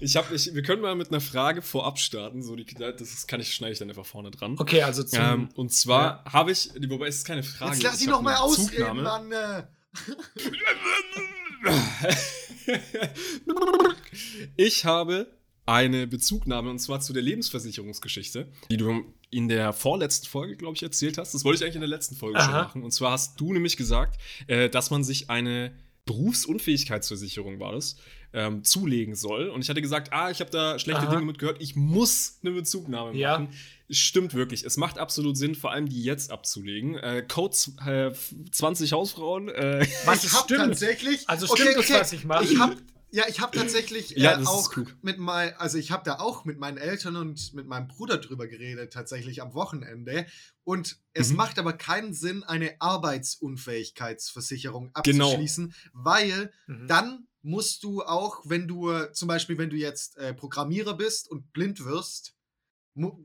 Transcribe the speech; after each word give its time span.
Ich 0.00 0.16
habe, 0.16 0.34
ich, 0.34 0.54
wir 0.54 0.62
können 0.62 0.82
mal 0.82 0.94
mit 0.94 1.08
einer 1.08 1.20
Frage 1.20 1.62
vorab 1.62 1.98
starten. 1.98 2.42
So 2.42 2.54
die, 2.56 2.64
das 2.64 3.26
kann 3.26 3.40
ich 3.40 3.52
schneide 3.54 3.72
ich 3.72 3.78
dann 3.78 3.88
einfach 3.88 4.06
vorne 4.06 4.30
dran. 4.30 4.56
Okay, 4.58 4.82
also 4.82 5.02
zum, 5.02 5.20
ähm, 5.20 5.48
und 5.54 5.72
zwar 5.72 6.22
ja. 6.24 6.32
habe 6.32 6.52
ich, 6.52 6.70
wobei 6.88 7.08
es 7.08 7.16
ist 7.16 7.24
keine 7.24 7.42
Frage. 7.42 7.72
Jetzt 7.72 7.82
lass 7.82 7.98
sie 7.98 8.06
noch 8.06 8.22
mal 8.22 8.36
ausreden, 8.36 9.02
Mann. 9.02 9.32
ich 14.56 14.84
habe 14.84 15.26
eine 15.66 16.06
Bezugnahme 16.06 16.70
und 16.70 16.78
zwar 16.78 17.00
zu 17.00 17.12
der 17.12 17.22
Lebensversicherungsgeschichte, 17.22 18.48
die 18.70 18.76
du 18.76 19.04
in 19.30 19.48
der 19.48 19.72
vorletzten 19.72 20.26
Folge, 20.26 20.56
glaube 20.56 20.74
ich, 20.74 20.82
erzählt 20.82 21.18
hast. 21.18 21.34
Das 21.34 21.44
wollte 21.44 21.58
ich 21.58 21.64
eigentlich 21.64 21.76
in 21.76 21.82
der 21.82 21.88
letzten 21.88 22.16
Folge 22.16 22.38
Aha. 22.38 22.44
schon 22.44 22.54
machen. 22.54 22.82
Und 22.82 22.90
zwar 22.90 23.12
hast 23.12 23.40
du 23.40 23.52
nämlich 23.52 23.76
gesagt, 23.76 24.20
äh, 24.48 24.68
dass 24.68 24.90
man 24.90 25.04
sich 25.04 25.30
eine 25.30 25.72
Berufsunfähigkeitsversicherung 26.10 27.60
war 27.60 27.72
das, 27.72 27.96
ähm, 28.32 28.64
zulegen 28.64 29.14
soll. 29.14 29.48
Und 29.48 29.62
ich 29.62 29.70
hatte 29.70 29.80
gesagt, 29.80 30.12
ah, 30.12 30.30
ich 30.30 30.40
habe 30.40 30.50
da 30.50 30.78
schlechte 30.78 31.02
Aha. 31.02 31.10
Dinge 31.10 31.24
mitgehört, 31.24 31.58
ich 31.60 31.76
muss 31.76 32.38
eine 32.42 32.52
Bezugnahme 32.52 33.16
ja. 33.16 33.38
machen. 33.38 33.48
Stimmt 33.88 34.34
wirklich. 34.34 34.64
Es 34.64 34.76
macht 34.76 34.98
absolut 34.98 35.36
Sinn, 35.36 35.54
vor 35.54 35.72
allem 35.72 35.88
die 35.88 36.02
jetzt 36.02 36.30
abzulegen. 36.30 36.96
Äh, 36.96 37.24
Code 37.28 37.56
äh, 37.86 38.12
20 38.50 38.92
Hausfrauen. 38.92 39.48
Äh, 39.48 39.86
was 40.04 40.24
ich 40.24 40.30
stimmt. 40.30 40.60
tatsächlich. 40.60 41.28
Also 41.28 41.46
stimmt 41.46 41.76
okay, 41.76 41.92
das, 41.92 42.00
was 42.00 42.12
ich 42.12 42.24
mache. 42.24 42.44
Ich 42.44 42.58
habe 42.58 42.76
ja, 43.10 43.24
ich 43.28 43.40
habe 43.40 43.56
tatsächlich 43.56 44.16
äh, 44.16 44.20
ja, 44.20 44.38
auch 44.40 44.70
mit 45.02 45.18
mein, 45.18 45.56
also 45.56 45.78
ich 45.78 45.90
habe 45.90 46.04
da 46.04 46.18
auch 46.18 46.44
mit 46.44 46.58
meinen 46.58 46.76
Eltern 46.78 47.16
und 47.16 47.54
mit 47.54 47.66
meinem 47.66 47.88
Bruder 47.88 48.18
drüber 48.18 48.46
geredet, 48.46 48.92
tatsächlich 48.92 49.42
am 49.42 49.54
Wochenende. 49.54 50.26
Und 50.64 51.00
es 51.12 51.30
mhm. 51.30 51.36
macht 51.36 51.58
aber 51.58 51.72
keinen 51.72 52.14
Sinn, 52.14 52.44
eine 52.44 52.80
Arbeitsunfähigkeitsversicherung 52.80 54.92
genau. 55.02 55.26
abzuschließen, 55.26 55.68
genau. 55.68 55.76
weil 55.92 56.52
mhm. 56.66 56.86
dann 56.86 57.26
musst 57.42 57.82
du 57.84 58.02
auch, 58.02 58.42
wenn 58.44 58.68
du 58.68 58.92
zum 59.12 59.28
Beispiel, 59.28 59.56
wenn 59.58 59.70
du 59.70 59.76
jetzt 59.76 60.18
äh, 60.18 60.34
Programmierer 60.34 60.94
bist 60.94 61.30
und 61.30 61.52
blind 61.52 61.84
wirst, 61.84 62.34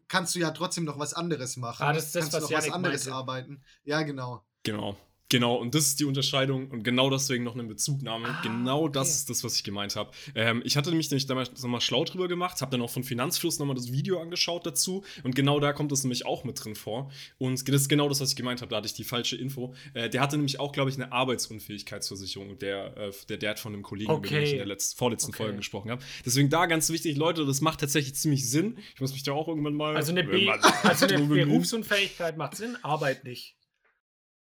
kannst 0.08 0.36
du 0.36 0.40
ja 0.40 0.52
trotzdem 0.52 0.86
noch 0.86 1.00
was 1.00 1.14
anderes 1.14 1.58
machen. 1.58 1.84
Ah, 1.84 1.94
das 1.94 2.06
ist 2.06 2.16
das, 2.16 2.24
kannst 2.24 2.34
was 2.34 2.40
du 2.40 2.46
noch 2.46 2.52
Janik 2.52 2.70
was 2.70 2.76
anderes 2.76 3.06
meinte. 3.06 3.16
arbeiten. 3.16 3.64
Ja, 3.84 4.02
genau. 4.04 4.46
Genau. 4.64 4.98
Genau, 5.30 5.56
und 5.56 5.74
das 5.74 5.88
ist 5.88 6.00
die 6.00 6.06
Unterscheidung 6.06 6.70
und 6.70 6.84
genau 6.84 7.10
deswegen 7.10 7.44
noch 7.44 7.56
eine 7.56 7.64
Bezugnahme. 7.64 8.28
Ah, 8.28 8.42
genau 8.44 8.88
das 8.88 9.16
ist 9.16 9.30
das, 9.30 9.44
was 9.44 9.56
ich 9.56 9.64
gemeint 9.64 9.96
habe. 9.96 10.12
Ähm, 10.36 10.62
ich 10.64 10.78
hatte 10.78 10.92
mich 10.92 11.10
nämlich 11.10 11.26
damals 11.26 11.52
nochmal 11.64 11.82
schlau 11.82 12.06
drüber 12.06 12.28
gemacht, 12.28 12.62
habe 12.62 12.72
dann 12.72 12.82
auch 12.82 12.92
von 12.92 13.04
Finanzfluss 13.04 13.58
nochmal 13.58 13.76
das 13.76 13.92
Video 13.92 14.22
angeschaut 14.22 14.68
dazu 14.68 15.04
und 15.24 15.36
genau 15.36 15.60
da 15.60 15.74
kommt 15.74 15.92
das 15.92 16.04
nämlich 16.04 16.28
auch 16.28 16.44
mit 16.44 16.64
drin 16.64 16.76
vor. 16.76 17.12
Und 17.40 17.68
das 17.68 17.82
ist 17.82 17.90
genau 17.90 18.08
das, 18.08 18.22
was 18.22 18.30
ich 18.30 18.36
gemeint 18.36 18.62
habe, 18.62 18.70
da 18.70 18.78
hatte 18.78 18.86
ich 18.86 18.94
die 18.94 19.04
falsche 19.04 19.36
Info. 19.36 19.74
Äh, 19.96 20.12
der 20.12 20.22
hatte 20.22 20.38
nämlich 20.38 20.60
auch, 20.60 20.72
glaube 20.72 20.92
ich, 20.92 20.96
eine 20.96 21.12
Arbeitsunfähigkeitsversicherung, 21.12 22.60
der, 22.60 22.96
äh, 22.96 23.12
der 23.28 23.38
Dad 23.38 23.60
von 23.60 23.74
einem 23.74 23.82
Kollegen, 23.82 24.12
okay. 24.12 24.22
mit 24.22 24.32
dem 24.32 24.44
ich 24.44 24.52
in 24.52 24.58
der 24.58 24.68
letzten, 24.68 24.98
vorletzten 24.98 25.30
okay. 25.30 25.44
Folge 25.44 25.58
gesprochen 25.58 25.90
habe. 25.90 26.04
Deswegen 26.24 26.52
da 26.52 26.68
ganz 26.68 26.90
wichtig, 26.92 27.18
Leute, 27.18 27.48
das 27.48 27.62
macht 27.62 27.80
tatsächlich 27.80 28.14
ziemlich 28.14 28.48
Sinn. 28.48 28.78
Ich 28.94 29.02
muss 29.02 29.12
mich 29.12 29.24
da 29.24 29.32
auch 29.32 29.48
irgendwann 29.48 29.74
mal. 29.74 29.96
Also 29.96 30.12
eine, 30.12 30.24
Be 30.24 30.54
also 30.84 31.08
eine 31.08 31.26
Berufsunfähigkeit 31.26 32.38
macht 32.38 32.58
Sinn, 32.58 32.78
Arbeit 32.84 33.24
nicht. 33.24 33.56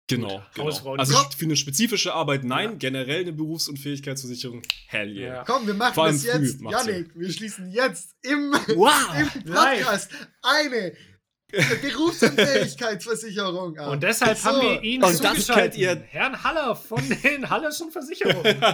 Genau. 0.10 0.42
genau. 0.56 0.96
Also 0.96 1.16
für 1.38 1.46
eine 1.46 1.56
spezifische 1.56 2.14
Arbeit 2.14 2.44
nein, 2.44 2.72
ja. 2.72 2.76
generell 2.78 3.22
eine 3.22 3.32
Berufsunfähigkeitsversicherung, 3.32 4.64
hell 4.88 5.16
yeah. 5.16 5.36
Ja. 5.36 5.44
Komm, 5.44 5.68
wir 5.68 5.76
machen 5.76 5.94
Vor 5.94 6.08
das 6.08 6.24
jetzt. 6.24 6.60
Janik, 6.62 7.12
wir 7.16 7.32
schließen 7.32 7.72
jetzt 7.72 8.16
im, 8.24 8.52
wow. 8.76 8.92
im 9.16 9.30
Podcast 9.54 10.10
eine 10.42 10.94
Berufsunfähigkeitsversicherung 11.82 13.78
ab. 13.78 13.92
Und 13.92 14.02
deshalb 14.02 14.38
so. 14.38 14.50
haben 14.50 14.62
wir 14.62 14.82
ihn 14.84 15.04
Und 15.04 15.24
das 15.24 15.48
kennt 15.48 15.78
ihr 15.78 16.04
Herrn 16.08 16.44
Haller 16.44 16.76
von 16.76 17.02
den 17.08 17.48
Hallerschen 17.50 17.92
Versicherungen. 17.92 18.58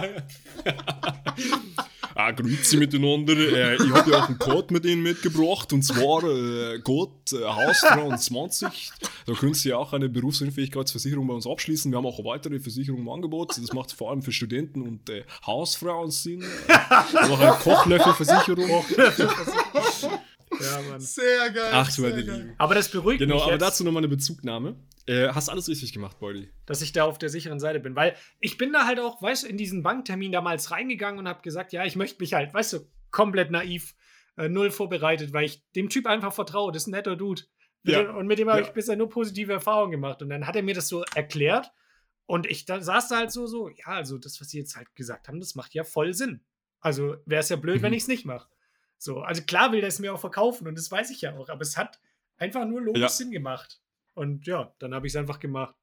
Ah, 2.18 2.30
grüezi 2.30 2.78
miteinander. 2.78 3.34
Äh, 3.34 3.74
ich 3.74 3.92
habe 3.92 4.10
ja 4.10 4.22
auch 4.22 4.28
einen 4.28 4.38
Code 4.38 4.72
mit 4.72 4.86
Ihnen 4.86 5.02
mitgebracht 5.02 5.70
und 5.74 5.82
zwar 5.82 6.24
äh, 6.24 6.78
Code 6.78 7.12
äh, 7.32 7.44
Haus23. 7.44 8.90
Da 9.26 9.32
können 9.32 9.54
Sie 9.54 9.72
auch 9.72 9.92
eine 9.92 10.08
Berufsunfähigkeitsversicherung 10.08 11.26
bei 11.26 11.34
uns 11.34 11.46
abschließen. 11.46 11.90
Wir 11.90 11.98
haben 11.98 12.06
auch 12.06 12.24
weitere 12.24 12.60
Versicherungen 12.60 13.02
im 13.02 13.08
Angebot. 13.08 13.58
Das 13.58 13.72
macht 13.72 13.92
vor 13.92 14.10
allem 14.10 14.22
für 14.22 14.32
Studenten 14.32 14.82
und 14.82 15.10
äh, 15.10 15.24
Hausfrauen 15.44 16.10
Sinn. 16.10 16.42
Wir 16.66 16.88
haben 16.88 17.32
auch 17.32 17.40
eine 17.40 17.52
Kochlöffelversicherung. 17.58 18.84
Ja, 20.60 20.80
Mann. 20.88 21.00
Sehr 21.00 21.50
geil. 21.50 21.70
Ach 21.72 21.94
du 21.94 22.02
meine 22.02 22.20
Lieben. 22.20 22.54
Aber 22.58 22.74
das 22.74 22.88
beruhigt 22.88 23.18
genau, 23.18 23.34
mich. 23.34 23.42
Genau, 23.42 23.54
aber 23.54 23.58
dazu 23.58 23.84
nochmal 23.84 24.00
eine 24.00 24.08
Bezugnahme. 24.08 24.76
Äh, 25.06 25.28
hast 25.28 25.48
alles 25.48 25.68
richtig 25.68 25.92
gemacht, 25.92 26.18
Beuli. 26.18 26.48
Dass 26.66 26.82
ich 26.82 26.92
da 26.92 27.04
auf 27.04 27.18
der 27.18 27.28
sicheren 27.28 27.60
Seite 27.60 27.80
bin. 27.80 27.94
Weil 27.96 28.14
ich 28.40 28.58
bin 28.58 28.72
da 28.72 28.86
halt 28.86 29.00
auch, 29.00 29.20
weißt 29.20 29.44
du, 29.44 29.48
in 29.48 29.56
diesen 29.56 29.82
Banktermin 29.82 30.32
damals 30.32 30.70
reingegangen 30.70 31.18
und 31.18 31.28
habe 31.28 31.42
gesagt, 31.42 31.72
ja, 31.72 31.84
ich 31.84 31.96
möchte 31.96 32.20
mich 32.20 32.32
halt, 32.32 32.54
weißt 32.54 32.74
du, 32.74 32.78
komplett 33.10 33.50
naiv, 33.50 33.94
äh, 34.36 34.48
null 34.48 34.70
vorbereitet, 34.70 35.32
weil 35.32 35.44
ich 35.44 35.62
dem 35.74 35.88
Typ 35.88 36.06
einfach 36.06 36.32
vertraue. 36.32 36.72
Das 36.72 36.82
ist 36.82 36.88
ein 36.88 36.92
netter 36.92 37.16
Dude. 37.16 37.42
Ja. 37.84 38.10
Und 38.10 38.26
mit 38.26 38.38
dem 38.38 38.48
habe 38.48 38.60
ja. 38.60 38.66
ich 38.66 38.72
bisher 38.72 38.96
nur 38.96 39.08
positive 39.08 39.52
Erfahrungen 39.52 39.92
gemacht. 39.92 40.22
Und 40.22 40.28
dann 40.30 40.46
hat 40.46 40.56
er 40.56 40.62
mir 40.62 40.74
das 40.74 40.88
so 40.88 41.04
erklärt. 41.14 41.72
Und 42.26 42.46
ich 42.46 42.64
da, 42.64 42.80
saß 42.80 43.08
da 43.08 43.18
halt 43.18 43.30
so, 43.30 43.46
so, 43.46 43.68
ja, 43.68 43.86
also 43.86 44.18
das, 44.18 44.40
was 44.40 44.50
sie 44.50 44.58
jetzt 44.58 44.76
halt 44.76 44.94
gesagt 44.96 45.28
haben, 45.28 45.38
das 45.38 45.54
macht 45.54 45.74
ja 45.74 45.84
voll 45.84 46.12
Sinn. 46.12 46.40
Also 46.80 47.16
wäre 47.24 47.40
es 47.40 47.48
ja 47.48 47.56
blöd, 47.56 47.78
mhm. 47.78 47.82
wenn 47.82 47.92
ich 47.92 48.02
es 48.02 48.08
nicht 48.08 48.24
mache. 48.24 48.48
So, 48.98 49.20
also 49.20 49.42
klar 49.42 49.72
will 49.72 49.80
der 49.80 49.88
es 49.88 49.98
mir 49.98 50.12
auch 50.12 50.20
verkaufen 50.20 50.66
und 50.66 50.76
das 50.76 50.90
weiß 50.90 51.10
ich 51.10 51.20
ja 51.20 51.36
auch, 51.36 51.48
aber 51.48 51.60
es 51.60 51.76
hat 51.76 52.00
einfach 52.38 52.64
nur 52.64 52.80
logisch 52.80 53.02
ja. 53.02 53.08
Sinn 53.08 53.30
gemacht. 53.30 53.80
Und 54.14 54.46
ja, 54.46 54.74
dann 54.78 54.94
habe 54.94 55.06
ich 55.06 55.12
es 55.12 55.16
einfach 55.16 55.38
gemacht. 55.38 55.74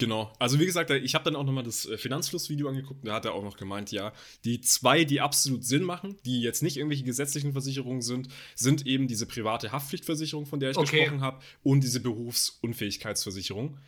Genau. 0.00 0.32
Also 0.38 0.58
wie 0.58 0.64
gesagt, 0.64 0.90
ich 0.90 1.14
habe 1.14 1.24
dann 1.24 1.36
auch 1.36 1.44
nochmal 1.44 1.62
das 1.62 1.84
äh, 1.86 1.98
Finanzflussvideo 1.98 2.68
angeguckt 2.68 3.02
und 3.02 3.08
da 3.08 3.14
hat 3.14 3.26
er 3.26 3.34
auch 3.34 3.44
noch 3.44 3.58
gemeint, 3.58 3.92
ja, 3.92 4.12
die 4.44 4.62
zwei, 4.62 5.04
die 5.04 5.20
absolut 5.20 5.62
Sinn 5.62 5.82
machen, 5.82 6.16
die 6.24 6.40
jetzt 6.40 6.62
nicht 6.62 6.78
irgendwelche 6.78 7.04
gesetzlichen 7.04 7.52
Versicherungen 7.52 8.00
sind, 8.00 8.28
sind 8.54 8.86
eben 8.86 9.08
diese 9.08 9.26
private 9.26 9.72
Haftpflichtversicherung, 9.72 10.46
von 10.46 10.58
der 10.58 10.70
ich 10.70 10.78
okay. 10.78 11.00
gesprochen 11.00 11.20
habe, 11.20 11.40
und 11.62 11.84
diese 11.84 12.00
Berufsunfähigkeitsversicherung. 12.00 13.78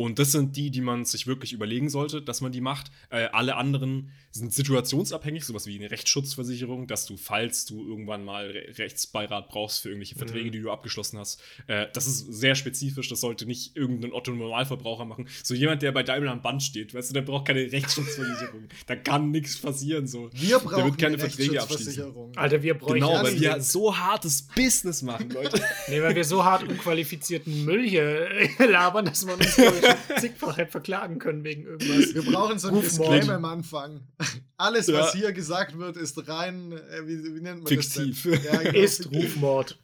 Und 0.00 0.18
das 0.18 0.32
sind 0.32 0.56
die, 0.56 0.70
die 0.70 0.80
man 0.80 1.04
sich 1.04 1.26
wirklich 1.26 1.52
überlegen 1.52 1.90
sollte, 1.90 2.22
dass 2.22 2.40
man 2.40 2.52
die 2.52 2.62
macht. 2.62 2.90
Äh, 3.10 3.24
alle 3.32 3.56
anderen 3.56 4.10
sind 4.30 4.50
situationsabhängig, 4.50 5.44
sowas 5.44 5.66
wie 5.66 5.78
eine 5.78 5.90
Rechtsschutzversicherung, 5.90 6.86
dass 6.86 7.04
du, 7.04 7.18
falls 7.18 7.66
du 7.66 7.86
irgendwann 7.86 8.24
mal 8.24 8.46
Re 8.46 8.78
Rechtsbeirat 8.78 9.50
brauchst 9.50 9.82
für 9.82 9.90
irgendwelche 9.90 10.14
Verträge, 10.14 10.46
mhm. 10.46 10.52
die 10.52 10.60
du 10.62 10.70
abgeschlossen 10.70 11.18
hast, 11.18 11.42
äh, 11.66 11.86
das 11.92 12.06
ist 12.06 12.32
sehr 12.32 12.54
spezifisch, 12.54 13.10
das 13.10 13.20
sollte 13.20 13.44
nicht 13.44 13.76
irgendein 13.76 14.14
Otto-Normalverbraucher 14.14 15.04
machen. 15.04 15.28
So 15.42 15.52
jemand, 15.52 15.82
der 15.82 15.92
bei 15.92 16.02
Daimler 16.02 16.32
am 16.32 16.40
Band 16.40 16.62
steht, 16.62 16.94
weißt 16.94 17.10
du, 17.10 17.14
der 17.14 17.20
braucht 17.20 17.48
keine 17.48 17.70
Rechtsschutzversicherung. 17.70 18.68
da 18.86 18.96
kann 18.96 19.30
nichts 19.30 19.58
passieren. 19.58 20.06
So. 20.06 20.30
Wir 20.32 20.60
brauchen 20.60 20.76
der 20.76 20.84
wird 20.86 20.98
keine 20.98 21.18
Verträge 21.18 21.60
abschließen. 21.60 22.36
Alter, 22.36 22.62
wir 22.62 22.72
brauchen 22.72 22.94
Genau, 22.94 23.22
weil 23.22 23.38
wir 23.38 23.60
so 23.60 23.94
hartes 23.94 24.40
Business 24.40 25.02
machen, 25.02 25.28
Leute. 25.28 25.60
nee, 25.88 26.00
weil 26.00 26.14
wir 26.14 26.24
so 26.24 26.42
hart 26.42 26.62
unqualifizierten 26.62 27.66
Müll 27.66 27.86
hier 27.86 28.30
labern, 28.58 29.04
dass 29.04 29.26
man 29.26 29.34
uns 29.34 29.58
zigfach 30.20 30.56
hätte 30.56 30.70
verklagen 30.70 31.18
können 31.18 31.44
wegen 31.44 31.64
irgendwas. 31.64 32.14
Wir 32.14 32.22
brauchen 32.22 32.58
so 32.58 32.68
ein 32.68 32.80
Disclaimer 32.80 33.34
am 33.34 33.44
Anfang. 33.44 34.00
Alles, 34.56 34.86
ja. 34.86 35.00
was 35.00 35.12
hier 35.12 35.32
gesagt 35.32 35.78
wird, 35.78 35.96
ist 35.96 36.28
rein, 36.28 36.72
äh, 36.72 37.06
wie, 37.06 37.36
wie, 37.36 37.40
nennt 37.40 37.62
man 37.62 37.66
Fiktiv. 37.66 38.28
das? 38.30 38.44
Ja, 38.44 38.58
genau, 38.58 38.78
ist. 38.78 39.10
Rufmord. 39.12 39.78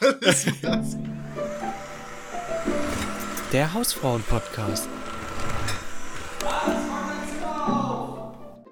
Alles 0.00 0.46
was. 0.62 0.96
Der 3.52 3.72
Hausfrauen-Podcast. 3.72 4.88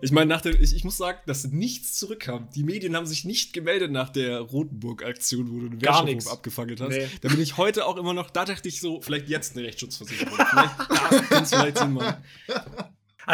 Ich 0.02 0.10
meine, 0.10 0.40
ich, 0.60 0.74
ich 0.74 0.82
muss 0.82 0.96
sagen, 0.96 1.20
dass 1.26 1.44
nichts 1.44 1.94
zurückkam. 1.94 2.48
Die 2.56 2.64
Medien 2.64 2.96
haben 2.96 3.06
sich 3.06 3.24
nicht 3.24 3.52
gemeldet 3.52 3.92
nach 3.92 4.10
der 4.10 4.40
Rotenburg-Aktion, 4.40 5.52
wo 5.52 5.60
du 5.60 5.68
den 5.68 5.80
Wertschöpfung 5.80 6.32
abgefangen 6.32 6.76
hast. 6.80 6.88
Nee. 6.88 7.08
Da 7.20 7.28
bin 7.28 7.40
ich 7.40 7.56
heute 7.56 7.86
auch 7.86 7.96
immer 7.96 8.12
noch, 8.12 8.28
da 8.30 8.44
dachte 8.44 8.68
ich 8.68 8.80
so, 8.80 9.00
vielleicht 9.00 9.28
jetzt 9.28 9.56
eine 9.56 9.64
Rechtsschutzversicherung. 9.64 10.34
vielleicht, 10.34 11.30
kann 11.30 11.46
vielleicht 11.46 11.78
Sinn 11.78 11.92
machen. 11.92 12.16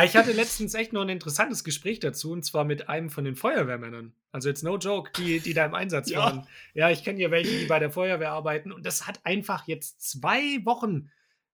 Ich 0.04 0.14
hatte 0.14 0.32
letztens 0.32 0.74
echt 0.74 0.92
noch 0.92 1.00
ein 1.00 1.08
interessantes 1.08 1.64
Gespräch 1.64 2.00
dazu, 2.00 2.32
und 2.32 2.44
zwar 2.44 2.64
mit 2.64 2.90
einem 2.90 3.08
von 3.08 3.24
den 3.24 3.34
Feuerwehrmännern. 3.34 4.12
Also 4.31 4.50
jetzt 4.50 4.62
no 4.62 4.76
joke, 4.76 5.10
die, 5.16 5.40
die 5.40 5.54
da 5.54 5.64
im 5.64 5.75
Einsatz 5.75 6.10
ja. 6.10 6.19
waren. 6.19 6.46
Ja, 6.75 6.90
ich 6.90 7.02
kenne 7.02 7.19
ja 7.19 7.31
welche, 7.31 7.60
die 7.60 7.64
bei 7.64 7.78
der 7.78 7.90
Feuerwehr 7.90 8.32
arbeiten. 8.32 8.72
Und 8.72 8.84
das 8.84 9.06
hat 9.06 9.25
einfach 9.25 9.66
jetzt 9.66 10.02
zwei 10.02 10.62
Wochen 10.66 11.10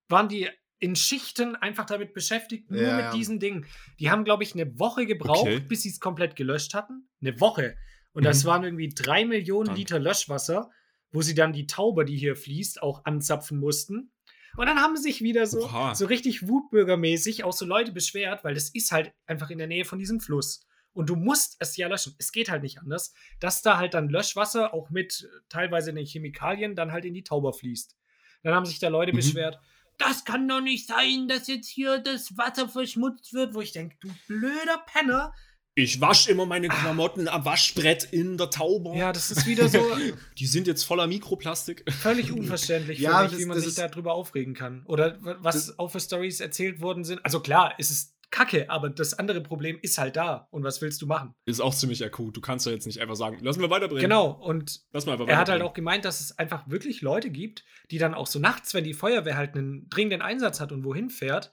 waren 0.09 0.27
die 0.27 0.49
in 0.79 0.95
Schichten 0.95 1.55
einfach 1.55 1.85
damit 1.85 2.13
beschäftigt, 2.13 2.69
nur 2.69 2.81
ja, 2.81 2.95
mit 2.95 3.05
ja. 3.05 3.11
diesen 3.13 3.39
Dingen. 3.39 3.65
Die 3.99 4.11
haben, 4.11 4.23
glaube 4.23 4.43
ich, 4.43 4.53
eine 4.53 4.77
Woche 4.77 5.05
gebraucht, 5.05 5.47
okay. 5.47 5.59
bis 5.59 5.83
sie 5.83 5.89
es 5.89 5.99
komplett 5.99 6.35
gelöscht 6.35 6.73
hatten. 6.73 7.07
Eine 7.21 7.39
Woche. 7.39 7.77
Und 8.11 8.23
mhm. 8.23 8.25
das 8.25 8.45
waren 8.45 8.63
irgendwie 8.63 8.89
drei 8.89 9.25
Millionen 9.25 9.67
Dank. 9.67 9.77
Liter 9.77 9.99
Löschwasser, 9.99 10.69
wo 11.11 11.21
sie 11.21 11.35
dann 11.35 11.53
die 11.53 11.67
Taube, 11.67 12.05
die 12.05 12.17
hier 12.17 12.35
fließt, 12.35 12.81
auch 12.81 13.05
anzapfen 13.05 13.59
mussten. 13.59 14.11
Und 14.57 14.67
dann 14.67 14.79
haben 14.79 14.95
sich 14.95 15.21
wieder 15.21 15.47
so, 15.47 15.69
so 15.93 16.05
richtig 16.05 16.47
wutbürgermäßig 16.47 17.43
auch 17.43 17.51
so 17.51 17.65
Leute 17.65 17.91
beschwert, 17.91 18.43
weil 18.43 18.53
das 18.53 18.69
ist 18.69 18.91
halt 18.91 19.11
einfach 19.25 19.49
in 19.49 19.57
der 19.57 19.67
Nähe 19.67 19.85
von 19.85 19.99
diesem 19.99 20.19
Fluss. 20.19 20.65
Und 20.93 21.09
du 21.09 21.17
musst 21.17 21.57
es 21.59 21.75
ja 21.75 21.89
löschen. 21.89 22.15
Es 22.19 22.31
geht 22.31 22.49
halt 22.49 22.63
nicht 22.63 22.79
anders, 22.79 23.13
dass 23.41 23.61
da 23.61 23.77
halt 23.77 23.93
dann 23.93 24.07
Löschwasser 24.07 24.73
auch 24.73 24.89
mit 24.89 25.29
teilweise 25.49 25.93
den 25.93 26.05
Chemikalien 26.05 26.73
dann 26.73 26.93
halt 26.93 27.03
in 27.03 27.13
die 27.13 27.23
Tauber 27.23 27.51
fließt. 27.51 27.97
Dann 28.43 28.53
haben 28.53 28.65
sich 28.65 28.79
da 28.79 28.87
Leute 28.87 29.11
mhm. 29.11 29.17
beschwert, 29.17 29.59
das 29.97 30.25
kann 30.25 30.47
doch 30.47 30.61
nicht 30.61 30.87
sein, 30.87 31.27
dass 31.27 31.47
jetzt 31.47 31.69
hier 31.69 31.99
das 31.99 32.37
Wasser 32.37 32.69
verschmutzt 32.69 33.33
wird, 33.33 33.53
wo 33.53 33.61
ich 33.61 33.71
denke, 33.71 33.95
du 33.99 34.09
blöder 34.27 34.83
Penner, 34.85 35.33
ich 35.77 35.99
wasche 35.99 36.31
immer 36.31 36.45
meine 36.45 36.69
Klamotten 36.69 37.27
am 37.27 37.43
Waschbrett 37.43 38.05
in 38.05 38.37
der 38.37 38.49
Taube. 38.49 38.97
Ja, 38.97 39.11
das 39.11 39.29
ist 39.29 39.45
wieder 39.45 39.67
so. 39.67 39.79
Die 40.37 40.45
sind 40.45 40.67
jetzt 40.67 40.83
voller 40.83 41.05
Mikroplastik. 41.05 41.83
Völlig 41.91 42.31
unverständlich, 42.33 42.99
ja, 42.99 43.23
mich, 43.23 43.31
das, 43.31 43.39
wie 43.41 43.45
man 43.45 43.59
sich 43.59 43.75
darüber 43.75 44.13
aufregen 44.13 44.53
kann. 44.53 44.83
Oder 44.85 45.17
was 45.19 45.77
auch 45.77 45.89
für 45.89 45.99
Stories 45.99 46.39
erzählt 46.39 46.79
worden 46.79 47.03
sind. 47.03 47.19
Also 47.25 47.41
klar, 47.41 47.73
es 47.77 47.91
ist 47.91 48.14
kacke, 48.35 48.69
aber 48.69 48.89
das 48.89 49.13
andere 49.13 49.39
Problem 49.39 49.79
ist 49.81 49.97
halt 49.97 50.17
da. 50.17 50.47
Und 50.51 50.63
was 50.63 50.81
willst 50.81 51.01
du 51.01 51.07
machen? 51.07 51.33
Ist 51.45 51.61
auch 51.61 51.73
ziemlich 51.73 52.03
akut. 52.03 52.35
Du 52.35 52.41
kannst 52.41 52.65
ja 52.65 52.73
jetzt 52.73 52.85
nicht 52.85 52.99
einfach 52.99 53.15
sagen, 53.15 53.39
lassen 53.41 53.61
wir 53.61 53.69
weiterbringen. 53.69 54.01
Genau, 54.01 54.29
und 54.29 54.81
er 54.93 55.37
hat 55.37 55.47
halt 55.47 55.61
auch 55.61 55.73
gemeint, 55.73 56.03
dass 56.03 56.19
es 56.19 56.37
einfach 56.37 56.69
wirklich 56.69 57.01
Leute 57.01 57.29
gibt, 57.29 57.63
die 57.91 57.97
dann 57.97 58.13
auch 58.13 58.27
so 58.27 58.39
nachts, 58.39 58.73
wenn 58.73 58.83
die 58.83 58.93
Feuerwehr 58.93 59.37
halt 59.37 59.55
einen 59.55 59.89
dringenden 59.89 60.21
Einsatz 60.21 60.59
hat 60.59 60.73
und 60.73 60.83
wohin 60.83 61.09
fährt, 61.09 61.51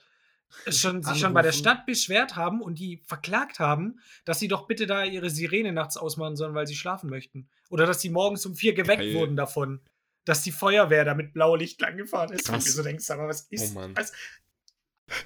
schon, 0.68 1.02
sich 1.02 1.18
schon 1.18 1.32
bei 1.34 1.42
der 1.42 1.52
Stadt 1.52 1.86
beschwert 1.86 2.34
haben 2.34 2.60
und 2.60 2.78
die 2.78 3.02
verklagt 3.06 3.60
haben, 3.60 4.00
dass 4.24 4.40
sie 4.40 4.48
doch 4.48 4.66
bitte 4.66 4.86
da 4.86 5.04
ihre 5.04 5.30
Sirene 5.30 5.72
nachts 5.72 5.96
ausmachen 5.96 6.36
sollen, 6.36 6.54
weil 6.54 6.66
sie 6.66 6.74
schlafen 6.74 7.08
möchten. 7.08 7.48
Oder 7.70 7.86
dass 7.86 8.00
sie 8.00 8.10
morgens 8.10 8.44
um 8.44 8.56
vier 8.56 8.74
geweckt 8.74 9.02
Geil. 9.02 9.14
wurden 9.14 9.36
davon, 9.36 9.80
dass 10.24 10.42
die 10.42 10.52
Feuerwehr 10.52 11.04
da 11.04 11.14
mit 11.14 11.32
blauem 11.32 11.58
Licht 11.58 11.80
langgefahren 11.80 12.32
ist. 12.32 12.48
Und 12.48 12.64
du 12.64 12.70
so 12.70 12.82
denkst, 12.82 13.08
aber 13.10 13.28
was 13.28 13.42
ist 13.50 13.76
oh 13.76 13.88
was? 13.94 14.12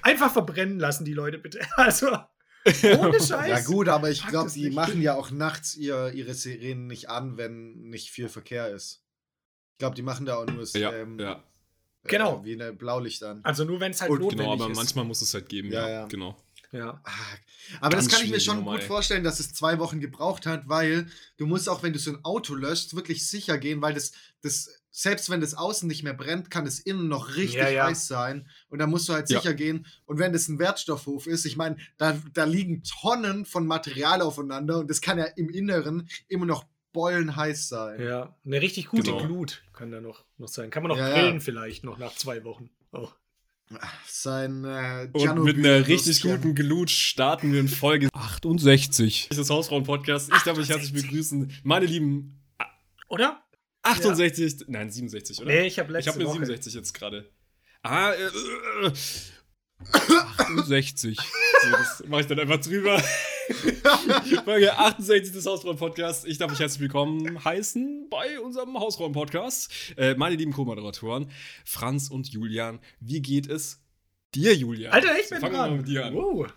Einfach 0.01 0.31
verbrennen 0.31 0.79
lassen, 0.79 1.05
die 1.05 1.13
Leute 1.13 1.37
bitte. 1.37 1.59
Also. 1.77 2.07
Ohne 2.99 3.19
Scheiß. 3.21 3.47
Ja, 3.47 3.61
gut, 3.61 3.87
aber 3.87 4.09
ich 4.09 4.27
glaube, 4.27 4.51
die 4.51 4.69
machen 4.71 5.01
ja 5.01 5.15
auch 5.15 5.31
nachts 5.31 5.75
ihr, 5.75 6.11
ihre 6.13 6.33
Sirenen 6.33 6.87
nicht 6.87 7.09
an, 7.09 7.37
wenn 7.37 7.75
nicht 7.89 8.09
viel 8.09 8.27
Verkehr 8.27 8.69
ist. 8.73 9.05
Ich 9.73 9.77
glaube, 9.77 9.95
die 9.95 10.01
machen 10.01 10.25
da 10.25 10.35
auch 10.35 10.45
nur 10.45 10.59
das, 10.59 10.73
ja, 10.73 10.91
ähm, 10.91 11.17
ja. 11.17 11.43
Genau. 12.03 12.41
Äh, 12.41 12.45
wie 12.45 12.61
ein 12.61 12.77
Blaulicht 12.77 13.23
an. 13.23 13.39
Also 13.43 13.63
nur, 13.63 13.79
wenn 13.79 13.91
es 13.91 14.01
halt 14.01 14.11
Und, 14.11 14.19
notwendig 14.19 14.47
genau, 14.47 14.63
aber 14.63 14.71
ist. 14.71 14.77
manchmal 14.77 15.05
muss 15.05 15.21
es 15.21 15.33
halt 15.33 15.47
geben, 15.47 15.71
ja, 15.71 15.87
ja. 15.87 16.05
genau. 16.07 16.35
Ja. 16.71 17.01
Aber 17.79 17.95
Ganz 17.95 18.05
das 18.05 18.15
kann 18.15 18.25
ich 18.25 18.31
mir 18.31 18.39
schon 18.41 18.65
gut 18.65 18.83
vorstellen, 18.83 19.23
dass 19.23 19.39
es 19.39 19.53
zwei 19.53 19.79
Wochen 19.79 19.99
gebraucht 20.01 20.45
hat, 20.45 20.67
weil 20.67 21.07
du 21.37 21.45
musst 21.45 21.69
auch, 21.69 21.83
wenn 21.83 21.93
du 21.93 21.99
so 21.99 22.11
ein 22.11 22.25
Auto 22.25 22.55
löscht, 22.55 22.93
wirklich 22.93 23.25
sicher 23.25 23.57
gehen, 23.57 23.81
weil 23.81 23.93
das, 23.93 24.11
das 24.41 24.69
selbst 24.97 25.29
wenn 25.29 25.41
das 25.41 25.53
außen 25.53 25.87
nicht 25.87 26.01
mehr 26.01 26.15
brennt, 26.15 26.49
kann 26.49 26.65
es 26.65 26.79
innen 26.79 27.07
noch 27.07 27.35
richtig 27.35 27.59
ja, 27.59 27.69
ja. 27.69 27.85
heiß 27.85 28.07
sein. 28.07 28.49
Und 28.67 28.79
da 28.79 28.87
musst 28.87 29.07
du 29.07 29.13
halt 29.13 29.27
sicher 29.27 29.51
ja. 29.51 29.53
gehen. 29.53 29.85
Und 30.05 30.17
wenn 30.17 30.33
das 30.33 30.47
ein 30.47 30.57
Wertstoffhof 30.57 31.27
ist, 31.27 31.45
ich 31.45 31.55
meine, 31.55 31.77
da, 31.97 32.19
da 32.33 32.45
liegen 32.45 32.81
Tonnen 32.81 33.45
von 33.45 33.67
Material 33.67 34.23
aufeinander 34.23 34.79
und 34.79 34.89
das 34.89 34.99
kann 34.99 35.19
ja 35.19 35.25
im 35.25 35.49
Inneren 35.49 36.09
immer 36.29 36.47
noch 36.47 36.65
bollenheiß 36.93 37.67
sein. 37.67 38.01
Ja, 38.01 38.35
eine 38.43 38.59
richtig 38.59 38.87
gute 38.87 39.11
genau. 39.11 39.23
Glut 39.23 39.61
kann 39.71 39.91
da 39.91 40.01
noch, 40.01 40.25
noch 40.39 40.47
sein. 40.47 40.71
Kann 40.71 40.81
man 40.81 40.89
noch 40.89 40.97
grillen 40.97 41.41
vielleicht 41.41 41.83
noch 41.83 41.99
nach 41.99 42.15
zwei 42.15 42.43
Wochen. 42.43 42.71
Oh. 42.91 43.09
Sein 44.07 44.63
äh, 44.63 45.09
Und 45.11 45.43
mit 45.43 45.57
einer 45.57 45.87
richtig 45.87 46.23
guten 46.23 46.55
Glut 46.55 46.89
starten 46.89 47.53
wir 47.53 47.59
in 47.59 47.67
Folge 47.67 48.09
68 48.13 49.27
Das 49.29 49.37
ist 49.37 49.51
Hausfrauen-Podcast. 49.51 50.31
Ich 50.35 50.41
darf 50.41 50.57
euch 50.57 50.69
herzlich 50.69 50.93
begrüßen, 50.93 51.53
meine 51.63 51.85
lieben. 51.85 52.41
Oder? 53.09 53.43
68, 53.87 54.59
ja. 54.61 54.65
nein, 54.69 54.89
67, 54.91 55.41
oder? 55.41 55.51
Nee, 55.51 55.67
ich 55.67 55.79
habe 55.79 55.91
letzte 55.91 56.09
Ich 56.09 56.15
habe 56.15 56.23
mir 56.23 56.31
67 56.31 56.73
jetzt 56.73 56.93
gerade. 56.93 57.29
Ah, 57.83 58.11
äh, 58.11 58.91
68. 60.37 61.17
so, 61.61 61.71
das 61.71 62.03
mache 62.07 62.21
ich 62.21 62.27
dann 62.27 62.39
einfach 62.39 62.59
drüber. 62.59 63.01
Folge 64.43 64.77
68 64.77 65.33
des 65.33 65.45
Hausfrauen-Podcasts. 65.45 66.25
Ich 66.25 66.37
darf 66.37 66.51
euch 66.51 66.59
herzlich 66.59 66.81
willkommen 66.81 67.43
heißen 67.43 68.07
bei 68.09 68.39
unserem 68.39 68.77
Hausfrauen-Podcast. 68.77 69.71
Äh, 69.97 70.15
meine 70.15 70.35
lieben 70.35 70.51
Co-Moderatoren, 70.51 71.31
Franz 71.63 72.09
und 72.09 72.27
Julian. 72.27 72.79
Wie 72.99 73.21
geht 73.21 73.47
es 73.47 73.83
dir, 74.35 74.53
Julian? 74.53 74.91
Alter, 74.91 75.17
ich 75.19 75.29
bin 75.29 75.39
Fangen 75.39 75.55
dran. 75.55 75.77
mit 75.77 75.87
dir 75.87 76.07
an. 76.07 76.15
Uh. 76.15 76.47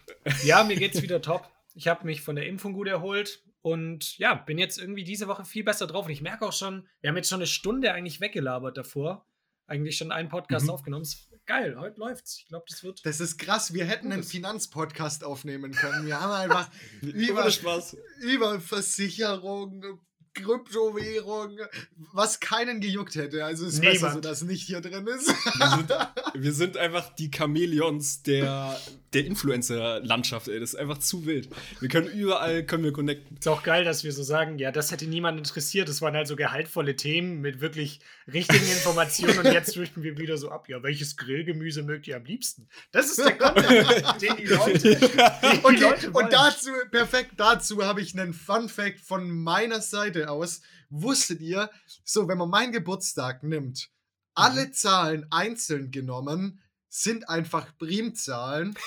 Ja, 0.45 0.65
mir 0.65 0.77
geht's 0.77 1.01
wieder 1.03 1.23
top. 1.23 1.49
Ich 1.75 1.87
habe 1.87 2.07
mich 2.07 2.23
von 2.23 2.35
der 2.35 2.47
Impfung 2.47 2.73
gut 2.73 2.89
erholt 2.89 3.41
und 3.63 4.17
ja, 4.19 4.35
bin 4.35 4.59
jetzt 4.59 4.79
irgendwie 4.79 5.05
diese 5.05 5.29
Woche 5.29 5.45
viel 5.45 5.65
besser 5.65 5.87
drauf. 5.87 6.07
Und 6.07 6.13
ich 6.13 6.23
merke 6.23 6.47
auch 6.47 6.53
schon, 6.53 6.89
wir 7.01 7.11
haben 7.11 7.17
jetzt 7.17 7.29
schon 7.29 7.41
eine 7.41 7.47
Stunde 7.47 7.93
eigentlich 7.93 8.21
weggelabert 8.21 8.77
davor. 8.77 9.27
Eigentlich 9.67 9.97
schon 9.97 10.11
einen 10.11 10.29
Podcast 10.29 10.67
mhm. 10.67 10.73
aufgenommen. 10.73 11.07
Geil, 11.47 11.77
heute 11.79 12.01
läuft's. 12.01 12.39
Ich 12.39 12.47
glaube, 12.47 12.65
das 12.69 12.83
wird. 12.83 13.05
Das 13.05 13.21
ist 13.21 13.39
krass. 13.39 13.73
Wir 13.73 13.85
hätten 13.85 14.11
einen 14.11 14.25
Finanzpodcast 14.25 15.25
aufnehmen 15.25 15.73
können. 15.73 16.07
Wir 16.07 16.21
haben 16.21 16.33
einfach 16.51 16.71
über, 17.03 17.49
über 18.21 18.61
Versicherung, 18.61 20.01
Kryptowährung, 20.35 21.59
was 22.13 22.41
keinen 22.41 22.81
gejuckt 22.81 23.17
hätte. 23.17 23.45
Also 23.45 23.67
es 23.67 23.75
ist 23.75 23.81
Niemand. 23.81 24.01
besser, 24.01 24.13
so 24.15 24.21
dass 24.21 24.43
nicht 24.43 24.67
hier 24.67 24.81
drin 24.81 25.07
ist. 25.07 25.29
Wir 25.29 25.69
sind, 25.69 25.93
wir 26.35 26.53
sind 26.53 26.77
einfach 26.77 27.15
die 27.15 27.31
Chamäleons 27.35 28.23
der, 28.23 28.79
der 29.13 29.27
Influencer-Landschaft, 29.27 30.49
ey. 30.49 30.61
Das 30.61 30.75
ist 30.75 30.79
einfach 30.79 30.99
zu 30.99 31.27
wild. 31.27 31.49
Wir 31.81 31.89
können 31.89 32.07
überall, 32.09 32.65
können 32.65 32.85
wir 32.85 32.93
connecten. 32.93 33.37
Ist 33.39 33.49
auch 33.49 33.63
geil, 33.63 33.85
dass 33.85 34.05
wir 34.05 34.13
so 34.13 34.23
sagen, 34.23 34.59
ja, 34.59 34.71
das 34.71 34.93
hätte 34.93 35.07
niemand 35.07 35.39
interessiert. 35.39 35.89
Das 35.89 36.01
waren 36.01 36.15
halt 36.15 36.29
so 36.29 36.37
gehaltvolle 36.37 36.97
Themen 36.97 37.41
mit 37.41 37.61
wirklich 37.61 38.01
richtigen 38.33 38.67
Informationen 38.67 39.39
und 39.39 39.47
jetzt 39.47 39.75
driften 39.77 40.03
wir 40.03 40.17
wieder 40.19 40.37
so 40.37 40.51
ab. 40.51 40.69
Ja, 40.69 40.83
welches 40.83 41.17
Grillgemüse 41.17 41.83
mögt 41.83 42.07
ihr 42.07 42.17
am 42.17 42.25
liebsten? 42.25 42.69
Das 42.93 43.11
ist 43.11 43.19
der 43.19 43.37
Content, 43.37 44.23
den 44.23 44.37
die 44.37 44.47
Leute, 44.47 44.79
die 44.97 44.97
okay, 45.63 45.77
die 45.77 45.83
Leute 45.83 46.11
Und 46.13 46.33
dazu, 46.33 46.71
perfekt 46.91 47.33
dazu 47.37 47.85
habe 47.85 48.01
ich 48.01 48.19
einen 48.19 48.33
Fun-Fact 48.33 49.01
von 49.01 49.29
meiner 49.31 49.81
Seite 49.81 50.20
Seite 50.21 50.31
aus, 50.31 50.61
wusstet 50.91 51.41
ihr, 51.41 51.71
so, 52.05 52.29
wenn 52.29 52.39
man 52.39 52.51
meinen 52.51 52.73
Geburtstag 52.73 53.43
nimmt, 53.43 53.91
alle 54.35 54.67
mhm. 54.67 54.73
Zahlen 54.73 55.27
einzeln 55.31 55.91
genommen 55.91 56.61
sind 56.89 57.29
einfach 57.29 57.77
Primzahlen. 57.79 58.75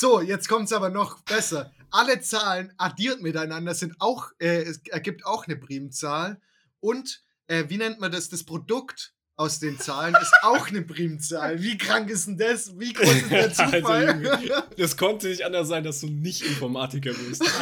So, 0.00 0.20
jetzt 0.20 0.48
kommt 0.48 0.66
es 0.66 0.72
aber 0.72 0.90
noch 0.90 1.24
besser. 1.24 1.72
Alle 1.90 2.20
Zahlen 2.20 2.72
addiert 2.76 3.20
miteinander 3.20 3.74
sind 3.74 3.96
auch, 3.98 4.30
äh, 4.38 4.62
es 4.62 4.78
ergibt 4.86 5.26
auch 5.26 5.48
eine 5.48 5.56
Primzahl. 5.56 6.40
Und 6.78 7.24
äh, 7.48 7.64
wie 7.66 7.78
nennt 7.78 7.98
man 7.98 8.12
das? 8.12 8.28
Das 8.28 8.44
Produkt 8.44 9.12
aus 9.34 9.58
den 9.58 9.76
Zahlen 9.80 10.14
ist 10.22 10.32
auch 10.42 10.68
eine 10.68 10.82
Primzahl. 10.82 11.60
Wie 11.60 11.76
krank 11.76 12.10
ist 12.10 12.28
denn 12.28 12.38
das? 12.38 12.78
Wie 12.78 12.92
groß 12.92 13.12
ist 13.12 13.30
der 13.32 13.42
also, 13.58 13.64
Zufall? 13.64 14.28
Also, 14.28 14.62
das 14.76 14.96
konnte 14.96 15.26
nicht 15.26 15.44
anders 15.44 15.66
sein, 15.66 15.82
dass 15.82 15.98
du 15.98 16.06
nicht 16.06 16.42
Informatiker 16.42 17.12
bist. 17.12 17.42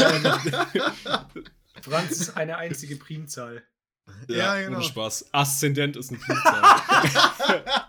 Franz 1.82 2.12
ist 2.12 2.36
eine 2.36 2.58
einzige 2.58 2.96
Primzahl. 2.96 3.62
Ja, 4.28 4.36
ja 4.36 4.60
genau. 4.60 4.78
Ohne 4.78 4.86
Spaß. 4.86 5.32
Aszendent 5.32 5.96
ist 5.96 6.10
eine 6.10 6.18
Primzahl. 6.18 7.82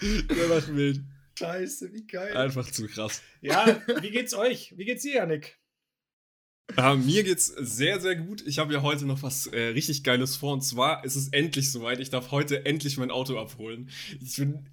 Der 0.28 0.48
macht 0.48 0.74
wild. 0.74 1.00
Scheiße, 1.38 1.92
wie 1.92 2.06
geil. 2.06 2.36
Einfach 2.36 2.70
zu 2.70 2.86
krass. 2.86 3.22
Ja, 3.40 3.80
wie 4.00 4.10
geht's 4.10 4.34
euch? 4.34 4.74
Wie 4.76 4.84
geht's 4.84 5.02
dir, 5.02 5.14
Janik? 5.14 5.58
Uh, 6.78 6.96
mir 6.96 7.24
geht's 7.24 7.46
sehr, 7.46 8.00
sehr 8.00 8.14
gut. 8.14 8.46
Ich 8.46 8.58
habe 8.58 8.72
ja 8.72 8.82
heute 8.82 9.04
noch 9.04 9.22
was 9.22 9.46
äh, 9.48 9.68
richtig 9.68 10.04
Geiles 10.04 10.36
vor. 10.36 10.52
Und 10.52 10.62
zwar 10.62 11.04
ist 11.04 11.16
es 11.16 11.28
endlich 11.28 11.72
soweit. 11.72 11.98
Ich 11.98 12.10
darf 12.10 12.30
heute 12.30 12.64
endlich 12.64 12.96
mein 12.96 13.10
Auto 13.10 13.38
abholen. 13.38 13.90
Ich 14.20 14.36
bin 14.36 14.68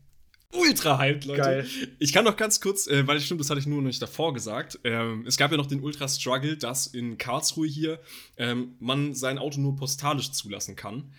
ultra 0.54 0.98
hyped, 1.00 1.26
Leute. 1.26 1.42
Geil. 1.42 1.68
Ich 2.00 2.14
kann 2.14 2.26
noch 2.26 2.38
ganz 2.38 2.62
kurz, 2.62 2.88
äh, 2.88 3.06
weil 3.08 3.18
ich 3.18 3.26
stimmt, 3.26 3.42
das 3.42 3.50
hatte 3.50 3.60
ich 3.60 3.68
nur 3.68 3.82
noch 3.82 3.88
nicht 3.88 4.02
davor 4.02 4.34
gesagt. 4.34 4.80
Ähm, 4.84 5.26
es 5.28 5.38
gab 5.38 5.52
ja 5.52 5.58
noch 5.58 5.68
den 5.68 5.82
Ultra-Struggle, 5.82 6.58
dass 6.58 6.88
in 6.88 7.18
Karlsruhe 7.18 7.68
hier 7.68 8.00
ähm, 8.38 8.76
man 8.80 9.14
sein 9.14 9.38
Auto 9.38 9.60
nur 9.60 9.76
postalisch 9.76 10.32
zulassen 10.32 10.76
kann. 10.76 11.12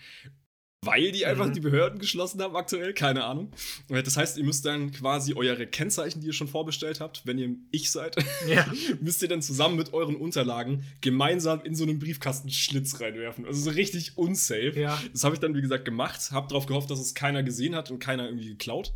Weil 0.85 1.11
die 1.11 1.25
einfach 1.25 1.47
mhm. 1.47 1.53
die 1.53 1.59
Behörden 1.59 1.99
geschlossen 1.99 2.41
haben 2.41 2.55
aktuell, 2.55 2.93
keine 2.93 3.25
Ahnung. 3.25 3.51
Äh, 3.89 4.01
das 4.01 4.15
heißt, 4.15 4.37
ihr 4.37 4.45
müsst 4.45 4.65
dann 4.65 4.91
quasi 4.91 5.33
eure 5.33 5.67
Kennzeichen, 5.67 6.21
die 6.21 6.27
ihr 6.27 6.33
schon 6.33 6.47
vorbestellt 6.47 7.01
habt, 7.01 7.25
wenn 7.25 7.37
ihr 7.37 7.55
ich 7.71 7.91
seid, 7.91 8.15
ja. 8.47 8.65
müsst 9.01 9.21
ihr 9.21 9.27
dann 9.27 9.41
zusammen 9.41 9.75
mit 9.75 9.93
euren 9.93 10.15
Unterlagen 10.15 10.85
gemeinsam 11.01 11.61
in 11.63 11.75
so 11.75 11.83
einen 11.83 11.99
Briefkastenschlitz 11.99 13.01
reinwerfen. 13.01 13.45
Also 13.45 13.61
so 13.61 13.71
richtig 13.71 14.17
unsafe. 14.17 14.79
Ja. 14.79 15.01
Das 15.11 15.25
habe 15.25 15.35
ich 15.35 15.41
dann, 15.41 15.53
wie 15.53 15.61
gesagt, 15.61 15.83
gemacht. 15.83 16.31
Hab 16.31 16.47
darauf 16.47 16.65
gehofft, 16.65 16.89
dass 16.89 16.99
es 16.99 17.13
keiner 17.13 17.43
gesehen 17.43 17.75
hat 17.75 17.91
und 17.91 17.99
keiner 17.99 18.25
irgendwie 18.25 18.47
geklaut. 18.47 18.93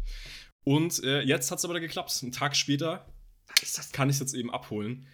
Und 0.63 1.03
äh, 1.03 1.21
jetzt 1.21 1.51
hat 1.51 1.57
es 1.57 1.65
aber 1.65 1.81
geklappt. 1.81 2.17
Einen 2.21 2.31
Tag 2.31 2.55
später 2.55 3.05
kann 3.91 4.09
ich 4.09 4.15
es 4.15 4.19
jetzt 4.19 4.33
eben 4.33 4.51
abholen. 4.51 5.05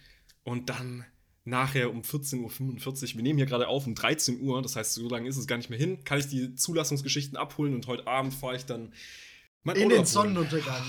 Und 0.44 0.70
dann 0.70 1.04
nachher 1.44 1.90
um 1.90 2.02
14.45 2.02 2.42
Uhr, 2.42 3.16
wir 3.16 3.22
nehmen 3.22 3.38
hier 3.38 3.46
gerade 3.46 3.68
auf 3.68 3.86
um 3.86 3.94
13 3.94 4.40
Uhr, 4.40 4.60
das 4.62 4.76
heißt, 4.76 4.94
so 4.94 5.08
lange 5.08 5.28
ist 5.28 5.36
es 5.36 5.46
gar 5.46 5.56
nicht 5.56 5.70
mehr 5.70 5.78
hin, 5.78 6.04
kann 6.04 6.18
ich 6.18 6.28
die 6.28 6.54
Zulassungsgeschichten 6.54 7.36
abholen 7.36 7.74
und 7.74 7.86
heute 7.86 8.06
Abend 8.06 8.34
fahre 8.34 8.56
ich 8.56 8.66
dann 8.66 8.92
in 9.74 9.88
den 9.88 10.04
Sonnenuntergang. 10.04 10.82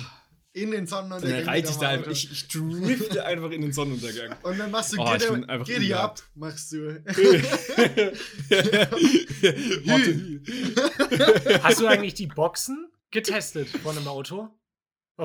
In 0.53 0.71
den 0.71 0.85
Sonnenuntergang. 0.85 1.39
Dann 1.39 1.47
reite 1.47 1.71
ich 1.71 1.77
da 1.77 1.87
einfach, 1.89 2.11
ich, 2.11 2.29
ich 2.29 2.49
drifte 2.49 3.25
einfach 3.25 3.51
in 3.51 3.61
den 3.61 3.71
Sonnenuntergang. 3.71 4.35
Und 4.43 4.59
dann 4.59 4.69
machst 4.69 4.91
du 4.91 4.99
oh, 4.99 5.05
Giddy, 5.05 5.63
Giddy 5.63 5.93
ab, 5.93 6.21
machst 6.35 6.73
du. 6.73 7.01
Hast 11.63 11.79
du 11.79 11.87
eigentlich 11.87 12.15
die 12.15 12.27
Boxen 12.27 12.91
getestet 13.11 13.69
von 13.69 13.97
einem 13.97 14.09
Auto? 14.09 14.49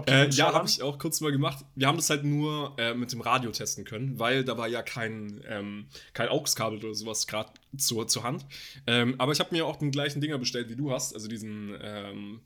Äh, 0.06 0.28
ja, 0.30 0.52
habe 0.52 0.68
ich 0.68 0.82
auch 0.82 0.98
kurz 0.98 1.20
mal 1.22 1.32
gemacht. 1.32 1.64
Wir 1.74 1.86
haben 1.86 1.96
das 1.96 2.10
halt 2.10 2.22
nur 2.22 2.74
äh, 2.78 2.92
mit 2.92 3.12
dem 3.12 3.22
Radio 3.22 3.50
testen 3.50 3.84
können, 3.84 4.18
weil 4.18 4.44
da 4.44 4.58
war 4.58 4.68
ja 4.68 4.82
kein, 4.82 5.42
ähm, 5.48 5.86
kein 6.12 6.28
AUX-Kabel 6.28 6.78
oder 6.84 6.94
sowas 6.94 7.26
gerade 7.26 7.50
zur, 7.78 8.06
zur 8.06 8.22
Hand. 8.22 8.44
Ähm, 8.86 9.14
aber 9.18 9.32
ich 9.32 9.40
habe 9.40 9.54
mir 9.54 9.64
auch 9.64 9.76
den 9.76 9.90
gleichen 9.90 10.20
Dinger 10.20 10.36
bestellt, 10.38 10.68
wie 10.68 10.76
du 10.76 10.92
hast, 10.92 11.14
also 11.14 11.28
diesen 11.28 11.74
ähm, 11.80 12.40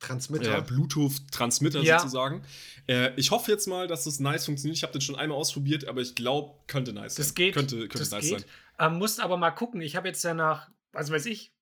Transmitter. 0.00 0.58
äh, 0.58 0.62
Bluetooth-Transmitter 0.62 1.80
Ja. 1.80 2.00
sozusagen. 2.00 2.42
Äh, 2.86 3.12
ich 3.16 3.30
hoffe 3.30 3.50
jetzt 3.50 3.66
mal, 3.66 3.86
dass 3.86 4.04
das 4.04 4.20
nice 4.20 4.44
funktioniert. 4.44 4.76
Ich 4.76 4.82
habe 4.82 4.92
den 4.92 5.00
schon 5.00 5.16
einmal 5.16 5.38
ausprobiert, 5.38 5.86
aber 5.86 6.00
ich 6.02 6.14
glaube, 6.14 6.54
könnte 6.66 6.92
nice 6.92 7.14
sein. 7.14 7.24
Das 7.24 7.34
geht. 7.34 7.54
Könnte, 7.54 7.76
könnte 7.80 7.98
das 7.98 8.10
nice 8.10 8.22
geht. 8.28 8.40
sein. 8.40 8.44
Ähm, 8.78 8.98
musst 8.98 9.20
aber 9.20 9.36
mal 9.36 9.50
gucken. 9.52 9.80
Ich 9.80 9.96
habe 9.96 10.08
jetzt 10.08 10.22
ja 10.24 10.34
nach, 10.34 10.70
was 10.92 11.10
weiß 11.10 11.26
ich, 11.26 11.52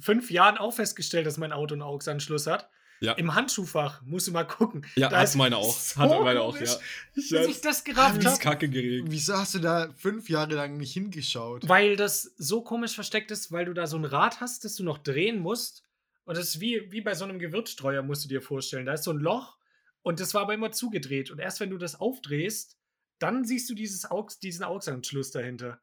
fünf 0.00 0.30
Jahren 0.30 0.56
auch 0.58 0.72
festgestellt, 0.72 1.26
dass 1.26 1.38
mein 1.38 1.52
Auto 1.52 1.74
einen 1.74 1.82
AUX-Anschluss 1.82 2.46
hat. 2.46 2.70
Ja. 3.00 3.12
Im 3.12 3.34
Handschuhfach 3.34 4.02
musst 4.02 4.26
du 4.28 4.32
mal 4.32 4.44
gucken. 4.44 4.86
Ja, 4.96 5.08
Da 5.08 5.18
hat 5.18 5.24
ist 5.24 5.34
meine 5.36 5.56
auch. 5.56 5.76
so 5.76 6.00
Hat 6.00 6.10
meine 6.22 6.40
auch, 6.40 6.54
komisch, 6.54 6.70
ja. 6.70 6.78
Ich 7.14 7.30
Bis 7.30 7.46
ich 7.48 7.60
das 7.60 7.84
gerafft 7.84 8.24
das 8.24 8.34
habe. 8.34 8.42
Kacke 8.42 8.68
geregt. 8.68 9.06
Wieso 9.10 9.36
hast 9.36 9.54
du 9.54 9.58
da 9.58 9.90
fünf 9.96 10.30
Jahre 10.30 10.54
lang 10.54 10.76
nicht 10.78 10.92
hingeschaut? 10.92 11.68
Weil 11.68 11.96
das 11.96 12.32
so 12.38 12.62
komisch 12.62 12.94
versteckt 12.94 13.30
ist, 13.30 13.52
weil 13.52 13.66
du 13.66 13.74
da 13.74 13.86
so 13.86 13.96
ein 13.96 14.04
Rad 14.04 14.40
hast, 14.40 14.64
das 14.64 14.76
du 14.76 14.84
noch 14.84 14.98
drehen 14.98 15.40
musst. 15.40 15.82
Und 16.24 16.36
das 16.36 16.48
ist 16.48 16.60
wie, 16.60 16.90
wie 16.90 17.02
bei 17.02 17.14
so 17.14 17.24
einem 17.24 17.38
Gewürzstreuer, 17.38 18.02
musst 18.02 18.24
du 18.24 18.28
dir 18.28 18.42
vorstellen. 18.42 18.86
Da 18.86 18.94
ist 18.94 19.04
so 19.04 19.12
ein 19.12 19.18
Loch 19.18 19.58
und 20.02 20.18
das 20.20 20.34
war 20.34 20.42
aber 20.42 20.54
immer 20.54 20.72
zugedreht. 20.72 21.30
Und 21.30 21.38
erst 21.38 21.60
wenn 21.60 21.70
du 21.70 21.78
das 21.78 22.00
aufdrehst, 22.00 22.76
dann 23.18 23.44
siehst 23.44 23.68
du 23.70 23.74
dieses 23.74 24.10
AUX, 24.10 24.38
diesen 24.40 24.64
AUX-Anschluss 24.64 25.30
dahinter. 25.30 25.80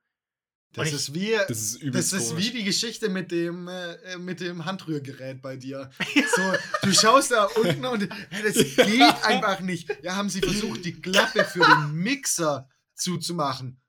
Das 0.73 0.87
ich- 0.87 0.93
ist 0.95 1.13
wie. 1.13 1.31
Das 1.47 1.59
ist 1.61 1.79
Das 1.93 2.13
ist 2.13 2.35
wie 2.37 2.49
die 2.49 2.63
Geschichte 2.63 3.09
mit 3.09 3.31
dem, 3.31 3.67
äh, 3.67 4.17
mit 4.17 4.39
dem 4.39 4.65
Handrührgerät 4.65 5.41
bei 5.41 5.55
dir. 5.55 5.89
So, 6.35 6.41
du 6.87 6.93
schaust 6.93 7.31
da 7.31 7.45
unten 7.45 7.85
und 7.85 8.09
das 8.43 8.55
geht 8.55 9.23
einfach 9.23 9.59
nicht. 9.59 9.87
Ja, 10.01 10.15
haben 10.15 10.29
sie 10.29 10.41
versucht, 10.41 10.83
die 10.83 10.93
Klappe 10.99 11.45
für 11.45 11.59
den 11.59 11.93
Mixer 11.93 12.67
zuzumachen. 12.95 13.79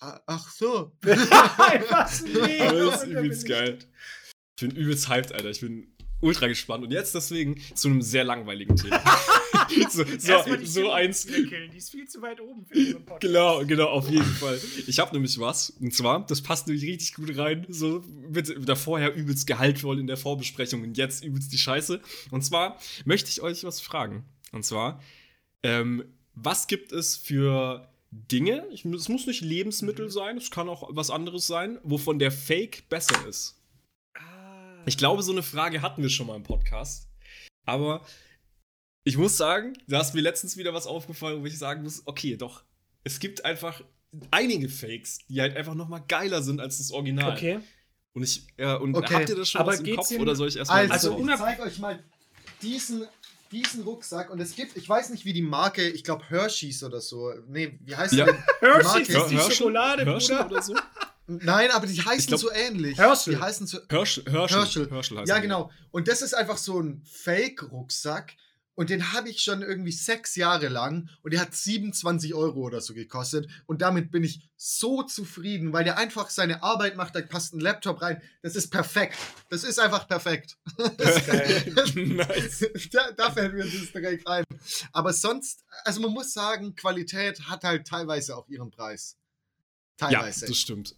Ach 0.00 0.50
so. 0.50 0.96
Aber 1.04 1.78
das 1.88 2.20
ist 2.22 3.06
übelst 3.06 3.46
geil. 3.46 3.78
Ich 4.56 4.60
bin 4.68 4.72
übelst 4.72 5.08
hyped, 5.08 5.32
Alter. 5.32 5.50
Ich 5.50 5.60
bin 5.60 5.94
ultra 6.20 6.48
gespannt. 6.48 6.84
Und 6.84 6.90
jetzt 6.90 7.14
deswegen 7.14 7.60
zu 7.74 7.88
einem 7.88 8.02
sehr 8.02 8.24
langweiligen 8.24 8.74
Thema. 8.76 9.02
so, 9.90 10.04
so, 10.18 10.64
so 10.64 10.90
eins. 10.90 11.26
Die 11.26 11.76
ist 11.76 11.90
viel 11.90 12.06
zu 12.08 12.22
weit 12.22 12.40
oben 12.40 12.64
für 12.66 12.92
so 12.92 13.00
Podcast. 13.00 13.20
Genau, 13.20 13.64
genau, 13.64 13.86
auf 13.86 14.08
jeden 14.08 14.24
Fall. 14.24 14.60
Ich 14.86 14.98
habe 14.98 15.12
nämlich 15.12 15.38
was. 15.38 15.70
Und 15.70 15.94
zwar, 15.94 16.26
das 16.26 16.42
passt 16.42 16.66
nämlich 16.66 16.84
richtig 16.84 17.14
gut 17.14 17.36
rein. 17.36 17.66
So 17.68 18.04
mit 18.30 18.54
da 18.68 18.74
vorher 18.74 19.14
übelst 19.14 19.46
gehaltvoll 19.46 19.98
in 19.98 20.06
der 20.06 20.16
Vorbesprechung 20.16 20.82
und 20.82 20.96
jetzt 20.96 21.24
übelst 21.24 21.52
die 21.52 21.58
Scheiße. 21.58 22.00
Und 22.30 22.44
zwar 22.44 22.78
möchte 23.04 23.30
ich 23.30 23.40
euch 23.40 23.64
was 23.64 23.80
fragen. 23.80 24.24
Und 24.52 24.64
zwar, 24.64 25.00
ähm, 25.62 26.04
was 26.34 26.66
gibt 26.66 26.92
es 26.92 27.16
für 27.16 27.88
Dinge, 28.10 28.64
ich, 28.70 28.84
es 28.84 29.08
muss 29.08 29.26
nicht 29.26 29.40
Lebensmittel 29.40 30.10
sein, 30.10 30.36
es 30.36 30.50
kann 30.50 30.68
auch 30.68 30.88
was 30.90 31.10
anderes 31.10 31.46
sein, 31.46 31.78
wovon 31.82 32.18
der 32.18 32.30
Fake 32.30 32.88
besser 32.88 33.26
ist? 33.26 33.60
Ah. 34.14 34.82
Ich 34.86 34.96
glaube, 34.96 35.22
so 35.22 35.32
eine 35.32 35.42
Frage 35.42 35.82
hatten 35.82 36.02
wir 36.02 36.10
schon 36.10 36.28
mal 36.28 36.36
im 36.36 36.44
Podcast. 36.44 37.08
Aber 37.66 38.04
ich 39.04 39.16
muss 39.16 39.36
sagen, 39.36 39.74
da 39.86 40.00
ist 40.00 40.14
mir 40.14 40.20
letztens 40.22 40.56
wieder 40.56 40.72
was 40.74 40.86
aufgefallen, 40.86 41.42
wo 41.42 41.46
ich 41.46 41.58
sagen 41.58 41.82
muss, 41.82 42.02
okay, 42.06 42.36
doch, 42.36 42.64
es 43.04 43.18
gibt 43.20 43.44
einfach 43.44 43.82
einige 44.30 44.68
Fakes, 44.68 45.18
die 45.28 45.40
halt 45.40 45.56
einfach 45.56 45.74
noch 45.74 45.88
mal 45.88 46.00
geiler 46.00 46.42
sind 46.42 46.60
als 46.60 46.78
das 46.78 46.90
Original. 46.90 47.32
Okay. 47.32 47.60
Und 48.14 48.22
ich, 48.22 48.46
ja, 48.56 48.76
und 48.76 48.94
Okay. 48.94 49.14
habt 49.14 49.28
ihr 49.28 49.36
das 49.36 49.50
schon 49.50 49.60
Aber 49.60 49.72
was 49.72 49.80
im 49.80 49.96
Kopf 49.96 50.10
oder 50.12 50.36
soll 50.36 50.48
ich 50.48 50.56
erstmal 50.56 50.90
Also, 50.90 51.14
Also 51.16 51.28
ich 51.30 51.36
zeige 51.36 51.62
euch 51.62 51.78
mal 51.80 52.02
diesen, 52.62 53.04
diesen 53.50 53.82
Rucksack 53.82 54.30
und 54.30 54.40
es 54.40 54.54
gibt, 54.54 54.76
ich 54.76 54.88
weiß 54.88 55.10
nicht, 55.10 55.24
wie 55.24 55.32
die 55.32 55.42
Marke, 55.42 55.88
ich 55.88 56.04
glaube 56.04 56.24
Hershey's 56.30 56.82
oder 56.84 57.00
so. 57.00 57.32
Nee, 57.48 57.78
wie 57.82 57.96
heißt 57.96 58.12
Ja. 58.14 58.24
die 58.26 58.32
denn? 58.32 58.42
Hershey's 58.60 58.84
Marke- 58.84 59.00
ist 59.00 59.30
die 59.30 59.34
Herschel? 59.36 59.54
Schokolade, 59.56 60.04
Bruder. 60.04 60.46
oder 60.46 60.62
so? 60.62 60.74
Nein, 61.26 61.70
aber 61.72 61.86
die 61.86 62.00
heißen 62.00 62.28
glaub- 62.28 62.40
so 62.40 62.52
ähnlich. 62.52 62.96
Herschel. 62.98 63.34
Die 63.34 63.40
heißen 63.40 63.66
so. 63.66 63.78
Herschel, 63.88 64.24
Herschel, 64.30 64.58
Herschel. 64.58 64.90
Herschel 64.90 65.18
heißt 65.18 65.28
Ja, 65.28 65.38
genau. 65.38 65.70
Und 65.90 66.06
das 66.06 66.22
ist 66.22 66.34
einfach 66.34 66.56
so 66.58 66.80
ein 66.80 67.02
Fake-Rucksack. 67.04 68.34
Und 68.74 68.90
den 68.90 69.12
habe 69.12 69.28
ich 69.28 69.42
schon 69.42 69.62
irgendwie 69.62 69.92
sechs 69.92 70.34
Jahre 70.34 70.68
lang. 70.68 71.08
Und 71.22 71.32
der 71.32 71.40
hat 71.40 71.54
27 71.54 72.34
Euro 72.34 72.60
oder 72.60 72.80
so 72.80 72.94
gekostet. 72.94 73.48
Und 73.66 73.82
damit 73.82 74.10
bin 74.10 74.24
ich 74.24 74.48
so 74.56 75.02
zufrieden, 75.02 75.72
weil 75.72 75.84
der 75.84 75.96
einfach 75.96 76.30
seine 76.30 76.62
Arbeit 76.62 76.96
macht. 76.96 77.14
Da 77.14 77.22
passt 77.22 77.54
ein 77.54 77.60
Laptop 77.60 78.02
rein. 78.02 78.20
Das 78.42 78.56
ist 78.56 78.70
perfekt. 78.70 79.16
Das 79.50 79.64
ist 79.64 79.78
einfach 79.78 80.08
perfekt. 80.08 80.56
Das 80.98 81.16
ist 81.16 81.26
geil. 81.26 81.72
nice. 81.94 82.66
da, 82.92 83.12
da 83.12 83.30
fällt 83.30 83.54
mir 83.54 83.64
das 83.64 83.92
direkt 83.92 84.26
ein. 84.26 84.44
Aber 84.92 85.12
sonst, 85.12 85.64
also 85.84 86.00
man 86.00 86.10
muss 86.12 86.32
sagen, 86.32 86.74
Qualität 86.74 87.40
hat 87.48 87.64
halt 87.64 87.86
teilweise 87.86 88.36
auch 88.36 88.48
ihren 88.48 88.70
Preis. 88.70 89.16
Ja, 90.00 90.08
Teilweise. 90.08 90.46
das 90.46 90.56
stimmt. 90.56 90.94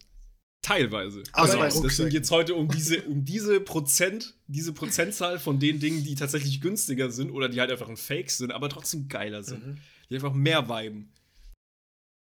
Teilweise. 0.67 1.23
Also 1.31 1.57
bei 1.57 1.69
Deswegen 1.69 2.09
geht 2.09 2.23
es 2.23 2.31
heute 2.31 2.53
um 2.53 2.67
diese, 2.67 3.01
um 3.03 3.23
diese 3.23 3.61
Prozent, 3.61 4.33
diese 4.47 4.73
Prozentzahl 4.73 5.39
von 5.39 5.59
den 5.59 5.79
Dingen, 5.79 6.03
die 6.03 6.15
tatsächlich 6.15 6.59
günstiger 6.59 7.09
sind 7.09 7.31
oder 7.31 7.47
die 7.47 7.61
halt 7.61 7.71
einfach 7.71 7.87
ein 7.87 7.95
Fake 7.95 8.29
sind, 8.29 8.51
aber 8.51 8.67
trotzdem 8.67 9.07
geiler 9.07 9.43
sind. 9.43 9.65
Mhm. 9.65 9.77
Die 10.09 10.15
einfach 10.15 10.33
mehr 10.33 10.67
viben. 10.67 11.07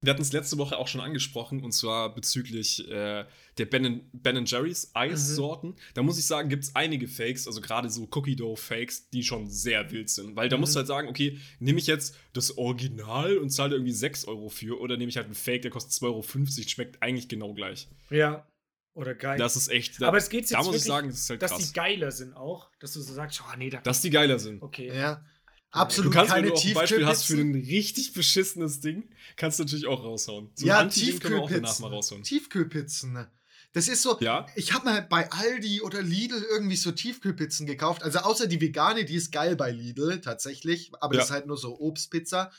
Wir 0.04 0.12
hatten 0.14 0.24
es 0.24 0.34
letzte 0.34 0.58
Woche 0.58 0.78
auch 0.80 0.88
schon 0.88 1.00
angesprochen, 1.00 1.64
und 1.64 1.74
zwar 1.74 2.16
bezüglich 2.16 2.90
äh, 2.90 3.24
der 3.60 3.66
Ben, 3.68 4.10
ben 4.14 4.46
Jerry's 4.48 4.90
Eissorten. 4.96 5.76
Da 5.94 6.02
muss 6.02 6.18
ich 6.18 6.26
sagen, 6.26 6.50
gibt 6.50 6.64
es 6.64 6.76
einige 6.76 7.08
Fakes, 7.08 7.46
also 7.46 7.62
gerade 7.62 7.88
so 7.90 8.08
Cookie 8.16 8.36
Dough 8.36 8.56
Fakes, 8.60 9.10
die 9.10 9.24
schon 9.24 9.48
sehr 9.48 9.92
wild 9.92 10.10
sind. 10.10 10.36
Weil 10.36 10.50
da 10.50 10.58
Mhm. 10.58 10.62
musst 10.62 10.74
du 10.74 10.78
halt 10.80 10.88
sagen, 10.88 11.08
okay, 11.08 11.38
nehme 11.60 11.78
ich 11.78 11.86
jetzt 11.86 12.16
das 12.34 12.58
Original 12.58 13.38
und 13.38 13.52
zahle 13.52 13.76
irgendwie 13.76 13.92
6 13.92 14.26
Euro 14.26 14.50
für, 14.50 14.80
oder 14.82 14.98
nehme 14.98 15.10
ich 15.10 15.18
halt 15.18 15.28
einen 15.28 15.36
Fake, 15.36 15.62
der 15.62 15.70
kostet 15.70 15.94
2,50 15.94 16.08
Euro, 16.08 16.24
schmeckt 16.68 17.04
eigentlich 17.04 17.30
genau 17.30 17.54
gleich. 17.54 17.88
Ja. 18.10 18.48
Oder 18.94 19.14
geil. 19.16 19.38
Das 19.38 19.56
ist 19.56 19.70
echt. 19.70 20.02
Da, 20.02 20.08
Aber 20.08 20.18
es 20.18 20.30
geht 20.30 20.42
jetzt 20.42 20.54
da 20.54 20.58
muss 20.58 20.68
wirklich, 20.68 20.82
ich 20.82 20.88
sagen, 20.88 21.08
das 21.10 21.18
ist 21.20 21.30
halt 21.30 21.42
dass 21.44 21.52
krass. 21.52 21.68
die 21.68 21.74
geiler 21.74 22.12
sind 22.12 22.34
auch. 22.36 22.70
Dass 22.80 22.92
du 22.94 23.02
so 23.02 23.14
sagst, 23.14 23.42
oh 23.42 23.58
nee, 23.58 23.70
da. 23.70 23.80
dass 23.82 24.02
die 24.02 24.10
geiler 24.10 24.38
sind. 24.40 24.62
okay. 24.64 24.88
Ja. 24.94 25.24
Du 25.74 25.80
Absolut 25.80 26.14
kannst, 26.14 26.32
wenn 26.32 26.44
keine 26.44 26.48
du 26.50 26.54
auch 26.56 26.66
ein 26.66 26.74
Beispiel 26.74 27.06
hast 27.06 27.26
für 27.26 27.38
ein 27.40 27.56
richtig 27.56 28.12
beschissenes 28.12 28.82
Ding, 28.82 29.10
kannst 29.38 29.58
du 29.58 29.64
natürlich 29.64 29.88
auch 29.88 30.04
raushauen. 30.04 30.50
So 30.56 30.66
Ja, 30.68 30.84
Tiefkühlpizzen. 30.84 32.24
Tiefkühlpizzen. 32.24 33.28
Das 33.74 33.88
ist 33.88 34.02
so, 34.02 34.18
Ja, 34.20 34.46
ich 34.56 34.74
habe 34.74 34.84
mal 34.84 35.02
bei 35.02 35.32
Aldi 35.32 35.80
oder 35.82 36.02
Lidl 36.02 36.46
irgendwie 36.52 36.76
so 36.76 36.92
Tiefkühlpizzen 36.92 37.66
gekauft. 37.66 38.04
Also 38.04 38.20
außer 38.20 38.48
die 38.48 38.60
vegane, 38.60 39.06
die 39.06 39.16
ist 39.16 39.32
geil 39.32 39.56
bei 39.56 39.72
Lidl 39.72 40.20
tatsächlich. 40.20 40.92
Aber 41.00 41.14
Ja. 41.14 41.20
das 41.20 41.28
ist 41.30 41.32
halt 41.34 41.48
nur 41.48 41.56
so 41.56 41.80
Obstpizza. 41.80 42.52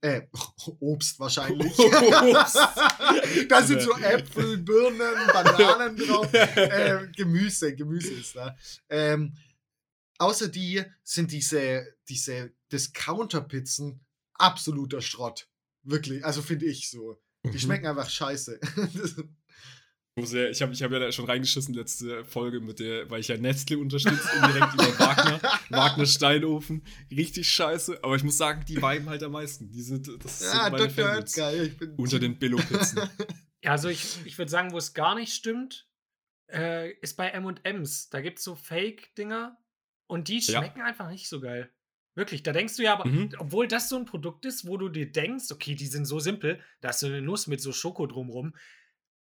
Äh, 0.00 0.22
Obst 0.80 1.20
wahrscheinlich. 1.20 1.78
Obst. 1.78 2.58
da 3.48 3.62
sind 3.62 3.82
so 3.82 3.92
Äpfel, 3.98 4.58
Birnen, 4.58 4.98
Bananen 5.32 5.96
drauf. 5.96 6.32
äh, 6.32 7.06
Gemüse, 7.16 7.76
Gemüse 7.76 8.14
ist 8.14 8.34
da. 8.34 8.56
Ähm, 8.88 9.32
außer 10.18 10.48
die 10.48 10.82
sind 11.02 11.32
diese, 11.32 11.86
diese 12.08 12.52
Discounter-Pizzen 12.72 14.00
absoluter 14.34 15.00
Schrott. 15.00 15.48
Wirklich, 15.82 16.24
also 16.24 16.42
finde 16.42 16.66
ich 16.66 16.90
so. 16.90 17.20
Die 17.44 17.50
Mhm. 17.50 17.58
schmecken 17.58 17.86
einfach 17.86 18.10
scheiße. 18.10 18.60
Ich 20.20 20.60
habe 20.62 20.72
ich 20.72 20.82
hab 20.82 20.90
ja 20.90 20.98
da 20.98 21.12
schon 21.12 21.26
reingeschissen, 21.26 21.74
letzte 21.74 22.24
Folge, 22.24 22.58
mit 22.58 22.80
der, 22.80 23.08
weil 23.08 23.20
ich 23.20 23.28
ja 23.28 23.36
Nestle 23.36 23.78
unterstütze, 23.78 24.28
indirekt 24.34 24.74
über 24.74 24.98
Wagner, 24.98 25.40
Wagner 25.70 26.06
Steinofen. 26.06 26.82
Richtig 27.08 27.48
scheiße, 27.48 28.00
aber 28.02 28.16
ich 28.16 28.24
muss 28.24 28.36
sagen, 28.36 28.64
die 28.66 28.82
weiben 28.82 29.08
halt 29.08 29.22
am 29.22 29.30
meisten. 29.30 29.70
Die 29.70 29.80
sind, 29.80 30.08
das 30.24 30.40
ja, 30.40 30.64
sind 30.64 30.72
meine 30.72 30.88
Dr. 30.88 31.12
Oetker. 31.18 31.62
Ich 31.62 31.76
bin 31.76 31.94
Unter 31.94 32.18
den 32.18 32.36
Billo-Pizzen. 32.36 33.00
Ja, 33.62 33.72
also 33.72 33.88
ich, 33.88 34.24
ich 34.24 34.38
würde 34.38 34.50
sagen, 34.50 34.70
wo 34.72 34.78
es 34.78 34.94
gar 34.94 35.16
nicht 35.16 35.32
stimmt, 35.32 35.88
äh, 36.52 36.92
ist 37.00 37.16
bei 37.16 37.30
MMs. 37.30 38.08
Da 38.08 38.20
gibt 38.20 38.38
es 38.38 38.44
so 38.44 38.54
Fake-Dinger 38.54 39.56
und 40.08 40.26
die 40.28 40.40
Ja. 40.40 40.58
schmecken 40.58 40.80
einfach 40.82 41.08
nicht 41.08 41.28
so 41.28 41.40
geil. 41.40 41.70
Wirklich, 42.16 42.42
da 42.42 42.52
denkst 42.52 42.74
du 42.76 42.82
ja 42.82 42.92
aber, 42.94 43.06
Mhm. 43.06 43.32
obwohl 43.38 43.68
das 43.68 43.88
so 43.88 43.96
ein 43.96 44.04
Produkt 44.04 44.44
ist, 44.44 44.66
wo 44.66 44.76
du 44.76 44.88
dir 44.88 45.12
denkst, 45.12 45.52
okay, 45.52 45.76
die 45.76 45.86
sind 45.86 46.04
so 46.04 46.18
simpel, 46.18 46.60
da 46.80 46.88
hast 46.88 47.02
du 47.02 47.06
eine 47.06 47.22
Nuss 47.22 47.46
mit 47.46 47.60
so 47.60 47.72
Schoko 47.72 48.06
drumrum. 48.08 48.56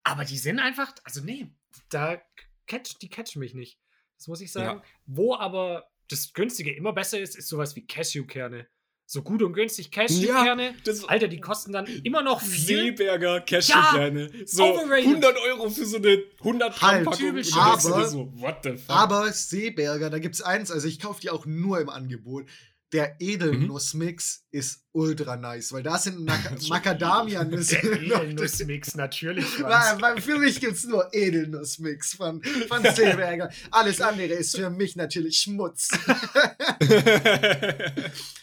Aber 0.03 0.25
die 0.25 0.37
sind 0.39 0.59
einfach, 0.59 0.93
also 1.05 1.23
nee, 1.23 1.55
da 1.91 2.21
catch, 2.67 2.99
die 3.01 3.09
catchen 3.09 3.39
mich 3.39 3.55
nicht. 3.55 3.79
Das 4.19 4.27
muss 4.27 4.41
ich 4.41 4.51
sagen. 4.51 4.81
Ja. 4.81 4.85
Wo 5.07 5.37
aber 5.37 5.89
das 6.11 6.33
Günstige 6.33 6.75
immer 6.75 6.93
besser 6.93 7.21
ist, 7.21 7.37
ist 7.37 7.49
sowas 7.49 7.77
wie 7.77 7.87
Cashewkerne. 7.87 8.67
So 9.05 9.21
gut 9.23 9.43
und 9.43 9.53
günstig 9.53 9.91
Ja, 9.95 10.03
Cashewkerne. 10.03 10.75
das 10.85 11.05
Alter, 11.05 11.29
die 11.29 11.39
kosten 11.41 11.73
dann 11.73 11.87
immer 12.03 12.23
noch 12.23 12.41
viel. 12.41 12.95
Seeberger 12.97 13.41
Cashewkerne. 13.41 14.31
so 14.47 14.65
overrated. 14.65 15.07
100 15.07 15.37
Euro 15.49 15.69
für 15.69 15.85
so 15.85 15.99
eine 15.99 16.23
100 16.39 16.75
Gramm 16.79 16.91
Halt, 16.91 17.05
Packung. 17.05 17.43
Aber- 17.61 18.09
so, 18.09 18.33
what 18.37 18.57
the 18.63 18.71
fuck? 18.77 18.89
Aber 18.89 19.31
Seeberger, 19.33 20.09
da 20.09 20.19
gibt 20.19 20.37
es 20.37 20.41
eins, 20.43 20.71
also 20.71 20.89
ich 20.89 20.99
kaufe 20.99 21.21
die 21.21 21.29
auch 21.31 21.45
nur 21.45 21.81
im 21.81 21.91
Angebot. 21.91 22.47
Der 22.93 23.17
Edelnussmix 23.21 24.45
ist 24.51 24.85
ultra 24.93 25.37
nice, 25.37 25.73
weil 25.73 25.83
da 25.83 25.97
sind 25.97 26.19
Macadamia-Nüsse. 26.69 27.77
Edelnussmix, 27.83 28.95
natürlich. 28.97 29.47
Für 29.47 30.39
mich 30.39 30.61
gibt 30.61 30.75
es 30.75 30.85
nur 30.85 31.09
Edelnussmix 31.15 32.15
von, 32.15 32.43
von 32.69 32.83
Seeberger. 32.95 33.51
Alles 33.71 34.01
andere 34.03 34.35
ist 34.35 34.57
für 34.57 34.69
mich 34.69 34.97
natürlich 34.97 35.39
Schmutz. 35.39 35.89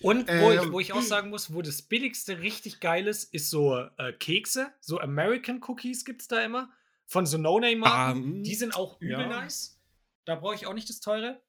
Und 0.01 0.27
wo, 0.27 0.51
ich, 0.51 0.62
Ähm. 0.62 0.72
wo 0.72 0.79
ich 0.79 0.94
auch 0.94 1.01
sagen 1.01 1.29
muss, 1.29 1.53
wo 1.53 1.62
das 1.62 1.82
billigste 1.84 2.39
richtig 2.39 2.79
geil 2.79 3.08
ist, 3.08 3.34
ist 3.34 3.50
so 3.50 3.77
äh, 3.98 4.13
Kekse. 4.13 4.68
So 4.79 5.00
American 5.00 5.62
Cookies 5.68 6.06
gibt 6.06 6.22
es 6.22 6.27
da 6.27 6.41
immer. 6.44 6.72
Von 7.06 7.25
so 7.25 7.38
No-Name-Marken. 7.38 8.39
Ah, 8.39 8.44
Die 8.44 8.56
sind 8.56 8.75
auch 8.75 9.00
übel 9.01 9.20
ja. 9.22 9.27
nice. 9.27 9.79
Da 10.25 10.36
brauche 10.36 10.56
ich 10.56 10.68
auch 10.68 10.74
nicht 10.74 10.89
das 10.89 11.00
teure. 11.00 11.41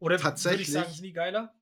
Oder 0.00 0.12
würde 0.12 0.16
ich 0.16 0.22
Tatsächlich. 0.22 0.70
sagen, 0.72 0.90
ist 0.90 1.00
nie 1.00 1.12
geiler? 1.12 1.54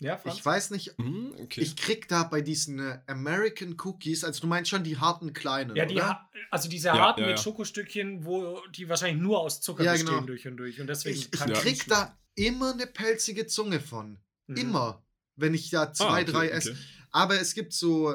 Ja, 0.00 0.16
Franz? 0.16 0.36
Ich 0.36 0.44
weiß 0.46 0.70
nicht, 0.70 0.94
Hm, 0.98 1.34
okay. 1.40 1.60
ich 1.60 1.74
krieg 1.76 2.06
da 2.08 2.22
bei 2.22 2.40
diesen 2.40 2.78
äh, 2.78 3.00
American 3.08 3.76
Cookies, 3.82 4.22
also 4.24 4.40
du 4.42 4.46
meinst 4.46 4.70
schon 4.70 4.84
die 4.84 4.96
harten 4.98 5.32
kleinen, 5.32 5.74
ja, 5.76 5.86
die 5.86 5.96
oder? 5.96 6.08
ha 6.08 6.30
also 6.50 6.68
diese 6.68 6.88
Ja, 6.88 6.98
harten 6.98 7.22
ja, 7.22 7.26
mit. 7.28 7.40
Schokostückchen, 7.40 8.24
wo 8.24 8.60
die 8.68 8.88
wahrscheinlich 8.88 9.20
nur 9.20 9.40
aus 9.40 9.60
Zucker 9.60 9.82
Ja, 9.84 9.92
bestehen 9.92 10.08
genau. 10.10 10.20
durch 10.26 10.46
und 10.46 10.56
durch. 10.56 10.80
Und 10.80 10.86
deswegen 10.86 11.18
Ich, 11.18 11.32
ich 11.32 11.40
krieg 11.54 11.84
da 11.88 12.16
immer 12.36 12.72
eine 12.72 12.86
pelzige 12.86 13.46
Zunge 13.46 13.80
von. 13.80 14.18
Mhm. 14.46 14.56
Immer. 14.56 15.02
Wenn 15.34 15.54
ich 15.54 15.70
da 15.70 15.92
zwei, 15.92 16.04
Ah, 16.06 16.12
okay, 16.22 16.24
drei 16.24 16.44
okay. 16.46 16.56
esse. 16.56 16.76
Aber 17.10 17.40
es 17.40 17.54
gibt 17.54 17.72
so, 17.72 18.14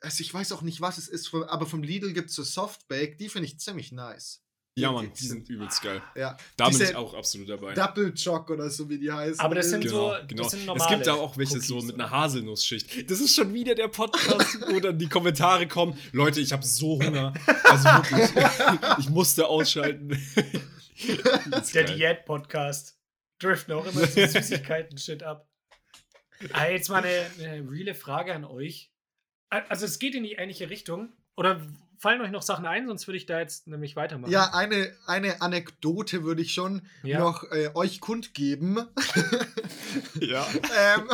also 0.00 0.20
ich 0.20 0.32
weiß 0.32 0.52
auch 0.52 0.62
nicht, 0.62 0.80
was 0.80 0.98
es 0.98 1.08
ist, 1.08 1.32
aber 1.34 1.66
vom 1.66 1.82
Lidl 1.82 2.12
gibt 2.12 2.28
es 2.30 2.36
so 2.36 2.42
Softbake, 2.42 3.16
die 3.16 3.28
finde 3.28 3.46
ich 3.46 3.58
ziemlich 3.58 3.90
nice. 3.92 4.42
Ja, 4.74 4.90
Mann, 4.90 5.12
die 5.12 5.26
sind 5.26 5.46
übelst 5.50 5.82
geil. 5.82 6.00
Ja. 6.14 6.34
Da 6.56 6.70
bin 6.70 6.80
ich 6.80 6.96
auch 6.96 7.12
absolut 7.12 7.46
dabei. 7.50 7.74
Double 7.74 8.14
Choc 8.14 8.48
oder 8.48 8.70
so, 8.70 8.88
wie 8.88 8.98
die 8.98 9.12
heißen. 9.12 9.38
Aber 9.38 9.54
das 9.54 9.68
sind 9.68 9.82
Genau, 9.84 10.12
so- 10.14 10.26
genau. 10.26 10.42
das 10.44 10.52
sind 10.52 10.66
es 10.76 10.88
gibt 10.88 11.06
da 11.06 11.12
auch 11.12 11.36
welche 11.36 11.60
so 11.60 11.82
mit 11.82 11.94
einer 11.96 12.10
Haselnussschicht. 12.10 13.10
Das 13.10 13.20
ist 13.20 13.34
schon 13.36 13.52
wieder 13.52 13.74
der 13.74 13.88
Podcast, 13.88 14.58
wo 14.70 14.80
dann 14.80 14.98
die 14.98 15.08
Kommentare 15.10 15.68
kommen. 15.68 15.98
Leute, 16.12 16.40
ich 16.40 16.52
habe 16.54 16.64
so 16.64 16.98
Hunger. 17.02 17.34
Also 17.64 17.84
wirklich, 17.84 18.30
ich 19.00 19.10
musste 19.10 19.46
ausschalten. 19.46 20.08
Das 21.50 21.66
ist 21.66 21.74
Der. 21.74 21.84
Diät-Podcast. 21.84 22.98
Driften 23.40 23.74
auch 23.74 23.84
immer 23.84 24.06
so 24.06 24.26
Süßigkeiten-Shit 24.26 25.22
ab. 25.22 25.50
Ah, 26.52 26.66
jetzt 26.68 26.88
mal 26.88 27.02
eine, 27.04 27.26
eine 27.46 27.70
reale 27.70 27.94
Frage 27.94 28.34
an 28.34 28.44
euch. 28.46 28.90
Al- 29.50 29.66
Also 29.68 29.84
es 29.84 29.98
geht 29.98 30.14
in 30.14 30.22
die 30.22 30.32
ähnliche 30.32 30.70
Richtung. 30.70 31.12
Oder 31.36 31.60
fallen 32.02 32.20
euch 32.20 32.32
noch 32.32 32.42
Sachen 32.42 32.66
ein, 32.66 32.88
sonst 32.88 33.06
würde 33.06 33.16
ich 33.16 33.26
da 33.26 33.38
jetzt 33.38 33.68
nämlich 33.68 33.94
weitermachen. 33.94 34.32
Ja, 34.32 34.52
eine, 34.52 34.92
eine 35.06 35.40
Anekdote 35.40 36.24
würde 36.24 36.42
ich 36.42 36.52
schon 36.52 36.82
Ja. 37.04 37.20
noch 37.20 37.44
äh, 37.52 37.70
euch 37.74 38.00
kundgeben. 38.00 38.78
Ja. 40.20 40.46
ähm, 40.78 41.08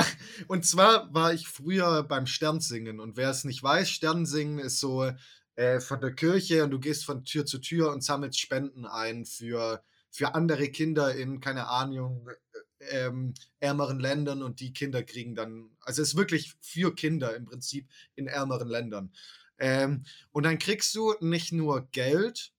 und 0.47 0.65
zwar 0.65 1.13
war 1.13 1.33
ich 1.33 1.49
früher 1.49 2.05
beim 2.05 2.27
Sternsingen. 2.27 3.01
Und 3.01 3.17
wer 3.17 3.31
es 3.31 3.45
nicht 3.45 3.63
weiß, 3.63 3.91
Sternsingen 3.91 4.59
ist 4.61 4.79
so 4.79 5.11
äh, 5.57 5.81
von 5.81 6.01
der 6.01 6.15
Kirche 6.15 6.63
und 6.65 6.71
du 6.71 6.79
gehst 6.79 7.05
von 7.05 7.25
Tür 7.25 7.45
zu 7.45 7.59
Tür 7.59 7.91
und 7.93 8.05
sammelst 8.05 8.39
Spenden 8.39 8.87
ein 8.87 9.25
für, 9.25 9.83
für 10.11 10.35
andere 10.35 10.69
Kinder 10.69 11.15
in, 11.15 11.41
keine 11.41 11.67
Ahnung, 11.69 12.29
äh, 12.79 13.07
ähm, 13.07 13.35
ärmeren 13.59 13.99
Ländern 13.99 14.43
und 14.43 14.61
die 14.61 14.73
Kinder 14.73 15.03
kriegen 15.03 15.35
dann, 15.35 15.71
also 15.81 16.01
es 16.03 16.11
ist 16.11 16.17
wirklich 16.17 16.55
für 16.61 16.95
Kinder 16.95 17.35
im 17.35 17.45
Prinzip 17.47 17.89
in 18.15 18.29
ärmeren 18.29 18.69
Ländern. 18.69 19.13
Ähm, 19.59 20.05
und 20.31 20.45
dann 20.45 20.59
kriegst 20.59 20.95
du 20.95 21.15
nicht 21.21 21.53
nur 21.53 21.89
Geld, 21.91 22.53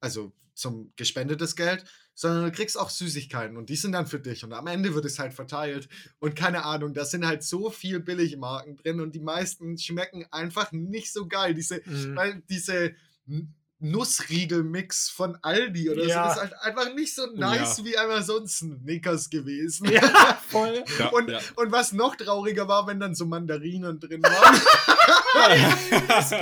also 0.00 0.32
zum 0.54 0.92
gespendetes 0.96 1.56
Geld, 1.56 1.84
sondern 2.14 2.44
du 2.44 2.52
kriegst 2.52 2.78
auch 2.78 2.90
Süßigkeiten 2.90 3.56
und 3.56 3.68
die 3.70 3.76
sind 3.76 3.92
dann 3.92 4.06
für 4.06 4.20
dich 4.20 4.44
und 4.44 4.52
am 4.52 4.68
Ende 4.68 4.94
wird 4.94 5.04
es 5.04 5.18
halt 5.18 5.34
verteilt 5.34 5.88
und 6.20 6.36
keine 6.36 6.64
Ahnung, 6.64 6.94
da 6.94 7.04
sind 7.04 7.26
halt 7.26 7.42
so 7.42 7.70
viel 7.70 7.98
Billigmarken 7.98 8.76
drin 8.76 9.00
und 9.00 9.14
die 9.16 9.20
meisten 9.20 9.76
schmecken 9.78 10.24
einfach 10.30 10.70
nicht 10.70 11.12
so 11.12 11.26
geil. 11.26 11.54
Diese, 11.54 11.82
Mhm. 11.84 12.14
weil 12.14 12.42
diese 12.48 12.94
Nussriegel-Mix 13.84 15.10
von 15.10 15.36
Aldi 15.42 15.90
oder 15.90 16.04
Ja. 16.06 16.26
so 16.26 16.40
ist 16.40 16.40
halt 16.40 16.54
einfach 16.62 16.94
nicht 16.94 17.14
so 17.14 17.26
nice 17.34 17.78
Ja. 17.78 17.84
wie 17.84 17.96
einmal 17.98 18.22
sonst 18.22 18.62
ein 18.62 18.80
Snickers 18.80 19.30
gewesen. 19.30 19.90
Ja, 19.90 20.00
voll. 20.48 20.82
ja, 20.98 21.08
Und, 21.08 21.30
ja. 21.30 21.40
und 21.56 21.72
was 21.72 21.92
noch 21.92 22.16
trauriger 22.16 22.66
war, 22.68 22.86
wenn 22.86 23.00
dann 23.00 23.14
so 23.14 23.26
Mandarinen 23.26 24.00
drin 24.00 24.22
waren. 24.22 24.60
Das 26.08 26.32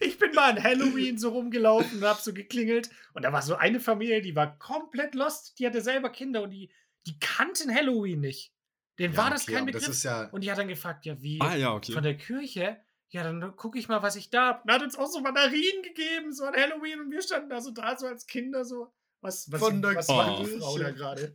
ich 0.00 0.18
bin 0.18 0.32
mal 0.34 0.50
an 0.52 0.62
Halloween 0.62 1.18
so 1.18 1.30
rumgelaufen 1.30 1.98
und 1.98 2.04
hab 2.04 2.20
so 2.20 2.32
geklingelt. 2.32 2.90
Und 3.14 3.22
da 3.24 3.32
war 3.32 3.42
so 3.42 3.56
eine 3.56 3.80
Familie, 3.80 4.20
die 4.20 4.36
war 4.36 4.58
komplett 4.58 5.14
lost. 5.14 5.58
Die 5.58 5.66
hatte 5.66 5.80
selber 5.80 6.10
Kinder 6.10 6.42
und 6.42 6.50
die, 6.50 6.70
die 7.06 7.18
kannten 7.18 7.74
Halloween 7.74 8.20
nicht. 8.20 8.52
Denen 8.98 9.16
war 9.16 9.30
das 9.30 9.42
okay, 9.44 9.54
kein 9.54 9.66
Begriff. 9.66 9.86
Das 9.86 9.96
ist 9.96 10.02
ja. 10.04 10.24
und 10.30 10.42
die 10.44 10.50
hat 10.50 10.58
dann 10.58 10.68
gefragt, 10.68 11.04
ja, 11.06 11.20
wie? 11.20 11.40
Ah, 11.40 11.54
ja, 11.56 11.72
okay. 11.74 11.92
Von 11.92 12.02
der 12.02 12.16
Kirche? 12.16 12.78
Ja, 13.10 13.22
dann 13.22 13.54
gucke 13.56 13.78
ich 13.78 13.88
mal, 13.88 14.02
was 14.02 14.16
ich 14.16 14.30
da 14.30 14.48
hab. 14.48 14.64
Und 14.64 14.72
hat 14.72 14.82
uns 14.82 14.96
auch 14.96 15.06
so 15.06 15.20
Mandarinen 15.20 15.82
gegeben, 15.82 16.32
so 16.32 16.44
an 16.44 16.54
Halloween. 16.54 17.00
Und 17.00 17.10
wir 17.10 17.22
standen 17.22 17.50
da 17.50 17.60
so 17.60 17.70
da, 17.70 17.96
so 17.96 18.06
als 18.06 18.26
Kinder 18.26 18.64
so. 18.64 18.92
Was, 19.20 19.50
was, 19.50 19.60
Von 19.60 19.80
der 19.82 19.94
was 19.94 20.08
war 20.08 20.44
die. 20.44 20.58
Frau 20.58 20.78
da 20.78 20.90
gerade? 20.90 21.34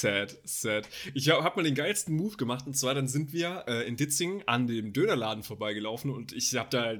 Sad, 0.00 0.36
sad. 0.44 0.88
Ich 1.14 1.30
habe 1.30 1.44
hab 1.44 1.56
mal 1.56 1.62
den 1.62 1.74
geilsten 1.74 2.16
Move 2.16 2.36
gemacht 2.36 2.66
und 2.66 2.76
zwar 2.76 2.94
dann 2.94 3.06
sind 3.06 3.32
wir 3.32 3.64
äh, 3.68 3.86
in 3.86 3.96
Ditzingen 3.96 4.42
an 4.46 4.66
dem 4.66 4.92
Dönerladen 4.92 5.44
vorbeigelaufen 5.44 6.10
und 6.10 6.32
ich 6.32 6.54
habe 6.56 6.68
da 6.70 6.94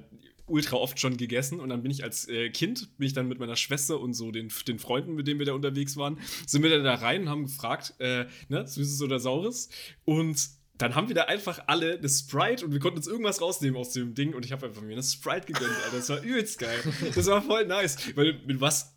ultra 0.46 0.76
oft 0.76 1.00
schon 1.00 1.16
gegessen 1.16 1.58
und 1.60 1.70
dann 1.70 1.82
bin 1.82 1.90
ich 1.90 2.04
als 2.04 2.28
äh, 2.28 2.50
Kind, 2.50 2.96
bin 2.98 3.06
ich 3.06 3.12
dann 3.12 3.28
mit 3.28 3.38
meiner 3.38 3.56
Schwester 3.56 3.98
und 4.00 4.14
so 4.14 4.30
den, 4.30 4.52
den 4.68 4.78
Freunden, 4.78 5.14
mit 5.14 5.26
denen 5.26 5.38
wir 5.38 5.46
da 5.46 5.54
unterwegs 5.54 5.96
waren, 5.96 6.20
sind 6.46 6.62
wir 6.62 6.70
dann 6.70 6.84
da 6.84 6.94
rein 6.94 7.22
und 7.22 7.28
haben 7.28 7.44
gefragt, 7.44 7.94
äh, 7.98 8.26
ne, 8.48 8.66
Süßes 8.66 9.02
oder 9.02 9.18
Saures 9.18 9.70
und 10.04 10.38
dann 10.78 10.94
haben 10.94 11.08
wir 11.08 11.14
da 11.14 11.24
einfach 11.24 11.62
alle 11.68 11.94
eine 11.98 12.08
Sprite 12.08 12.64
und 12.64 12.72
wir 12.72 12.80
konnten 12.80 12.98
uns 12.98 13.06
irgendwas 13.06 13.40
rausnehmen 13.40 13.76
aus 13.78 13.92
dem 13.92 14.14
Ding 14.14 14.34
und 14.34 14.44
ich 14.44 14.52
habe 14.52 14.66
einfach 14.66 14.82
mir 14.82 14.92
eine 14.92 15.02
Sprite 15.02 15.46
gegönnt, 15.46 15.70
Alter. 15.84 15.96
Das 15.98 16.08
war 16.08 16.20
übelst 16.22 16.58
geil. 16.58 16.78
Das 17.14 17.26
war 17.26 17.42
voll 17.42 17.66
nice, 17.66 17.96
weil 18.16 18.40
mit 18.46 18.60
was 18.60 18.90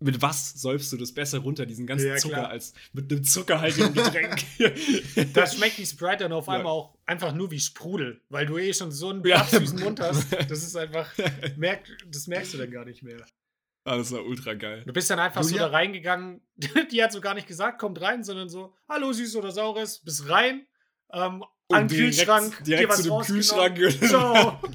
mit 0.00 0.20
was 0.20 0.52
säufst 0.60 0.92
du 0.92 0.96
das 0.98 1.12
besser 1.14 1.38
runter, 1.38 1.64
diesen 1.64 1.86
ganzen 1.86 2.08
Ja, 2.08 2.16
Zucker, 2.16 2.34
klar. 2.34 2.48
als 2.50 2.74
mit 2.92 3.10
einem 3.10 3.24
zuckerhaltigen 3.24 3.94
Getränk? 3.94 4.42
Das 5.32 5.54
schmeckt 5.56 5.78
die 5.78 5.86
Sprite 5.86 6.24
dann 6.24 6.32
auf 6.32 6.46
Ja. 6.46 6.54
einmal 6.54 6.72
auch 6.72 6.98
einfach 7.06 7.32
nur 7.32 7.50
wie 7.50 7.60
Sprudel, 7.60 8.20
weil 8.28 8.44
du 8.44 8.58
eh 8.58 8.72
schon 8.74 8.90
so 8.92 9.08
einen 9.10 9.24
Ja. 9.24 9.44
süßen 9.44 9.80
Mund 9.80 10.00
hast. 10.00 10.26
Das 10.48 10.62
ist 10.62 10.76
einfach, 10.76 11.10
merk, 11.56 11.80
das 12.10 12.26
merkst 12.26 12.52
du 12.54 12.58
dann 12.58 12.70
gar 12.70 12.84
nicht 12.84 13.02
mehr. 13.02 13.24
ah, 13.84 13.96
das 13.96 14.10
war 14.12 14.24
ultra 14.26 14.54
geil. 14.54 14.82
Du 14.86 14.92
bist 14.92 15.08
dann 15.10 15.20
einfach 15.20 15.42
so 15.42 15.50
Julia? 15.50 15.66
da 15.68 15.72
reingegangen. 15.72 16.40
Die 16.92 17.02
hat 17.02 17.12
so 17.12 17.20
gar 17.20 17.34
nicht 17.34 17.46
gesagt, 17.46 17.78
kommt 17.78 18.00
rein, 18.02 18.24
sondern 18.24 18.48
so, 18.48 18.74
hallo 18.88 19.12
süß 19.12 19.36
oder 19.36 19.52
saures, 19.52 20.00
bist 20.00 20.28
rein, 20.28 20.66
ähm, 21.12 21.44
an 21.70 21.88
den 21.88 21.88
direkt- 21.88 22.16
Kühlschrank, 22.16 22.58
dir 22.58 22.64
direkt 22.76 22.88
was 22.90 22.96
zu 22.98 23.02
dem 23.04 23.12
rausgenommen. 23.12 23.74
Kühlschrank. 23.74 24.08
Ciao. 24.10 24.60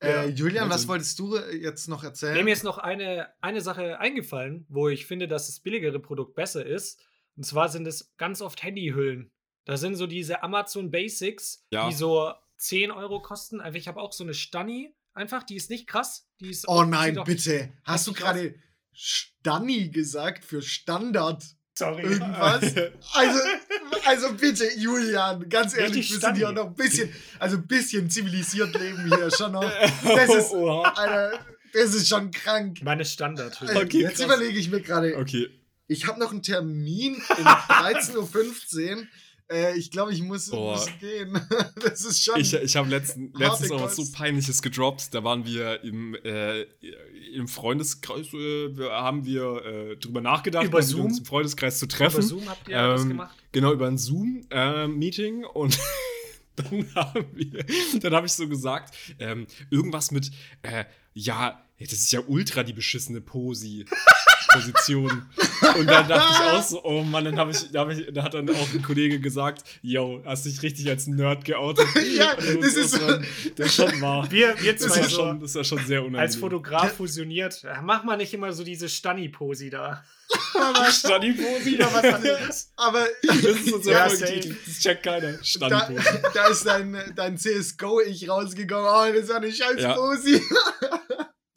Äh, 0.00 0.28
Julian, 0.28 0.66
was 0.68 0.74
Wahnsinn. 0.86 0.88
wolltest 0.90 1.18
du 1.18 1.34
äh, 1.36 1.56
jetzt 1.56 1.88
noch 1.88 2.04
erzählen? 2.04 2.44
Mir 2.44 2.52
ist 2.52 2.62
noch 2.62 2.78
eine, 2.78 3.30
eine 3.40 3.60
Sache 3.60 3.98
eingefallen, 3.98 4.64
wo 4.68 4.88
ich 4.88 5.06
finde, 5.06 5.26
dass 5.26 5.46
das 5.48 5.58
billigere 5.58 5.98
Produkt 5.98 6.36
besser 6.36 6.64
ist. 6.64 7.00
Und 7.36 7.42
zwar 7.44 7.68
sind 7.68 7.84
es 7.84 8.14
ganz 8.16 8.40
oft 8.40 8.62
Handyhüllen. 8.62 9.32
Da 9.64 9.76
sind 9.76 9.96
so 9.96 10.06
diese 10.06 10.44
Amazon 10.44 10.92
Basics, 10.92 11.66
Ja. 11.72 11.88
die 11.88 11.94
so 11.96 12.32
10 12.58 12.92
Euro 12.92 13.20
kosten. 13.20 13.60
Einfach, 13.60 13.76
ich 13.78 13.88
habe 13.88 14.00
auch 14.00 14.12
so 14.12 14.22
eine 14.22 14.34
Stanni, 14.34 14.94
einfach, 15.14 15.42
die 15.42 15.56
ist 15.56 15.68
nicht 15.68 15.88
krass. 15.88 16.28
Die 16.38 16.50
ist 16.50 16.68
oh 16.68 16.84
nein, 16.84 17.20
bitte. 17.24 17.72
Hast 17.82 18.06
du 18.06 18.12
gerade 18.12 18.54
Stanni 18.92 19.88
gesagt 19.90 20.44
für 20.44 20.62
Standard? 20.62 21.42
Sorry. 21.76 22.02
Irgendwas? 22.02 22.62
Also, 23.14 23.38
also 24.06 24.32
bitte, 24.34 24.64
Julian, 24.76 25.48
ganz 25.48 25.74
ehrlich, 25.76 25.96
Richtig 25.96 26.12
wir 26.12 26.20
sind 26.20 26.36
hier 26.36 26.46
Stanni. 26.46 26.58
noch 26.60 26.66
ein 26.68 26.74
bisschen, 26.74 27.12
also 27.38 27.56
ein 27.56 27.66
bisschen 27.66 28.08
zivilisiert 28.10 28.78
leben 28.78 29.04
hier 29.06 29.30
schon 29.30 29.52
noch. 29.52 29.62
Das 30.04 30.34
ist. 30.34 30.52
Alter, 30.54 31.38
das 31.72 31.94
ist 31.94 32.08
schon 32.08 32.30
krank. 32.30 32.78
Meine 32.82 33.04
Standardhülle. 33.04 33.72
Äh, 33.72 33.84
Okay, 33.84 34.00
Jetzt 34.02 34.16
krass. 34.16 34.26
überlege 34.26 34.58
ich 34.58 34.70
mir 34.70 34.80
gerade, 34.80 35.16
Okay. 35.16 35.48
ich 35.86 36.06
habe 36.06 36.18
noch 36.18 36.30
einen 36.32 36.42
Termin 36.42 37.14
um 37.16 37.44
13.15 37.44 38.96
Uhr. 38.96 39.02
Äh, 39.50 39.78
ich 39.78 39.90
glaube, 39.90 40.12
ich 40.12 40.22
muss, 40.22 40.50
muss 40.52 40.86
gehen. 41.00 41.40
Das 41.82 42.04
ist 42.04 42.22
schon. 42.22 42.38
Ich, 42.38 42.52
ich 42.52 42.76
habe 42.76 42.88
letzten, 42.90 43.32
letztens 43.34 43.70
auch 43.70 43.80
was 43.82 43.96
so. 43.96 44.04
Peinliches 44.12 44.60
gedroppt. 44.62 45.14
Da 45.14 45.24
waren 45.24 45.46
wir 45.46 45.82
im, 45.84 46.14
äh, 46.16 46.62
im 47.32 47.48
Freundeskreis, 47.48 48.26
äh, 48.34 48.76
wir- 48.76 48.90
haben 48.90 49.24
wir 49.24 49.64
äh, 49.64 49.96
drüber 49.96 50.20
nachgedacht, 50.20 50.66
Über 50.66 50.82
Zoom? 50.82 51.06
uns 51.06 51.18
im 51.20 51.24
Freundeskreis 51.24 51.78
zu 51.78 51.86
Über 51.86 51.94
treffen. 51.96 52.22
Zoom 52.22 52.48
habt 52.48 52.68
ihr 52.68 52.76
das 52.76 53.02
Ähm, 53.02 53.08
gemacht? 53.08 53.36
Genau, 53.52 53.72
über 53.72 53.86
ein 53.86 53.96
Zoom-Meeting 53.98 55.44
und 55.44 55.78
dann 56.56 56.94
haben 56.94 57.26
wir, 57.32 57.64
dann 58.00 58.14
habe 58.14 58.26
ich 58.26 58.32
so 58.32 58.48
gesagt, 58.48 58.94
ähm, 59.18 59.46
irgendwas 59.70 60.10
mit, 60.10 60.30
äh, 60.62 60.84
ja, 61.78 61.86
das 61.86 61.98
ist 62.00 62.12
ja 62.12 62.20
ultra 62.26 62.62
die 62.62 62.72
beschissene 62.72 63.20
Posi. 63.20 63.84
Position. 64.50 65.26
Und 65.78 65.86
dann 65.86 66.08
dachte 66.08 66.32
ich 66.32 66.40
auch 66.52 66.62
so, 66.62 66.82
oh 66.82 67.02
Mann, 67.02 67.22
dann 67.26 67.38
habe 67.38 67.50
ich, 67.50 67.70
da, 67.70 67.80
hab 67.80 67.90
ich, 67.90 68.06
da 68.10 68.22
hat 68.22 68.32
dann 68.32 68.48
auch 68.48 68.72
ein 68.72 68.80
Kollege 68.82 69.20
gesagt, 69.20 69.62
yo, 69.82 70.22
hast 70.24 70.46
dich 70.46 70.62
richtig 70.62 70.88
als 70.88 71.06
Nerd 71.06 71.44
geoutet. 71.44 71.86
Ja, 72.16 72.32
Und 72.32 72.64
das 72.64 72.72
ist 72.74 72.92
so- 72.92 72.98
schon, 72.98 73.26
das 73.56 73.66
ist 73.66 73.74
schon 73.74 74.00
wahr. 74.00 74.26
Wir, 74.30 74.54
wir 74.62 74.72
Das 74.72 74.82
zwei 74.84 75.02
war 75.02 75.08
so 75.10 75.16
schon, 75.16 75.40
das 75.40 75.54
war 75.54 75.64
schon 75.64 75.78
sehr 75.86 76.00
unangenehm. 76.00 76.20
als 76.22 76.36
Fotograf 76.36 76.94
fusioniert. 76.96 77.62
Mach 77.82 78.04
mal 78.04 78.16
nicht 78.16 78.32
immer 78.32 78.50
so 78.54 78.64
diese 78.64 78.88
Stanni-Posi 78.88 79.68
da. 79.68 80.02
Stani-Posi. 80.90 81.64
Wieder 81.72 81.92
was 81.92 82.04
anderes. 82.04 82.72
aber 82.76 83.06
Das 83.26 83.36
ist 83.36 83.72
unser 83.72 83.92
Ja, 83.92 84.08
safe. 84.08 84.56
Das 84.66 84.78
checkt 84.80 85.02
keiner. 85.02 85.32
da, 85.32 85.44
Stani-Posi. 85.44 86.18
da 86.32 86.46
ist 86.48 86.64
dein, 86.66 86.96
dein 87.14 87.36
CSGO-Ich 87.36 88.28
rausgegangen. 88.30 88.86
Oh, 88.88 89.12
das 89.14 89.24
ist 89.24 89.30
eine 89.30 89.52
scheiß 89.52 89.80
Ja. 89.80 89.94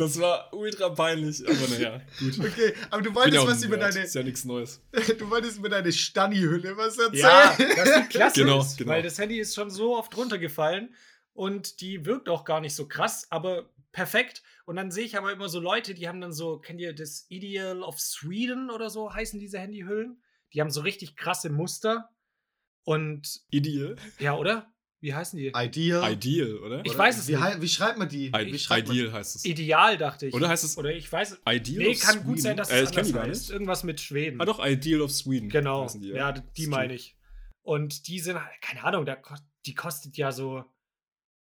Das 0.01 0.19
war 0.19 0.51
ultra 0.51 0.89
peinlich, 0.89 1.47
aber 1.47 1.67
naja, 1.67 2.01
gut. 2.17 2.39
Okay, 2.39 2.73
aber 2.89 3.01
du 3.03 3.13
wolltest 3.13 3.45
was 3.45 3.63
über 3.63 3.77
deine, 3.77 3.99
Ist 3.99 4.15
ja 4.15 4.23
nichts 4.23 4.43
Neues. 4.45 4.81
du 4.91 5.29
wolltest 5.29 5.59
über 5.59 5.69
deine 5.69 5.91
Stanni-Hülle 5.91 6.75
was 6.75 6.97
erzählen. 6.97 7.21
Ja, 7.21 7.55
das 7.55 7.89
ist 7.89 8.09
klasse. 8.09 8.41
Genau, 8.41 8.61
ist, 8.61 8.79
genau. 8.79 8.89
Weil 8.89 9.03
das 9.03 9.19
Handy 9.19 9.39
ist 9.39 9.53
schon 9.53 9.69
so 9.69 9.95
oft 9.95 10.17
runtergefallen 10.17 10.95
und 11.33 11.81
die 11.81 12.03
wirkt 12.03 12.29
auch 12.29 12.45
gar 12.45 12.61
nicht 12.61 12.73
so 12.73 12.87
krass, 12.87 13.27
aber 13.29 13.69
perfekt. 13.91 14.41
Und 14.65 14.75
dann 14.75 14.89
sehe 14.89 15.05
ich 15.05 15.17
aber 15.17 15.31
immer 15.31 15.49
so 15.49 15.59
Leute, 15.59 15.93
die 15.93 16.07
haben 16.07 16.19
dann 16.19 16.33
so, 16.33 16.57
kennt 16.57 16.81
ihr 16.81 16.93
das 16.93 17.27
Ideal 17.29 17.83
of 17.83 17.99
Sweden 17.99 18.71
oder 18.71 18.89
so 18.89 19.13
heißen 19.13 19.39
diese 19.39 19.59
Handyhüllen? 19.59 20.19
Die 20.53 20.61
haben 20.61 20.71
so 20.71 20.81
richtig 20.81 21.15
krasse 21.15 21.51
Muster. 21.51 22.09
Und 22.85 23.41
Ideal. 23.51 23.97
ja, 24.17 24.35
oder? 24.35 24.73
Wie 25.01 25.13
heißen 25.15 25.37
die? 25.37 25.47
Ideal. 25.47 26.13
Ideal, 26.13 26.57
oder? 26.59 26.81
Ich 26.85 26.91
Oder 26.91 26.99
weiß 26.99 27.17
es 27.17 27.27
wie, 27.27 27.35
nicht. 27.35 27.61
wie 27.61 27.67
schreibt 27.67 27.97
man 27.97 28.07
die? 28.07 28.27
I 28.27 28.31
wie 28.53 28.59
schreibt 28.59 28.87
man- 28.87 28.95
Ideal 28.95 29.13
heißt 29.13 29.35
es. 29.35 29.45
Ideal, 29.45 29.97
dachte 29.97 30.27
ich. 30.27 30.33
Oder 30.33 30.47
heißt 30.47 30.63
es 30.63 30.77
Oder 30.77 30.93
ich 30.93 31.11
weiß. 31.11 31.41
Ideal 31.49 31.83
Nee, 31.87 31.91
of 31.95 31.99
kann 31.99 32.11
Sweden? 32.13 32.25
gut 32.27 32.39
sein, 32.41 32.55
dass 32.57 32.69
äh, 32.69 32.81
es 32.81 32.91
die 32.91 32.97
anders 32.99 33.13
heißt. 33.15 33.49
Irgendwas 33.49 33.83
mit 33.83 33.99
Schweden. 33.99 34.39
Ah, 34.39 34.45
doch, 34.45 34.63
Ideal 34.63 35.01
of 35.01 35.11
Sweden. 35.11 35.49
Genau. 35.49 35.83
heißen 35.85 36.03
ja, 36.03 36.31
die 36.31 36.41
Stimmt. 36.53 36.69
meine 36.69 36.93
ich. 36.93 37.17
Und 37.63 38.07
die 38.07 38.19
sind, 38.19 38.39
keine 38.61 38.83
Ahnung, 38.83 39.05
da, 39.05 39.17
die 39.65 39.73
kostet 39.73 40.17
ja 40.17 40.31
so 40.31 40.63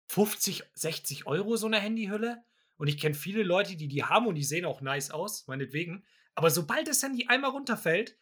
50, 0.08 0.64
60 0.74 1.26
Euro, 1.28 1.56
so 1.58 1.68
eine 1.68 1.80
Handyhülle. 1.80 2.44
Und 2.78 2.88
ich 2.88 3.00
kenne 3.00 3.16
viele 3.16 3.42
Leute, 3.44 3.76
die 3.76 3.88
die 3.88 4.04
haben 4.04 4.28
und 4.28 4.36
die 4.36 4.44
sehen 4.44 4.66
auch 4.66 4.82
nice 4.82 5.10
aus, 5.10 5.48
meinetwegen. 5.48 6.04
Aber 6.36 6.52
sobald 6.52 6.88
das 6.88 7.02
Handy 7.02 7.26
einmal 7.28 7.50
runterfällt, 7.52 8.16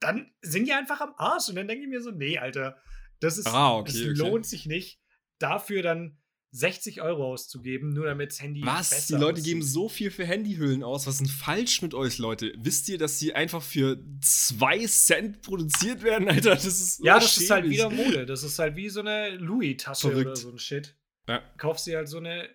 dann 0.00 0.32
sind 0.42 0.66
die 0.66 0.72
einfach 0.72 1.00
am 1.00 1.14
Arsch. 1.16 1.48
Und 1.48 1.54
dann 1.54 1.68
denke 1.68 1.84
ich 1.84 1.88
mir 1.90 2.00
so, 2.02 2.10
nee, 2.10 2.38
Alter, 2.38 2.76
das 3.20 3.38
ist, 3.38 3.46
Ah, 3.46 3.76
okay, 3.78 3.92
das 3.92 4.00
okay. 4.00 4.12
lohnt 4.12 4.46
sich 4.46 4.66
nicht, 4.66 4.98
dafür 5.38 5.82
dann 5.82 6.16
60 6.52 7.00
Euro 7.00 7.26
auszugeben, 7.32 7.90
nur 7.90 8.06
damit 8.06 8.32
das 8.32 8.42
Handy 8.42 8.62
Was? 8.64 8.90
besser 8.90 9.16
Die 9.16 9.20
Leute 9.20 9.34
aussieht. 9.34 9.44
geben 9.44 9.62
so 9.62 9.88
viel 9.88 10.10
für 10.10 10.24
Handyhüllen 10.26 10.82
aus. 10.82 11.06
Was 11.06 11.14
ist 11.14 11.20
denn 11.20 11.28
falsch 11.28 11.80
mit 11.80 11.94
euch, 11.94 12.18
Leute? 12.18 12.52
Wisst 12.58 12.88
ihr, 12.88 12.98
dass 12.98 13.18
die 13.20 13.34
einfach 13.36 13.62
für 13.62 14.02
2 14.20 14.84
Cent 14.86 15.42
produziert 15.42 16.02
werden, 16.02 16.28
Alter? 16.28 16.56
Das 16.56 16.64
ist 16.64 17.04
Ja, 17.04 17.20
das 17.20 17.36
ist 17.36 17.50
halt 17.50 17.70
wieder 17.70 17.88
Mode. 17.88 18.26
Das 18.26 18.42
ist 18.42 18.58
halt 18.58 18.74
wie 18.74 18.88
so 18.88 18.98
eine 18.98 19.30
Louis-Tasche 19.36 20.12
oder 20.12 20.34
so 20.34 20.50
ein 20.50 20.58
Shit. 20.58 20.96
Ja. 21.28 21.40
Kaufst 21.56 21.86
dir 21.86 21.98
halt 21.98 22.08
so 22.08 22.16
eine 22.18 22.48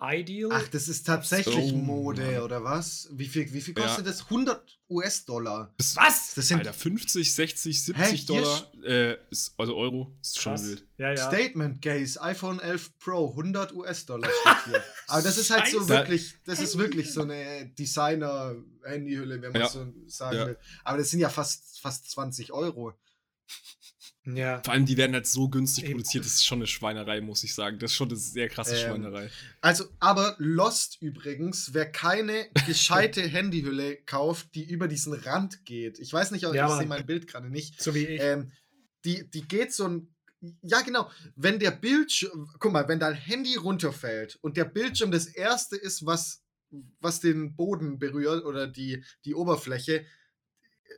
Ideal. 0.00 0.50
Ach, 0.52 0.68
das 0.68 0.86
ist 0.86 1.04
tatsächlich 1.06 1.72
Oh, 1.72 1.76
Mode, 1.76 2.22
Mann. 2.24 2.42
oder 2.42 2.62
was? 2.62 3.08
Wie 3.10 3.26
viel, 3.26 3.52
wie 3.52 3.60
viel 3.60 3.74
Ja. 3.76 3.84
kostet 3.84 4.06
das? 4.06 4.30
100 4.30 4.78
US-Dollar. 4.88 5.74
Das- 5.76 5.96
Was? 5.96 6.34
Das 6.34 6.46
sind 6.46 6.58
Alter, 6.58 6.72
50, 6.72 7.34
60, 7.34 7.82
70 7.84 8.20
Hä, 8.20 8.26
Dollar. 8.26 8.72
Äh, 8.84 9.16
ist, 9.30 9.54
also 9.58 9.76
Euro. 9.76 10.16
Ist 10.22 10.40
schon 10.40 10.52
Krass. 10.54 10.66
wild. 10.66 10.86
Ja, 10.98 11.10
ja. 11.14 11.26
Statement 11.26 11.82
Case, 11.82 12.20
iPhone 12.22 12.60
11 12.60 12.96
Pro, 13.00 13.34
100 13.34 13.74
US-Dollar 13.74 14.30
steht 14.30 14.64
hier. 14.66 14.84
Aber 15.08 15.22
das 15.22 15.36
ist 15.36 15.50
halt 15.50 15.66
so 15.66 15.88
wirklich, 15.88 16.34
das 16.44 16.60
ist 16.60 16.78
wirklich 16.78 17.12
so 17.12 17.22
eine 17.22 17.66
Designer-Handyhülle, 17.76 19.42
wenn 19.42 19.50
man 19.52 19.62
Ja. 19.62 19.68
so 19.68 19.92
sagen 20.06 20.36
Ja. 20.36 20.46
will. 20.46 20.58
Aber 20.84 20.98
das 20.98 21.10
sind 21.10 21.18
ja 21.20 21.28
fast, 21.28 21.80
fast 21.80 22.08
20 22.10 22.52
Euro. 22.52 22.92
Ja. 24.36 24.62
Vor 24.62 24.74
allem, 24.74 24.86
die 24.86 24.96
werden 24.96 25.14
halt 25.14 25.26
so 25.26 25.48
günstig 25.48 25.84
Eben. 25.84 25.94
produziert. 25.94 26.24
Das 26.24 26.34
ist 26.34 26.44
schon 26.44 26.58
eine 26.58 26.66
Schweinerei, 26.66 27.20
muss 27.20 27.44
ich 27.44 27.54
sagen. 27.54 27.78
Das 27.78 27.90
ist 27.92 27.96
schon 27.96 28.08
eine 28.08 28.16
sehr 28.16 28.48
krasse 28.48 28.76
Ähm, 28.76 28.88
Schweinerei. 28.88 29.30
Also, 29.60 29.84
aber 30.00 30.36
Lost 30.38 30.98
übrigens, 31.00 31.72
wer 31.74 31.90
keine 31.90 32.46
gescheite 32.66 33.22
Handyhülle 33.22 33.96
kauft, 33.96 34.54
die 34.54 34.64
über 34.64 34.88
diesen 34.88 35.12
Rand 35.14 35.64
geht. 35.64 35.98
Ich 35.98 36.12
weiß 36.12 36.30
nicht, 36.30 36.42
Ja, 36.42 36.50
ich 36.50 36.78
sehe 36.78 36.86
mein 36.86 37.06
Bild 37.06 37.26
gerade 37.26 37.48
nicht. 37.48 37.80
So 37.82 37.94
wie 37.94 38.06
ich. 38.06 38.20
Ähm, 38.20 38.52
die, 39.04 39.28
die 39.30 39.46
geht 39.46 39.72
so 39.72 39.86
ein. 39.86 40.14
Ja, 40.62 40.82
genau. 40.82 41.10
Wenn 41.34 41.58
der 41.58 41.72
Bildschirm. 41.72 42.48
Guck 42.58 42.72
mal, 42.72 42.88
wenn 42.88 43.00
dein 43.00 43.14
Handy 43.14 43.56
runterfällt 43.56 44.38
und 44.40 44.56
der 44.56 44.64
Bildschirm 44.64 45.10
das 45.10 45.26
erste 45.26 45.76
ist, 45.76 46.06
was, 46.06 46.42
was 47.00 47.20
den 47.20 47.56
Boden 47.56 47.98
berührt 47.98 48.44
oder 48.44 48.66
die, 48.66 49.02
die 49.24 49.34
Oberfläche, 49.34 50.04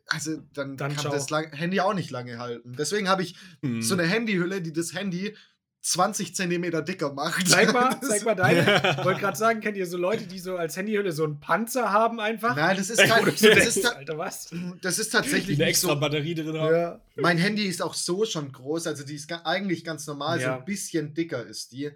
also 0.09 0.39
dann, 0.55 0.77
Dann 0.77 0.91
kann 0.93 1.01
ciao. 1.03 1.13
das 1.13 1.31
lang, 1.31 1.53
Handy 1.53 1.81
auch 1.81 1.95
nicht 1.95 2.11
lange 2.11 2.39
halten. 2.39 2.75
Deswegen 2.79 3.09
habe 3.09 3.23
ich 3.23 3.37
Hm. 3.63 3.83
so 3.83 3.95
eine 3.95 4.05
Handyhülle, 4.05 4.61
die 4.63 4.73
das 4.73 4.95
Handy 4.95 5.37
20 5.83 6.35
Zentimeter 6.35 6.83
dicker 6.83 7.13
macht. 7.15 7.49
zeig 7.49 7.73
mal, 7.73 7.99
zeig 8.07 8.23
mal 8.25 8.35
deine. 8.35 8.61
Ich 8.99 9.05
wollte 9.05 9.21
gerade 9.21 9.39
sagen, 9.39 9.61
kennt 9.61 9.79
ihr 9.79 9.87
so 9.87 9.97
Leute, 9.97 10.27
die 10.27 10.39
so 10.39 10.57
als 10.57 10.77
Handyhülle 10.77 11.11
so 11.13 11.25
einen 11.25 11.41
Panzer 11.41 11.91
haben 11.91 12.21
einfach? 12.21 12.55
Nein, 12.55 12.77
das 12.77 12.91
ist 12.91 12.99
kein. 13.03 13.25
so 13.25 13.49
Das 13.49 13.67
ist, 13.77 13.87
Alter, 13.87 14.19
was? 14.19 14.51
das 14.83 14.99
ist 14.99 15.09
tatsächlich 15.11 15.57
eine 15.57 15.65
nicht 15.65 15.77
extra 15.77 15.95
so. 15.95 16.01
Batterie 16.01 16.35
drin 16.35 16.59
haben. 16.59 16.75
Ja. 16.75 17.01
Mein 17.17 17.39
Handy 17.39 17.65
ist 17.65 17.81
auch 17.81 17.95
so 17.95 18.27
schon 18.27 18.53
groß, 18.53 18.89
also 18.89 19.05
die 19.05 19.15
ist 19.15 19.27
ga- 19.29 19.41
eigentlich 19.45 19.83
ganz 19.85 20.07
normal, 20.07 20.39
so 20.39 20.47
Ja. 20.47 20.59
ein 20.59 20.65
bisschen 20.67 21.15
dicker 21.15 21.47
ist 21.47 21.73
die. 21.73 21.91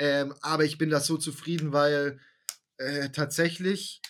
Ähm, 0.00 0.34
aber 0.40 0.64
ich 0.64 0.76
bin 0.78 0.90
da 0.90 0.98
so 0.98 1.16
zufrieden, 1.16 1.72
weil 1.72 2.18
äh, 2.78 3.10
tatsächlich 3.10 4.00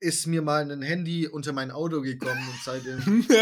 ist 0.00 0.26
mir 0.26 0.42
mal 0.42 0.70
ein 0.70 0.82
Handy 0.82 1.26
unter 1.26 1.52
mein 1.52 1.70
Auto 1.70 2.00
gekommen 2.02 2.42
und 2.48 2.60
seitdem. 2.64 3.24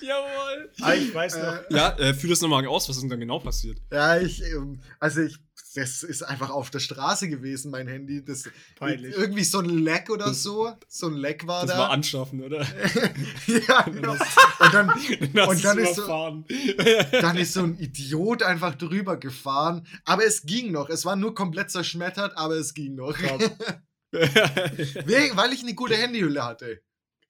Jawohl. 0.00 0.70
Ah, 0.80 0.94
ich 0.94 1.14
weiß 1.14 1.36
noch. 1.36 1.54
äh, 1.70 1.72
Ja, 1.76 1.90
äh, 1.98 2.14
führ 2.14 2.30
das 2.30 2.40
nochmal 2.40 2.66
aus, 2.66 2.88
was 2.88 2.96
ist 2.96 3.02
denn 3.02 3.10
dann 3.10 3.20
genau 3.20 3.38
passiert? 3.38 3.78
ja, 3.92 4.18
ich, 4.18 4.42
ähm, 4.42 4.80
also 5.00 5.22
ich, 5.22 5.36
das 5.74 6.02
ist 6.02 6.22
einfach 6.22 6.48
auf 6.50 6.70
der 6.70 6.78
Straße 6.80 7.28
gewesen, 7.28 7.70
mein 7.70 7.86
Handy. 7.86 8.24
Das, 8.24 8.44
Peinlich. 8.76 9.14
Irgendwie 9.14 9.44
so 9.44 9.58
ein 9.58 9.68
Leck 9.68 10.08
oder 10.08 10.32
so. 10.32 10.72
So 10.88 11.08
ein 11.08 11.16
Leck 11.16 11.46
war 11.46 11.66
Das 11.66 11.72
da. 11.72 11.78
war 11.78 11.90
anschaffen, 11.90 12.42
oder? 12.42 12.62
ja, 13.46 13.82
genau. 13.82 14.12
Und 14.12 14.72
dann, 14.72 14.90
Dann 15.34 15.48
Und 15.50 15.62
dann 15.64 15.78
ist 15.78 15.96
so-. 15.96 16.44
Dann 17.12 17.36
ist 17.36 17.52
so 17.52 17.62
ein 17.64 17.78
Idiot 17.78 18.42
einfach 18.42 18.74
drüber 18.74 19.18
gefahren. 19.18 19.86
Aber 20.06 20.24
es 20.24 20.44
ging 20.44 20.72
noch. 20.72 20.88
Es 20.88 21.04
war 21.04 21.14
nur 21.14 21.34
komplett 21.34 21.70
zerschmettert, 21.70 22.38
aber 22.38 22.54
es 22.54 22.72
ging 22.72 22.94
noch. 22.94 23.14
Wegen- 23.20 23.50
Weil 25.36 25.52
ich 25.52 25.62
eine 25.62 25.74
gute 25.74 25.94
Handyhülle 25.94 26.44
hatte. 26.44 26.82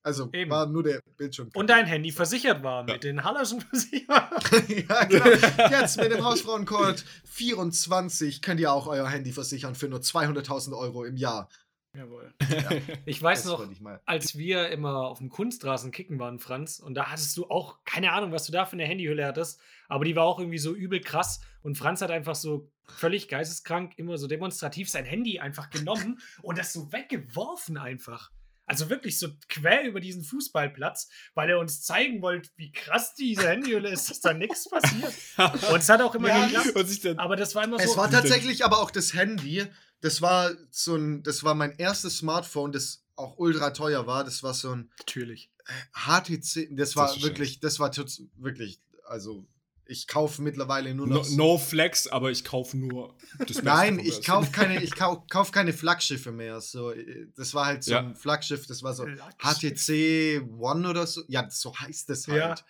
Also 0.07 0.31
Eben. 0.33 0.53
war 0.53 0.67
nur 0.67 0.85
der 0.85 1.01
Bildschirm. 1.17 1.51
Und 1.53 1.69
dein 1.69 1.85
Handy 1.85 2.13
versichert 2.13 2.63
war 2.63 2.85
mit 2.85 3.03
den 3.03 3.25
Hallerschen 3.25 3.61
Versicherern. 3.61 4.41
ja, 4.89 5.05
genau. 5.05 5.27
Jetzt 5.69 5.97
mit 5.97 6.13
dem 6.13 6.25
Hausfrauencode 6.25 7.05
24 7.25 8.41
könnt 8.41 8.61
ihr 8.61 8.71
auch 8.71 8.87
euer 8.87 9.09
Handy 9.09 9.33
versichern 9.33 9.75
für 9.75 9.89
nur 9.89 9.99
200.000 9.99 10.79
Euro 10.79 11.05
im 11.05 11.17
Jahr. 11.17 11.49
Jawohl. 11.97 12.33
Ich 13.07 13.23
weiß 13.23 13.45
noch, 13.47 13.71
ich 13.71 13.81
mal. 13.81 14.01
als 14.05 14.37
wir 14.37 14.69
immer 14.71 15.07
auf 15.07 15.19
dem 15.19 15.29
Kunstrasen 15.31 15.93
kicken 15.93 16.19
waren, 16.19 16.39
Franz, 16.39 16.79
und 16.79 16.95
da 16.95 17.07
hattest 17.11 17.37
du 17.37 17.47
auch, 17.49 17.79
keine 17.85 18.13
Ahnung, 18.13 18.33
was 18.33 18.47
du 18.47 18.53
da 18.53 18.67
für 18.67 18.75
eine 18.75 18.85
Handyhülle 18.85 19.25
hattest, 19.27 19.61
aber 19.89 20.05
die 20.05 20.17
war 20.17 20.25
auch 20.25 20.39
irgendwie 20.39 20.59
so 20.59 20.75
übel 20.75 21.01
krass. 21.01 21.41
Und 21.63 21.79
Franz 21.79 22.01
hat 22.03 22.11
einfach 22.11 22.35
so 22.35 22.71
völlig 22.85 23.29
geisteskrank 23.29 23.95
immer 23.97 24.19
so 24.19 24.27
demonstrativ 24.29 24.91
sein 24.91 25.05
Handy 25.05 25.39
einfach 25.41 25.71
genommen 25.71 26.21
und 26.43 26.59
das 26.59 26.73
so 26.73 26.93
weggeworfen 26.93 27.77
einfach. 27.79 28.31
Also 28.69 28.91
wirklich 28.91 29.17
so 29.21 29.29
quer 29.49 29.85
über 29.85 30.01
diesen 30.01 30.25
Fußballplatz, 30.25 31.09
weil 31.35 31.49
er 31.51 31.61
uns 31.61 31.83
zeigen 31.83 32.21
wollte, 32.21 32.51
wie 32.57 32.73
krass 32.73 33.15
diese 33.15 33.49
Handyhülle 33.49 33.89
ist, 33.89 34.11
dass 34.11 34.21
da 34.21 34.35
nichts 34.35 34.69
passiert. 34.69 35.15
Und 35.73 35.79
es 35.79 35.89
hat 35.89 36.01
auch 36.03 36.17
immer 36.17 36.27
Ja, 36.29 36.47
geklappt. 36.47 37.17
Aber 37.17 37.37
das 37.37 37.55
war 37.55 37.63
immer 37.63 37.77
Es 37.79 37.93
so. 37.93 37.97
war 37.97 38.11
tatsächlich 38.11 38.65
aber 38.65 38.81
auch 38.81 38.91
das 38.91 39.15
Handy. 39.15 39.65
Das 40.01 40.23
war 40.23 40.53
so 40.71 40.95
ein, 40.97 41.23
das 41.23 41.43
war 41.45 41.55
mein 41.55 41.73
erstes 41.79 42.19
Smartphone, 42.19 42.73
das 42.73 43.05
auch 43.17 43.39
ultra 43.39 43.71
teuer 43.71 44.07
war. 44.07 44.25
Das 44.25 44.43
war 44.43 44.55
so 44.55 44.73
ein 44.73 44.91
Natürlich. 44.99 45.51
HTC. 45.93 46.69
Das 46.77 46.97
war 46.97 47.15
ist 47.15 47.23
wirklich, 47.23 47.61
das 47.61 47.81
war 47.81 47.91
wirklich, 48.37 48.81
also 49.07 49.47
ich 49.89 50.07
kaufe 50.09 50.43
mittlerweile 50.43 50.95
nur 50.95 51.07
no, 51.07 51.15
noch. 51.17 51.31
no 51.31 51.59
flex, 51.59 52.09
aber 52.09 52.31
ich 52.31 52.45
kaufe 52.45 52.77
nur 52.77 53.17
das 53.47 53.63
Nein, 53.63 53.99
ich 54.01 54.25
kaufe 54.25 54.51
keine, 54.51 54.83
ich 54.83 54.95
kauf, 54.95 55.27
kauf 55.29 55.53
keine 55.53 55.73
Flaggschiffe 55.73 56.33
mehr. 56.33 56.61
So, 56.61 56.91
äh, 56.91 57.29
das 57.37 57.55
war 57.55 57.67
halt 57.67 57.85
so 57.85 57.93
Ja. 57.93 58.01
ein 58.01 58.17
Flaggschiff, 58.17 58.67
das 58.67 58.83
war 58.83 58.95
so. 58.95 59.07
HTC 59.39 60.43
One 60.59 60.89
oder 60.89 61.07
so. 61.07 61.23
Ja, 61.29 61.49
so 61.51 61.75
heißt 61.77 62.09
das 62.11 62.27
Ja. 62.27 62.49
halt. 62.49 62.65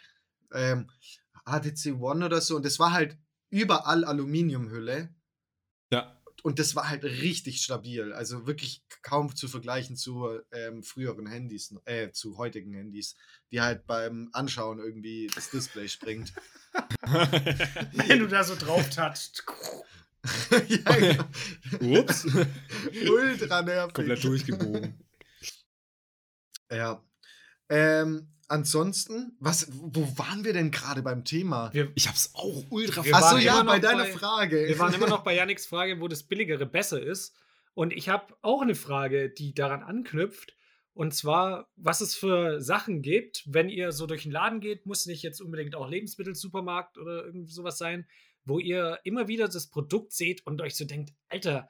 Ähm, 0.53 0.91
HTC 1.47 1.95
One 2.01 2.25
oder 2.25 2.41
so. 2.41 2.57
Und 2.57 2.65
das 2.65 2.79
war 2.79 2.93
halt 2.93 3.17
überall 3.51 4.05
Aluminiumhülle. 4.05 5.09
Und 6.47 6.61
das 6.61 6.77
war 6.77 6.89
halt 6.89 7.03
richtig 7.03 7.61
stabil. 7.61 8.13
Also 8.13 8.47
wirklich 8.47 8.85
kaum 9.03 9.35
zu 9.35 9.49
vergleichen 9.49 9.97
zu 9.97 10.29
ähm, 10.53 10.85
früheren 10.85 11.27
Handys, 11.27 11.75
äh, 11.87 12.13
zu 12.13 12.39
heutigen 12.39 12.73
Handys, 12.73 13.17
die 13.51 13.61
halt 13.61 13.85
beim 13.89 14.29
Anschauen 14.33 14.79
irgendwie 14.79 15.29
das 15.35 15.51
Display 15.51 15.89
springt. 15.89 16.33
Wenn 17.03 18.21
du 18.21 18.29
da 18.29 18.45
so 18.45 18.55
drauf 18.55 18.89
touchst. 18.91 19.45
ja. 20.69 21.29
Ups. 21.81 22.29
Ultra 23.11 23.63
nervig. 23.63 23.95
Komplett 23.95 24.23
durchgebogen. 24.23 24.95
Ja. 26.71 27.05
Ähm, 27.69 28.29
ansonsten, 28.49 29.37
was, 29.41 29.69
wo 29.73 30.03
waren 30.19 30.45
wir 30.45 30.53
denn 30.53 30.71
gerade 30.71 31.03
beim 31.03 31.25
Thema? 31.25 31.73
Wir, 31.73 31.91
Ich 31.95 32.09
hab's 32.09 32.31
auch 32.35 32.65
ultra 32.71 33.03
Achso, 33.13 33.37
ja, 33.39 33.63
bei 33.63 33.79
deiner 33.79 34.05
bei- 34.05 34.13
Frage. 34.13 34.67
wir 34.69 34.79
waren 34.79 34.95
immer 34.95 35.09
noch 35.09 35.23
bei 35.25 35.35
Yannicks 35.35 35.67
Frage, 35.67 36.01
wo 36.01 36.09
das 36.09 36.23
Billigere 36.25 36.67
besser 36.67 37.01
ist. 37.03 37.35
Und 37.75 37.93
ich 37.93 38.09
habe 38.09 38.35
auch 38.43 38.63
eine 38.63 38.75
Frage, 38.75 39.31
die 39.31 39.53
daran 39.55 39.83
anknüpft. 39.83 40.55
Und 40.95 41.15
zwar, 41.15 41.69
was 41.77 42.01
es 42.01 42.15
für 42.15 42.61
Sachen 42.63 43.03
gibt, 43.03 43.43
wenn 43.47 43.69
ihr 43.69 43.93
so 43.93 44.07
durch 44.07 44.23
den 44.23 44.33
Laden 44.33 44.61
geht, 44.61 44.87
muss 44.87 45.05
nicht 45.05 45.23
jetzt 45.23 45.43
unbedingt 45.43 45.75
auch 45.75 45.89
Lebensmittelsupermarkt 45.89 46.97
oder 46.97 47.27
irgendwie 47.27 47.53
sowas 47.53 47.77
sein, 47.77 48.07
wo 48.47 48.59
ihr 48.59 48.99
immer 49.05 49.29
wieder 49.29 49.47
das 49.49 49.69
Produkt 49.69 50.13
seht 50.13 50.47
und 50.47 50.63
euch 50.63 50.75
so 50.75 50.87
denkt, 50.87 51.13
Alter, 51.29 51.69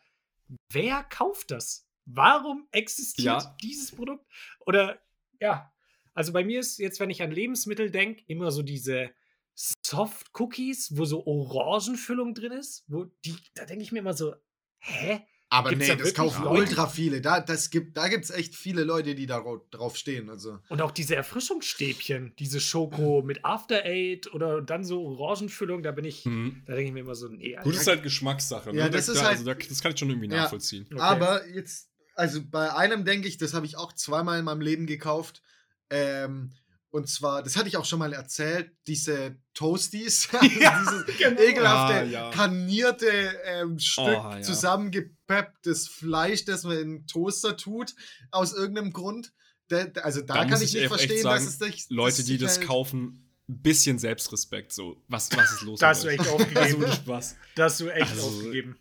wer 0.70 1.02
kauft 1.02 1.50
das? 1.50 1.88
Warum 2.04 2.68
existiert 2.70 3.42
Ja. 3.42 3.56
dieses 3.60 3.90
Produkt? 3.90 4.24
Oder 4.60 5.00
ja, 5.40 5.72
also 6.16 6.32
bei 6.32 6.42
mir 6.44 6.58
ist 6.60 6.78
jetzt, 6.78 6.98
wenn 7.00 7.10
ich 7.10 7.22
an 7.22 7.30
Lebensmittel 7.30 7.90
denke, 7.90 8.22
immer 8.26 8.50
so 8.50 8.62
diese 8.62 9.10
Soft 9.54 10.28
Cookies, 10.38 10.96
wo 10.96 11.04
so 11.04 11.24
Orangenfüllung 11.26 12.34
drin 12.34 12.52
ist, 12.52 12.84
wo 12.88 13.04
die, 13.24 13.36
da 13.54 13.64
denke 13.64 13.82
ich 13.84 13.92
mir 13.92 14.00
immer 14.00 14.14
so, 14.14 14.34
hä? 14.78 15.20
Aber 15.48 15.70
Gibt's 15.70 15.86
nee, 15.86 15.94
da 15.94 16.02
das 16.02 16.12
kaufen 16.12 16.42
Leute? 16.42 16.58
ultra 16.62 16.88
viele. 16.88 17.20
Da, 17.20 17.38
das 17.40 17.70
gibt, 17.70 17.96
da 17.96 18.08
gibt 18.08 18.24
es 18.24 18.30
echt 18.30 18.56
viele 18.56 18.82
Leute, 18.82 19.14
die 19.14 19.26
da 19.26 19.44
drauf 19.70 19.96
stehen. 19.96 20.28
Also. 20.28 20.58
Und 20.68 20.82
auch 20.82 20.90
diese 20.90 21.14
Erfrischungsstäbchen, 21.14 22.34
diese 22.38 22.58
Schoko 22.60 23.22
mit 23.22 23.44
After 23.44 23.84
Eight 23.84 24.32
oder 24.34 24.60
dann 24.60 24.82
so 24.84 25.02
Orangenfüllung, 25.06 25.84
da 25.84 25.92
bin 25.92 26.04
ich, 26.04 26.24
Mhm. 26.26 26.62
da 26.66 26.74
denke 26.74 26.88
ich 26.88 26.92
mir 26.92 27.00
immer 27.00 27.14
so, 27.14 27.28
nee, 27.28 27.56
Gut, 27.62 27.74
ist 27.74 27.86
halt 27.86 28.02
Geschmackssache. 28.02 28.72
Ne? 28.72 28.78
Ja, 28.80 28.88
das 28.88 29.06
da, 29.06 29.12
ist 29.12 29.18
halt- 29.22 29.38
also, 29.38 29.44
da, 29.44 29.54
das 29.54 29.80
kann 29.80 29.92
ich 29.92 29.98
schon 30.00 30.10
irgendwie 30.10 30.28
Ja. 30.28 30.42
nachvollziehen. 30.42 30.84
Okay. 30.90 31.00
Aber 31.00 31.46
jetzt, 31.48 31.90
also 32.16 32.40
bei 32.44 32.74
einem 32.74 33.04
denke 33.04 33.28
ich, 33.28 33.38
das 33.38 33.54
habe 33.54 33.66
ich 33.66 33.76
auch 33.76 33.92
zweimal 33.92 34.40
in 34.40 34.44
meinem 34.44 34.60
Leben 34.60 34.86
gekauft. 34.86 35.42
Ähm, 35.90 36.52
und 36.90 37.08
zwar, 37.08 37.42
das 37.42 37.56
hatte 37.56 37.68
ich 37.68 37.76
auch 37.76 37.84
schon 37.84 37.98
mal 37.98 38.12
erzählt, 38.14 38.72
diese 38.86 39.36
Toasties, 39.54 40.28
also 40.32 40.46
Ja, 40.60 40.78
dieses 40.80 41.18
genau. 41.18 41.40
ekelhafte, 41.40 41.94
Ah, 41.96 42.02
ja. 42.04 42.30
karnierte 42.30 43.08
ähm, 43.44 43.78
Stück 43.78 44.04
Oh, 44.04 44.30
ja. 44.32 44.40
zusammengepepptes 44.42 45.88
Fleisch, 45.88 46.44
das 46.44 46.62
man 46.64 46.78
in 46.78 47.06
Toaster 47.06 47.56
tut, 47.56 47.94
aus 48.30 48.52
irgendeinem 48.54 48.92
Grund. 48.92 49.32
Da, 49.68 49.84
da- 49.84 50.00
also 50.02 50.20
da, 50.22 50.34
Da 50.34 50.44
kann 50.46 50.62
ich 50.62 50.74
ich 50.74 50.80
nicht 50.80 50.86
verstehen, 50.88 51.22
sagen, 51.22 51.44
dass 51.44 51.54
es 51.54 51.60
nicht. 51.60 51.90
Leute, 51.90 52.24
die 52.24 52.38
das 52.38 52.58
halt- 52.58 52.66
kaufen, 52.66 53.22
ein 53.48 53.62
bisschen 53.62 53.98
Selbstrespekt. 53.98 54.72
So, 54.72 55.02
was, 55.08 55.30
was 55.36 55.52
ist 55.52 55.62
los? 55.62 55.78
Da 55.80 55.88
mit 55.88 55.96
hast 55.96 56.04
du 56.04 56.08
echt 56.08 56.20
Also 56.26 56.34
aufgegeben. 56.34 56.92
Spaß. 56.92 57.36
da 57.56 57.64
hast 57.64 57.80
du 57.80 57.88
echt 57.90 58.10
Also- 58.12 58.26
aufgegeben. 58.28 58.76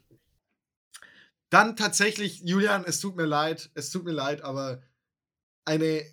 Dann 1.50 1.76
tatsächlich, 1.76 2.42
Julian, 2.44 2.84
es 2.86 3.00
tut 3.00 3.16
mir 3.16 3.26
leid, 3.26 3.70
es 3.76 3.90
tut 3.90 4.04
mir 4.06 4.12
leid, 4.12 4.42
aber 4.42 4.82
eine, 5.66 6.04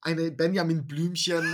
eine 0.00 0.30
Benjamin 0.30 0.86
Blümchen 0.86 1.44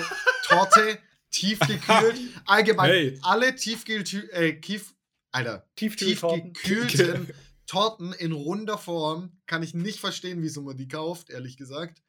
Torte, 0.45 0.99
tiefgekühlt, 1.31 2.21
allgemein 2.47 2.91
Hey. 2.91 3.19
alle 3.23 3.55
tiefgekühlt, 3.55 4.33
äh, 4.33 4.61
tief, 4.61 4.95
Alter, 5.33 5.67
tiefgekühlten 5.77 7.29
Torten 7.67 8.13
in 8.13 8.33
runder 8.33 8.79
Form, 8.79 9.33
kann 9.47 9.63
ich 9.63 9.75
nicht 9.75 9.99
verstehen, 9.99 10.43
wieso 10.43 10.63
man 10.63 10.77
die 10.77 10.87
kauft, 10.89 11.31
ehrlich 11.31 11.57
gesagt. 11.57 12.03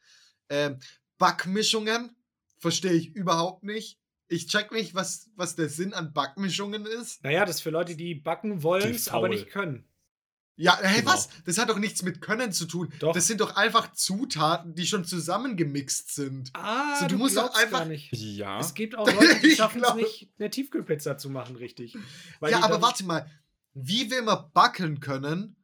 Ähm, 0.49 0.79
Backmischungen, 1.17 2.15
verstehe 2.57 2.91
ich 2.91 3.15
überhaupt 3.15 3.63
nicht. 3.63 3.99
Ich 4.27 4.47
check 4.47 4.71
nicht, 4.71 4.95
was, 4.95 5.29
was 5.35 5.55
der 5.55 5.69
Sinn 5.69 5.93
an 5.93 6.11
Backmischungen 6.13 6.85
ist. 6.85 7.23
Naja, 7.23 7.45
das 7.45 7.57
ist 7.57 7.61
für 7.61 7.69
Leute, 7.69 7.95
die 7.95 8.15
backen 8.15 8.63
wollen, 8.63 8.91
Die 8.91 9.11
aber 9.11 9.29
nicht 9.29 9.49
können. 9.49 9.87
Ja, 10.57 10.77
hey, 10.81 11.01
Genau. 11.01 11.11
was? 11.13 11.27
Das 11.45 11.57
hat 11.57 11.69
doch 11.69 11.77
nichts 11.79 12.01
mit 12.01 12.21
Können 12.21 12.53
zu 12.53 12.65
tun. 12.65 12.93
Doch. 12.99 13.13
Das 13.13 13.27
sind 13.27 13.41
doch 13.41 13.55
einfach 13.57 13.91
Zutaten, 13.91 14.73
die 14.73 14.87
schon 14.87 15.03
zusammengemixt 15.03 16.15
sind. 16.15 16.49
Ah, 16.53 16.97
So, 16.99 17.07
du 17.07 17.17
musst 17.17 17.35
doch 17.35 17.53
einfach- 17.53 17.79
gar 17.79 17.85
nicht. 17.85 18.09
Ja. 18.13 18.59
Es 18.59 18.73
gibt 18.73 18.97
auch 18.97 19.05
Leute, 19.13 19.39
die 19.41 19.47
Ich 19.47 19.57
schaffen 19.57 19.83
es 19.83 19.93
nicht, 19.95 20.29
eine 20.39 20.49
Tiefkühlpizza 20.49 21.17
zu 21.17 21.29
machen, 21.29 21.57
richtig. 21.57 21.97
Weil 22.39 22.51
ja, 22.51 22.61
aber 22.61 22.81
warte 22.81 23.03
mal. 23.03 23.29
Wie 23.73 24.09
will 24.09 24.21
man 24.21 24.49
backen 24.53 25.01
können, 25.01 25.57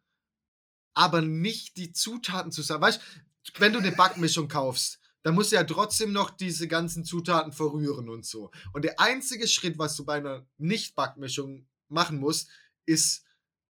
aber 0.94 1.22
nicht 1.22 1.78
die 1.78 1.94
Zutaten 1.94 2.52
zusammen? 2.52 2.82
Weißt 2.82 3.00
du, 3.46 3.52
wenn 3.62 3.72
du 3.72 3.80
eine 3.80 3.94
Backmischung 3.94 4.50
kaufst, 4.50 5.00
dann 5.24 5.36
musst 5.36 5.52
du 5.54 5.56
ja 5.56 5.64
trotzdem 5.64 6.12
noch 6.12 6.32
diese 6.32 6.68
ganzen 6.68 7.06
Zutaten 7.06 7.54
verrühren 7.54 8.10
und 8.10 8.26
so. 8.26 8.52
Und 8.74 8.84
der 8.84 9.00
einzige 9.00 9.48
Schritt, 9.48 9.78
was 9.78 9.96
du 9.96 10.04
bei 10.04 10.16
einer 10.16 10.46
Nicht-Backmischung 10.58 11.66
machen 11.88 12.18
musst, 12.20 12.50
ist 12.86 13.24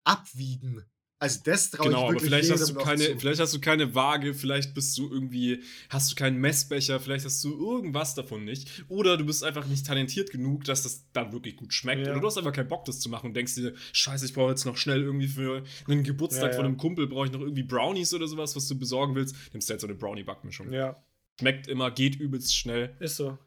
abwiegen. 0.05 0.85
Also 1.21 1.41
das 1.43 1.69
traue 1.69 1.87
Genau, 1.87 1.97
ich 1.97 2.03
aber 2.03 2.13
wirklich 2.13 2.29
vielleicht 2.29 2.51
hast, 2.51 2.69
du 2.69 2.75
keine, 2.75 3.03
zu. 3.11 3.19
vielleicht 3.19 3.41
hast 3.41 3.53
du 3.53 3.59
keine 3.59 3.93
Waage, 3.93 4.33
vielleicht 4.33 4.73
bist 4.73 4.97
du 4.97 5.11
irgendwie, 5.11 5.61
hast 5.89 6.09
du 6.11 6.15
keinen 6.15 6.37
Messbecher, 6.37 7.01
vielleicht 7.01 7.25
hast 7.25 7.43
du 7.43 7.49
irgendwas 7.73 8.15
davon 8.15 8.45
nicht. 8.45 8.85
Oder 8.87 9.17
du 9.17 9.25
bist 9.25 9.43
einfach 9.43 9.65
nicht 9.67 9.85
talentiert 9.85 10.31
genug, 10.31 10.63
dass 10.63 10.83
das 10.83 11.11
dann 11.11 11.33
wirklich 11.33 11.57
gut 11.57 11.73
schmeckt. 11.73 12.05
Ja. 12.05 12.13
Oder 12.13 12.21
du 12.21 12.27
hast 12.27 12.37
einfach 12.37 12.53
keinen 12.53 12.69
Bock, 12.69 12.85
das 12.85 13.01
zu 13.01 13.09
machen 13.09 13.27
und 13.27 13.33
denkst 13.33 13.55
dir, 13.55 13.73
scheiße, 13.91 14.25
ich 14.25 14.33
brauche 14.33 14.51
jetzt 14.51 14.63
noch 14.63 14.77
schnell 14.77 15.01
irgendwie 15.01 15.27
für 15.27 15.63
einen 15.87 16.03
Geburtstag 16.05 16.43
Ja, 16.43 16.49
ja. 16.51 16.55
von 16.55 16.65
einem 16.65 16.77
Kumpel, 16.77 17.07
brauche 17.07 17.25
ich 17.25 17.33
noch 17.33 17.41
irgendwie 17.41 17.63
Brownies 17.63 18.13
oder 18.13 18.27
sowas, 18.27 18.55
was 18.55 18.67
du 18.69 18.79
besorgen 18.79 19.13
willst. 19.15 19.35
Nimmst 19.51 19.67
du 19.69 19.73
jetzt 19.73 19.81
so 19.81 19.87
eine 19.87 19.95
Brownie-Backmischung. 19.97 20.71
Ja, 20.71 21.03
Schmeckt 21.37 21.67
immer, 21.67 21.91
geht 21.91 22.15
übelst 22.15 22.55
schnell. 22.55 22.95
ist 22.99 23.17
so. 23.17 23.37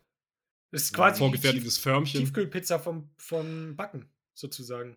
Das 0.70 0.82
ist 0.84 0.94
quasi 0.94 1.14
die 1.14 1.18
Vorgefertigtes 1.20 1.74
Tief 1.76 1.82
Förmchen. 1.82 2.20
Tiefkühlpizza 2.20 2.78
vom, 2.78 3.10
vom 3.16 3.76
Backen, 3.76 4.10
sozusagen. 4.34 4.96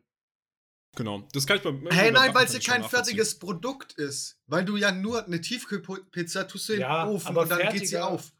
Genau. 0.95 1.27
Das 1.33 1.45
kann 1.45 1.57
ich 1.57 1.63
beim 1.63 1.87
Hey, 1.89 2.11
nein, 2.11 2.33
weil 2.33 2.45
es 2.45 2.53
ja 2.53 2.59
kein 2.59 2.83
fertiges 2.83 3.37
Produkt 3.39 3.93
ist. 3.93 4.37
Weil 4.47 4.63
du 4.65 4.77
ja 4.77 4.91
nur 4.91 5.25
eine 5.25 5.41
Tiefkühlpizza 5.41 6.45
tust 6.45 6.69
du 6.69 6.73
in 6.73 6.79
Ja, 6.81 7.05
den 7.05 7.13
Ofen 7.15 7.35
und 7.35 7.49
dann 7.51 7.59
geht 7.71 7.87
sie 7.87 7.95
fertiger- 7.95 8.07
auf. 8.07 8.31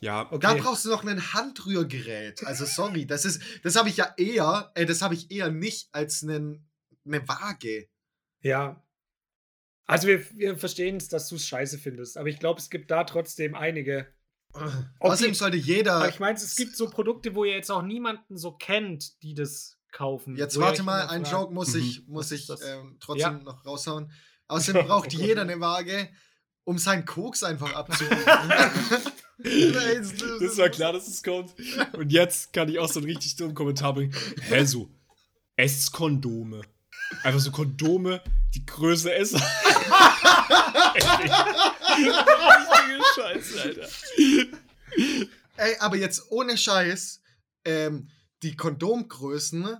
Ja, 0.00 0.26
Okay. 0.30 0.38
Da 0.40 0.54
brauchst 0.54 0.84
du 0.84 0.90
noch 0.90 1.04
ein 1.04 1.32
Handrührgerät. 1.32 2.44
Also 2.46 2.66
sorry, 2.66 3.06
das 3.06 3.24
ist, 3.24 3.40
das 3.62 3.76
habe 3.76 3.88
ich 3.88 3.96
ja 3.96 4.12
eher, 4.18 4.70
äh, 4.74 4.84
das 4.84 5.00
habe 5.02 5.14
ich 5.14 5.30
eher 5.30 5.50
nicht 5.50 5.88
als 5.92 6.22
einen, 6.22 6.68
eine 7.06 7.26
Waage. 7.26 7.88
Ja. 8.42 8.82
Also 9.86 10.06
wir, 10.08 10.22
wir 10.36 10.58
verstehen 10.58 10.96
es, 10.96 11.08
dass 11.08 11.28
du 11.28 11.36
es 11.36 11.46
scheiße 11.46 11.78
findest, 11.78 12.18
aber 12.18 12.28
ich 12.28 12.38
glaube, 12.40 12.60
es 12.60 12.68
gibt 12.70 12.90
da 12.90 13.04
trotzdem 13.04 13.54
einige. 13.54 14.12
Außerdem 15.00 15.32
die- 15.32 15.38
sollte 15.38 15.56
Aber 15.58 15.66
jeder. 15.66 16.08
ich 16.08 16.18
meine, 16.20 16.36
es 16.36 16.56
gibt 16.56 16.76
so 16.76 16.90
Produkte, 16.90 17.34
wo 17.34 17.44
ihr 17.44 17.54
jetzt 17.54 17.70
auch 17.70 17.82
niemanden 17.82 18.36
so 18.36 18.52
kennt, 18.52 19.22
die 19.22 19.34
das 19.34 19.75
kaufen. 19.96 20.36
Jetzt 20.36 20.58
warte 20.60 20.82
mal, 20.82 21.06
ein 21.08 21.24
Joke 21.24 21.52
muss 21.54 21.74
Mhm. 21.74 21.80
ich, 21.80 22.06
muss 22.06 22.30
ich 22.30 22.46
das? 22.46 22.60
ähm, 22.62 22.96
trotzdem 23.00 23.38
Ja. 23.38 23.42
noch 23.44 23.64
raushauen. 23.64 24.10
Außerdem 24.48 24.86
braucht 24.86 25.12
jeder 25.14 25.42
eine 25.42 25.58
Waage, 25.60 26.08
um 26.64 26.78
seinen 26.78 27.04
Koks 27.04 27.42
einfach 27.42 27.72
abzuwiegen. 27.74 28.18
Das 29.38 30.56
war 30.56 30.70
klar, 30.70 30.94
dass 30.94 31.06
es 31.08 31.22
kommt. 31.22 31.52
Und 31.92 32.10
jetzt 32.10 32.54
kann 32.54 32.70
ich 32.70 32.78
auch 32.78 32.90
so 32.90 33.00
einen 33.00 33.08
richtig 33.10 33.36
dummen 33.36 33.54
Kommentar 33.54 33.92
bringen. 33.92 34.14
Hä, 34.48 34.64
so 34.64 34.88
Esskondome. 35.56 36.62
Einfach 37.22 37.40
so 37.40 37.50
Kondome, 37.50 38.22
die 38.54 38.64
Größe 38.64 39.12
S. 39.14 39.34
Richtige 41.74 43.02
Scheiße, 43.14 43.60
Alter. 43.62 43.88
Ey, 45.58 45.76
aber 45.80 45.96
jetzt 45.96 46.30
ohne 46.30 46.56
Scheiß, 46.56 47.20
ähm, 47.64 48.08
die 48.42 48.56
Kondomgrößen, 48.56 49.76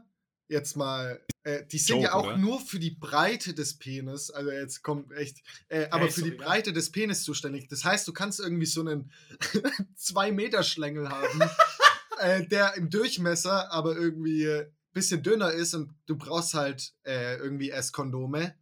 jetzt 0.49 0.77
mal, 0.77 1.25
äh, 1.43 1.65
die 1.67 1.79
sind 1.79 1.97
Joke, 1.97 2.05
ja 2.05 2.15
auch 2.15 2.27
oder? 2.27 2.37
nur 2.39 2.61
für 2.61 2.79
die 2.79 2.93
Breite 2.93 3.53
des 3.55 3.79
Penis, 3.79 4.31
also 4.31 4.51
jetzt 4.51 4.83
kommt 4.83 5.13
echt, 5.13 5.43
äh, 5.69 5.89
aber 5.91 6.07
ist 6.09 6.15
für 6.15 6.23
die 6.23 6.33
egal. 6.33 6.47
Breite 6.47 6.73
des 6.73 6.91
Penis 6.93 7.25
zuständig. 7.25 7.69
Das 7.69 7.85
heißt, 7.85 8.07
du 8.07 8.13
kannst 8.13 8.41
irgendwie 8.41 8.67
so 8.67 8.81
einen 8.81 9.11
2-Meter-Schlängel 9.99 11.09
haben, 11.09 11.41
äh, 12.21 12.47
der 12.47 12.75
im 12.75 12.91
Durchmesser 12.91 13.73
aber 13.73 13.97
irgendwie 13.97 14.49
ein 14.49 14.73
bisschen 14.93 15.23
dünner 15.23 15.51
ist 15.53 15.75
und 15.75 15.93
du 16.07 16.17
brauchst 16.17 16.55
halt 16.55 16.95
äh, 17.05 17.37
irgendwie 17.37 17.71
S-Kondome. 17.71 18.55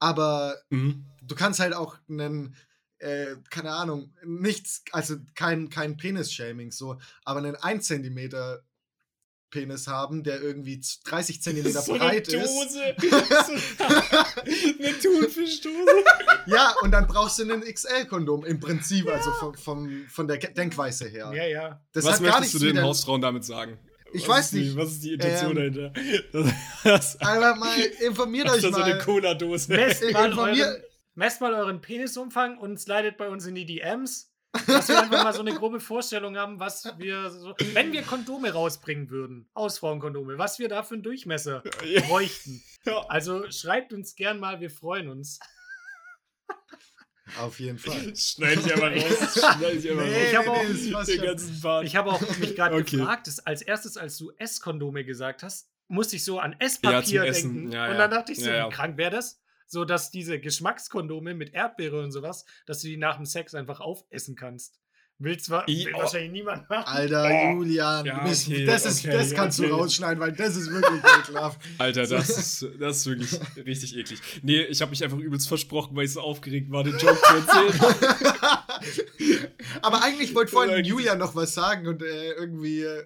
Aber 0.00 0.56
Mhm. 0.70 1.06
du 1.22 1.34
kannst 1.34 1.60
halt 1.60 1.74
auch 1.74 1.96
einen, 2.08 2.56
äh, 2.98 3.36
keine 3.50 3.70
Ahnung, 3.72 4.14
nichts, 4.24 4.82
also 4.92 5.16
kein, 5.34 5.70
kein 5.70 5.96
Penis-Shaming 5.96 6.72
so, 6.72 6.98
aber 7.24 7.38
einen 7.38 7.54
1 7.56 7.86
Zentimeter 7.86 8.64
Penis 9.52 9.86
haben, 9.86 10.24
der 10.24 10.42
irgendwie 10.42 10.80
z- 10.80 10.98
30 11.04 11.40
Zentimeter 11.40 11.80
So 11.80 11.92
eine 11.92 12.00
breit 12.04 12.26
ist. 12.26 12.34
Dose. 12.34 12.96
So 13.00 13.84
eine 14.84 14.98
Thunfischdose. 14.98 16.04
Ja, 16.46 16.74
und 16.82 16.90
dann 16.90 17.06
brauchst 17.06 17.38
du 17.38 17.42
einen 17.44 17.62
XL-Kondom 17.62 18.44
im 18.44 18.58
Prinzip, 18.58 19.06
also 19.08 19.30
vom, 19.32 19.54
vom, 19.54 20.06
von 20.08 20.26
der 20.26 20.38
Denkweise 20.38 21.06
her. 21.08 21.30
Ja, 21.34 21.44
ja. 21.46 21.80
Das 21.92 22.04
was 22.04 22.14
hat 22.14 22.22
gar 22.24 22.40
möchtest 22.40 22.54
nichts 22.54 22.58
du 22.68 22.72
den 22.74 22.82
Hausfrauen 22.82 23.20
damit 23.20 23.44
sagen? 23.44 23.78
Ich 24.14 24.28
Was 24.28 24.36
weiß 24.36 24.44
ist 24.46 24.52
die, 24.54 24.58
nicht. 24.60 24.76
Was 24.76 24.90
ist 24.90 25.04
die 25.04 25.12
Intention 25.14 25.56
Ähm, 25.56 25.74
dahinter? 25.74 25.92
Das, 26.32 26.52
das, 26.84 27.20
Aber 27.20 27.54
mal 27.56 27.78
informiert 28.04 28.46
das 28.48 28.56
euch 28.58 28.64
ist 28.64 28.74
so 28.74 28.82
eine 28.82 28.94
mal. 28.96 29.02
Cola-Dose. 29.04 29.72
Messt 29.72 30.02
mal, 30.12 30.82
messt 31.14 31.40
mal 31.40 31.54
euren 31.54 31.80
Penisumfang 31.80 32.58
und 32.58 32.78
slidet 32.80 33.16
bei 33.16 33.28
uns 33.28 33.46
in 33.46 33.54
die 33.54 33.64
DMs. 33.64 34.31
Dass 34.66 34.88
wir 34.88 35.00
einfach 35.02 35.24
mal 35.24 35.32
so 35.32 35.40
eine 35.40 35.54
grobe 35.54 35.80
Vorstellung 35.80 36.36
haben, 36.36 36.60
was 36.60 36.84
wir 36.98 37.30
so. 37.30 37.54
Wenn 37.72 37.92
wir 37.92 38.02
Kondome 38.02 38.52
rausbringen 38.52 39.08
würden, 39.10 39.48
Hausfrauenkondome, 39.56 40.36
was 40.38 40.58
wir 40.58 40.68
da 40.68 40.82
für 40.82 40.94
einen 40.94 41.02
Durchmesser 41.02 41.62
bräuchten. 42.08 42.62
Ja. 42.84 43.04
Also 43.08 43.50
schreibt 43.50 43.92
uns 43.92 44.14
gern 44.14 44.38
mal, 44.40 44.60
wir 44.60 44.70
freuen 44.70 45.08
uns. 45.08 45.38
Auf 47.40 47.60
jeden 47.60 47.78
Fall. 47.78 48.14
Schneid 48.14 48.58
ich 48.58 48.74
aber 48.74 48.92
raus. 48.94 49.32
Schneid 49.56 49.74
ich 49.76 49.90
aber 49.90 50.02
Nee, 50.04 50.14
raus. 50.16 50.28
Ich 50.30 50.36
hab 50.36 50.48
auch- 50.48 50.92
passt 50.92 51.08
Den 51.08 51.16
schon. 51.18 51.24
ganzen 51.26 51.60
Part. 51.60 51.84
Ich 51.86 51.96
habe 51.96 52.10
auch 52.10 52.36
mich 52.38 52.54
gerade 52.56 52.76
Okay. 52.76 52.96
gefragt, 52.98 53.26
dass 53.26 53.38
als 53.40 53.62
erstes, 53.62 53.96
als 53.96 54.18
du 54.18 54.32
Esskondome 54.36 55.04
gesagt 55.04 55.42
hast, 55.42 55.70
musste 55.88 56.16
ich 56.16 56.24
so 56.24 56.38
an 56.40 56.52
Ja, 56.52 56.58
Esspapier 56.66 57.24
Essen. 57.24 57.54
denken. 57.54 57.72
Ja, 57.72 57.84
und 57.86 57.92
ja. 57.92 57.98
dann 57.98 58.10
dachte 58.10 58.32
ich 58.32 58.40
so, 58.40 58.50
Ja, 58.50 58.56
ja. 58.56 58.66
wie 58.66 58.74
krank 58.74 58.96
wäre 58.98 59.10
das? 59.12 59.41
So, 59.66 59.84
dass 59.84 60.10
diese 60.10 60.40
Geschmackskondome 60.40 61.34
mit 61.34 61.54
Erdbeere 61.54 62.02
und 62.02 62.12
sowas, 62.12 62.44
dass 62.66 62.80
du 62.80 62.88
die 62.88 62.96
nach 62.96 63.16
dem 63.16 63.26
Sex 63.26 63.54
einfach 63.54 63.80
aufessen 63.80 64.36
kannst. 64.36 64.81
Will 65.22 65.38
zwar 65.38 65.66
will 65.68 65.86
oh. 65.94 65.98
wahrscheinlich 66.00 66.32
niemand 66.32 66.68
machen. 66.68 66.84
Alter, 66.84 67.22
Oh. 67.32 67.52
Julian, 67.54 68.04
Ja, 68.04 68.24
bist, 68.24 68.48
okay, 68.48 68.64
das, 68.66 68.84
ist, 68.86 69.04
okay, 69.04 69.16
das 69.16 69.32
kannst 69.32 69.60
okay. 69.60 69.68
du 69.68 69.74
rausschneiden, 69.76 70.18
weil 70.20 70.32
das 70.32 70.56
ist 70.56 70.68
wirklich 70.70 71.00
ekelhaft. 71.20 71.60
Alter, 71.78 72.06
das 72.06 72.28
ist, 72.30 72.66
das 72.80 72.96
ist 72.98 73.06
wirklich 73.06 73.40
richtig 73.64 73.96
eklig. 73.96 74.18
Nee, 74.42 74.62
ich 74.62 74.80
habe 74.82 74.90
mich 74.90 75.04
einfach 75.04 75.18
übelst 75.18 75.46
versprochen, 75.46 75.94
weil 75.94 76.06
ich 76.06 76.12
so 76.12 76.20
aufgeregt 76.20 76.70
war, 76.72 76.82
den 76.82 76.98
Joke 76.98 77.18
zu 77.20 77.34
erzählen. 77.36 77.94
Aber 79.82 80.02
eigentlich 80.02 80.34
wollte 80.34 80.50
vorhin 80.52 80.84
Julian 80.84 81.18
noch 81.18 81.34
was 81.36 81.54
sagen 81.54 81.86
und 81.86 82.02
äh, 82.02 82.32
irgendwie. 82.32 82.82
Äh, 82.82 83.04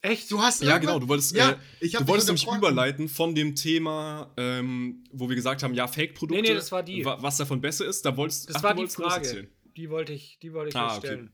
Echt? 0.00 0.30
du 0.30 0.42
hast. 0.42 0.62
ja, 0.62 0.78
genau, 0.78 0.98
du 0.98 1.08
wolltest, 1.08 1.36
Ja, 1.36 1.56
äh, 1.80 1.88
du 1.88 2.06
wolltest 2.08 2.28
nämlich 2.28 2.46
überleiten 2.46 3.08
von 3.08 3.34
dem 3.34 3.54
Thema, 3.54 4.32
ähm, 4.36 5.04
wo 5.12 5.28
wir 5.28 5.36
gesagt 5.36 5.62
haben, 5.62 5.74
ja, 5.74 5.86
Fake-Produkte. 5.86 6.42
Nee, 6.42 6.48
nee, 6.48 6.54
das 6.54 6.72
war 6.72 6.82
die. 6.82 7.04
wa- 7.04 7.18
Was 7.20 7.36
davon 7.36 7.60
besser 7.60 7.86
ist, 7.86 8.04
da 8.04 8.16
wolltest 8.16 8.48
Das 8.48 8.56
ach, 8.56 8.62
war 8.64 8.70
du 8.74 8.76
die 8.76 8.80
wolltest 8.82 8.96
Frage. 8.96 9.26
erzählen. 9.26 9.48
Die 9.76 9.90
wollte 9.90 10.12
ich, 10.12 10.38
die 10.42 10.52
wollte 10.52 10.70
ich 10.70 10.76
Ah, 10.76 10.96
stellen. 10.96 11.30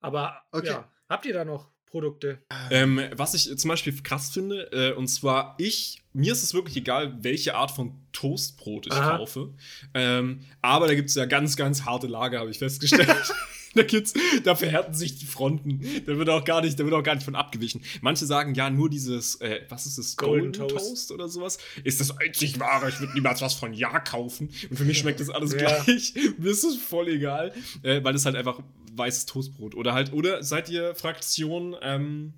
Aber 0.00 0.42
Okay. 0.52 0.66
ja, 0.68 0.88
habt 1.08 1.26
ihr 1.26 1.34
da 1.34 1.44
noch 1.44 1.68
Produkte? 1.86 2.38
Ähm, 2.70 3.00
was 3.16 3.34
ich 3.34 3.56
zum 3.58 3.68
Beispiel 3.68 4.00
krass 4.02 4.30
finde, 4.30 4.70
äh, 4.72 4.92
und 4.94 5.08
zwar 5.08 5.56
ich, 5.58 6.02
mir 6.12 6.32
ist 6.32 6.42
es 6.42 6.54
wirklich 6.54 6.76
egal, 6.76 7.16
welche 7.22 7.54
Art 7.56 7.70
von 7.72 7.94
Toastbrot 8.12 8.86
ich 8.86 8.92
Aha. 8.92 9.16
kaufe. 9.18 9.52
Ähm, 9.94 10.40
aber 10.62 10.86
da 10.86 10.94
gibt 10.94 11.08
es 11.08 11.16
ja 11.16 11.24
ganz, 11.26 11.56
ganz 11.56 11.84
harte 11.84 12.06
Lager, 12.06 12.38
habe 12.40 12.50
ich 12.50 12.58
festgestellt. 12.58 13.08
da 13.74 13.82
gibt's, 13.82 14.14
da 14.44 14.54
verhärten 14.56 14.94
sich 14.94 15.18
die 15.18 15.26
Fronten. 15.26 15.80
Da 16.06 16.16
wird 16.16 16.28
auch 16.28 16.44
gar 16.44 16.60
nicht, 16.60 16.78
da 16.78 16.84
wird 16.84 16.94
auch 16.94 17.02
gar 17.02 17.14
nicht 17.16 17.24
von 17.24 17.34
abgewichen. 17.36 17.82
Manche 18.02 18.24
sagen, 18.26 18.54
ja, 18.54 18.70
nur 18.70 18.88
dieses, 18.88 19.36
äh, 19.40 19.62
was 19.68 19.86
ist 19.86 19.98
das, 19.98 20.16
Golden 20.16 20.52
Golden, 20.52 20.68
Toast. 20.68 20.86
Toast. 20.88 21.12
oder 21.12 21.28
sowas, 21.28 21.58
ist 21.84 22.00
das 22.00 22.16
einzig 22.18 22.58
wahre. 22.60 22.88
Ich 22.88 23.00
würde 23.00 23.14
niemals 23.14 23.42
was 23.42 23.54
von 23.54 23.72
Ja 23.74 23.98
kaufen. 24.00 24.50
Und 24.70 24.76
für 24.76 24.84
mich 24.84 24.98
schmeckt 24.98 25.18
das 25.20 25.28
alles 25.30 25.52
Ja. 25.54 25.58
gleich. 25.82 26.14
Mir 26.38 26.50
ist 26.50 26.62
es 26.64 26.76
voll 26.76 27.08
egal, 27.08 27.52
äh, 27.82 28.02
weil 28.04 28.14
es 28.14 28.24
halt 28.26 28.36
einfach 28.36 28.60
weißes 28.96 29.26
Toastbrot 29.26 29.74
oder 29.74 29.94
halt, 29.94 30.12
oder 30.12 30.42
seid 30.42 30.68
ihr 30.68 30.94
Fraktion, 30.94 31.76
ähm, 31.82 32.34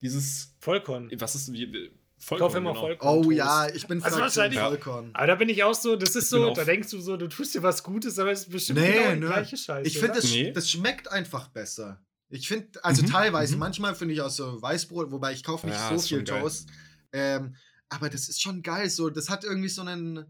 dieses, 0.00 0.54
Vollkorn. 0.60 1.10
was 1.14 1.34
ist, 1.34 1.52
wie, 1.52 1.64
Ich 1.64 1.90
Vollkorn, 2.26 2.48
kaufe 2.48 2.58
immer 2.58 2.70
genau. 2.72 2.80
Vollkorn. 2.82 3.26
Oh 3.26 3.30
ja, 3.30 3.68
ich 3.68 3.86
bin 3.86 4.02
Also 4.02 4.16
Fraktion 4.18 4.22
wahrscheinlich- 4.22 4.60
Vollkorn. 4.60 5.10
Aber 5.14 5.26
da 5.26 5.34
bin 5.36 5.48
ich 5.48 5.62
auch 5.64 5.74
so, 5.74 5.96
das 5.96 6.14
ist 6.16 6.30
so, 6.30 6.50
auch- 6.50 6.54
da 6.56 6.64
denkst 6.64 6.90
du 6.90 7.00
so, 7.00 7.16
du 7.16 7.28
tust 7.28 7.54
dir 7.54 7.62
was 7.62 7.82
Gutes, 7.82 8.18
aber 8.18 8.30
es 8.32 8.40
ist 8.44 8.50
bestimmt 8.50 8.80
Nee, 8.80 8.92
genau 8.92 9.12
die 9.14 9.20
ne. 9.20 9.26
gleiche 9.26 9.56
Scheiße. 9.56 9.86
Ich 9.88 9.98
finde, 9.98 10.14
das, 10.16 10.24
Nee. 10.30 10.52
das 10.52 10.70
schmeckt 10.70 11.10
einfach 11.10 11.48
besser. 11.48 12.04
Ich 12.28 12.48
finde, 12.48 12.82
also 12.84 13.02
Mhm, 13.02 13.06
teilweise, 13.10 13.54
mhm. 13.54 13.60
manchmal 13.60 13.94
finde 13.94 14.14
ich 14.14 14.20
auch 14.22 14.30
so 14.30 14.60
Weißbrot, 14.62 15.10
wobei 15.12 15.32
ich 15.32 15.42
kaufe 15.44 15.66
nicht 15.66 15.76
Ja, 15.76 15.96
so 15.96 15.98
viel. 16.16 16.24
Toast. 16.24 16.68
Ähm, 17.12 17.56
aber 17.90 18.08
das 18.08 18.28
ist 18.28 18.40
schon 18.40 18.62
geil. 18.62 18.88
So, 18.88 19.10
das 19.10 19.28
hat 19.28 19.44
irgendwie 19.44 19.68
so 19.68 19.82
einen, 19.82 20.24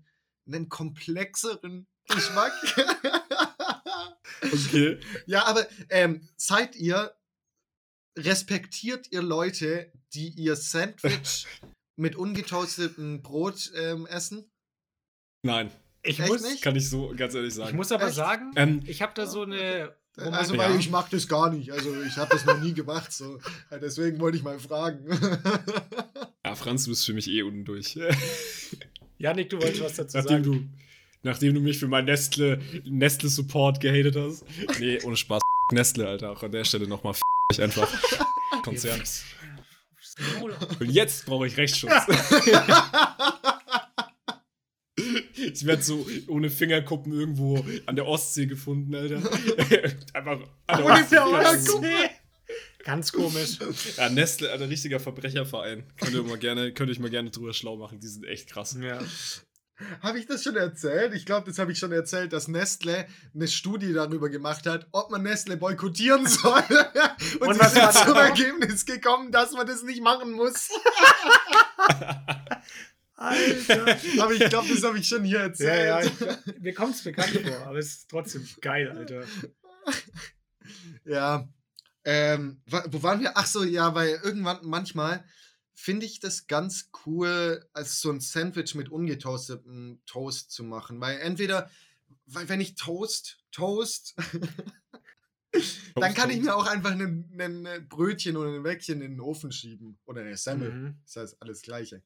einen 0.47 0.69
komplexeren 0.69 1.87
Geschmack. 2.09 2.53
Okay. 4.43 4.99
ja, 5.27 5.45
aber 5.47 5.67
ähm, 5.91 6.29
seid 6.37 6.75
ihr, 6.77 7.15
respektiert 8.19 9.07
ihr 9.11 9.23
Leute, 9.23 9.93
die 10.15 10.29
ihr 10.31 10.57
Sandwich 10.57 11.47
mit 11.97 12.17
ungetoastetem 12.17 13.23
Brot 13.23 13.71
ähm, 13.77 14.07
essen? 14.07 14.51
Nein, 15.45 15.71
ich, 16.03 16.19
echt 16.21 16.29
muss, 16.29 16.43
nicht? 16.43 16.63
kann 16.63 16.77
ich 16.77 16.89
so 16.89 17.13
ganz 17.17 17.35
ehrlich 17.35 17.51
ich 17.51 17.55
sagen. 17.55 17.77
muss 17.77 17.93
aber 17.93 18.07
Echt? 18.07 18.17
sagen, 18.17 18.53
Ähm, 18.57 18.81
ich 18.87 19.03
habe 19.03 19.13
da 19.15 19.27
so 19.27 19.43
eine. 19.43 19.95
Also, 20.17 20.55
Ja. 20.55 20.61
weil 20.61 20.79
ich 20.79 20.91
mag 20.91 21.09
das 21.11 21.27
gar 21.27 21.51
nicht. 21.51 21.73
Also, 21.73 22.03
ich 22.03 22.17
habe 22.17 22.31
das 22.31 22.45
noch 22.45 22.61
nie 22.61 22.75
gemacht. 22.75 23.13
So. 23.13 23.39
Ja, 23.71 23.79
Deswegen 23.79 24.21
wollte 24.21 24.37
ich 24.37 24.43
mal 24.43 24.59
fragen. 24.59 25.07
ja, 26.45 26.55
Franz, 26.55 26.85
du 26.85 26.91
bist 26.91 27.07
für 27.07 27.15
mich 27.15 27.29
eh 27.29 27.43
unten 27.43 27.65
durch. 27.65 27.99
Janik, 29.17 29.49
du 29.49 29.57
wolltest 29.59 29.81
was 29.83 29.95
dazu 29.97 30.19
nachdem 30.19 30.45
sagen. 30.45 30.53
du, 30.53 30.69
nachdem 31.23 31.55
du 31.55 31.61
mich 31.61 31.79
für 31.79 31.89
meinen 31.89 32.07
Nestle, 32.07 32.61
Nestle 32.85 33.29
Support 33.29 33.81
gehatet 33.81 34.17
hast. 34.17 34.45
Nee, 34.79 35.01
ohne 35.03 35.17
Spaß. 35.17 35.41
Nestle, 35.73 36.09
Alter. 36.09 36.31
Auch 36.33 36.43
an 36.43 36.53
der 36.53 36.65
Stelle 36.65 36.87
nochmal 36.87 37.15
euch 37.53 37.61
einfach. 37.61 37.89
Konzern. 38.63 39.03
Und 40.79 40.91
jetzt 40.91 41.27
brauche 41.27 41.47
ich 41.47 41.57
Rechtsschutz. 41.57 41.93
Ich 45.35 45.67
werde 45.67 45.83
so 45.83 46.07
ohne 46.29 46.51
Fingerkuppen 46.51 47.13
irgendwo 47.13 47.65
an 47.87 47.97
der 47.97 48.07
Ostsee 48.07 48.47
gefunden, 48.47 48.95
Alter. 48.95 49.17
Einfach 50.13 50.41
an 50.67 50.79
der 50.79 50.87
Ohne 50.87 50.93
Ostsee. 50.93 51.17
Fingerkuppen? 51.17 51.89
Ganz 52.85 53.13
komisch. 53.13 53.59
Ja, 53.97 54.09
Nestle, 54.11 54.53
ein 54.53 54.63
richtiger 54.63 55.01
Verbrecherverein. 55.01 55.85
Könnt 55.97 56.15
ihr, 56.15 56.23
mal 56.23 56.39
gerne, 56.39 56.73
könnt 56.73 56.91
ihr 56.91 56.93
euch 56.93 56.99
mal 56.99 57.11
gerne 57.11 57.31
drüber 57.31 57.53
schlau 57.53 57.77
machen. 57.77 58.01
Die 58.01 58.09
sind 58.09 58.25
echt 58.25 58.49
krass. 58.49 58.77
Ja. 58.81 59.01
Habe 60.01 60.19
ich 60.19 60.27
das 60.27 60.43
schon 60.45 60.57
erzählt? 60.57 61.15
Ich 61.15 61.27
glaube, 61.27 61.49
das 61.49 61.59
habe 61.59 61.73
ich 61.73 61.79
schon 61.79 61.93
erzählt, 61.93 62.33
dass 62.33 62.49
Nestle 62.49 63.07
eine 63.35 63.49
Studie 63.49 63.93
darüber 63.93 64.29
gemacht 64.29 64.67
hat, 64.67 64.87
ob 64.93 65.11
man 65.11 65.23
Nestle 65.23 65.57
boykottieren 65.57 66.27
soll. 66.27 66.63
Und, 67.41 67.49
Und 67.49 67.63
sie 67.63 67.69
sind 67.81 67.93
zum? 67.93 68.17
Ergebnis 68.17 68.85
gekommen, 68.87 69.33
dass 69.33 69.53
man 69.53 69.67
das 69.67 69.83
nicht 69.83 70.03
machen 70.03 70.33
muss. 70.33 70.69
Alter. 73.17 73.97
Aber 74.21 74.33
ich 74.33 74.49
glaube, 74.49 74.69
das 74.69 74.83
habe 74.83 74.99
ich 74.99 75.07
schon 75.07 75.25
hier 75.25 75.39
Ja, 75.39 75.45
erzählt. 75.45 75.87
ja, 75.87 76.01
ich, 76.01 76.61
mir 76.61 76.75
kommt 76.75 76.95
es 76.97 77.03
bekannt 77.03 77.31
vor, 77.31 77.67
aber 77.67 77.79
es 77.79 77.87
ist 77.89 78.11
trotzdem 78.11 78.47
geil, 78.61 78.91
Alter. 78.91 79.23
Ja. 81.05 81.49
Ähm, 82.05 82.61
wo 82.67 83.03
waren 83.03 83.21
wir? 83.21 83.33
Ach 83.37 83.47
so, 83.47 83.63
ja, 83.63 83.95
weil 83.95 84.21
irgendwann 84.25 84.59
manchmal 84.63 85.25
finde 85.75 86.07
ich 86.07 86.21
das 86.21 86.47
ganz 86.47 86.91
cool, 87.07 87.67
als 87.73 88.01
so 88.01 88.11
ein 88.11 88.21
Sandwich 88.21 88.75
mit 88.75 88.89
ungetoastetem 88.91 90.01
Toast 90.07 90.51
zu 90.51 90.65
machen. 90.65 91.01
Weil 91.01 91.19
entweder, 91.19 91.71
weil 92.27 92.49
wenn 92.49 92.61
ich 92.61 92.75
Toast, 92.75 93.39
Toast, 93.51 94.15
dann 95.95 96.15
kann 96.15 96.31
ich 96.31 96.41
mir 96.41 96.55
auch 96.55 96.67
einfach 96.67 96.93
ein 96.93 97.87
Brötchen 97.89 98.37
oder 98.37 98.51
ein 98.51 98.65
Wäckchen 98.65 99.01
in 99.01 99.13
den 99.13 99.21
Ofen 99.21 99.53
schieben. 99.53 99.99
Oder 100.05 100.23
eine 100.23 100.37
Semmel. 100.37 100.73
Mhm. 100.73 101.01
Das 101.05 101.17
heißt 101.17 101.37
alles 101.43 101.63
Gleiche. 101.63 102.03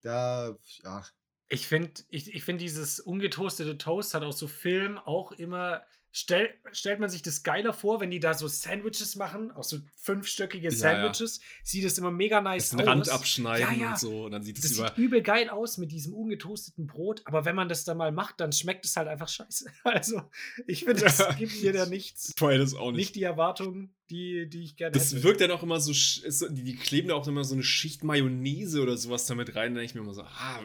Da, 0.00 0.56
ja. 0.82 1.04
Ich 1.48 1.66
finde, 1.66 2.02
ich, 2.08 2.34
ich 2.34 2.44
find 2.44 2.60
dieses 2.60 3.00
ungetoastete 3.00 3.78
Toast 3.78 4.14
hat 4.14 4.22
auch 4.22 4.32
so 4.32 4.48
Film 4.48 4.98
auch 4.98 5.32
immer. 5.32 5.82
Stell, 6.16 6.48
stellt 6.70 7.00
man 7.00 7.10
sich 7.10 7.22
das 7.22 7.42
geiler 7.42 7.72
vor, 7.72 8.00
wenn 8.00 8.08
die 8.12 8.20
da 8.20 8.34
so 8.34 8.46
Sandwiches 8.46 9.16
machen, 9.16 9.50
auch 9.50 9.64
so 9.64 9.78
fünfstöckige 9.96 10.68
Ja, 10.68 10.70
ja. 10.70 10.76
Sandwiches, 10.76 11.40
sieht 11.64 11.84
es 11.84 11.98
immer 11.98 12.12
mega 12.12 12.40
nice 12.40 12.70
Den 12.70 12.82
aus. 12.82 12.86
Rand 12.86 13.08
abschneiden 13.08 13.66
Ja, 13.80 13.82
ja. 13.84 13.90
und 13.90 13.98
so. 13.98 14.24
Und 14.26 14.30
dann 14.30 14.44
sieht 14.44 14.58
es 14.58 14.62
Das 14.62 14.78
über. 14.78 14.88
sieht 14.90 14.98
übel 14.98 15.22
geil 15.22 15.48
aus 15.50 15.76
mit 15.76 15.90
diesem 15.90 16.14
ungetoasteten 16.14 16.86
Brot, 16.86 17.22
aber 17.24 17.44
wenn 17.44 17.56
man 17.56 17.68
das 17.68 17.82
dann 17.82 17.96
mal 17.96 18.12
macht, 18.12 18.38
dann 18.38 18.52
schmeckt 18.52 18.84
es 18.84 18.94
halt 18.96 19.08
einfach 19.08 19.26
scheiße. 19.28 19.66
Also, 19.82 20.22
ich 20.68 20.84
finde, 20.84 21.02
das 21.02 21.18
Ja. 21.18 21.32
gibt 21.38 21.60
mir 21.60 21.72
da 21.72 21.86
nichts. 21.86 22.32
Vorher 22.38 22.60
das 22.60 22.74
auch 22.74 22.92
Nicht 22.92 22.96
nicht. 22.98 23.14
die 23.16 23.24
Erwartungen, 23.24 23.92
die, 24.08 24.48
die 24.48 24.62
ich 24.62 24.76
gerne 24.76 24.92
Das 24.92 25.10
hätte. 25.10 25.24
wirkt 25.24 25.40
dann 25.40 25.50
auch 25.50 25.64
immer 25.64 25.80
so, 25.80 25.90
ist 25.90 26.46
die, 26.50 26.62
die 26.62 26.76
kleben 26.76 27.08
da 27.08 27.16
auch 27.16 27.26
immer 27.26 27.42
so 27.42 27.54
eine 27.54 27.64
Schicht 27.64 28.04
Mayonnaise 28.04 28.80
oder 28.80 28.96
sowas 28.96 29.26
damit 29.26 29.56
rein. 29.56 29.74
Da 29.74 29.80
denke 29.80 29.90
ich 29.90 29.94
mir 29.96 30.02
immer 30.02 30.14
so, 30.14 30.22
ah, 30.22 30.60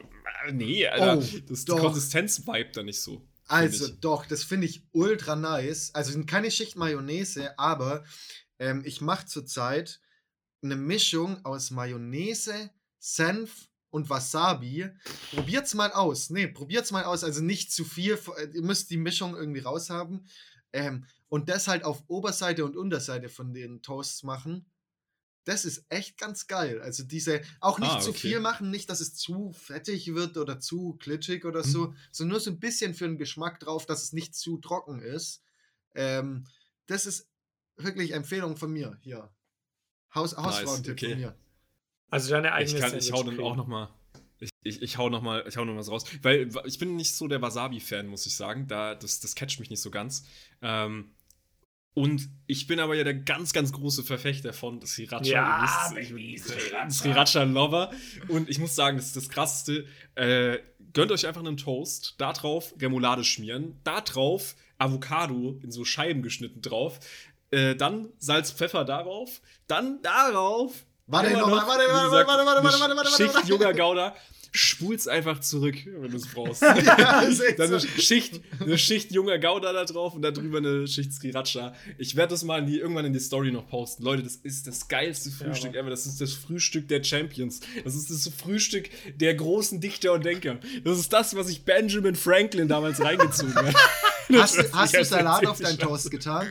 nee, 0.52 0.86
Alter, 0.88 1.18
Oh, 1.18 1.40
das, 1.48 1.66
die. 1.66 1.72
Konsistenz 1.72 2.46
vibet 2.46 2.78
da 2.78 2.84
nicht 2.84 3.02
so. 3.02 3.26
Also 3.50 3.88
doch, 3.88 4.26
das 4.26 4.44
finde 4.44 4.68
ich 4.68 4.86
ultra 4.92 5.36
nice. 5.36 5.94
Also 5.94 6.24
keine 6.26 6.52
Schicht 6.52 6.76
Mayonnaise, 6.76 7.58
aber 7.58 8.04
ähm, 8.60 8.84
ich 8.86 9.02
mache 9.02 9.26
zurzeit 9.26 10.00
eine 10.62 10.76
Mischung 10.76 11.44
aus 11.46 11.72
Mayonnaise, 11.72 12.70
Senf 13.00 13.70
und 13.90 14.10
Wasabi. 14.10 14.90
Probiert's 15.32 15.74
mal 15.74 15.92
aus. 15.92 16.30
Nee, 16.30 16.48
probiert's 16.48 16.92
mal 16.92 17.06
aus. 17.06 17.24
Also 17.24 17.42
nicht 17.42 17.72
zu 17.72 17.86
viel. 17.86 18.20
äh, 18.38 18.48
Ihr 18.54 18.62
müsst 18.62 18.92
die 18.92 18.98
Mischung 18.98 19.36
irgendwie 19.36 19.62
raushaben. 19.62 20.28
Ähm, 20.72 21.06
und 21.28 21.50
das 21.50 21.68
halt 21.68 21.84
auf 21.84 22.04
Oberseite 22.08 22.66
und 22.66 22.76
Unterseite 22.78 23.30
von 23.30 23.54
den 23.54 23.82
Toasts 23.82 24.24
machen. 24.24 24.66
Das 25.50 25.66
ist 25.66 25.84
echt 25.90 26.20
ganz 26.20 26.46
geil. 26.46 26.80
Also 26.80 27.04
diese, 27.04 27.42
auch 27.60 27.80
nicht 27.80 27.92
Ah, 27.92 28.00
zu 28.00 28.12
okay. 28.12 28.20
viel 28.20 28.40
machen, 28.40 28.70
nicht, 28.70 28.88
dass 28.88 29.00
es 29.02 29.16
zu 29.16 29.52
fettig 29.52 30.14
wird 30.14 30.38
oder 30.38 30.60
zu 30.60 30.96
glitschig 31.00 31.44
oder 31.44 31.66
Mhm. 31.66 31.72
so, 31.72 31.94
sondern 32.12 32.34
nur 32.34 32.40
so 32.40 32.52
ein 32.52 32.60
bisschen 32.60 32.94
für 32.94 33.08
den 33.08 33.18
Geschmack 33.18 33.60
drauf, 33.60 33.88
dass 33.88 34.04
es 34.04 34.14
nicht 34.14 34.36
zu 34.36 34.60
trocken 34.60 35.02
ist. 35.02 35.42
Ähm, 35.96 36.46
das 36.86 37.08
ist 37.08 37.28
wirklich 37.78 38.12
Empfehlung 38.12 38.58
von 38.58 38.72
mir 38.72 38.98
hier. 39.02 39.32
Haus, 40.14 40.38
Hausfrauentipp 40.38 40.94
okay. 40.94 41.10
von 41.14 41.20
mir. 41.20 41.36
Also 42.12 42.30
deine 42.30 42.50
Ich, 42.50 42.54
eigene 42.54 42.80
kann, 42.80 42.96
ich 42.98 43.12
hau 43.12 43.24
dann 43.24 43.40
auch 43.40 43.56
noch 43.56 43.68
mal. 43.68 43.90
Ich, 44.40 44.52
ich, 44.62 44.82
ich 44.84 44.98
hau 44.98 45.10
noch 45.10 45.24
mal, 45.24 45.44
ich 45.48 45.58
hau 45.58 45.66
noch 45.66 45.76
was 45.76 45.90
raus. 45.90 46.04
Weil 46.22 46.50
ich 46.66 46.78
bin 46.78 46.96
nicht 46.96 47.16
so 47.16 47.28
der 47.28 47.42
Wasabi-Fan, 47.42 48.06
muss 48.06 48.26
ich 48.28 48.36
sagen. 48.36 48.68
Da, 48.68 48.94
das, 48.94 49.20
das 49.20 49.34
catcht 49.34 49.60
mich 49.60 49.72
nicht 49.72 49.82
so 49.82 49.90
ganz. 49.90 50.26
Ähm, 50.62 51.12
und 51.94 52.30
ich 52.48 52.68
bin 52.68 52.80
aber 52.80 52.96
ja 52.96 53.04
der 53.04 53.16
ganz, 53.16 53.52
ganz 53.52 53.72
große 53.72 54.04
Verfechter 54.04 54.54
von 54.54 54.86
Sriracha. 54.86 55.26
Ja, 55.26 55.92
ich 56.00 56.14
bin 56.14 56.38
Sriracha. 56.38 56.90
Sriracha-Lover. 56.90 57.92
Und 58.28 58.50
ich 58.50 58.60
muss 58.60 58.76
sagen, 58.76 58.98
das 58.98 59.08
ist 59.08 59.16
das 59.16 59.30
Krasseste. 59.30 59.86
Äh, 60.16 60.60
gönnt 60.94 61.12
euch 61.12 61.28
einfach 61.28 61.42
einen 61.42 61.58
Toast, 61.58 62.16
da 62.18 62.34
drauf 62.34 62.74
Remoulade 62.80 63.24
schmieren, 63.24 63.80
da 63.84 64.02
drauf 64.02 64.56
Avocado 64.78 65.60
in 65.62 65.72
so 65.72 65.84
Scheiben 65.84 66.22
geschnitten 66.22 66.62
drauf, 66.62 67.00
äh, 67.52 67.76
dann 67.76 68.10
Salz, 68.18 68.52
Pfeffer 68.52 68.86
darauf, 68.86 69.42
dann 69.68 70.02
darauf 70.02 70.86
Warte 71.08 71.32
noch 71.34 71.48
mal, 71.48 71.56
noch, 71.56 71.68
warte, 71.68 71.84
wie 71.86 71.92
warte, 71.92 72.06
gesagt, 72.06 72.28
warte, 72.28 72.46
warte, 72.46 72.60
eine 72.60 72.70
warte, 72.70 72.80
warte, 72.82 72.96
warte, 72.98 73.10
Schicht 73.10 73.34
warte. 73.34 73.48
junger 73.48 73.74
Gouda. 73.74 74.16
Spul's 74.52 75.08
einfach 75.08 75.40
zurück, 75.40 75.76
wenn 75.86 76.12
du 76.12 76.18
es 76.18 76.28
brauchst. 76.28 76.62
Ja, 76.64 77.24
Dann 77.58 77.68
eine. 77.74 77.80
Schicht, 77.80 78.42
eine 78.60 78.78
Schicht 78.78 79.12
junger 79.12 79.38
Gouda 79.40 79.74
da 79.74 79.86
drauf 79.86 80.14
und 80.16 80.22
da 80.22 80.32
drüber 80.32 80.58
eine 80.60 80.88
Schicht 80.88 81.14
Sriracha. 81.14 81.74
Ich 81.98 82.16
werde 82.16 82.32
das 82.32 82.44
mal 82.44 82.60
in 82.60 82.66
die, 82.68 82.80
irgendwann 82.80 83.06
in 83.06 83.14
die 83.14 83.20
Story 83.20 83.52
noch 83.52 83.68
posten. 83.68 84.04
Leute, 84.04 84.24
das 84.24 84.36
ist 84.38 84.68
das 84.68 84.88
geilste 84.88 85.30
Frühstück 85.32 85.70
aber- 85.72 85.80
ever. 85.80 85.90
Das 85.90 86.06
ist 86.06 86.20
das 86.22 86.34
Frühstück 86.34 86.88
der 86.88 87.04
Champions. 87.04 87.60
Das 87.84 87.96
ist 87.96 88.10
das 88.10 88.28
Frühstück 88.34 88.90
der 89.20 89.36
großen 89.36 89.80
Dichter 89.82 90.14
und 90.14 90.26
Denker. 90.26 90.60
Das 90.84 91.00
ist 91.00 91.12
das, 91.14 91.36
was 91.36 91.48
sich 91.48 91.64
Benjamin 91.66 92.16
Franklin 92.16 92.68
damals 92.68 93.02
reingezogen 93.02 93.56
hat. 93.56 93.76
Hast, 94.34 94.58
Das 94.58 94.72
hast 94.74 94.96
du 94.96 95.04
Salat 95.06 95.46
auf 95.48 95.60
deinen 95.60 95.78
Toast 95.80 96.12
getan? 96.12 96.48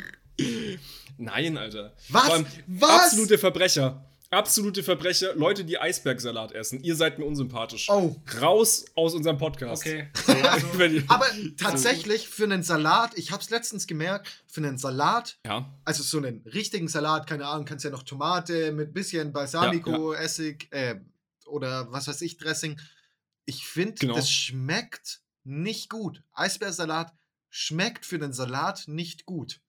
Nein, 1.16 1.57
Alter. 1.57 1.94
Was? 2.09 2.44
Absolute 2.80 3.38
Verbrecher. 3.38 4.05
Absolute 4.31 4.83
Verbrecher. 4.83 5.35
Leute, 5.37 5.64
die 5.64 5.79
Eisbergsalat 5.79 6.53
essen. 6.53 6.83
Ihr 6.85 6.97
seid 6.97 7.18
mir 7.18 7.24
unsympathisch. 7.24 7.89
Oh. 7.89 8.14
Raus 8.41 8.85
aus 8.95 9.14
unserem 9.14 9.39
Podcast. 9.39 9.83
Okay. 9.87 10.09
Ihr- 10.79 11.05
Aber 11.09 11.24
tatsächlich 11.57 12.29
für 12.29 12.45
einen 12.45 12.62
Salat, 12.62 13.16
ich 13.16 13.31
habe 13.31 13.43
es 13.43 13.49
letztens 13.49 13.87
gemerkt, 13.87 14.29
für 14.47 14.61
einen 14.61 14.76
Salat, 14.76 15.39
ja. 15.47 15.72
also 15.87 16.03
so 16.03 16.18
einen 16.18 16.43
richtigen 16.47 16.89
Salat, 16.89 17.26
keine 17.26 17.47
Ahnung, 17.47 17.64
kannst 17.64 17.87
ja 17.87 17.91
noch 17.91 18.03
Tomate 18.03 18.72
mit 18.72 18.93
bisschen 18.93 19.33
Balsamico, 19.33 20.12
Essig 20.12 20.68
äh, 20.72 20.97
oder 21.47 21.91
was 21.91 22.07
weiß 22.07 22.20
ich, 22.20 22.37
Dressing. 22.37 22.79
Ich 23.47 23.64
finde, 23.66 23.95
Genau. 23.95 24.14
das 24.14 24.31
schmeckt 24.31 25.22
nicht 25.45 25.89
gut. 25.89 26.22
Eisbeersalat 26.35 27.14
schmeckt 27.49 28.05
für 28.05 28.18
den 28.18 28.35
Salat 28.35 28.85
nicht 28.89 29.24
gut. 29.24 29.62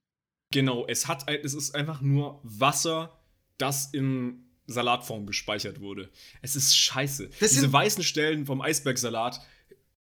Genau, 0.52 0.86
es 0.86 1.08
hat 1.08 1.30
es 1.30 1.54
ist 1.54 1.76
einfach 1.76 2.02
nur 2.02 2.42
Wasser, 2.44 3.18
das 3.58 3.94
in 3.94 4.49
Salatform 4.72 5.26
gespeichert 5.26 5.80
wurde. 5.82 6.10
Es 6.42 6.56
ist 6.56 6.76
scheiße. 6.78 7.30
Das 7.40 7.52
Diese 7.52 7.72
weißen 7.72 8.04
Stellen 8.04 8.46
vom 8.46 8.62
Eisbergsalat. 8.62 9.42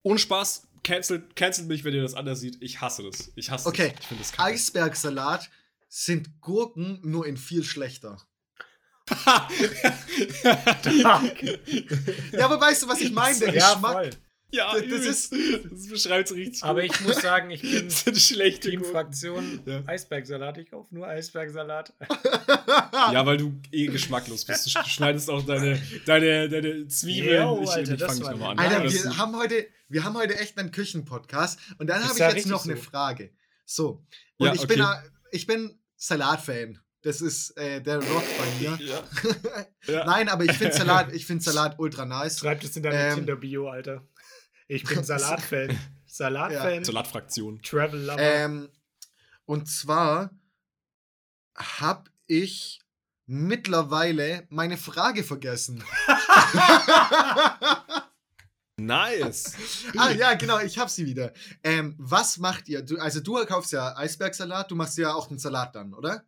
Ohne 0.03 0.19
Spaß, 0.19 0.69
cancelt, 0.83 1.37
cancelt 1.37 1.69
mich, 1.69 1.85
wenn 1.85 1.95
ihr 1.95 2.03
das 2.03 2.15
anders 2.15 2.41
seht. 2.41 2.57
Ich 2.63 2.81
hasse 2.81 3.03
das. 3.03 3.33
Ich 3.37 3.51
hasse 3.51 3.69
Okay, 3.69 3.91
das. 3.91 4.01
Ich 4.01 4.07
finde 4.07 4.23
das 4.23 4.33
kacke. 4.33 4.53
Eisbergsalat 4.53 5.51
sind 5.89 6.41
Gurken 6.41 7.01
nur 7.03 7.27
in 7.27 7.37
viel 7.37 7.65
schlechter. 7.65 8.17
Ja, 12.33 12.45
aber 12.45 12.61
weißt 12.61 12.85
du, 12.85 12.89
was 12.89 13.01
ich 13.01 13.13
meine? 13.13 13.39
Der 13.39 13.55
Ja, 13.55 13.73
Geschmack. 13.75 13.93
voll. 13.93 14.11
Ja, 14.53 14.75
Das 14.75 14.83
das, 14.89 15.01
ist- 15.07 15.33
ist, 15.33 15.65
das 15.71 15.89
beschreibt 15.89 16.31
es 16.31 16.37
richtig. 16.37 16.63
Aber 16.65 16.83
gut. 16.83 16.91
ich 16.95 17.01
muss 17.03 17.17
sagen, 17.21 17.51
ich 17.51 17.63
bin 17.63 17.85
das 17.87 18.01
sind 18.05 18.19
schlechte 18.19 18.71
Gurken. 18.71 18.83
Teamfraktion 18.85 19.61
Ja. 19.67 19.83
Eisbergsalat. 19.87 20.59
Ich 20.59 20.71
kaufe 20.71 20.95
nur 20.95 21.07
Eisbergsalat. 21.07 21.93
Ja, 23.13 23.25
weil 23.27 23.37
du 23.39 23.53
eh 23.73 23.87
geschmacklos 23.87 24.45
bist. 24.45 24.67
Du 24.67 24.71
schneidest 24.89 25.29
auch 25.31 25.45
deine, 25.45 25.81
deine, 26.07 26.49
deine 26.49 26.87
Zwiebeln. 26.89 27.43
Jo, 27.43 27.61
ich 27.63 27.71
Alter, 27.71 27.95
ich 27.95 28.01
fange 28.03 28.21
war 28.23 28.31
nochmal 28.33 28.51
an. 28.53 28.59
Alter, 28.59 28.85
wir 28.93 29.17
haben, 29.17 29.37
heute, 29.37 29.67
wir 29.89 30.05
haben 30.05 30.15
heute 30.17 30.39
echt 30.39 30.59
einen 30.59 30.71
Küchenpodcast 30.71 31.59
und 31.79 31.87
dann 31.89 31.99
Ist 32.01 32.05
habe 32.09 32.15
ich 32.15 32.19
ja 32.21 32.31
jetzt 32.35 32.47
noch 32.47 32.65
eine 32.65 32.77
so. 32.77 32.83
Frage. 32.83 33.31
So, 33.65 34.05
und 34.39 34.47
Ja, 34.49 34.55
ich, 34.55 34.67
bin, 34.67 34.81
okay. 34.81 34.91
a- 34.91 35.03
ich 35.33 35.47
bin 35.47 35.79
Salatfan. 35.97 36.79
Das 37.03 37.23
ist 37.23 37.57
äh, 37.57 37.81
der 37.81 37.97
Rock 37.97 38.25
bei 38.39 38.61
mir. 38.61 38.79
ja. 39.87 40.05
Nein, 40.05 40.29
aber 40.29 40.45
ich 40.45 40.53
finde 40.53 40.75
Salat, 40.77 41.13
ich 41.15 41.25
finde 41.27 41.43
Salat 41.43 41.79
ultra 41.79 42.05
nice. 42.05 42.39
Schreib 42.41 42.61
das 42.61 42.77
in 42.77 42.83
deine 42.83 42.97
Ähm. 42.99 43.15
Tinder-Bio, 43.17 43.69
Alter. 43.69 44.07
Ich 44.71 44.85
bin 44.85 45.03
Salatfan. 45.05 45.77
Salatfan, 46.07 46.85
Salatfraktion. 46.85 47.61
Travel 47.61 48.03
Lover. 48.03 48.21
Ähm, 48.21 48.68
und 49.45 49.66
zwar 49.68 50.31
habe 51.57 52.09
ich 52.29 52.81
mittlerweile 53.27 54.47
meine 54.49 54.77
Frage 54.77 55.25
vergessen. 55.25 55.83
Nice. 58.77 59.55
ah 59.99 60.11
ja, 60.11 60.33
genau, 60.35 60.59
ich 60.61 60.79
habe 60.79 60.89
sie 60.89 61.05
wieder. 61.05 61.35
Ähm, 61.62 61.95
was 61.99 62.39
macht 62.39 62.66
ihr? 62.66 62.81
Du, 62.81 62.97
also 62.99 63.21
du 63.21 63.45
kaufst 63.45 63.73
ja 63.73 63.95
Eisbergsalat, 63.95 64.71
du 64.71 64.75
machst 64.75 64.97
ja 64.97 65.12
auch 65.12 65.29
den 65.29 65.39
Salat 65.39 65.75
dann, 65.75 65.93
oder? 65.93 66.25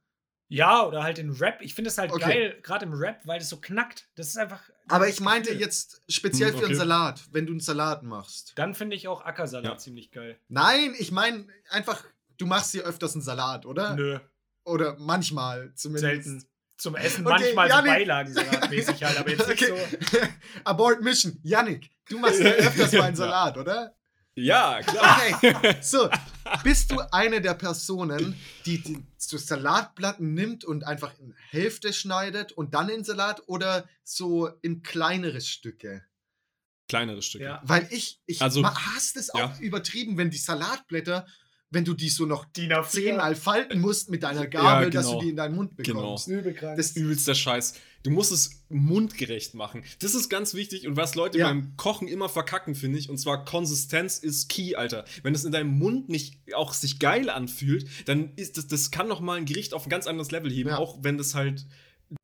ja, 0.49 0.85
oder 0.85 1.03
halt 1.03 1.19
in 1.19 1.31
Rap. 1.31 1.63
Ich 1.63 1.75
finde 1.75 1.89
es 1.89 1.97
halt 1.97 2.13
Okay. 2.13 2.21
geil, 2.25 2.61
gerade 2.63 2.85
im 2.85 2.93
Rap, 2.93 3.23
weil 3.25 3.39
das 3.39 3.49
so 3.49 3.57
knackt. 3.59 4.11
Das 4.17 4.29
ist 4.29 4.37
einfach. 4.37 4.61
Aber 4.89 5.09
ich 5.09 5.21
meinte 5.21 5.53
jetzt 5.55 6.03
speziell 6.09 6.51
Hm, 6.51 6.59
für 6.59 6.65
einen 6.65 6.75
okay. 6.75 6.79
Salat, 6.81 7.23
wenn 7.31 7.47
du 7.47 7.53
einen 7.53 7.61
Salat 7.61 8.03
machst. 8.03 8.53
Dann 8.57 8.75
finde 8.75 8.97
ich 8.97 9.09
auch 9.09 9.25
Ackersalat 9.25 9.65
Ja. 9.73 9.79
ziemlich 9.79 10.11
geil. 10.11 10.39
Nein, 10.49 10.95
ich 10.99 11.13
meine 11.13 11.47
einfach, 11.71 12.05
du 12.39 12.47
machst 12.47 12.75
dir 12.75 12.83
öfters 12.85 13.15
einen 13.15 13.23
Salat, 13.23 13.65
oder? 13.67 13.95
Nö, 13.97 14.19
Oder 14.65 14.97
manchmal 14.99 15.73
zumindest. 15.75 16.25
selten. 16.25 16.45
Zum 16.77 16.97
Essen 16.97 17.25
Okay, 17.27 17.53
manchmal 17.55 17.71
so. 17.71 17.87
Beilagensalatmäßig 17.87 19.05
halt, 19.05 19.17
aber 19.19 19.31
jetzt 19.31 19.49
nicht 19.49 19.63
Okay. 19.71 19.87
so. 20.11 20.19
Abort 20.65 21.01
Mission. 21.01 21.39
Yannick, 21.45 21.91
du 22.09 22.19
machst 22.19 22.41
ja 22.41 22.51
öfters 22.51 22.93
mal 22.93 23.03
einen 23.03 23.17
Salat, 23.17 23.57
oder? 23.57 23.95
Ja, 24.35 24.81
klar. 24.83 25.21
Okay, 25.35 25.77
so. 25.83 26.09
Bist 26.65 26.91
du 26.91 27.01
eine 27.13 27.41
der 27.41 27.55
Personen, 27.55 28.35
die, 28.67 28.83
die 28.83 29.05
so 29.17 29.37
Salatplatten 29.37 30.35
nimmt 30.35 30.65
und 30.65 30.85
einfach 30.85 31.13
in 31.19 31.35
Hälfte 31.51 31.93
schneidet 31.93 32.53
und 32.53 32.75
dann 32.75 32.89
in 32.89 33.05
Salat 33.05 33.43
oder 33.47 33.89
so 34.05 34.49
in 34.63 34.83
kleinere 34.83 35.41
Stücke? 35.41 36.05
Kleinere 36.89 37.23
Stücke. 37.23 37.45
Ja. 37.45 37.63
Weil 37.65 37.87
ich, 37.91 38.21
ich 38.27 38.43
Also, 38.43 38.65
hast 38.65 39.17
es 39.17 39.33
auch 39.33 39.39
ja. 39.39 39.59
übertrieben, 39.61 40.19
wenn 40.19 40.31
die 40.31 40.39
Salatblätter, 40.39 41.27
wenn 41.73 41.85
du 41.85 41.95
die 41.95 42.09
so 42.11 42.27
noch 42.27 42.45
DIN 42.45 42.71
A4. 42.73 42.89
zehnmal 42.89 43.35
falten 43.35 43.81
musst 43.81 44.11
mit 44.11 44.23
deiner 44.23 44.47
Gabel, 44.47 44.91
dass 44.91 45.07
du 45.07 45.11
genau. 45.13 45.23
die 45.23 45.29
in 45.31 45.37
deinen 45.37 45.57
Mund 45.57 45.73
Genau. 45.79 46.17
bekommst. 46.17 46.29
Krank. 46.57 46.77
Das, 46.77 46.93
Übelster 46.97 47.35
Scheiß. 47.35 47.75
Du 48.05 48.11
musst 48.11 48.31
es 48.33 48.63
mundgerecht 48.69 49.55
machen. 49.55 49.83
Das 50.01 50.15
ist 50.15 50.29
ganz 50.29 50.55
wichtig 50.55 50.87
und 50.87 50.97
was 50.97 51.15
Leute 51.15 51.39
Ja. 51.39 51.49
beim 51.49 51.77
Kochen 51.77 52.09
immer 52.09 52.29
verkacken, 52.29 52.75
finde 52.75 52.99
ich. 52.99 53.09
Und 53.09 53.19
zwar 53.19 53.45
Konsistenz 53.45 54.19
ist 54.19 54.49
key, 54.49 54.75
Alter. 54.77 55.05
Wenn 55.23 55.35
es 55.35 55.45
in 55.45 55.53
deinem 55.53 55.79
Mund 55.79 56.09
nicht 56.09 56.37
auch 56.55 56.73
sich 56.75 56.99
geil 56.99 57.31
anfühlt, 57.31 57.87
dann 58.07 58.33
ist 58.37 58.59
das, 58.59 58.67
das 58.67 58.91
kann 58.91 59.09
noch 59.09 59.21
mal 59.21 59.39
ein 59.39 59.45
Gericht 59.45 59.73
auf 59.75 59.87
ein 59.87 59.91
ganz 59.91 60.07
anderes 60.07 60.31
Level 60.31 60.51
heben, 60.53 60.71
Ja. 60.71 60.79
auch 60.79 60.99
wenn 61.03 61.17
das 61.17 61.35
halt 61.35 61.65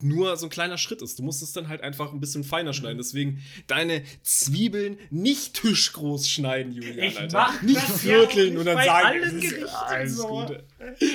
nur 0.02 0.36
so 0.36 0.46
ein 0.46 0.50
kleiner 0.50 0.78
Schritt 0.78 1.02
ist. 1.02 1.18
Du 1.18 1.22
musst 1.22 1.42
es 1.42 1.52
dann 1.52 1.68
halt 1.68 1.80
einfach 1.82 2.12
ein 2.12 2.20
bisschen 2.20 2.44
feiner 2.44 2.72
schneiden. 2.72 2.98
Deswegen 2.98 3.42
deine 3.66 4.02
Zwiebeln 4.22 4.98
nicht 5.10 5.54
tischgroß 5.54 6.28
schneiden, 6.28 6.72
Julian. 6.72 6.98
Ich 7.00 7.18
Alter. 7.18 7.36
mach 7.38 7.62
nicht 7.62 7.76
das 7.82 8.00
vierteln 8.00 8.54
ja 8.54 8.58
und 8.60 8.64
dann 8.66 8.76
sagen, 8.76 9.06
allen 9.06 9.22
es 9.24 9.32
ist 9.44 9.50
Gerichten 9.50 9.68
alles 9.74 10.16
so. 10.16 10.26
gut. 10.28 10.64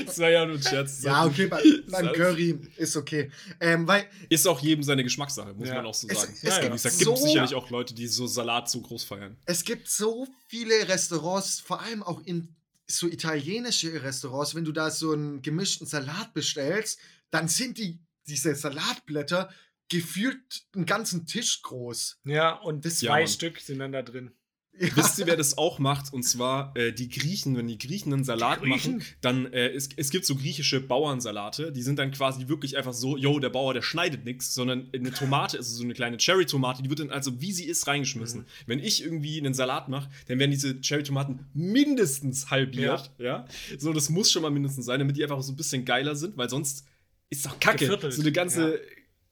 Das 0.05 0.19
war 0.19 0.30
ja 0.30 0.45
nur 0.45 0.55
ein 0.57 0.61
Scherz. 0.63 1.03
ja, 1.03 1.26
okay, 1.26 1.47
bei, 1.47 1.61
beim 1.89 2.11
Curry 2.13 2.59
ist 2.78 2.95
okay. 2.97 3.32
Ähm, 3.59 3.88
weil 3.88 4.05
Ist 4.30 4.47
auch 4.47 4.59
jedem 4.59 4.84
seine 4.84 5.03
Geschmackssache, 5.03 5.53
muss 5.53 5.67
Ja. 5.69 5.76
man 5.76 5.86
auch 5.86 5.93
so 5.93 6.07
Es- 6.09 6.19
sagen. 6.21 6.34
es 6.36 6.41
ja, 6.43 6.59
gibt 6.59 6.71
gesagt, 6.74 6.95
so- 6.95 7.05
gibt 7.13 7.24
sicherlich 7.24 7.55
auch 7.55 7.69
Leute, 7.69 7.93
die 7.93 8.07
so 8.07 8.28
Salat 8.28 8.69
so 8.69 8.82
groß 8.82 9.03
feiern. 9.03 9.38
es 9.45 9.63
gibt 9.63 9.88
so 9.89 10.28
viele 10.47 10.88
Restaurants, 10.88 11.59
vor 11.59 11.82
allem 11.82 12.03
auch 12.03 12.21
in 12.26 12.49
so 12.86 13.07
italienische 13.07 14.03
Restaurants, 14.03 14.53
wenn 14.55 14.65
du 14.65 14.71
da 14.71 14.91
so 14.91 15.13
einen 15.13 15.41
gemischten 15.41 15.88
Salat 15.88 16.34
bestellst, 16.34 16.99
dann 17.32 17.47
sind 17.47 17.78
die, 17.78 17.97
diese 18.28 18.55
Salatblätter 18.55 19.49
gefühlt 19.89 20.63
einen 20.74 20.86
ganzen 20.86 21.26
Tisch 21.26 21.61
groß. 21.61 22.19
Ja, 22.26 22.53
und 22.53 22.86
Das- 22.86 22.99
zwei 22.99 23.21
Ja. 23.21 23.28
Stück 23.28 23.59
sind 23.59 23.80
dann 23.80 23.91
da 23.91 24.01
drin. 24.01 24.32
Ja. 24.80 24.88
Wisst 24.95 25.19
ihr, 25.19 25.28
wer 25.28 25.36
das 25.38 25.55
auch 25.59 25.78
macht? 25.78 26.11
Und 26.11 26.24
zwar 26.24 26.76
äh, 26.76 26.91
die 26.93 27.07
Griechen, 27.07 27.55
wenn 27.55 27.67
die 27.67 27.78
Griechen 27.78 28.11
einen 28.11 28.24
Salat 28.24 28.61
Griechen? 28.61 28.97
machen, 28.97 29.05
dann 29.21 29.45
äh, 29.53 29.67
es, 29.69 29.89
es 29.97 30.09
gibt 30.09 30.26
so 30.26 30.36
griechische 30.36 30.82
Bauernsalate, 30.82 31.71
die 31.71 31.84
sind 31.84 31.99
dann 31.99 32.09
quasi 32.09 32.47
wirklich 32.47 32.76
einfach 32.76 32.93
so, 32.93 33.15
yo, 33.15 33.38
der 33.38 33.49
Bauer, 33.51 33.76
der 33.76 33.84
schneidet 33.84 34.26
nichts, 34.26 34.55
sondern 34.55 34.89
eine 34.91 35.11
Tomate 35.11 35.57
ist 35.57 35.67
so 35.76 35.84
eine 35.84 35.93
kleine 35.93 36.17
Cherry-Tomate, 36.17 36.82
die 36.82 36.89
wird 36.89 37.01
dann 37.01 37.11
also 37.11 37.39
wie 37.39 37.51
sie 37.51 37.65
ist 37.65 37.86
reingeschmissen. 37.86 38.39
Mhm. 38.41 38.45
Wenn 38.65 38.80
ich 38.80 39.03
irgendwie 39.03 39.38
einen 39.38 39.53
Salat 39.53 39.89
mache, 39.89 40.09
dann 40.28 40.39
werden 40.39 40.49
diese 40.49 40.82
Cherry-Tomaten 40.82 41.45
mindestens 41.53 42.49
halbiert, 42.49 43.11
ja. 43.19 43.45
So, 43.78 43.93
das 43.93 44.09
muss 44.09 44.32
schon 44.32 44.41
mal 44.41 44.49
mindestens 44.49 44.86
sein, 44.88 44.97
damit 44.97 45.17
die 45.17 45.24
einfach 45.24 45.43
so 45.43 45.51
ein 45.53 45.55
bisschen 45.55 45.86
geiler 45.86 46.15
sind, 46.15 46.36
weil 46.36 46.49
sonst 46.49 46.88
ist 47.34 47.46
doch 47.46 47.60
kacke. 47.60 47.80
Geviertelt, 47.80 48.14
So 48.14 48.22
eine 48.22 48.32
ganze, 48.32 48.76
ja. 48.76 48.80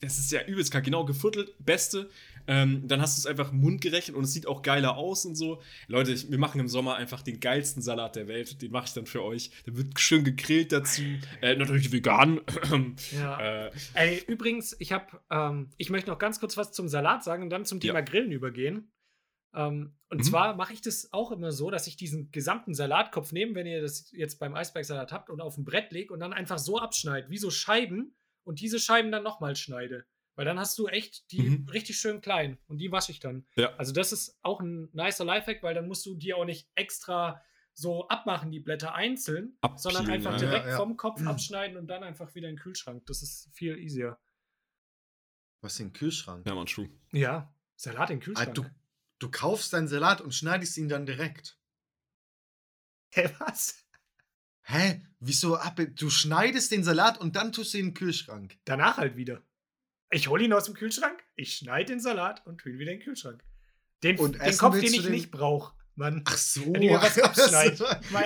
das 0.02 0.20
ist 0.20 0.32
ja 0.32 0.44
übelst 0.46 0.72
kacke, 0.72 0.86
genau, 0.86 1.06
geviertelt, 1.06 1.54
beste. 1.60 2.10
Ähm, 2.48 2.88
dann 2.88 3.02
hast 3.02 3.18
du 3.18 3.22
es 3.22 3.26
einfach 3.28 3.52
mundgerecht 3.52 4.10
und 4.10 4.24
es 4.24 4.34
sieht 4.34 4.48
auch 4.48 4.62
geiler 4.62 4.98
aus 4.98 5.26
und 5.26 5.36
so. 5.36 5.62
Leute, 5.88 6.12
ich, 6.12 6.32
wir 6.32 6.40
machen 6.40 6.60
im 6.60 6.68
Sommer 6.68 6.96
einfach 6.96 7.22
den 7.22 7.40
geilsten 7.40 7.82
Salat 7.82 8.16
der 8.16 8.28
Welt. 8.28 8.62
Den 8.62 8.72
mache 8.72 8.86
ich 8.88 8.94
dann 8.94 9.06
für 9.06 9.24
euch. 9.24 9.52
Der 9.66 9.78
wird 9.78 10.00
schön 10.00 10.24
gegrillt 10.24 10.72
dazu. 10.72 11.04
Äh, 11.42 11.56
natürlich 11.56 11.92
vegan. 11.92 12.42
Ja. 13.12 13.68
äh, 13.68 13.72
Ey, 13.94 14.24
übrigens, 14.28 14.76
ich 14.80 14.92
habe, 14.92 15.20
ähm, 15.30 15.70
ich 15.78 15.90
möchte 15.90 16.10
noch 16.10 16.18
ganz 16.18 16.40
kurz 16.40 16.58
was 16.58 16.72
zum 16.72 16.88
Salat 16.88 17.24
sagen 17.24 17.44
und 17.44 17.50
dann 17.50 17.66
zum 17.66 17.80
Thema 17.80 18.00
Ja. 18.00 18.02
Grillen 18.02 18.32
übergehen. 18.32 18.91
Ähm, 19.54 19.96
und 20.10 20.20
Mhm. 20.20 20.24
zwar 20.24 20.56
mache 20.56 20.74
ich 20.74 20.82
das 20.82 21.12
auch 21.14 21.32
immer 21.32 21.52
so, 21.52 21.70
dass 21.72 21.88
ich 21.88 21.98
diesen 21.98 22.32
gesamten 22.32 22.74
Salatkopf 22.74 23.32
nehme, 23.32 23.56
wenn 23.56 23.68
ihr 23.68 23.82
das 23.82 24.10
jetzt 24.12 24.40
beim 24.40 24.56
Eisbergsalat 24.56 25.12
habt 25.12 25.30
und 25.30 25.42
auf 25.42 25.58
ein 25.58 25.66
Brett 25.66 25.92
lege 25.92 26.14
und 26.14 26.20
dann 26.22 26.34
einfach 26.34 26.58
so 26.60 26.80
abschneide, 26.80 27.30
wie 27.30 27.38
so 27.38 27.50
Scheiben 27.52 28.16
und 28.44 28.60
diese 28.62 28.80
Scheiben 28.80 29.12
dann 29.12 29.24
nochmal 29.24 29.56
schneide. 29.56 30.06
Weil 30.36 30.46
dann 30.46 30.58
hast 30.60 30.78
du 30.80 30.88
echt 30.88 31.30
die 31.32 31.42
Mhm. 31.42 31.70
richtig 31.70 31.98
schön 32.00 32.22
klein 32.22 32.58
und 32.68 32.78
die 32.78 32.92
wasche 32.92 33.12
ich 33.12 33.20
dann. 33.20 33.46
Ja. 33.58 33.76
Also 33.76 33.92
das 33.92 34.14
ist 34.14 34.40
auch 34.42 34.62
ein 34.62 34.90
nicer 34.94 35.26
Lifehack, 35.26 35.62
weil 35.64 35.76
dann 35.76 35.88
musst 35.88 36.06
du 36.06 36.16
die 36.16 36.34
auch 36.34 36.46
nicht 36.46 36.70
extra 36.76 37.42
so 37.74 38.08
abmachen, 38.08 38.52
die 38.52 38.60
Blätter 38.62 38.94
einzeln, 38.96 39.58
sondern 39.76 40.04
Abpeelen, 40.04 40.10
einfach 40.28 40.34
ja. 40.34 40.38
direkt 40.48 40.66
Ja, 40.66 40.72
ja. 40.72 40.78
vom 40.78 40.96
Kopf 40.98 41.22
abschneiden 41.26 41.78
und 41.78 41.88
dann 41.88 42.04
einfach 42.04 42.34
wieder 42.36 42.48
in 42.50 42.56
den 42.56 42.62
Kühlschrank. 42.62 43.06
Das 43.06 43.22
ist 43.22 43.50
viel 43.54 43.78
easier. 43.78 44.18
Was 45.62 45.80
in 45.80 45.88
den 45.88 45.94
Kühlschrank? 45.94 46.46
ja, 46.48 46.56
man, 46.56 46.66
true. 46.66 46.90
Ja, 47.12 47.54
Salat 47.76 48.10
in 48.10 48.20
den 48.20 48.22
Ah, 48.22 48.26
Kühlschrank. 48.26 48.56
du, 48.56 48.66
du 49.22 49.30
kaufst 49.30 49.74
deinen 49.74 49.88
Salat 49.88 50.22
und 50.22 50.34
schneidest 50.34 50.78
ihn 50.78 50.90
dann 50.90 51.06
direkt. 51.06 51.58
Hä, 53.14 53.30
was? 53.40 53.86
Hä? 54.64 55.02
Wieso? 55.20 55.56
ab- 55.58 55.80
Du 55.96 56.10
schneidest 56.10 56.72
den 56.72 56.84
Salat 56.84 57.18
und 57.20 57.36
dann 57.36 57.52
tust 57.52 57.74
du 57.74 57.78
ihn 57.78 57.86
in 57.86 57.90
den 57.90 57.94
Kühlschrank. 57.96 58.58
Danach 58.66 58.98
halt 58.98 59.16
wieder. 59.18 59.42
Ich 60.12 60.28
hole 60.28 60.44
ihn 60.44 60.54
aus 60.54 60.66
dem 60.66 60.74
Kühlschrank, 60.76 61.22
ich 61.36 61.56
schneide 61.58 61.94
den 61.94 62.00
Salat 62.02 62.46
und 62.46 62.60
tue 62.60 62.72
ihn 62.74 62.80
wieder 62.80 62.92
in 62.92 63.00
den 63.00 63.04
Kühlschrank. 63.06 63.44
Den, 64.04 64.18
Und 64.20 64.42
den 64.42 64.58
Kopf, 64.58 64.76
den 64.80 64.94
ich 64.94 65.04
den- 65.04 65.12
nicht 65.12 65.32
brauche. 65.32 65.74
Mann. 66.02 66.22
Ach 66.26 66.38
so. 66.38 66.62
Was 66.66 67.20
abschneidet. 67.22 67.82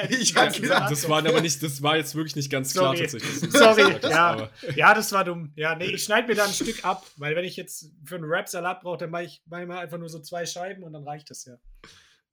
Ich 0.10 0.36
hab 0.36 0.54
gedacht, 0.54 0.92
Das 0.92 1.08
war 1.08 1.20
aber 1.20 1.42
nicht, 1.42 1.62
das 1.62 1.82
war 1.84 1.98
jetzt 1.98 2.16
wirklich 2.16 2.36
nicht 2.36 2.50
ganz 2.50 2.74
Sorry. 2.74 2.96
klar 2.98 3.10
tatsächlich. 3.10 3.52
Sorry, 3.52 4.00
ja. 4.02 4.50
Ja, 4.76 4.94
das 4.94 5.12
war 5.12 5.24
dumm. 5.24 5.52
Ja, 5.56 5.76
nee, 5.76 5.86
ich 5.86 6.04
schneide 6.04 6.28
mir 6.28 6.36
da 6.36 6.46
ein 6.46 6.54
Stück 6.54 6.84
ab, 6.86 7.06
weil 7.18 7.36
wenn 7.36 7.46
ich 7.46 7.56
jetzt 7.58 7.92
für 8.04 8.16
einen 8.16 8.26
Rap-Salat 8.26 8.82
brauche, 8.82 8.98
dann 8.98 9.12
mache 9.12 9.24
ich, 9.24 9.44
mach 9.46 9.60
ich 9.60 9.68
mal 9.68 9.80
einfach 9.80 9.98
nur 9.98 10.10
so 10.10 10.20
zwei 10.20 10.46
Scheiben 10.46 10.84
und 10.84 10.94
dann 10.94 11.04
reicht 11.04 11.30
das 11.30 11.46
ja. 11.46 11.58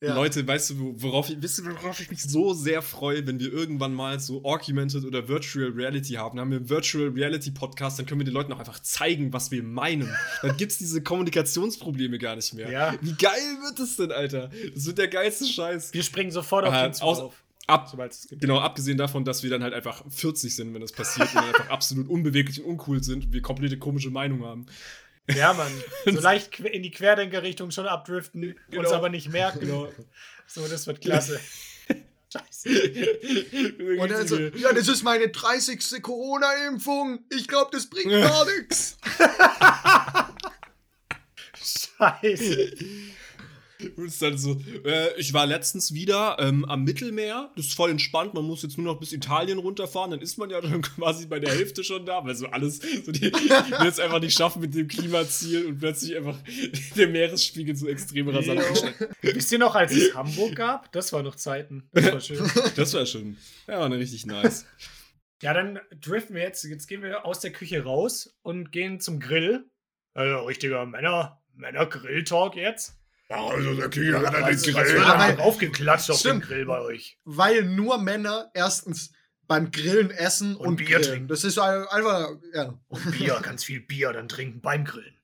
Ja. 0.03 0.14
Leute, 0.16 0.46
weißt 0.46 0.70
du, 0.70 0.80
wo- 0.80 0.94
worauf 0.96 1.30
ich, 1.30 1.40
wisst 1.40 1.59
ihr, 1.61 1.64
worauf 1.66 2.00
ich 2.00 2.11
mich 2.11 2.22
so 2.22 2.55
sehr 2.55 2.82
freue, 2.82 3.24
wenn 3.26 3.38
wir 3.38 3.53
irgendwann 3.53 3.94
mal 3.94 4.18
so 4.18 4.44
Augmented 4.44 5.05
oder 5.05 5.28
Virtual 5.28 5.70
Reality 5.70 6.14
haben? 6.14 6.36
Dann 6.36 6.46
haben 6.46 6.50
wir 6.50 6.59
einen 6.59 6.68
Virtual 6.68 7.09
Reality 7.09 7.53
Podcast, 7.53 7.98
dann 7.98 8.07
können 8.07 8.20
wir 8.20 8.24
den 8.24 8.34
Leuten 8.34 8.53
auch 8.53 8.59
einfach 8.59 8.80
zeigen, 8.80 9.32
was 9.32 9.50
wir 9.53 9.62
meinen. 9.62 10.12
Dann 10.42 10.57
gibt's 10.57 10.78
diese 10.78 11.03
Kommunikationsprobleme 11.03 12.18
gar 12.18 12.36
nicht 12.36 12.53
mehr. 12.55 12.70
Ja. 12.70 12.94
Wie 13.00 13.12
geil 13.14 13.32
wird 13.64 13.78
das 13.78 13.96
denn, 13.96 14.12
Alter? 14.12 14.50
Das 14.74 14.86
wird 14.86 14.98
der 14.98 15.09
geilste 15.09 15.46
Scheiß. 15.46 15.92
Wir 15.94 16.03
springen 16.03 16.30
sofort 16.30 16.64
auf 16.66 16.74
Äh, 16.74 16.82
den 16.84 16.94
Zug 16.94 17.07
aus- 17.07 17.18
auf, 17.20 17.34
Ab, 17.68 17.86
sobald 17.88 18.11
es 18.12 18.26
gibt. 18.26 18.40
Genau, 18.40 18.59
abgesehen 18.59 18.98
davon, 18.98 19.24
dass 19.24 19.44
wir 19.44 19.50
dann 19.50 19.62
halt 19.62 19.72
einfach 19.72 20.03
40 20.11 20.55
sind, 20.57 20.74
wenn 20.74 20.80
das 20.80 20.90
passiert 20.90 21.32
und 21.32 21.42
einfach 21.44 21.70
absolut 21.70 22.09
unbeweglich 22.09 22.61
und 22.61 22.68
uncool 22.72 23.05
sind 23.05 23.26
und 23.26 23.32
wir 23.32 23.40
komplette 23.40 23.78
komische 23.78 24.11
Meinung 24.11 24.44
haben. 24.44 24.66
Ja, 25.30 25.52
Mann. 25.52 25.72
So 26.04 26.10
leicht 26.20 26.58
in 26.60 26.82
die 26.82 26.90
Querdenkerrichtung 26.90 27.70
schon 27.70 27.86
abdriften, 27.86 28.52
uns 28.52 28.56
Genau. 28.70 28.92
aber 28.92 29.08
nicht 29.08 29.28
merken. 29.28 29.60
Genau. 29.60 29.88
So, 30.46 30.66
das 30.66 30.86
wird 30.86 31.00
klasse. 31.00 31.40
Scheiße. 32.32 33.98
Und 33.98 34.10
dann 34.10 34.26
so, 34.26 34.38
ja, 34.38 34.72
das 34.72 34.88
ist 34.88 35.02
meine 35.02 35.28
30. 35.28 36.02
Corona-Impfung. 36.02 37.24
Ich 37.30 37.46
glaube, 37.46 37.70
das 37.72 37.88
bringt 37.88 38.10
gar 38.10 38.46
nichts. 38.46 38.96
Scheiße. 41.98 42.72
Und 43.96 44.06
es 44.06 44.18
dann 44.18 44.38
so, 44.38 44.60
äh, 44.84 45.18
ich 45.18 45.32
war 45.32 45.46
letztens 45.46 45.94
wieder 45.94 46.36
ähm, 46.38 46.64
am 46.64 46.84
Mittelmeer, 46.84 47.50
das 47.56 47.66
ist 47.66 47.74
voll 47.74 47.90
entspannt, 47.90 48.34
man 48.34 48.44
muss 48.44 48.62
jetzt 48.62 48.78
nur 48.78 48.86
noch 48.86 49.00
bis 49.00 49.12
Italien 49.12 49.58
runterfahren, 49.58 50.10
dann 50.10 50.20
ist 50.20 50.38
man 50.38 50.50
ja 50.50 50.60
dann 50.60 50.82
quasi 50.96 51.26
bei 51.26 51.38
der 51.38 51.52
Hälfte 51.52 51.84
schon 51.84 52.06
da, 52.06 52.24
weil 52.24 52.34
so 52.34 52.46
alles, 52.46 52.80
so 53.04 53.12
die, 53.12 53.30
die 53.30 53.84
jetzt 53.84 54.00
einfach 54.00 54.20
nicht 54.20 54.36
schaffen 54.36 54.60
mit 54.60 54.74
dem 54.74 54.88
Klimaziel 54.88 55.66
und 55.66 55.78
plötzlich 55.78 56.16
einfach 56.16 56.36
der 56.96 57.08
Meeresspiegel 57.08 57.76
so 57.76 57.88
extrem 57.88 58.28
rasant 58.28 58.60
ansteigt. 58.60 59.08
Wisst 59.22 59.52
ihr 59.52 59.58
noch, 59.58 59.74
als 59.74 59.92
es 59.92 60.14
Hamburg 60.14 60.56
gab? 60.56 60.90
Das 60.92 61.12
war 61.12 61.22
noch 61.22 61.36
Zeiten. 61.36 61.88
Das 61.92 62.12
war 62.12 62.20
schön. 62.20 62.50
Das 62.76 62.94
war 62.94 63.06
schon, 63.06 63.36
ja, 63.66 63.80
war 63.80 63.90
richtig 63.90 64.26
nice. 64.26 64.66
Ja, 65.42 65.52
dann 65.52 65.80
driften 66.00 66.36
wir 66.36 66.42
jetzt. 66.42 66.62
Jetzt 66.62 66.86
gehen 66.86 67.02
wir 67.02 67.26
aus 67.26 67.40
der 67.40 67.50
Küche 67.50 67.82
raus 67.82 68.38
und 68.42 68.70
gehen 68.70 69.00
zum 69.00 69.18
Grill. 69.18 69.68
Also 70.14 70.46
richtiger 70.46 70.86
Männer, 70.86 71.42
Männer-Grill-Talk 71.54 72.54
jetzt. 72.54 73.01
Also 73.32 73.74
der 73.74 73.90
Küche 73.90 74.12
was 74.14 74.32
wird 74.32 74.88
Ja, 74.98 75.12
da 75.14 75.18
weil- 75.18 75.36
draufgeklatscht 75.36 76.10
auf 76.10 76.16
dem 76.22 76.28
Stimmt. 76.40 76.44
Grill 76.46 76.66
bei 76.66 76.80
euch? 76.80 77.18
Weil 77.24 77.64
nur 77.64 77.98
Männer 77.98 78.50
erstens 78.54 79.12
beim 79.46 79.70
Grillen 79.70 80.10
essen 80.10 80.56
Und 80.56 80.66
und, 80.68 80.76
Bier 80.76 80.86
grillen. 80.98 81.02
trinken. 81.02 81.28
Das 81.28 81.44
ist 81.44 81.58
ein- 81.58 81.86
einfach, 81.88 82.30
ja. 82.54 82.78
Und 82.88 83.10
Bier, 83.12 83.38
ganz 83.42 83.64
viel 83.64 83.80
Bier 83.80 84.12
dann 84.12 84.28
trinken 84.28 84.60
beim 84.60 84.84
Grillen. 84.84 85.14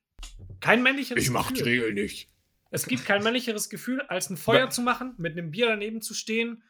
Kein 0.59 0.83
männlicheres 0.83 1.23
Gefühl. 1.33 1.63
Regel 1.63 1.93
nicht. 1.93 2.29
Es 2.71 2.85
gibt 2.85 3.05
kein 3.05 3.23
männlicheres 3.23 3.69
Gefühl, 3.69 4.01
als 4.01 4.29
ein 4.29 4.37
Feuer 4.37 4.69
zu 4.69 4.81
machen, 4.81 5.13
mit 5.17 5.31
einem 5.33 5.51
Bier 5.51 5.67
daneben 5.67 6.01
zu 6.01 6.13
stehen 6.13 6.61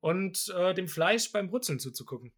und 0.00 0.52
äh, 0.56 0.74
dem 0.74 0.86
Fleisch 0.88 1.32
beim 1.32 1.48
Brutzeln 1.48 1.80
zuzugucken. 1.80 2.32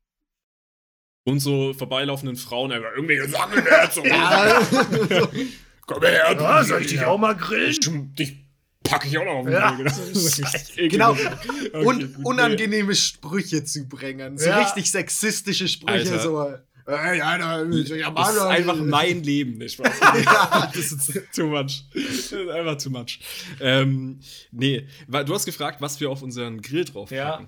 Und 1.25 1.41
so 1.41 1.73
vorbeilaufenden 1.75 2.37
Frauen 2.37 2.73
einfach 2.73 2.93
irgendwelche 2.93 3.29
Sachen 3.29 3.63
herzogen. 3.63 4.11
ja. 4.11 4.61
Komm 5.87 6.03
her, 6.03 6.13
Ja, 6.33 6.39
Ah, 6.39 6.65
soll 6.65 6.81
ich 6.83 6.89
dich 6.89 7.05
auch 7.05 7.19
mal 7.19 7.35
grillen? 7.37 7.71
Ich, 7.71 7.81
dich 8.15 8.42
packe 8.83 9.09
ich 9.09 9.19
auch 9.19 9.25
noch 9.25 9.33
auf 9.35 9.45
den 9.47 9.53
Ja, 9.55 9.71
genau. 9.71 9.93
Genau. 10.77 11.11
Okay, 11.13 11.85
Und 11.85 12.25
unangenehme 12.25 12.95
Sprüche 12.95 13.65
zu 13.65 13.89
bringen. 13.89 14.39
So 14.39 14.47
Ja. 14.47 14.63
richtig 14.63 14.91
sexistische 14.91 15.69
Sprüche. 15.69 15.93
Alter. 16.13 16.21
So, 16.21 16.55
da, 16.85 17.13
ja, 17.15 17.39
Das 18.11 18.35
ist 18.35 18.41
einfach 18.41 18.77
mein 18.77 19.23
Leben, 19.23 19.59
nicht 19.59 19.75
Spaß. 19.75 20.01
Ja. 20.25 20.71
Das 20.75 20.91
ist 20.93 21.13
too 21.35 21.47
much. 21.47 21.85
Das 21.95 22.05
ist 22.05 22.35
einfach 22.35 22.77
too 22.77 22.91
much. 22.91 23.21
Ähm, 23.61 24.19
nee, 24.51 24.87
du 25.09 25.35
hast 25.35 25.47
gefragt, 25.47 25.81
was 25.81 26.01
wir 26.01 26.11
auf 26.11 26.23
unseren 26.23 26.61
Grill 26.61 26.85
drauf 26.85 27.11
Ja. 27.13 27.47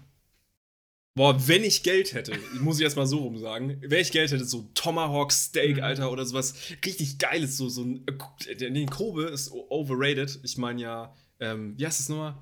Boah, 1.17 1.47
wenn 1.47 1.63
ich 1.63 1.85
Geld 1.85 2.13
hätte, 2.13 2.33
muss 2.61 2.79
ich 2.79 2.83
erst 2.85 2.97
mal 2.97 3.07
so 3.07 3.19
rum 3.19 3.39
sagen, 3.39 3.81
wenn 3.87 4.01
ich 4.01 4.11
Geld 4.11 4.33
hätte, 4.33 4.45
so 4.45 4.69
Tomahawk 4.75 5.31
Steak, 5.31 5.77
Mhm. 5.77 5.83
Alter, 5.85 6.11
oder 6.11 6.27
sowas 6.27 6.55
richtig 6.85 7.19
geiles, 7.19 7.57
so, 7.57 7.69
so 7.69 7.83
ein, 7.85 8.05
äh, 8.59 8.71
nee, 8.71 8.87
Kobe 8.87 9.25
ist 9.27 9.53
overrated. 9.53 10.41
Ich 10.43 10.59
meine 10.59 10.83
ja, 10.83 11.15
ähm, 11.41 11.75
wie 11.79 11.87
heißt 11.87 12.01
das 12.01 12.09
nochmal? 12.09 12.37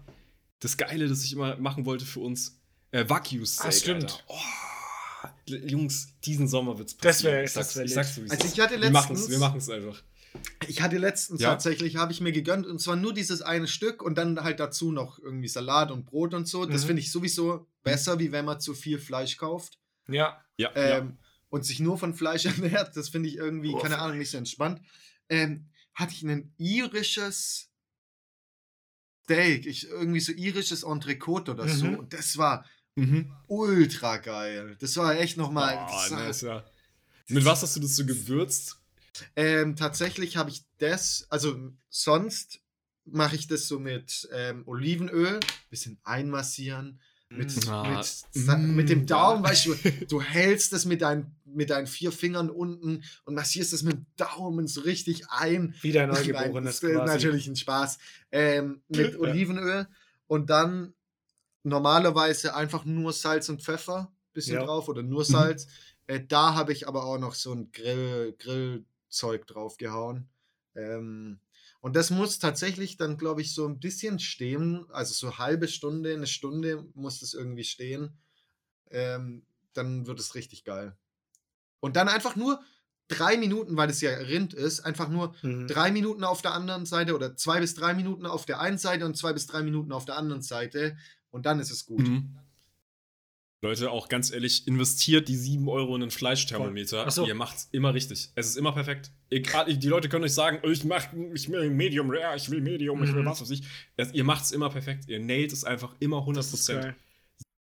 Das 0.61 0.77
Geile, 0.77 1.09
das 1.09 1.25
ich 1.25 1.33
immer 1.33 1.57
machen 1.57 1.85
wollte 1.87 2.05
für 2.05 2.21
uns, 2.21 2.61
äh, 2.93 3.05
Steak, 3.05 3.61
Ah, 3.61 3.73
stimmt. 3.73 4.25
Oh, 4.29 4.37
Jungs, 5.47 6.09
diesen 6.25 6.49
Sommer 6.49 6.79
wird's 6.79 6.97
Das 6.97 7.23
wär- 7.25 7.43
Ich 7.45 7.51
sag's, 7.53 7.69
das 7.69 7.77
wär 7.77 7.85
ich 7.85 7.95
sag's 7.95 8.17
es 8.19 8.31
Also 8.31 8.47
ich 8.47 8.61
hatte 8.61 8.77
letztens- 8.77 9.29
wir 9.29 9.39
machen's 9.39 9.69
einfach. 9.69 10.03
Ich 10.67 10.81
hatte 10.81 10.97
letztens 10.99 11.41
Ja. 11.43 11.51
tatsächlich, 11.51 11.97
habe 11.97 12.13
ich 12.13 12.21
mir 12.21 12.33
gegönnt, 12.33 12.67
und 12.67 12.81
zwar 12.81 12.97
nur 12.97 13.13
dieses 13.13 13.43
eine 13.43 13.67
Stück 13.69 14.03
und 14.03 14.17
dann 14.17 14.41
halt 14.43 14.61
dazu 14.61 14.91
noch 14.93 15.19
irgendwie 15.19 15.49
Salat 15.49 15.91
und 15.91 16.07
Brot 16.07 16.33
und 16.33 16.49
so. 16.49 16.65
Das 16.65 16.83
Mhm. 16.83 16.87
finde 16.89 17.03
ich 17.03 17.13
sowieso 17.13 17.67
besser, 17.83 18.19
wie 18.19 18.33
wenn 18.33 18.45
man 18.45 18.61
zu 18.61 18.73
viel 18.75 18.99
Fleisch 18.99 19.37
kauft 19.37 19.79
Ja. 20.09 20.41
Ja, 20.57 20.71
ähm, 20.75 21.19
und 21.51 21.65
sich 21.67 21.81
nur 21.81 21.99
von 21.99 22.15
Fleisch 22.15 22.45
ernährt. 22.87 22.97
Das 22.97 23.09
finde 23.11 23.29
ich 23.29 23.37
irgendwie, 23.37 23.75
Oh, 23.75 23.79
keine 23.79 23.99
Ahnung, 23.99 24.19
nicht 24.19 24.31
so 24.31 24.39
entspannt. 24.39 24.81
Ähm, 25.29 25.69
hatte 25.95 26.13
ich 26.15 26.23
ein 26.23 26.55
irisches 26.57 27.69
Steak, 29.25 29.67
ich, 29.67 29.89
irgendwie 29.89 30.21
so 30.21 30.33
irisches 30.33 30.83
Entrecote 30.83 31.53
oder 31.53 31.69
so. 31.69 31.87
Mhm. 31.87 31.99
Und 31.99 32.13
das 32.13 32.37
war. 32.37 32.65
Mhm. 32.95 33.33
ultra 33.47 34.19
geil. 34.19 34.77
Das 34.79 34.99
war 34.99 35.19
echt 35.19 35.39
nochmal. 35.39 35.89
Oh, 35.91 36.15
nice, 36.15 36.43
ja. 36.43 36.63
Mit 37.29 37.45
was 37.45 37.63
hast 37.63 37.77
du 37.77 37.81
das 37.81 37.97
so 37.97 38.05
gewürzt? 38.05 38.77
Ähm, 39.35 39.77
tatsächlich 39.77 40.37
habe 40.37 40.51
ich 40.51 40.65
das, 40.79 41.27
also 41.31 41.73
sonst 41.89 42.61
mache 43.05 43.37
ich 43.37 43.47
das 43.47 43.67
so 43.67 43.79
mit 43.79 44.29
ähm, 44.33 44.63
Olivenöl, 44.67 45.41
bisschen 45.71 45.99
einmassieren, 46.05 47.01
mit, 47.37 47.69
Ah, 47.69 48.03
mit, 48.35 48.59
mit 48.77 48.89
dem 48.89 49.03
mm, 49.03 49.07
Daumen, 49.07 49.45
ja. 49.45 49.51
weißt 49.51 49.67
du, 49.67 49.75
du 50.09 50.21
hältst 50.23 50.73
das 50.73 50.85
mit, 50.85 51.03
dein, 51.03 51.35
mit 51.45 51.71
deinen 51.71 51.87
vier 51.87 52.13
Fingern 52.13 52.51
unten 52.51 53.03
und 53.25 53.35
massierst 53.35 53.73
das 53.73 53.83
mit 53.83 53.95
dem 53.95 54.07
Daumen 54.17 54.67
so 54.67 54.83
richtig 54.83 55.29
ein. 55.31 55.75
Wieder 55.83 56.03
ein 56.03 56.09
Nein, 56.11 56.27
Neugeborenes 56.27 56.81
das 56.81 56.91
ist 56.91 56.97
quasi. 56.97 57.13
natürlich 57.13 57.47
ein 57.49 57.57
Spaß. 57.57 57.99
Ähm, 58.31 58.83
mit 58.89 59.13
Ja. 59.15 59.19
Olivenöl 59.19 59.87
und 60.27 60.51
dann 60.51 60.95
normalerweise 61.65 62.55
einfach 62.55 62.85
nur 62.85 63.13
Salz 63.13 63.49
und 63.49 63.63
Pfeffer 63.63 64.13
bisschen 64.33 64.57
Ja. 64.57 64.65
drauf 64.65 64.89
oder 64.89 65.03
Mhm. 65.03 65.11
nur 65.11 65.25
Salz. 65.25 65.67
Äh, 66.07 66.21
da 66.27 66.55
habe 66.55 66.73
ich 66.73 66.89
aber 66.89 67.05
auch 67.05 67.19
noch 67.19 67.35
so 67.35 67.53
ein 67.53 67.71
Grill, 67.71 68.35
Grillzeug 68.39 69.47
draufgehauen. 69.47 70.29
Ähm, 70.75 71.39
und 71.83 71.97
das 71.97 72.11
muss 72.11 72.39
tatsächlich 72.39 72.97
dann, 72.97 73.19
glaube 73.19 73.43
ich, 73.43 73.53
so 73.55 73.67
ein 73.67 73.81
bisschen 73.81 74.21
stehen. 74.21 74.87
Also 74.91 75.15
so 75.15 75.37
halbe 75.39 75.67
Stunde, 75.67 76.15
eine 76.15 76.29
Stunde 76.29 76.87
muss 76.95 77.19
das 77.19 77.35
irgendwie 77.35 77.65
stehen. 77.65 78.17
Ähm, 78.89 79.45
dann 79.73 80.07
wird 80.07 80.21
es 80.21 80.37
richtig 80.37 80.63
geil. 80.63 80.97
Und 81.81 81.97
dann 81.97 82.09
einfach 82.09 82.37
nur 82.37 82.63
drei 83.09 83.37
Minuten, 83.37 83.77
weil 83.77 83.91
es 83.91 84.01
ja 84.01 84.11
Rind 84.13 84.55
ist, 84.55 84.79
einfach 84.81 85.09
nur 85.09 85.35
Mhm. 85.43 85.67
drei 85.67 85.91
Minuten 85.91 86.23
auf 86.23 86.41
der 86.41 86.53
anderen 86.53 86.87
Seite 86.87 87.17
oder 87.17 87.37
zwei 87.37 87.59
bis 87.59 87.75
drei 87.75 87.95
Minuten 87.95 88.27
auf 88.27 88.47
der 88.47 88.61
einen 88.61 88.79
Seite 88.79 89.05
und 89.05 89.17
zwei 89.17 89.33
bis 89.33 89.49
drei 89.49 89.65
Minuten 89.65 89.91
auf 89.91 90.05
der 90.05 90.17
anderen 90.17 90.43
Seite. 90.43 90.97
Und 91.31 91.47
dann 91.47 91.59
ist 91.59 91.73
es 91.73 91.85
gut. 91.85 92.07
Mhm. 92.07 92.39
Leute, 93.65 93.93
auch 93.93 94.09
ganz 94.09 94.33
ehrlich, 94.33 94.67
investiert 94.67 95.29
die 95.29 95.37
7 95.37 95.69
Euro 95.69 95.95
in 95.95 96.03
einen 96.03 96.11
Fleischthermometer. 96.11 97.09
So. 97.13 97.27
Ihr 97.29 97.37
macht's 97.37 97.69
immer 97.71 97.95
richtig. 97.95 98.31
Es 98.35 98.49
ist 98.49 98.57
immer 98.57 98.73
perfekt. 98.73 99.13
Egal, 99.31 99.73
die 99.77 99.87
Leute 99.89 100.09
können 100.09 100.25
euch 100.25 100.35
sagen, 100.35 100.59
ich 100.69 100.83
mach 100.85 101.05
ich 101.33 101.49
will 101.49 101.71
Medium 101.71 102.11
Rare, 102.11 102.37
ich 102.37 102.51
will 102.51 102.61
Medium, 102.61 103.01
ich 103.05 103.15
will 103.15 103.23
Mhm. 103.23 103.27
was 103.27 103.41
weiß 103.41 103.51
ich. 103.51 103.63
Es, 103.97 104.13
ihr 104.13 104.25
macht's 104.25 104.51
immer 104.51 104.69
perfekt. 104.69 105.05
Ihr 105.07 105.21
nailt 105.21 105.53
es 105.53 105.63
einfach 105.63 105.95
immer 106.01 106.27
100%. 106.27 106.35
Das 106.35 106.53
ist 106.53 106.67
geil. 106.67 106.97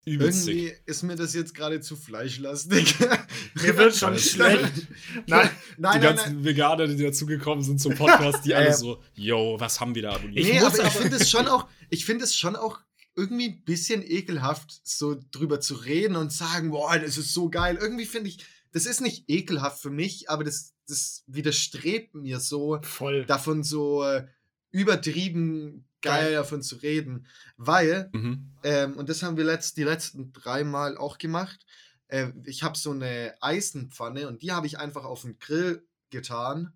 Übelst 0.04 0.48
Irgendwie 0.48 0.66
sick. 0.70 0.82
ist 0.86 1.02
mir 1.04 1.14
das 1.14 1.32
jetzt 1.34 1.54
gerade 1.54 1.80
zu 1.80 1.94
fleischlastig. 1.94 2.96
Mir 3.62 3.76
wird 3.78 3.94
schon 3.94 4.18
schlecht. 4.18 4.58
Nein, 5.28 5.28
Die 5.28 5.30
nein, 5.30 5.50
nein, 5.78 6.00
ganzen 6.00 6.34
nein. 6.34 6.44
Veganer, 6.44 6.88
die 6.88 7.00
dazugekommen 7.00 7.62
sind 7.62 7.80
zum 7.80 7.94
Podcast, 7.94 8.44
die 8.44 8.52
alle 8.56 8.66
Äh, 8.70 8.72
so, 8.74 9.00
yo, 9.14 9.54
was 9.60 9.80
haben 9.80 9.94
wir 9.94 10.02
da 10.02 10.14
abonniert? 10.16 10.44
Nee, 10.44 10.58
muss 10.58 10.80
aber 10.80 10.88
ich 10.88 10.94
finde 10.94 11.16
es 11.18 11.30
schon 11.30 11.46
auch, 11.46 11.68
ich 11.90 12.04
finde 12.04 12.24
es 12.24 12.34
schon 12.34 12.56
auch 12.56 12.80
irgendwie 13.14 13.48
ein 13.50 13.64
bisschen 13.64 14.02
ekelhaft, 14.02 14.80
so 14.84 15.16
drüber 15.30 15.60
zu 15.60 15.74
reden 15.74 16.16
und 16.16 16.32
sagen, 16.32 16.70
boah, 16.70 16.98
das 16.98 17.18
ist 17.18 17.34
so 17.34 17.50
geil. 17.50 17.78
Irgendwie 17.80 18.06
finde 18.06 18.28
ich, 18.30 18.44
das 18.72 18.86
ist 18.86 19.00
nicht 19.00 19.28
ekelhaft 19.28 19.82
für 19.82 19.90
mich, 19.90 20.30
aber 20.30 20.44
das, 20.44 20.74
das 20.86 21.22
widerstrebt 21.26 22.14
mir 22.14 22.40
so, 22.40 22.78
Voll. 22.82 23.26
davon 23.26 23.62
so 23.62 24.02
äh, 24.02 24.26
übertrieben 24.70 25.86
geil, 26.00 26.24
geil. 26.24 26.32
davon 26.34 26.62
zu 26.62 26.76
reden, 26.76 27.26
weil, 27.56 28.10
Mhm. 28.12 28.50
ähm, 28.64 28.96
und 28.96 29.08
das 29.08 29.22
haben 29.22 29.36
wir 29.36 29.44
letzt, 29.44 29.76
die 29.76 29.84
letzten 29.84 30.32
drei 30.32 30.64
Mal 30.64 30.96
auch 30.96 31.18
gemacht, 31.18 31.64
äh, 32.08 32.32
ich 32.44 32.62
habe 32.62 32.76
so 32.76 32.90
eine 32.90 33.34
Eisenpfanne 33.40 34.26
und 34.28 34.42
die 34.42 34.52
habe 34.52 34.66
ich 34.66 34.78
einfach 34.78 35.04
auf 35.04 35.22
den 35.22 35.38
Grill 35.38 35.86
getan, 36.10 36.72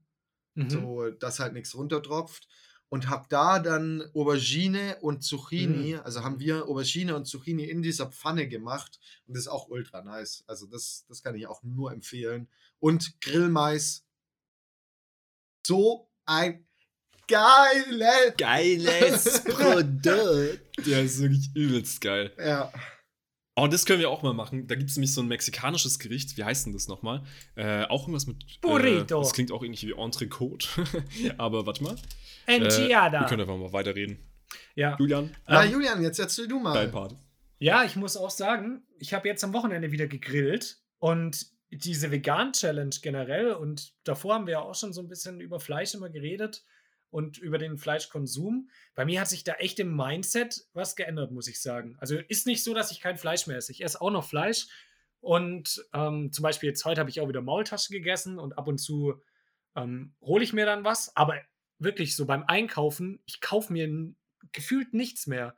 Mhm. 0.55 0.71
so 0.71 1.11
dass 1.11 1.41
halt 1.41 1.53
nichts 1.55 1.75
runtertropft 1.75 2.49
und 2.89 3.09
habe 3.09 3.27
da 3.29 3.59
dann 3.59 4.03
Aubergine 4.15 4.97
und 5.01 5.23
Zucchini, 5.23 5.95
Mhm. 5.95 6.01
also 6.05 6.23
haben 6.23 6.39
wir 6.41 6.67
Aubergine 6.69 7.17
und 7.17 7.27
Zucchini 7.27 7.65
in 7.65 7.83
dieser 7.83 8.07
Pfanne 8.07 8.47
gemacht 8.49 8.99
und 9.27 9.35
das 9.37 9.45
ist 9.45 9.49
auch 9.49 9.69
ultra 9.69 10.03
nice. 10.03 10.45
Also 10.47 10.67
das, 10.67 11.05
das 11.09 11.23
kann 11.23 11.35
ich 11.35 11.47
auch 11.47 11.63
nur 11.63 11.93
empfehlen. 11.93 12.49
Und 12.79 13.21
Grillmais, 13.21 14.05
so 15.67 16.09
ein 16.27 16.65
geile, 17.29 18.35
Geiles 18.39 19.43
Produkt. 19.45 20.87
Ja, 20.87 21.01
ist 21.01 21.19
wirklich 21.21 21.51
übelst 21.55 22.01
geil. 22.01 22.33
ja, 22.39 22.73
Oh, 23.59 23.67
das 23.67 23.87
können 23.87 24.01
wir 24.01 24.11
auch 24.11 24.23
mal 24.23 24.35
machen. 24.35 24.67
Da 24.67 24.75
gibt 24.75 24.91
es 24.91 24.97
nämlich 24.97 25.15
so 25.15 25.23
ein 25.23 25.29
mexikanisches 25.29 25.99
Gericht. 25.99 26.37
Wie 26.37 26.45
heißt 26.45 26.67
denn 26.67 26.75
das 26.75 26.89
nochmal? 26.89 27.25
Äh, 27.55 27.85
auch 27.87 28.03
irgendwas 28.03 28.27
mit. 28.27 28.61
Burrito. 28.61 29.19
Äh, 29.19 29.23
das 29.23 29.33
klingt 29.33 29.51
auch 29.51 29.65
ähnlich 29.65 29.83
wie 29.87 29.93
Entrecote. 29.93 30.69
Aber 31.39 31.65
warte 31.65 31.83
mal. 31.83 31.97
Enchilada. 32.47 33.19
Äh, 33.19 33.21
wir 33.23 33.29
können 33.29 33.43
einfach 33.43 33.57
mal 33.57 33.73
weiterreden. 33.73 34.19
ja. 34.75 34.97
Julian, 34.99 35.35
Na, 35.47 35.65
Ähm, 35.65 35.73
Julian, 35.73 36.03
jetzt 36.03 36.19
erzähl 36.19 36.49
du 36.49 36.59
mal. 36.59 36.75
dein 36.75 36.91
Part. 36.91 37.17
Ja, 37.59 37.85
ich 37.85 37.97
muss 37.97 38.17
auch 38.17 38.31
sagen, 38.31 38.83
ich 38.99 39.15
habe 39.15 39.29
jetzt 39.29 39.43
am 39.45 39.53
Wochenende 39.55 39.91
wieder 39.93 40.07
gegrillt 40.07 40.79
und 40.99 41.47
diese 41.71 42.11
Vegan-Challenge 42.11 42.95
generell 43.03 43.53
und 43.53 43.95
davor 44.05 44.35
haben 44.35 44.47
wir 44.47 44.53
ja 44.53 44.61
auch 44.61 44.75
schon 44.75 44.93
so 44.93 45.01
ein 45.01 45.09
bisschen 45.09 45.41
über 45.41 45.59
Fleisch 45.59 45.95
immer 45.95 46.11
geredet 46.11 46.65
und 47.11 47.39
über 47.39 47.59
den 47.59 47.77
Fleischkonsum. 47.79 48.69
Bei 48.95 49.05
mir 49.05 49.21
hat 49.21 49.29
sich 49.29 49.43
da 49.43 49.55
echt 49.55 49.81
im 49.81 49.97
Mindset 49.97 50.67
was 50.75 50.97
geändert, 50.97 51.33
muss 51.33 51.49
ich 51.49 51.61
sagen. 51.61 51.97
Also 51.99 52.17
ist 52.29 52.47
nicht 52.47 52.63
so, 52.63 52.75
dass 52.75 52.91
ich 52.93 53.01
kein 53.01 53.17
Fleisch 53.17 53.47
mehr 53.47 53.57
esse. 53.57 53.73
Ich 53.73 53.83
esse 53.83 54.01
auch 54.01 54.11
noch 54.11 54.25
Fleisch 54.29 54.67
und 55.21 55.83
ähm, 55.95 56.31
zum 56.33 56.43
Beispiel 56.43 56.69
jetzt 56.69 56.85
heute 56.85 57.01
habe 57.01 57.11
ich 57.11 57.21
auch 57.21 57.29
wieder 57.29 57.43
Maultasche 57.43 57.91
gegessen 57.93 58.39
und 58.39 58.59
ab 58.59 58.69
und 58.69 58.79
zu 58.79 59.15
ähm, 59.75 60.15
hole 60.21 60.45
ich 60.45 60.53
mir 60.53 60.67
dann 60.67 60.85
was, 60.85 61.17
aber 61.17 61.37
wirklich 61.79 62.17
so 62.17 62.27
beim 62.27 62.45
Einkaufen, 62.47 63.21
ich 63.27 63.41
kaufe 63.41 63.73
mir 63.73 63.85
n- 63.85 64.17
gefühlt 64.53 64.95
nichts 64.95 65.27
mehr. 65.27 65.55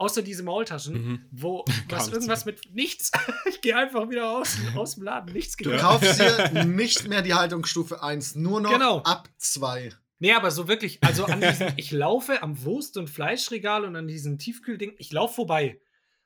Außer 0.00 0.22
diese 0.22 0.44
Maultaschen, 0.44 0.94
Mhm. 0.94 1.26
wo 1.32 1.64
was 1.88 2.08
irgendwas 2.08 2.44
mit 2.44 2.72
nichts. 2.72 3.10
ich 3.48 3.60
gehe 3.60 3.76
einfach 3.76 4.08
wieder 4.08 4.30
aus, 4.30 4.56
aus 4.76 4.94
dem 4.94 5.02
Laden, 5.04 5.32
nichts 5.32 5.56
Du 5.56 5.70
gekauft. 5.70 6.04
kaufst 6.04 6.20
dir 6.20 6.64
nicht 6.64 7.08
mehr 7.08 7.22
die 7.22 7.34
Haltungsstufe 7.34 8.02
1, 8.02 8.36
nur 8.36 8.60
noch 8.60 8.72
Genau. 8.72 8.98
ab 9.02 9.28
2. 9.38 9.90
Nee, 10.20 10.32
aber 10.32 10.50
so 10.50 10.66
wirklich, 10.68 10.98
also 11.02 11.24
an 11.26 11.40
diesen, 11.40 11.72
ich 11.76 11.90
laufe 11.92 12.42
am 12.42 12.62
Wurst- 12.64 12.96
und 12.96 13.08
Fleischregal 13.08 13.84
und 13.84 13.94
an 13.96 14.06
diesem 14.08 14.38
Tiefkühlding, 14.38 14.94
ich 14.98 15.12
laufe 15.12 15.34
vorbei. 15.34 15.80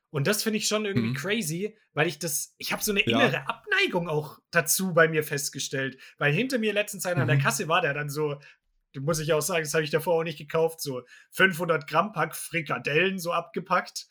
Und 0.09 0.27
das 0.27 0.43
finde 0.43 0.57
ich 0.57 0.67
schon 0.67 0.85
irgendwie 0.85 1.09
Mhm. 1.09 1.13
crazy, 1.15 1.75
weil 1.93 2.07
ich 2.07 2.19
das, 2.19 2.53
ich 2.59 2.71
habe 2.71 2.83
so 2.83 2.91
eine 2.91 3.07
Ja. 3.07 3.19
innere 3.21 3.47
Abneigung 3.47 4.07
auch 4.07 4.39
dazu 4.51 4.93
bei 4.93 5.07
mir 5.07 5.23
festgestellt. 5.23 5.97
Weil 6.19 6.31
hinter 6.33 6.59
mir 6.59 6.73
letztens 6.73 7.05
einer 7.07 7.21
an 7.21 7.27
der 7.27 7.37
Mhm. 7.37 7.41
Kasse 7.41 7.67
war, 7.67 7.81
der 7.81 7.93
dann 7.95 8.09
so, 8.09 8.39
muss 8.99 9.19
ich 9.19 9.33
auch 9.33 9.41
sagen, 9.41 9.63
das 9.63 9.73
habe 9.73 9.83
ich 9.83 9.89
davor 9.89 10.15
auch 10.19 10.23
nicht 10.23 10.37
gekauft, 10.37 10.81
so 10.81 11.01
500 11.31 11.87
Gramm 11.87 12.11
Pack 12.11 12.35
Frikadellen 12.35 13.19
so 13.19 13.31
abgepackt. 13.31 14.07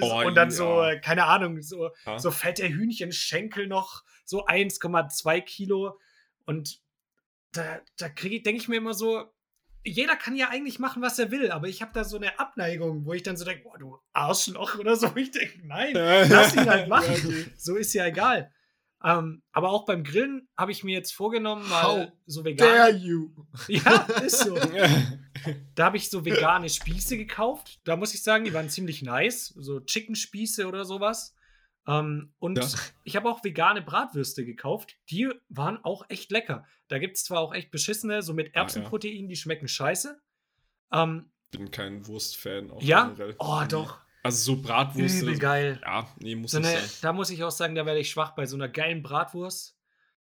Oh, 0.00 0.22
und 0.24 0.36
dann 0.36 0.50
ja. 0.50 0.54
so, 0.54 0.84
keine 1.02 1.24
Ahnung, 1.24 1.60
so, 1.60 1.90
Ja. 2.06 2.18
so 2.18 2.30
fette 2.30 2.68
Hühnchenschenkel 2.68 3.66
noch, 3.66 4.04
so 4.24 4.46
1,2 4.46 5.40
Kilo. 5.40 5.98
Und 6.46 6.80
da, 7.52 7.80
da 7.98 8.08
denke 8.08 8.50
ich 8.52 8.68
mir 8.68 8.76
immer 8.76 8.94
so, 8.94 9.32
jeder 9.84 10.16
kann 10.16 10.36
ja 10.36 10.48
eigentlich 10.48 10.78
machen, 10.78 11.02
was 11.02 11.18
er 11.18 11.30
will, 11.30 11.50
aber 11.50 11.66
ich 11.66 11.82
habe 11.82 11.90
da 11.92 12.04
so 12.04 12.16
eine 12.16 12.38
Abneigung, 12.38 13.04
wo 13.04 13.12
ich 13.14 13.22
dann 13.24 13.36
so 13.36 13.44
denke, 13.44 13.64
boah, 13.64 13.78
du 13.78 13.98
Arschloch 14.12 14.78
oder 14.78 14.96
so. 14.96 15.12
Ich 15.16 15.32
denke, 15.32 15.66
nein, 15.66 15.94
lass 16.28 16.54
ihn 16.54 16.68
halt 16.68 16.88
machen. 16.88 17.52
So 17.56 17.76
ist 17.76 17.92
ja 17.92 18.06
egal. 18.06 18.52
Ähm, 19.04 19.42
aber 19.52 19.70
auch 19.70 19.84
beim 19.84 20.04
Grillen 20.04 20.48
habe 20.56 20.70
ich 20.72 20.84
mir 20.84 20.92
jetzt 20.94 21.12
vorgenommen, 21.12 21.68
mal 21.68 21.82
How 21.82 22.08
so 22.26 22.42
Dare 22.42 22.92
vegan. 22.94 23.00
you. 23.02 23.30
Ja, 23.68 24.02
ist 24.24 24.38
so. 24.40 24.56
Da 25.74 25.86
habe 25.86 25.96
ich 25.96 26.08
so 26.08 26.24
vegane 26.24 26.68
Spieße 26.68 27.16
gekauft. 27.16 27.80
Da 27.84 27.96
muss 27.96 28.14
ich 28.14 28.22
sagen, 28.22 28.44
die 28.44 28.52
waren 28.54 28.68
ziemlich 28.68 29.02
nice. 29.02 29.48
So 29.56 29.80
Chicken-Spieße 29.80 30.68
oder 30.68 30.84
sowas. 30.84 31.34
Ähm, 31.88 32.32
und 32.38 32.58
Ja. 32.58 32.68
ich 33.02 33.16
habe 33.16 33.28
auch 33.28 33.42
vegane 33.42 33.82
Bratwürste 33.82 34.44
gekauft. 34.44 34.96
Die 35.10 35.28
waren 35.48 35.78
auch 35.84 36.04
echt 36.10 36.30
lecker. 36.30 36.64
Da 36.86 36.98
gibt 36.98 37.16
es 37.16 37.24
zwar 37.24 37.40
auch 37.40 37.52
echt 37.54 37.70
beschissene, 37.72 38.22
so 38.22 38.34
mit 38.34 38.48
Ah. 38.54 38.60
Erbsenprotein, 38.60 39.26
die 39.28 39.34
schmecken 39.36 39.66
scheiße. 39.66 40.20
Ähm, 40.92 41.30
bin 41.50 41.70
kein 41.72 42.06
Wurstfan. 42.06 42.70
auch 42.70 42.80
ja? 42.82 43.06
generell. 43.06 43.34
Oh, 43.38 43.62
doch. 43.68 43.98
Also 44.22 44.54
so 44.54 44.62
Bratwurst. 44.62 45.22
Übel 45.22 45.38
geil. 45.38 45.80
Ja, 45.82 46.08
nee, 46.20 46.34
muss 46.36 46.52
So 46.52 46.58
eine, 46.58 46.68
sein. 46.68 46.88
da 47.02 47.12
muss 47.12 47.30
ich 47.30 47.42
auch 47.42 47.50
sagen, 47.50 47.74
da 47.74 47.84
werde 47.86 48.00
ich 48.00 48.10
schwach 48.10 48.34
bei 48.34 48.46
so 48.46 48.56
einer 48.56 48.68
geilen 48.68 49.02
Bratwurst. 49.02 49.76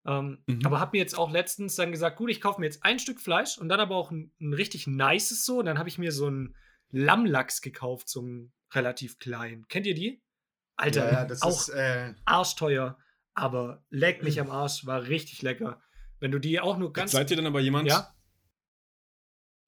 Ähm, 0.07 0.43
Mhm. 0.47 0.64
Aber 0.64 0.80
habe 0.80 0.97
mir 0.97 1.03
jetzt 1.03 1.16
auch 1.18 1.30
letztens 1.30 1.74
dann 1.76 1.91
gesagt, 1.91 2.16
gut, 2.16 2.30
ich 2.30 2.41
kaufe 2.41 2.61
mir 2.61 2.66
jetzt 2.66 2.84
ein 2.84 2.99
Stück 2.99 3.20
Fleisch 3.20 3.59
und 3.59 3.68
dann 3.68 3.80
aber 3.80 3.97
auch 3.97 4.11
ein, 4.11 4.32
ein 4.41 4.53
richtig 4.55 4.86
nices 4.86 5.45
so. 5.45 5.59
Und 5.59 5.66
dann 5.66 5.78
habe 5.78 5.89
ich 5.89 5.99
mir 5.99 6.12
so 6.12 6.26
einen 6.26 6.55
Lammlachs 6.91 7.61
gekauft, 7.62 8.09
so 8.09 8.20
einen 8.20 8.53
relativ 8.72 9.18
kleinen. 9.18 9.66
Kennt 9.68 9.86
ihr 9.86 9.95
die? 9.95 10.22
Alter, 10.76 11.07
Ja, 11.07 11.12
ja, 11.20 11.24
das 11.24 11.43
auch 11.43 11.61
ist, 11.62 11.70
äh, 11.70 12.14
arschteuer, 12.24 12.99
aber 13.34 13.82
leck 13.91 14.22
mich 14.22 14.41
am 14.41 14.51
Arsch, 14.51 14.86
war 14.86 15.09
richtig 15.09 15.43
lecker. 15.43 15.80
Wenn 16.20 16.30
du 16.30 16.39
die 16.39 16.61
auch 16.61 16.76
nur 16.78 16.93
ganz. 16.93 17.12
Seid 17.12 17.30
ihr 17.30 17.36
dann 17.36 17.47
aber 17.47 17.61
jemand. 17.61 17.89
Ja? 17.89 18.14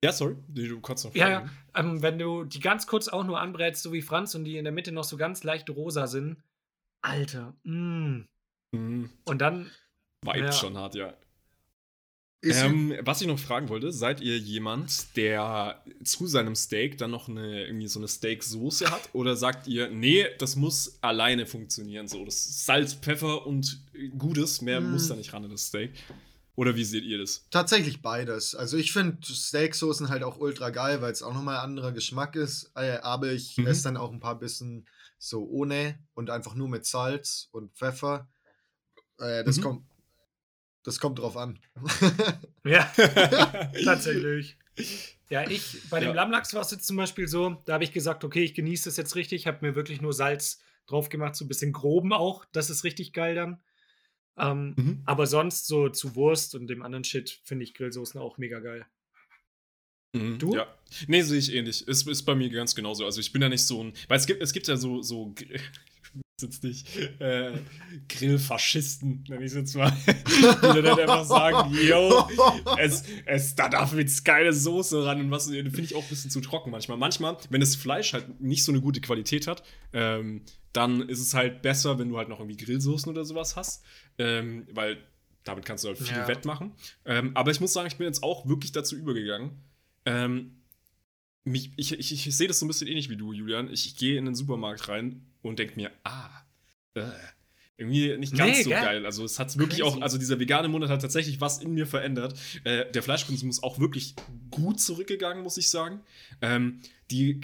Ja, 0.02 0.12
sorry. 0.12 0.36
Nee, 0.48 0.66
Du 0.68 0.80
kannst 0.80 1.04
noch 1.04 1.14
Ja, 1.14 1.28
ja. 1.28 1.40
fragen. 1.72 1.88
Ähm, 1.96 2.02
wenn 2.02 2.18
du 2.18 2.44
die 2.44 2.60
ganz 2.60 2.86
kurz 2.86 3.08
auch 3.08 3.24
nur 3.24 3.40
anbrätst, 3.40 3.82
so 3.82 3.92
wie 3.92 4.02
Franz, 4.02 4.34
und 4.34 4.44
die 4.44 4.56
in 4.56 4.64
der 4.64 4.72
Mitte 4.72 4.92
noch 4.92 5.04
so 5.04 5.16
ganz 5.16 5.44
leicht 5.44 5.68
rosa 5.70 6.06
sind. 6.06 6.36
Alter, 7.02 7.54
mm. 7.64 8.24
Mhm. 8.72 9.10
Und 9.24 9.38
dann 9.38 9.70
Vibes 10.22 10.40
Ja. 10.40 10.52
schon 10.52 10.76
hart, 10.76 10.94
ja. 10.94 11.14
ist 12.42 12.62
Ähm, 12.62 12.94
was 13.02 13.20
ich 13.20 13.26
noch 13.26 13.38
fragen 13.38 13.68
wollte, 13.68 13.92
seid 13.92 14.20
ihr 14.22 14.38
jemand, 14.38 15.16
der 15.16 15.82
zu 16.04 16.26
seinem 16.26 16.54
Steak 16.54 16.96
dann 16.98 17.10
noch 17.10 17.28
eine, 17.28 17.66
irgendwie 17.66 17.88
so 17.88 18.00
eine 18.00 18.08
Steak-Soße 18.08 18.90
hat? 18.90 19.10
Oder 19.12 19.36
sagt 19.36 19.66
ihr, 19.66 19.90
nee, 19.90 20.26
das 20.38 20.56
muss 20.56 20.98
alleine 21.02 21.44
funktionieren? 21.46 22.08
So, 22.08 22.24
das 22.24 22.36
ist 22.46 22.64
Salz, 22.66 22.94
Pfeffer 22.94 23.46
und 23.46 23.82
Gutes, 24.18 24.62
mehr 24.62 24.80
Mm. 24.80 24.92
muss 24.92 25.08
da 25.08 25.16
nicht 25.16 25.32
ran 25.34 25.44
in 25.44 25.50
das 25.50 25.66
Steak. 25.66 25.92
Oder 26.60 26.76
wie 26.76 26.84
seht 26.84 27.04
ihr 27.04 27.16
das? 27.16 27.46
tatsächlich 27.50 28.02
beides. 28.02 28.54
Also 28.54 28.76
ich 28.76 28.92
finde 28.92 29.16
Steaksoßen 29.26 30.10
halt 30.10 30.22
auch 30.22 30.36
ultra 30.38 30.68
geil, 30.68 31.00
weil 31.00 31.10
es 31.10 31.22
auch 31.22 31.32
nochmal 31.32 31.56
ein 31.56 31.64
anderer 31.64 31.92
Geschmack 31.92 32.36
ist. 32.36 32.70
Äh, 32.74 32.98
aber 32.98 33.32
ich 33.32 33.56
Mhm. 33.56 33.66
esse 33.66 33.84
dann 33.84 33.96
auch 33.96 34.12
ein 34.12 34.20
paar 34.20 34.38
Bissen 34.38 34.86
so 35.18 35.46
ohne 35.48 35.98
und 36.12 36.28
einfach 36.28 36.54
nur 36.54 36.68
mit 36.68 36.84
Salz 36.84 37.48
und 37.52 37.72
Pfeffer. 37.74 38.28
Äh, 39.18 39.42
das 39.44 39.56
Mhm. 39.56 39.62
kommt. 39.62 39.86
Das 40.84 41.00
kommt 41.00 41.18
drauf 41.18 41.36
an. 41.38 41.58
Ja, 42.64 42.92
tatsächlich. 43.84 44.58
Ja, 45.30 45.48
ich, 45.48 45.78
bei 45.88 46.00
dem 46.00 46.10
Ja. 46.10 46.14
Lammlachs 46.14 46.52
war 46.52 46.60
es 46.60 46.70
jetzt 46.72 46.86
zum 46.86 46.96
Beispiel 46.98 47.26
so, 47.26 47.56
da 47.64 47.72
habe 47.74 47.84
ich 47.84 47.92
gesagt, 47.92 48.22
okay, 48.22 48.42
ich 48.44 48.52
genieße 48.52 48.84
das 48.90 48.98
jetzt 48.98 49.14
richtig, 49.16 49.46
habe 49.46 49.66
mir 49.66 49.74
wirklich 49.74 50.02
nur 50.02 50.12
Salz 50.12 50.60
drauf 50.86 51.08
gemacht, 51.08 51.36
so 51.36 51.44
ein 51.44 51.48
bisschen 51.48 51.72
groben 51.72 52.12
auch, 52.12 52.44
das 52.52 52.68
ist 52.68 52.84
richtig 52.84 53.14
geil 53.14 53.34
dann. 53.34 53.62
Ähm, 54.40 54.74
Mhm. 54.76 55.02
aber 55.04 55.26
sonst 55.26 55.66
so 55.66 55.88
zu 55.90 56.14
Wurst 56.16 56.54
und 56.54 56.66
dem 56.68 56.82
anderen 56.82 57.04
Shit 57.04 57.40
finde 57.44 57.64
ich 57.64 57.74
Grillsoßen 57.74 58.20
auch 58.20 58.38
mega 58.38 58.60
geil. 58.60 58.86
Mhm, 60.12 60.38
Du? 60.38 60.54
Ja. 60.56 60.66
Nee, 61.06 61.22
sehe 61.22 61.38
ich 61.38 61.52
ähnlich. 61.54 61.86
Ist, 61.86 62.08
ist 62.08 62.22
bei 62.24 62.34
mir 62.34 62.48
ganz 62.50 62.74
genauso. 62.74 63.04
Also 63.04 63.20
ich 63.20 63.32
bin 63.32 63.42
ja 63.42 63.48
nicht 63.48 63.64
so 63.64 63.84
ein. 63.84 63.92
Weil 64.08 64.18
es 64.18 64.26
gibt, 64.26 64.42
es 64.42 64.52
gibt 64.52 64.66
ja 64.66 64.76
so, 64.76 65.02
so 65.02 65.34
jetzt 66.42 66.64
nicht, 66.64 66.88
äh, 67.20 67.52
Grillfaschisten, 68.08 69.24
nenne 69.28 69.44
ich 69.44 69.52
es 69.52 69.56
jetzt 69.56 69.74
mal. 69.76 69.92
Die 70.06 70.82
dann 70.82 70.98
einfach 70.98 71.24
sagen, 71.24 71.74
yo, 71.86 72.26
es, 72.78 73.04
es, 73.26 73.54
da 73.54 73.68
darf 73.68 73.94
jetzt 73.94 74.24
geile 74.24 74.52
Soße 74.52 75.04
ran 75.04 75.20
und 75.20 75.30
was, 75.30 75.48
finde 75.48 75.80
ich 75.82 75.94
auch 75.94 76.02
ein 76.02 76.08
bisschen 76.08 76.30
zu 76.30 76.40
trocken 76.40 76.70
manchmal. 76.70 76.96
Manchmal, 76.96 77.36
wenn 77.50 77.60
das 77.60 77.76
Fleisch 77.76 78.14
halt 78.14 78.40
nicht 78.40 78.64
so 78.64 78.72
eine 78.72 78.80
gute 78.80 79.00
Qualität 79.00 79.46
hat, 79.46 79.62
ähm, 79.92 80.42
dann 80.72 81.08
ist 81.08 81.20
es 81.20 81.34
halt 81.34 81.62
besser, 81.62 81.98
wenn 81.98 82.08
du 82.08 82.18
halt 82.18 82.28
noch 82.28 82.38
irgendwie 82.40 82.56
Grillsoßen 82.56 83.10
oder 83.10 83.24
sowas 83.24 83.56
hast, 83.56 83.84
ähm, 84.18 84.66
weil 84.72 84.98
damit 85.44 85.64
kannst 85.64 85.84
du 85.84 85.88
halt 85.88 85.98
viel 85.98 86.16
Ja. 86.16 86.28
wettmachen. 86.28 86.72
Ähm, 87.04 87.32
aber 87.34 87.50
ich 87.50 87.60
muss 87.60 87.72
sagen, 87.72 87.88
ich 87.88 87.96
bin 87.96 88.06
jetzt 88.06 88.22
auch 88.22 88.46
wirklich 88.46 88.72
dazu 88.72 88.96
übergegangen, 88.96 89.52
ähm, 90.04 90.56
mich, 91.44 91.72
ich, 91.76 91.92
ich, 91.92 92.12
ich 92.26 92.36
sehe 92.36 92.48
das 92.48 92.58
so 92.58 92.66
ein 92.66 92.68
bisschen 92.68 92.86
ähnlich 92.86 93.08
wie 93.08 93.16
du, 93.16 93.32
Julian. 93.32 93.72
Ich, 93.72 93.96
gehe 93.96 94.18
in 94.18 94.26
den 94.26 94.34
Supermarkt 94.34 94.88
rein 94.88 95.26
und 95.42 95.58
denke 95.58 95.76
mir, 95.76 95.90
ah, 96.04 96.28
äh, 96.94 97.10
irgendwie 97.80 98.16
nicht 98.18 98.36
ganz 98.36 98.58
Nee, 98.58 98.62
so 98.62 98.70
gell? 98.70 98.80
geil. 98.80 99.06
Also 99.06 99.24
es 99.24 99.38
hat 99.38 99.56
wirklich 99.58 99.80
Crazy. 99.80 99.96
auch, 99.96 100.00
also 100.02 100.18
dieser 100.18 100.38
vegane 100.38 100.68
Monat 100.68 100.90
hat 100.90 101.00
tatsächlich 101.02 101.40
was 101.40 101.58
in 101.58 101.72
mir 101.72 101.86
verändert. 101.86 102.38
Äh, 102.64 102.90
der 102.92 103.02
Fleischkonsum 103.02 103.48
ist 103.50 103.62
auch 103.62 103.78
wirklich 103.80 104.14
gut 104.50 104.80
zurückgegangen, 104.80 105.42
muss 105.42 105.56
ich 105.56 105.70
sagen. 105.70 106.00
Ähm, 106.42 106.80
die 107.10 107.40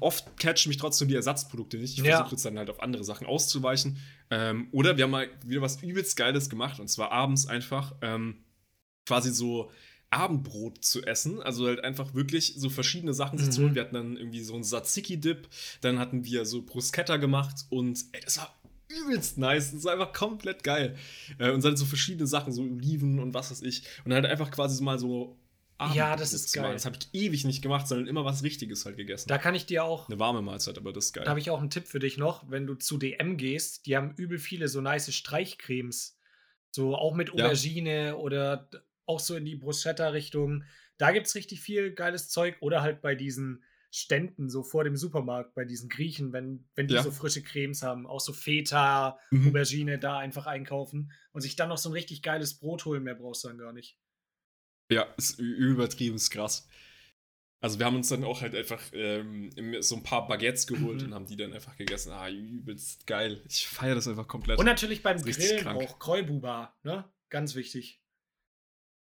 oft 0.00 0.36
catchen 0.38 0.68
mich 0.68 0.76
trotzdem 0.76 1.08
die 1.08 1.14
Ersatzprodukte 1.14 1.78
nicht. 1.78 1.96
Ich 1.98 2.04
Ja. 2.04 2.16
versuche 2.16 2.32
jetzt 2.34 2.44
dann 2.44 2.58
halt 2.58 2.68
auf 2.70 2.82
andere 2.82 3.04
Sachen 3.04 3.26
auszuweichen. 3.26 3.96
Ähm, 4.30 4.68
oder 4.72 4.96
wir 4.98 5.04
haben 5.04 5.10
mal 5.12 5.28
wieder 5.46 5.62
was 5.62 5.82
übelst 5.82 6.16
Geiles 6.16 6.50
gemacht 6.50 6.78
und 6.80 6.88
zwar 6.88 7.12
abends 7.12 7.46
einfach 7.46 7.94
ähm, 8.02 8.36
quasi 9.06 9.30
so 9.32 9.70
Abendbrot 10.10 10.84
zu 10.84 11.02
essen. 11.04 11.40
Also 11.42 11.66
halt 11.66 11.84
einfach 11.84 12.14
wirklich 12.14 12.54
so 12.56 12.70
verschiedene 12.70 13.12
Sachen 13.14 13.38
sich 13.38 13.50
zu 13.50 13.60
Mhm. 13.60 13.64
holen. 13.66 13.74
Wir 13.74 13.82
hatten 13.82 13.94
dann 13.94 14.16
irgendwie 14.16 14.40
so 14.42 14.54
einen 14.54 14.64
Tzatziki-Dip, 14.64 15.48
dann 15.82 15.98
hatten 15.98 16.24
wir 16.24 16.44
so 16.46 16.62
Bruschetta 16.62 17.16
gemacht 17.18 17.66
und 17.70 18.04
ey, 18.12 18.20
das 18.24 18.38
war 18.38 18.57
übelst 18.88 19.38
nice. 19.38 19.72
Das 19.72 19.84
war 19.84 19.92
einfach 19.92 20.12
komplett 20.12 20.64
geil. 20.64 20.96
Äh, 21.38 21.50
und 21.50 21.64
dann 21.64 21.76
so 21.76 21.84
verschiedene 21.84 22.26
Sachen, 22.26 22.52
so 22.52 22.62
Oliven 22.62 23.18
und 23.20 23.34
was 23.34 23.50
weiß 23.50 23.62
ich. 23.62 23.84
Und 24.04 24.12
halt 24.12 24.26
einfach 24.26 24.50
quasi 24.50 24.76
so 24.76 24.84
mal 24.84 24.98
so 24.98 25.38
Ja, 25.94 26.16
das 26.16 26.32
ist 26.32 26.52
geil. 26.52 26.72
Das 26.72 26.84
habe 26.86 26.96
ich 27.00 27.08
ewig 27.12 27.44
nicht 27.44 27.62
gemacht, 27.62 27.86
sondern 27.86 28.06
immer 28.08 28.24
was 28.24 28.42
Richtiges 28.42 28.84
halt 28.84 28.96
gegessen. 28.96 29.28
Da 29.28 29.38
kann 29.38 29.54
ich 29.54 29.66
dir 29.66 29.84
auch, 29.84 30.08
Eine 30.08 30.18
warme 30.18 30.42
Mahlzeit, 30.42 30.76
aber 30.78 30.92
das 30.92 31.06
ist 31.06 31.12
geil. 31.12 31.24
da 31.24 31.30
habe 31.30 31.40
ich 31.40 31.50
auch 31.50 31.60
einen 31.60 31.70
Tipp 31.70 31.86
für 31.86 32.00
dich 32.00 32.16
noch, 32.18 32.50
wenn 32.50 32.66
du 32.66 32.74
zu 32.74 32.98
DM 32.98 33.36
gehst, 33.36 33.86
die 33.86 33.96
haben 33.96 34.12
übel 34.16 34.38
viele 34.38 34.68
so 34.68 34.80
nice 34.80 35.12
Streichcremes. 35.14 36.16
So 36.70 36.96
auch 36.96 37.14
mit 37.14 37.28
Ja. 37.34 37.46
Aubergine 37.46 38.16
oder 38.16 38.56
d- 38.72 38.78
auch 39.06 39.20
so 39.20 39.34
in 39.36 39.44
die 39.44 39.56
Bruschetta-Richtung. 39.56 40.64
Da 40.98 41.12
gibt 41.12 41.26
es 41.28 41.34
richtig 41.34 41.60
viel 41.60 41.92
geiles 41.92 42.28
Zeug. 42.28 42.56
Oder 42.60 42.82
halt 42.82 43.00
bei 43.00 43.14
diesen 43.14 43.62
Ständen, 43.90 44.50
so 44.50 44.62
vor 44.62 44.84
dem 44.84 44.96
Supermarkt, 44.96 45.54
bei 45.54 45.64
diesen 45.64 45.88
Griechen, 45.88 46.32
wenn, 46.32 46.68
wenn 46.74 46.88
die 46.88 46.94
Ja. 46.94 47.02
so 47.02 47.10
frische 47.10 47.42
Cremes 47.42 47.82
haben, 47.82 48.06
auch 48.06 48.20
so 48.20 48.32
Feta, 48.32 49.18
Mhm. 49.30 49.48
Aubergine, 49.48 49.98
da 49.98 50.18
einfach 50.18 50.46
einkaufen 50.46 51.10
und 51.32 51.40
sich 51.40 51.56
dann 51.56 51.68
noch 51.70 51.78
so 51.78 51.88
ein 51.88 51.92
richtig 51.94 52.22
geiles 52.22 52.58
Brot 52.58 52.84
holen, 52.84 53.02
mehr 53.02 53.14
brauchst 53.14 53.44
du 53.44 53.48
dann 53.48 53.58
gar 53.58 53.72
nicht. 53.72 53.98
Ja, 54.90 55.02
ist 55.16 55.38
übertrieben 55.38 56.18
krass. 56.30 56.68
Also 57.60 57.78
wir 57.78 57.86
haben 57.86 57.96
uns 57.96 58.08
dann 58.08 58.22
auch 58.24 58.40
halt 58.40 58.54
einfach 58.54 58.80
ähm, 58.92 59.50
so 59.80 59.96
ein 59.96 60.02
paar 60.02 60.28
Baguettes 60.28 60.66
geholt 60.66 61.00
Mhm. 61.00 61.08
und 61.08 61.14
haben 61.14 61.26
die 61.26 61.36
dann 61.36 61.52
einfach 61.52 61.76
gegessen. 61.76 62.12
Ah, 62.12 62.28
übelst 62.28 63.06
geil. 63.06 63.42
Ich 63.48 63.66
feiere 63.66 63.94
das 63.96 64.06
einfach 64.06 64.28
komplett. 64.28 64.58
Und 64.58 64.66
natürlich 64.66 65.02
beim 65.02 65.16
ist 65.16 65.24
Grillen 65.38 65.60
krank. 65.62 65.80
auch 65.82 65.98
Kräububa, 65.98 66.76
ne? 66.84 67.04
Ganz 67.30 67.54
wichtig. 67.54 68.00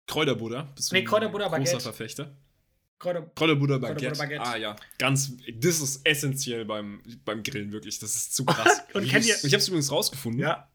Bist 0.08 0.90
du 0.90 0.94
Nee, 0.94 1.00
ein 1.00 1.06
Kräuterbutter 1.06 1.46
großer 1.48 1.58
Baguette. 1.58 1.80
Verfechter? 1.80 2.36
Kräuter 2.98 3.30
Kräuterbutter 3.34 3.78
Baguette. 3.78 4.16
Baguette. 4.18 4.42
Ah 4.42 4.56
ja, 4.56 4.76
ganz, 4.98 5.32
das 5.54 5.80
ist 5.80 6.00
essentiell 6.06 6.64
beim, 6.64 7.02
beim 7.24 7.42
Grillen 7.42 7.70
wirklich. 7.72 7.98
Das 7.98 8.14
ist 8.16 8.34
zu 8.34 8.44
krass. 8.44 8.82
Und 8.94 9.04
ich 9.04 9.10
kennt 9.10 9.26
ihr- 9.26 9.34
ich 9.36 9.44
habe 9.52 9.56
es 9.56 9.68
übrigens 9.68 9.90
rausgefunden. 9.92 10.40
ja, 10.40 10.70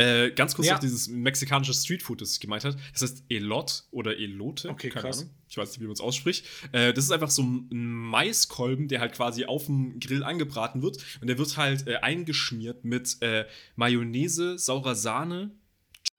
Äh, 0.00 0.30
ganz 0.30 0.54
kurz 0.54 0.68
Ja. 0.68 0.74
noch 0.74 0.80
dieses 0.80 1.08
mexikanische 1.08 1.74
Streetfood, 1.74 2.20
das 2.20 2.32
ich 2.34 2.38
gemeint 2.38 2.62
hat. 2.62 2.76
Das 2.92 3.02
heißt 3.02 3.24
Elot 3.28 3.82
oder 3.90 4.16
Elote. 4.16 4.68
Okay, 4.68 4.90
keine 4.90 5.02
krass. 5.06 5.18
Ahnung. 5.22 5.34
Ich 5.48 5.56
weiß 5.56 5.70
nicht, 5.70 5.80
wie 5.80 5.84
man 5.86 5.94
es 5.94 6.00
ausspricht. 6.00 6.46
Äh, 6.70 6.92
das 6.92 7.04
ist 7.04 7.10
einfach 7.10 7.30
so 7.30 7.42
ein 7.42 7.66
Maiskolben, 7.72 8.86
der 8.86 9.00
halt 9.00 9.12
quasi 9.14 9.46
auf 9.46 9.66
dem 9.66 9.98
Grill 9.98 10.22
angebraten 10.22 10.82
wird. 10.82 10.98
Und 11.20 11.26
der 11.26 11.36
wird 11.38 11.56
halt 11.56 11.88
äh, 11.88 11.96
eingeschmiert 11.96 12.84
mit 12.84 13.20
äh, 13.22 13.46
Mayonnaise, 13.74 14.56
saurer 14.56 14.94
Sahne, 14.94 15.50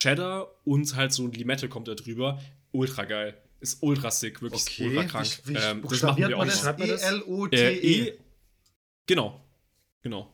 Cheddar 0.03 0.51
und 0.66 0.93
halt 0.97 1.14
so 1.14 1.28
Limette 1.28 1.70
kommt 1.70 1.88
da 1.88 1.95
drüber. 1.95 2.41
Ultra 2.74 3.05
geil. 3.05 3.41
Ist 3.62 3.84
ultra 3.84 4.10
sick, 4.10 4.41
wirklich 4.41 4.62
ist 4.62 4.80
ultra 4.80 5.03
krank. 5.03 5.28
Wie, 5.43 5.53
wie 5.53 5.57
ähm, 5.57 5.82
das 5.88 6.01
machen 6.01 6.18
wir 6.18 6.38
auch 6.38 6.45
noch. 6.45 6.76
das? 6.76 7.03
E-L-O-T-E. 7.03 7.57
Äh, 7.57 8.07
e 8.10 8.20
genau. 9.05 9.41
Genau. 10.01 10.34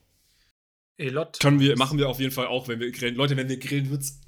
Elot. 0.98 1.40
Können 1.40 1.60
wir, 1.60 1.78
machen 1.78 1.98
wir 1.98 2.08
auf 2.08 2.20
jeden 2.20 2.32
Fall 2.32 2.48
auch, 2.48 2.68
wenn 2.68 2.80
wir 2.80 2.92
grillen. 2.92 3.16
Leute, 3.16 3.36
wenn 3.36 3.50
wir 3.50 3.58
grillen, 3.58 3.90
wird's 3.90 4.22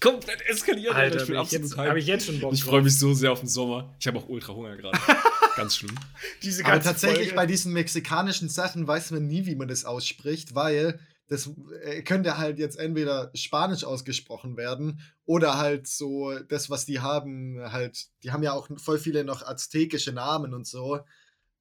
komplett 0.00 0.40
eskalieren. 0.48 0.96
Alter, 0.96 1.20
ich 1.20 1.26
bin 1.26 1.36
absolut 1.36 1.76
habe 1.76 1.98
ich 1.98 2.06
jetzt 2.06 2.26
schon 2.26 2.40
Bock 2.40 2.52
Ich 2.52 2.64
freue 2.64 2.82
mich 2.82 2.98
so 2.98 3.12
sehr 3.12 3.32
auf 3.32 3.40
den 3.40 3.48
Sommer. 3.48 3.94
Ich 4.00 4.06
habe 4.06 4.18
auch 4.18 4.28
ultra 4.28 4.54
Hunger 4.54 4.76
gerade. 4.76 4.98
Ganz 5.56 5.76
schlimm. 5.76 5.94
Diese 6.42 6.64
Aber 6.64 6.72
ganze 6.72 6.88
tatsächlich 6.88 7.28
Folge. 7.28 7.36
bei 7.36 7.46
diesen 7.46 7.72
mexikanischen 7.72 8.48
Sachen 8.48 8.86
weiß 8.86 9.10
man 9.12 9.26
nie, 9.26 9.46
wie 9.46 9.54
man 9.54 9.68
das 9.68 9.84
ausspricht, 9.84 10.54
weil 10.54 10.98
das 11.28 11.50
äh, 11.82 12.02
könnte 12.02 12.36
halt 12.38 12.58
jetzt 12.58 12.78
entweder 12.78 13.30
Spanisch 13.34 13.84
ausgesprochen 13.84 14.56
werden 14.56 15.00
oder 15.24 15.56
halt 15.58 15.86
so 15.86 16.38
das, 16.48 16.68
was 16.70 16.84
die 16.86 17.00
haben, 17.00 17.58
halt, 17.72 18.06
die 18.22 18.30
haben 18.30 18.42
ja 18.42 18.52
auch 18.52 18.68
voll 18.78 18.98
viele 18.98 19.24
noch 19.24 19.42
aztekische 19.42 20.12
Namen 20.12 20.54
und 20.54 20.66
so. 20.66 21.00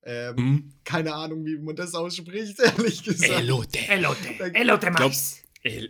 Ähm, 0.05 0.35
Mhm. 0.35 0.73
Keine 0.83 1.13
Ahnung, 1.13 1.45
wie 1.45 1.57
man 1.57 1.75
das 1.75 1.93
ausspricht, 1.93 2.59
ehrlich 2.77 3.03
gesagt. 3.03 3.31
Elote. 3.31 3.79
Elote. 3.87 4.53
Elote 4.53 4.91
Mais. 4.91 5.43
El 5.61 5.89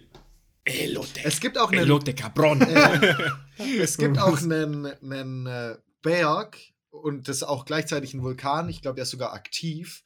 Elote. 0.65 1.21
Es 1.23 1.39
gibt 1.39 1.57
auch 1.57 1.71
einen, 1.71 1.81
Elote 1.81 2.13
Cabron. 2.13 2.61
äh, 2.61 3.15
es 3.79 3.97
gibt 3.97 4.17
auch 4.19 4.41
einen, 4.41 4.85
einen 4.85 5.45
äh, 5.47 5.77
Berg 6.01 6.57
und 6.89 7.27
das 7.27 7.37
ist 7.37 7.43
auch 7.43 7.65
gleichzeitig 7.65 8.13
ein 8.13 8.21
Vulkan, 8.21 8.69
ich 8.69 8.81
glaube, 8.81 8.95
der 8.95 9.03
ist 9.03 9.09
sogar 9.09 9.33
aktiv, 9.33 10.03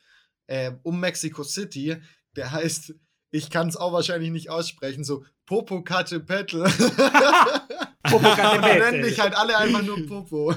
äh, 0.47 0.71
um 0.83 0.99
Mexico 0.99 1.43
City, 1.43 1.97
der 2.35 2.51
heißt, 2.51 2.95
ich 3.31 3.49
kann 3.49 3.67
es 3.67 3.75
auch 3.75 3.93
wahrscheinlich 3.93 4.31
nicht 4.31 4.49
aussprechen, 4.49 5.03
so 5.03 5.25
Popocatépetl. 5.45 6.63
Popocatépetl. 8.03 8.79
Nennen 8.79 9.01
mich 9.01 9.19
halt 9.19 9.35
alle 9.35 9.57
einfach 9.57 9.83
nur 9.83 10.05
Popo. 10.05 10.53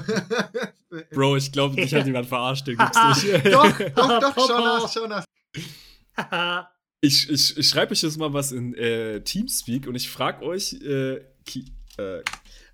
Bro, 1.11 1.37
ich 1.37 1.51
glaube, 1.51 1.75
dich 1.75 1.93
hat 1.93 2.05
jemand 2.05 2.27
verarscht. 2.27 2.67
Den 2.67 2.77
gibt's 2.77 3.23
nicht. 3.23 3.45
doch, 3.53 3.77
doch, 3.95 4.19
doch, 4.19 4.35
Popo. 4.35 4.47
schon 4.47 4.63
nach, 4.63 4.93
schon 4.93 5.09
nach. 5.09 6.67
Ich, 7.01 7.29
ich, 7.29 7.57
ich 7.57 7.67
schreibe 7.67 7.93
euch 7.93 8.01
jetzt 8.01 8.17
mal 8.17 8.33
was 8.33 8.51
in 8.51 8.75
äh, 8.75 9.21
Teamspeak 9.21 9.87
und 9.87 9.95
ich 9.95 10.09
frage 10.09 10.45
euch, 10.45 10.73
äh, 10.73 11.15
äh, 11.15 12.23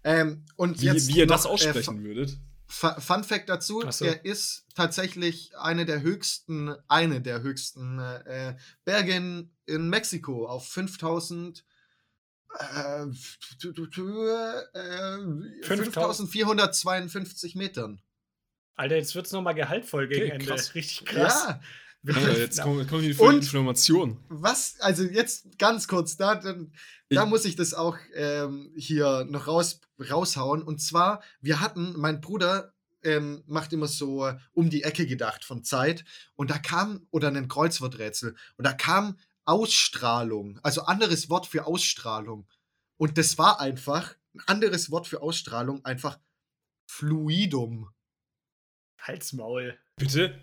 Ähm, 0.03 0.45
und 0.55 0.81
wie, 0.81 0.85
jetzt 0.85 1.07
wie 1.07 1.19
ihr 1.19 1.27
das 1.27 1.43
noch, 1.43 1.51
äh, 1.51 1.53
aussprechen 1.53 2.03
würdet. 2.03 2.37
Fu- 2.69 2.99
Fun 2.99 3.23
Fact 3.23 3.47
dazu, 3.49 3.81
so. 3.91 4.03
der 4.05 4.25
ist 4.25 4.65
tatsächlich 4.75 5.51
eine 5.57 5.85
der 5.85 6.01
höchsten, 6.01 6.75
eine 6.89 7.21
der 7.21 7.41
höchsten 7.41 7.99
äh, 7.99 8.55
Berge 8.83 9.13
in, 9.13 9.51
in 9.65 9.89
Mexiko 9.89 10.45
auf 10.47 10.67
5000 10.67 11.63
äh, 12.59 13.05
tu- 13.61 13.71
tu- 13.73 13.87
tu- 13.87 14.27
äh, 14.27 15.63
5452 15.63 17.55
Metern. 17.55 18.01
Alter, 18.75 18.95
jetzt 18.97 19.15
wird's 19.15 19.31
nochmal 19.31 19.55
gehaltvoll 19.55 20.07
gegen 20.07 20.23
Okay, 20.25 20.31
Ende. 20.33 20.45
krass. 20.45 20.75
Richtig 20.75 21.05
krass. 21.05 21.45
Ja, 21.47 21.61
Äh, 22.07 22.39
jetzt 22.39 22.61
kommen, 22.61 22.87
kommen 22.87 23.03
die 23.03 23.13
Und- 23.13 23.35
Informationen. 23.35 24.17
was, 24.29 24.79
also 24.79 25.03
jetzt 25.03 25.57
ganz 25.57 25.87
kurz, 25.87 26.17
da, 26.17 26.35
da, 26.35 26.55
da 27.09 27.25
muss 27.25 27.45
ich 27.45 27.55
das 27.55 27.73
auch 27.73 27.97
ähm, 28.15 28.71
hier 28.75 29.25
noch 29.29 29.47
raus, 29.47 29.81
raushauen. 29.99 30.61
Und 30.63 30.79
zwar, 30.81 31.21
wir 31.41 31.59
hatten, 31.59 31.93
mein 31.97 32.21
Bruder 32.21 32.73
ähm, 33.03 33.43
macht 33.45 33.73
immer 33.73 33.87
so 33.87 34.25
äh, 34.27 34.37
um 34.53 34.69
die 34.69 34.83
Ecke 34.83 35.05
gedacht 35.05 35.43
von 35.45 35.63
Zeit. 35.63 36.03
Und 36.35 36.49
da 36.49 36.57
kam, 36.57 37.07
oder 37.11 37.27
ein 37.29 37.47
Kreuzworträtsel, 37.47 38.35
und 38.57 38.65
da 38.65 38.73
kam 38.73 39.17
Ausstrahlung, 39.45 40.59
also 40.63 40.81
anderes 40.83 41.29
Wort 41.29 41.47
für 41.47 41.65
Ausstrahlung. 41.65 42.47
Und 42.97 43.17
das 43.17 43.37
war 43.37 43.59
einfach, 43.61 44.15
ein 44.33 44.41
anderes 44.47 44.91
Wort 44.91 45.07
für 45.07 45.21
Ausstrahlung, 45.21 45.83
einfach 45.85 46.19
Fluidum. 46.89 47.89
Halsmaul. 48.99 49.77
Bitte? 49.95 50.37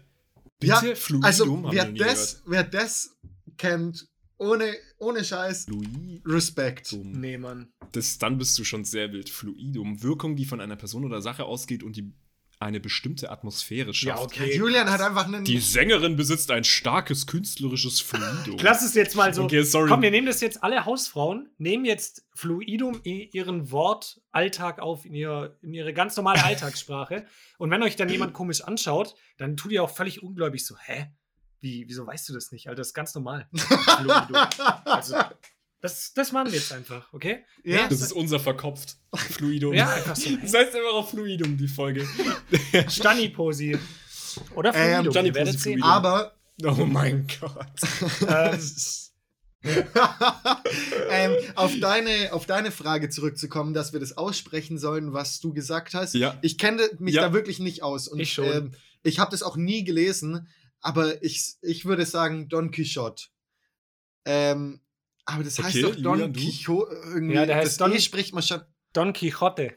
Ja, 0.62 0.80
Bitte? 0.80 0.96
Fluidum 0.96 1.24
Also, 1.24 1.46
haben 1.46 1.72
wer 1.72 1.84
das, 1.92 2.42
wer 2.46 2.64
das 2.64 3.16
kennt, 3.56 4.08
ohne, 4.38 4.74
ohne 4.98 5.24
Scheiß. 5.24 5.64
Fluidum. 5.64 6.22
Respekt. 6.24 6.92
Nee, 6.92 7.38
Mann. 7.38 7.72
Das, 7.92 8.18
dann 8.18 8.38
bist 8.38 8.58
du 8.58 8.64
schon 8.64 8.84
sehr 8.84 9.12
wild. 9.12 9.30
Fluidum. 9.30 10.02
Wirkung, 10.02 10.36
die 10.36 10.44
von 10.44 10.60
einer 10.60 10.76
Person 10.76 11.04
oder 11.04 11.22
Sache 11.22 11.44
ausgeht 11.44 11.82
und 11.82 11.96
die 11.96 12.12
eine 12.60 12.80
bestimmte 12.80 13.30
Atmosphäre 13.30 13.92
schafft. 13.94 14.36
Ja, 14.36 14.42
okay. 14.44 14.56
Julian 14.56 14.90
hat 14.90 15.00
einfach 15.00 15.26
einen. 15.26 15.44
Die 15.44 15.58
Sängerin 15.58 16.16
besitzt 16.16 16.50
ein 16.50 16.64
starkes 16.64 17.26
künstlerisches 17.26 18.00
Fluidum. 18.00 18.58
Lass 18.62 18.82
es 18.82 18.94
jetzt 18.94 19.16
mal 19.16 19.34
so. 19.34 19.44
Okay, 19.44 19.62
sorry. 19.62 19.88
Komm, 19.88 20.02
wir 20.02 20.10
nehmen 20.10 20.26
das 20.26 20.40
jetzt 20.40 20.62
alle 20.62 20.84
Hausfrauen, 20.84 21.50
nehmen 21.58 21.84
jetzt 21.84 22.26
Fluidum 22.34 23.00
in 23.04 23.28
ihren 23.32 23.70
Wortalltag 23.70 24.80
auf, 24.80 25.04
in, 25.04 25.14
ihr, 25.14 25.56
in 25.62 25.74
ihre 25.74 25.92
ganz 25.92 26.16
normale 26.16 26.42
Alltagssprache. 26.44 27.26
Und 27.58 27.70
wenn 27.70 27.82
euch 27.82 27.96
dann 27.96 28.08
jemand 28.08 28.32
komisch 28.32 28.62
anschaut, 28.62 29.14
dann 29.36 29.56
tut 29.56 29.72
ihr 29.72 29.82
auch 29.82 29.90
völlig 29.90 30.22
ungläubig 30.22 30.64
so, 30.64 30.76
hä? 30.78 31.12
Wie, 31.60 31.84
wieso 31.88 32.06
weißt 32.06 32.28
du 32.28 32.34
das 32.34 32.52
nicht? 32.52 32.68
Alter, 32.68 32.80
das 32.80 32.88
ist 32.88 32.94
ganz 32.94 33.14
normal. 33.14 33.48
Fluidum. 33.54 34.36
Also, 34.84 35.16
das, 35.84 36.14
das 36.14 36.32
machen 36.32 36.50
wir 36.50 36.58
jetzt 36.58 36.72
einfach, 36.72 37.12
okay? 37.12 37.44
ja, 37.62 37.86
Das 37.88 38.00
ist 38.00 38.12
unser 38.12 38.40
verkopft. 38.40 38.96
Fluidum. 39.14 39.74
Ja, 39.74 39.90
einfach 39.92 40.16
so. 40.16 40.30
Das 40.42 40.54
heißt 40.54 40.74
immer 40.74 40.90
auch 40.94 41.08
Fluidum, 41.08 41.58
die 41.58 41.68
Folge. 41.68 42.08
Stani-Posi. 42.88 43.78
Oder 44.54 44.74
Ähm, 44.74 45.04
Fluidum, 45.04 45.12
Stani-Posi, 45.12 45.26
ihr 45.28 45.34
werdet 45.34 45.60
sehen. 45.60 45.82
Aber 45.82 46.34
Oh 46.64 46.86
mein 46.86 47.26
Gott. 47.40 47.66
Ähm, 48.28 48.58
ähm, 51.10 51.36
auf, 51.54 51.72
deine, 51.80 52.32
auf 52.32 52.46
deine 52.46 52.70
Frage 52.70 53.08
zurückzukommen, 53.10 53.74
dass 53.74 53.92
wir 53.92 54.00
das 54.00 54.16
aussprechen 54.16 54.78
sollen, 54.78 55.12
was 55.12 55.40
du 55.40 55.52
gesagt 55.52 55.94
hast. 55.94 56.14
Ja. 56.14 56.38
Ich 56.42 56.58
kenne 56.58 56.88
mich 56.98 57.14
Ja. 57.14 57.22
da 57.22 57.32
wirklich 57.32 57.58
nicht 57.58 57.82
aus. 57.82 58.08
Und, 58.08 58.20
Ich 58.20 58.32
schon. 58.32 58.44
Ähm, 58.50 58.74
ich 59.02 59.18
habe 59.18 59.30
das 59.30 59.42
auch 59.42 59.56
nie 59.56 59.84
gelesen, 59.84 60.48
aber 60.80 61.22
ich, 61.22 61.56
ich 61.60 61.84
würde 61.84 62.06
sagen 62.06 62.48
Don 62.48 62.70
Quixote. 62.70 63.24
Ähm, 64.24 64.80
aber 65.26 65.44
das 65.44 65.58
heißt 65.58 65.76
Okay, 65.76 65.82
doch 65.82 65.94
Don 65.96 66.12
Julian? 66.18 66.32
Quixote 66.32 66.94
irgendwie. 67.14 67.34
Ja, 67.34 67.46
der 67.46 67.56
heißt 67.56 67.66
das 67.66 67.76
Don- 67.78 67.92
E 67.92 68.00
spricht 68.00 68.34
man 68.34 68.42
schon. 68.42 68.60
Don 68.92 69.12
Quixote. 69.12 69.74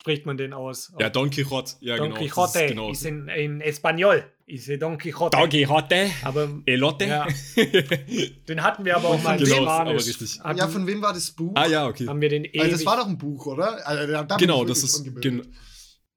spricht 0.00 0.26
man 0.26 0.36
den 0.36 0.52
aus. 0.52 0.92
Ja, 0.98 1.08
Don 1.10 1.30
Quixote. 1.30 1.72
Ja, 1.80 1.96
Don 1.96 2.08
genau. 2.10 2.20
Quixote 2.20 2.52
Das 2.52 2.62
ist 2.62 2.68
genau. 2.68 2.90
ist 2.90 3.04
in, 3.06 3.28
in 3.28 3.60
Espanol. 3.60 4.24
Ist 4.46 4.68
Don 4.80 4.98
Quixote. 4.98 5.36
Don 5.38 5.48
Quixote. 5.48 6.10
Aber 6.22 6.62
Elote. 6.66 7.06
Ja. 7.06 7.26
den 8.48 8.62
hatten 8.62 8.84
wir 8.84 8.96
aber 8.96 9.08
auch 9.08 9.22
mal 9.22 9.38
in 9.38 9.44
Genau, 9.44 9.62
ist 9.62 9.68
aber 9.68 9.98
Spanisch. 9.98 10.38
Hatten, 10.40 10.58
Ja, 10.58 10.68
von 10.68 10.86
wem 10.86 11.00
war 11.00 11.12
das 11.14 11.30
Buch? 11.30 11.52
ah, 11.54 11.66
ja, 11.66 11.86
okay. 11.86 12.06
haben 12.06 12.20
wir 12.20 12.28
den 12.28 12.44
ewig. 12.44 12.60
Also 12.60 12.72
das 12.72 12.84
war 12.86 12.98
doch 12.98 13.06
ein 13.06 13.16
Buch, 13.18 13.46
oder? 13.46 13.86
Also, 13.86 14.12
da- 14.12 14.36
Genau, 14.36 14.64
das 14.66 14.82
ist. 14.82 15.02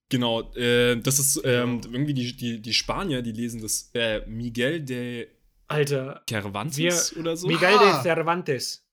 genau, 0.10 0.54
äh, 0.56 0.98
das 1.02 1.20
ist 1.20 1.41
ähm, 1.45 1.80
irgendwie 1.89 2.14
die, 2.14 2.36
die, 2.36 2.62
die 2.62 2.74
Spanier, 2.74 3.22
die 3.22 3.32
lesen 3.32 3.62
das 3.62 3.89
äh, 3.93 4.22
Miguel 4.28 4.82
de 4.82 5.28
Alter, 5.68 6.24
Cervantes 6.30 7.15
oder 7.15 7.36
so. 7.36 7.47
Miguel 7.47 7.76
Ah. 7.76 8.01
de 8.01 8.03
Cervantes. 8.03 8.86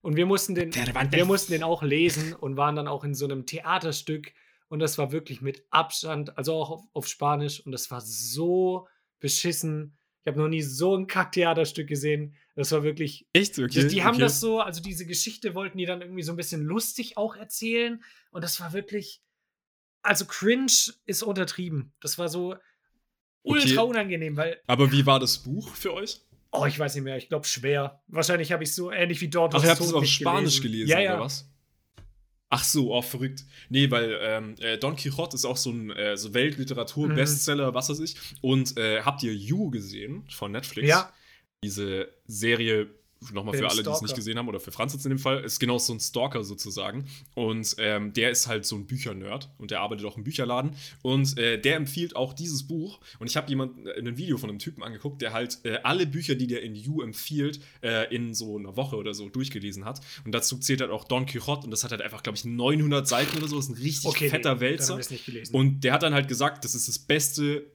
Und 0.00 0.16
wir 0.16 0.26
mussten 0.26 0.54
den, 0.54 0.72
Cervantes. 0.72 1.16
wir 1.16 1.24
mussten 1.24 1.52
den 1.52 1.62
auch 1.62 1.82
lesen 1.82 2.32
und 2.40 2.56
waren 2.56 2.76
dann 2.76 2.88
auch 2.88 3.04
in 3.04 3.14
so 3.14 3.24
einem 3.24 3.46
Theaterstück. 3.46 4.32
Und 4.68 4.80
das 4.80 4.98
war 4.98 5.12
wirklich 5.12 5.42
mit 5.42 5.64
Abstand, 5.70 6.36
also 6.36 6.54
auch 6.54 6.70
auf, 6.70 6.82
auf 6.92 7.06
Spanisch. 7.06 7.60
Und 7.64 7.72
das 7.72 7.90
war 7.90 8.00
so 8.00 8.88
beschissen. 9.20 9.96
Ich 10.22 10.28
habe 10.28 10.40
noch 10.40 10.48
nie 10.48 10.62
so 10.62 10.96
ein 10.96 11.06
Kacktheaterstück 11.06 11.88
gesehen. 11.88 12.34
Das 12.54 12.72
war 12.72 12.82
wirklich. 12.82 13.26
Echt? 13.32 13.58
Okay. 13.58 13.82
die 13.82 13.88
die 13.88 14.02
haben 14.02 14.14
okay. 14.14 14.22
das 14.22 14.40
so, 14.40 14.60
also 14.60 14.80
diese 14.82 15.06
Geschichte 15.06 15.54
wollten 15.54 15.78
die 15.78 15.86
dann 15.86 16.00
irgendwie 16.00 16.22
so 16.22 16.32
ein 16.32 16.36
bisschen 16.36 16.62
lustig 16.62 17.16
auch 17.16 17.36
erzählen. 17.36 18.02
Und 18.30 18.42
das 18.42 18.60
war 18.60 18.72
wirklich. 18.72 19.22
Also 20.04 20.24
cringe 20.24 20.72
ist 21.06 21.22
untertrieben. 21.22 21.92
Das 22.00 22.18
war 22.18 22.28
so 22.28 22.56
ultra 23.42 23.82
Okay. 23.82 23.90
unangenehm, 23.90 24.36
weil 24.36 24.58
Aber 24.66 24.90
wie 24.92 25.04
war 25.06 25.20
das 25.20 25.38
Buch 25.38 25.74
für 25.74 25.92
euch? 25.94 26.20
Oh, 26.52 26.66
ich 26.66 26.78
weiß 26.78 26.94
nicht 26.94 27.04
mehr. 27.04 27.16
Ich 27.16 27.28
glaube 27.28 27.46
schwer. 27.46 28.02
Wahrscheinlich 28.08 28.52
habe 28.52 28.62
ich 28.62 28.74
so 28.74 28.90
ähnlich 28.92 29.20
wie 29.20 29.28
dort. 29.28 29.54
Ach, 29.54 29.62
ihr 29.64 29.70
habt 29.70 29.80
es 29.80 29.92
auf 29.92 30.04
Spanisch 30.04 30.60
gelesen, 30.60 30.90
Ja, 30.90 31.00
ja. 31.00 31.14
oder 31.14 31.24
was? 31.24 31.48
Ach 32.50 32.62
so, 32.64 32.92
oh, 32.94 33.00
verrückt. 33.00 33.44
Nee, 33.70 33.90
weil 33.90 34.18
ähm, 34.20 34.54
äh, 34.60 34.76
Don 34.76 34.94
Quixote 34.94 35.36
ist 35.36 35.46
auch 35.46 35.56
so 35.56 35.70
ein 35.70 35.90
äh, 35.92 36.18
so 36.18 36.34
Weltliteratur, 36.34 37.08
Mhm. 37.08 37.16
Was 37.16 37.88
weiß 37.88 38.00
ich. 38.00 38.14
Und 38.42 38.76
äh, 38.76 39.00
habt 39.00 39.22
ihr 39.22 39.32
You 39.34 39.70
gesehen 39.70 40.26
von 40.28 40.52
Netflix? 40.52 40.86
Ja. 40.86 41.10
Diese 41.64 42.08
Serie, 42.26 42.90
nochmal 43.32 43.56
für 43.56 43.68
alle, 43.68 43.82
die 43.82 43.90
es 43.90 44.02
nicht 44.02 44.14
gesehen 44.14 44.38
haben, 44.38 44.48
oder 44.48 44.60
für 44.60 44.72
Franz 44.72 44.92
jetzt 44.92 45.04
in 45.04 45.10
dem 45.10 45.18
Fall, 45.18 45.44
ist 45.44 45.58
genau 45.58 45.78
so 45.78 45.92
ein 45.92 46.00
Stalker 46.00 46.44
sozusagen. 46.44 47.06
Und 47.34 47.74
ähm, 47.78 48.12
der 48.12 48.30
ist 48.30 48.46
halt 48.46 48.64
so 48.64 48.76
ein 48.76 48.86
Büchernerd 48.86 49.50
und 49.58 49.70
der 49.70 49.80
arbeitet 49.80 50.06
auch 50.06 50.16
im 50.16 50.24
Bücherladen. 50.24 50.72
Und 51.02 51.38
äh, 51.38 51.60
der 51.60 51.76
empfiehlt 51.76 52.16
auch 52.16 52.32
dieses 52.32 52.66
Buch. 52.66 53.00
Und 53.18 53.28
ich 53.28 53.36
habe 53.36 53.48
jemand 53.48 53.86
äh, 53.86 53.98
ein 53.98 54.16
Video 54.16 54.38
von 54.38 54.50
einem 54.50 54.58
Typen 54.58 54.82
angeguckt, 54.82 55.22
der 55.22 55.32
halt 55.32 55.58
äh, 55.64 55.78
alle 55.82 56.06
Bücher, 56.06 56.34
die 56.34 56.46
der 56.46 56.62
in 56.62 56.74
You 56.74 57.02
empfiehlt, 57.02 57.60
äh, 57.82 58.14
in 58.14 58.34
so 58.34 58.58
einer 58.58 58.76
Woche 58.76 58.96
oder 58.96 59.14
so 59.14 59.28
durchgelesen 59.28 59.84
hat. 59.84 60.00
Und 60.24 60.32
dazu 60.32 60.58
zählt 60.58 60.80
halt 60.80 60.90
auch 60.90 61.04
Don 61.04 61.26
Quixote. 61.26 61.64
Und 61.64 61.70
das 61.70 61.84
hat 61.84 61.90
halt 61.90 62.02
einfach, 62.02 62.22
glaube 62.22 62.36
ich, 62.36 62.44
900 62.44 63.06
Seiten 63.06 63.36
oder 63.38 63.48
so. 63.48 63.56
Das 63.56 63.66
ist 63.66 63.70
ein 63.70 63.82
richtig 63.82 64.10
Okay, 64.10 64.28
fetter 64.28 64.56
nee, 64.56 64.60
Wälzer. 64.60 65.00
Und 65.52 65.84
der 65.84 65.92
hat 65.92 66.02
dann 66.02 66.14
halt 66.14 66.28
gesagt, 66.28 66.64
das 66.64 66.74
ist 66.74 66.88
das 66.88 66.98
beste 66.98 67.70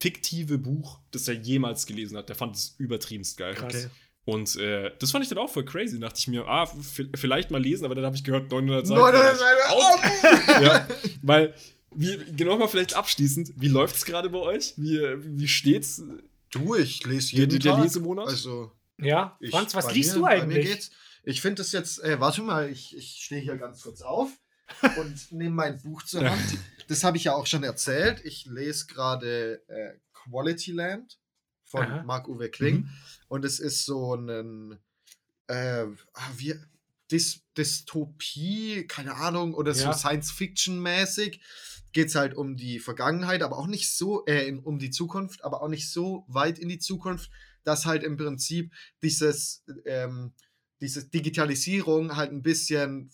fiktive 0.00 0.58
Buch, 0.58 0.98
das 1.12 1.28
er 1.28 1.34
jemals 1.34 1.86
gelesen 1.86 2.18
hat. 2.18 2.28
Der 2.28 2.36
fand 2.36 2.56
es 2.56 2.74
übertriebenst 2.78 3.38
geil. 3.38 3.54
Krass. 3.54 3.74
Okay. 3.74 3.88
Und 4.26 4.56
äh, 4.56 4.90
das 4.98 5.10
fand 5.10 5.22
ich 5.22 5.28
dann 5.28 5.38
auch 5.38 5.50
voll 5.50 5.64
crazy. 5.64 6.00
Dachte 6.00 6.18
ich 6.18 6.28
mir, 6.28 6.46
ah, 6.46 6.66
vielleicht 7.14 7.50
mal 7.50 7.60
lesen, 7.62 7.84
aber 7.84 7.94
dann 7.94 8.04
habe 8.06 8.16
ich 8.16 8.24
gehört, 8.24 8.50
900 8.50 8.86
Seiten. 8.86 9.00
900 9.00 9.36
Seiten. 9.36 9.70
Out. 9.70 10.62
ja, 10.62 10.88
weil, 11.22 11.54
wie, 11.94 12.18
genau 12.34 12.56
mal 12.56 12.68
vielleicht 12.68 12.94
abschließend, 12.94 13.52
wie 13.56 13.68
läuft 13.68 13.96
es 13.96 14.04
gerade 14.06 14.30
bei 14.30 14.38
euch? 14.38 14.74
Wie, 14.76 14.98
wie 15.38 15.48
steht's? 15.48 16.02
Du, 16.50 16.74
ich 16.74 17.04
lese 17.04 17.30
Der, 17.32 17.40
jeden 17.40 17.58
der 17.60 17.72
Tag. 17.74 17.82
Lesemonat? 17.84 18.28
Also, 18.28 18.72
ja, 18.98 19.36
ich, 19.40 19.50
Franz, 19.50 19.74
was 19.74 19.92
liest 19.92 20.14
mir- 20.14 20.20
du 20.20 20.26
eigentlich? 20.26 20.66
geht's. 20.66 20.90
Ich 21.24 21.40
finde 21.40 21.56
das 21.62 21.72
jetzt, 21.72 22.02
äh, 22.02 22.18
warte 22.20 22.42
mal, 22.42 22.70
ich, 22.70 22.96
ich 22.96 23.18
stehe 23.24 23.40
hier 23.40 23.56
ganz 23.56 23.82
kurz 23.82 24.00
auf 24.02 24.30
und 24.98 25.32
nehme 25.32 25.54
mein 25.54 25.82
Buch 25.82 26.02
zur. 26.02 26.28
Hand. 26.28 26.58
Das 26.88 27.02
habe 27.04 27.16
ich 27.16 27.24
ja 27.24 27.34
auch 27.34 27.46
schon 27.46 27.62
erzählt. 27.64 28.20
Ich 28.24 28.46
lese 28.46 28.86
gerade 28.86 29.60
äh, 29.68 29.98
Quality 30.12 30.72
Land 30.72 31.18
von. 31.64 32.04
Marc-Uwe 32.06 32.48
Kling. 32.50 32.76
Mhm. 32.76 32.88
Und 33.28 33.44
es 33.44 33.58
ist 33.58 33.84
so 33.84 34.14
ein, 34.14 34.78
äh, 35.48 35.86
ah, 36.14 36.30
wie, 36.36 36.54
Dys 37.10 37.42
Dystopie, 37.56 38.86
keine 38.88 39.14
Ahnung, 39.14 39.54
oder 39.54 39.74
so 39.74 39.84
Ja. 39.84 39.92
Science-Fiction-mäßig. 39.92 41.40
Geht 41.92 42.08
es 42.08 42.16
halt 42.16 42.34
um 42.34 42.56
die 42.56 42.80
Vergangenheit, 42.80 43.42
aber 43.42 43.58
auch 43.58 43.68
nicht 43.68 43.94
so, 43.94 44.26
äh, 44.26 44.52
um 44.52 44.80
die 44.80 44.90
Zukunft, 44.90 45.44
aber 45.44 45.62
auch 45.62 45.68
nicht 45.68 45.88
so 45.90 46.24
weit 46.26 46.58
in 46.58 46.68
die 46.68 46.80
Zukunft, 46.80 47.30
dass 47.62 47.86
halt 47.86 48.02
im 48.02 48.16
Prinzip 48.16 48.72
dieses, 49.02 49.64
ähm, 49.84 50.32
diese 50.80 51.08
Digitalisierung 51.08 52.16
halt 52.16 52.32
ein 52.32 52.42
bisschen 52.42 53.10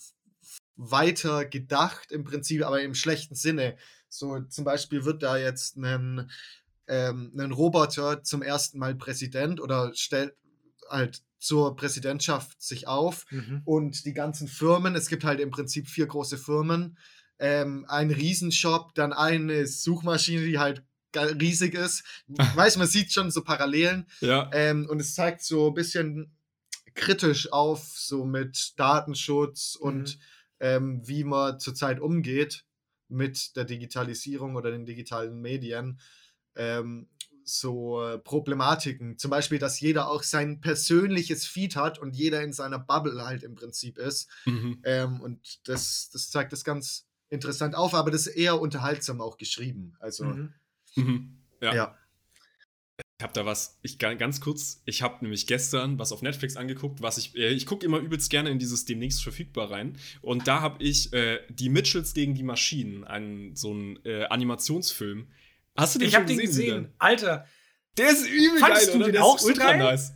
weiter 0.76 1.44
gedacht, 1.44 2.10
im 2.10 2.24
Prinzip, 2.24 2.64
aber 2.64 2.80
im 2.80 2.94
schlechten 2.94 3.34
Sinne. 3.34 3.76
So 4.08 4.40
zum 4.40 4.64
Beispiel 4.64 5.04
wird 5.04 5.22
da 5.22 5.36
jetzt 5.36 5.76
ein, 5.76 6.30
ähm, 6.90 7.32
ein 7.38 7.52
Roboter 7.52 8.22
zum 8.22 8.42
ersten 8.42 8.78
Mal 8.78 8.94
Präsident 8.96 9.60
oder 9.60 9.92
stellt 9.94 10.34
halt 10.90 11.22
zur 11.38 11.76
Präsidentschaft 11.76 12.60
sich 12.60 12.86
auf 12.88 13.24
Mhm. 13.30 13.62
und 13.64 14.04
die 14.04 14.12
ganzen 14.12 14.48
Firmen, 14.48 14.94
es 14.96 15.08
gibt 15.08 15.24
halt 15.24 15.40
im 15.40 15.50
Prinzip 15.50 15.88
vier 15.88 16.06
große 16.06 16.36
Firmen, 16.36 16.98
ähm, 17.38 17.86
ein 17.88 18.10
Riesenshop, 18.10 18.94
dann 18.94 19.12
eine 19.14 19.66
Suchmaschine, 19.66 20.44
die 20.44 20.58
halt 20.58 20.82
riesig 21.16 21.74
ist. 21.74 22.04
Weiß, 22.56 22.76
man 22.76 22.86
sieht 22.86 23.12
schon 23.12 23.30
so 23.30 23.42
Parallelen 23.42 24.06
Ja. 24.20 24.50
ähm, 24.52 24.86
und 24.90 25.00
es 25.00 25.14
zeigt 25.14 25.42
so 25.42 25.68
ein 25.68 25.74
bisschen 25.74 26.36
kritisch 26.94 27.52
auf, 27.52 27.84
so 27.96 28.24
mit 28.26 28.74
Datenschutz 28.76 29.76
und 29.76 30.18
ähm, 30.58 31.00
wie 31.06 31.24
man 31.24 31.58
zurzeit 31.60 32.00
umgeht 32.00 32.64
mit 33.08 33.56
der 33.56 33.64
Digitalisierung 33.64 34.56
oder 34.56 34.70
den 34.70 34.84
digitalen 34.86 35.40
Medien. 35.40 36.00
Ähm, 36.60 37.08
so 37.44 38.18
Problematiken. 38.22 39.18
Zum 39.18 39.30
Beispiel, 39.30 39.58
dass 39.58 39.80
jeder 39.80 40.08
auch 40.08 40.22
sein 40.22 40.60
persönliches 40.60 41.46
Feed 41.46 41.74
hat 41.74 41.98
und 41.98 42.14
jeder 42.14 42.42
in 42.42 42.52
seiner 42.52 42.78
Bubble 42.78 43.24
halt 43.24 43.42
im 43.42 43.54
Prinzip 43.56 43.98
ist. 43.98 44.28
Mhm. 44.44 44.78
Ähm, 44.84 45.20
und 45.20 45.66
das, 45.68 46.10
das 46.12 46.30
zeigt 46.30 46.52
das 46.52 46.62
ganz 46.64 47.08
interessant 47.28 47.74
auf, 47.74 47.94
aber 47.94 48.10
das 48.10 48.26
ist 48.26 48.36
eher 48.36 48.60
unterhaltsam 48.60 49.20
auch 49.20 49.36
geschrieben. 49.36 49.96
Also, 50.00 50.24
Mhm. 50.24 50.52
Mhm. 50.96 51.38
Ja. 51.60 51.74
ja. 51.74 51.96
Ich 53.18 53.22
habe 53.24 53.32
da 53.34 53.44
was, 53.44 53.78
ich 53.82 53.98
ga- 53.98 54.14
ganz 54.14 54.40
kurz, 54.40 54.80
ich 54.86 55.02
habe 55.02 55.18
nämlich 55.22 55.46
gestern 55.46 55.98
was 55.98 56.10
auf 56.12 56.22
Netflix 56.22 56.56
angeguckt, 56.56 57.02
was 57.02 57.18
ich, 57.18 57.36
äh, 57.36 57.50
ich 57.50 57.66
gucke 57.66 57.84
immer 57.84 57.98
übelst 57.98 58.30
gerne 58.30 58.50
in 58.50 58.58
dieses 58.58 58.84
demnächst 58.86 59.22
verfügbar 59.22 59.70
rein. 59.70 59.98
Und 60.22 60.46
da 60.48 60.60
habe 60.60 60.82
ich 60.82 61.12
äh, 61.12 61.40
die 61.50 61.68
Mitchells 61.68 62.14
gegen 62.14 62.34
die 62.34 62.42
Maschinen, 62.42 63.04
einen, 63.04 63.56
so 63.56 63.72
einen 63.72 63.98
äh, 64.04 64.24
Animationsfilm. 64.24 65.26
Hast 65.76 65.94
du 65.94 65.98
den 65.98 66.08
Ich 66.08 66.14
schon 66.14 66.22
habe 66.22 66.34
den 66.34 66.38
gesehen? 66.38 66.66
gesehen. 66.82 66.94
Alter, 66.98 67.46
Der 67.96 68.10
ist 68.10 68.26
übel 68.26 68.58
Fandst 68.58 68.86
geil, 68.86 68.92
du 68.92 68.96
oder? 68.98 69.04
den 69.06 69.12
Der 69.12 69.24
auch 69.24 69.36
ist 69.36 69.42
so 69.42 69.48
ultra 69.48 69.64
geil? 69.72 69.78
nice. 69.78 70.12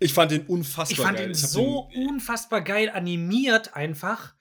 Ich 0.00 0.12
fand 0.12 0.30
den 0.32 0.46
unfassbar 0.46 0.90
ich 0.92 1.00
fand 1.00 1.16
geil. 1.18 1.26
den 1.28 1.36
hab 1.36 1.48
so 1.50 1.88
den, 1.94 2.08
unfassbar 2.08 2.60
geil 2.62 2.90
animiert 2.90 3.74
einfach. 3.74 4.33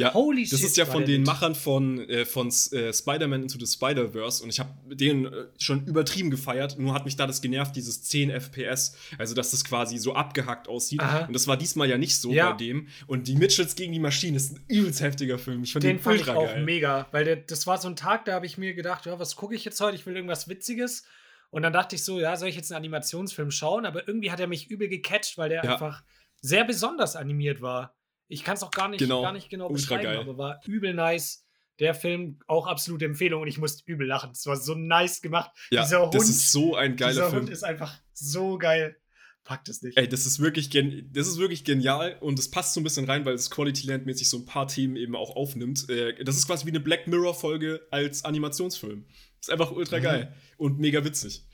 Ja, 0.00 0.14
Holy 0.14 0.42
das 0.48 0.58
shit, 0.60 0.68
ist 0.68 0.76
ja 0.76 0.86
von 0.86 1.04
den. 1.04 1.22
Machern 1.22 1.54
von, 1.54 2.00
äh, 2.08 2.24
von 2.24 2.48
äh, 2.48 2.92
Spider-Man 2.92 3.42
Into 3.42 3.58
the 3.58 3.66
Spider-Verse 3.66 4.42
und 4.42 4.50
ich 4.50 4.58
habe 4.60 4.70
den 4.94 5.26
äh, 5.26 5.46
schon 5.58 5.84
übertrieben 5.86 6.30
gefeiert, 6.30 6.78
nur 6.78 6.94
hat 6.94 7.04
mich 7.04 7.16
da 7.16 7.26
das 7.26 7.40
genervt, 7.40 7.76
dieses 7.76 8.02
10 8.04 8.30
FPS, 8.30 8.96
also 9.18 9.34
dass 9.34 9.50
das 9.52 9.64
quasi 9.64 9.98
so 9.98 10.14
abgehackt 10.14 10.68
aussieht 10.68 11.00
Aha. 11.00 11.26
und 11.26 11.32
das 11.32 11.46
war 11.46 11.56
diesmal 11.56 11.88
ja 11.88 11.98
nicht 11.98 12.16
so 12.16 12.32
Ja. 12.32 12.50
bei 12.50 12.56
dem 12.56 12.88
und 13.06 13.28
die 13.28 13.36
Mitchells 13.36 13.74
gegen 13.76 13.92
die 13.92 13.98
Maschinen 14.00 14.36
ist 14.36 14.52
ein 14.56 14.64
übelst 14.68 15.00
heftiger 15.00 15.38
Film, 15.38 15.62
ich 15.62 15.72
den, 15.72 15.80
Den 15.82 15.98
fand 16.00 16.16
ich 16.16 16.26
ultra 16.26 16.36
auch 16.38 16.46
geil. 16.46 16.64
mega, 16.64 17.06
weil 17.12 17.24
der, 17.24 17.36
das 17.36 17.66
war 17.66 17.78
so 17.78 17.88
ein 17.88 17.96
Tag, 17.96 18.24
da 18.24 18.32
habe 18.34 18.46
ich 18.46 18.58
mir 18.58 18.74
gedacht, 18.74 19.06
ja, 19.06 19.18
was 19.18 19.36
gucke 19.36 19.54
ich 19.54 19.64
jetzt 19.64 19.80
heute? 19.80 19.96
Ich 19.96 20.06
will 20.06 20.14
irgendwas 20.16 20.48
Witziges. 20.48 21.04
Und 21.52 21.62
dann 21.62 21.72
dachte 21.72 21.96
ich 21.96 22.04
so, 22.04 22.20
ja, 22.20 22.36
soll 22.36 22.48
ich 22.48 22.54
jetzt 22.54 22.70
einen 22.70 22.76
Animationsfilm 22.78 23.50
schauen? 23.50 23.84
Aber 23.84 24.06
irgendwie 24.06 24.30
hat 24.30 24.38
er 24.38 24.46
mich 24.46 24.70
übel 24.70 24.88
gecatcht, 24.88 25.36
weil 25.36 25.48
der 25.48 25.64
Ja. 25.64 25.72
einfach 25.72 26.04
sehr 26.40 26.64
besonders 26.64 27.16
animiert 27.16 27.60
war. 27.60 27.96
Ich 28.30 28.44
kann 28.44 28.54
es 28.56 28.62
auch 28.62 28.70
gar 28.70 28.88
nicht 28.88 29.00
Genau. 29.00 29.22
gar 29.22 29.32
nicht 29.32 29.50
genau 29.50 29.64
Ultra 29.66 29.74
beschreiben, 29.96 30.02
geil. 30.04 30.18
aber 30.18 30.38
war 30.38 30.60
übel 30.66 30.94
nice. 30.94 31.44
Der 31.80 31.94
Film 31.94 32.38
auch 32.46 32.66
absolute 32.66 33.04
Empfehlung 33.06 33.42
und 33.42 33.48
ich 33.48 33.58
musste 33.58 33.82
übel 33.90 34.06
lachen. 34.06 34.30
Es 34.32 34.46
war 34.46 34.56
so 34.56 34.74
nice 34.74 35.20
gemacht. 35.22 35.50
Ja, 35.70 35.82
dieser 35.82 36.02
Hund, 36.02 36.14
das 36.14 36.28
ist 36.28 36.52
so 36.52 36.76
ein 36.76 36.96
geiler 36.96 37.12
dieser 37.12 37.30
Film. 37.30 37.42
Hund 37.42 37.50
ist 37.50 37.62
einfach 37.64 37.98
so 38.12 38.56
geil. 38.58 38.96
Packt 39.44 39.68
es 39.70 39.82
nicht. 39.82 39.96
Ey, 39.96 40.06
das 40.06 40.26
ist 40.26 40.38
wirklich 40.40 40.70
gen 40.70 41.08
das 41.12 41.26
ist 41.26 41.38
wirklich 41.38 41.64
genial 41.64 42.18
und 42.20 42.38
es 42.38 42.50
passt 42.50 42.74
so 42.74 42.80
ein 42.80 42.84
bisschen 42.84 43.06
rein, 43.06 43.24
weil 43.24 43.34
es 43.34 43.50
Quality 43.50 43.86
Land 43.86 44.04
mäßig 44.06 44.28
so 44.28 44.36
ein 44.36 44.44
paar 44.44 44.68
Themen 44.68 44.96
eben 44.96 45.16
auch 45.16 45.34
aufnimmt. 45.34 45.88
Äh, 45.88 46.22
das 46.22 46.36
ist 46.36 46.46
quasi 46.46 46.66
wie 46.66 46.70
eine 46.70 46.80
Black 46.80 47.06
Mirror 47.06 47.34
Folge 47.34 47.80
als 47.90 48.24
Animationsfilm. 48.24 49.06
Ist 49.40 49.50
einfach 49.50 49.72
ultra 49.72 49.98
Mhm. 49.98 50.02
geil 50.02 50.34
und 50.58 50.78
mega 50.78 51.02
witzig. 51.04 51.46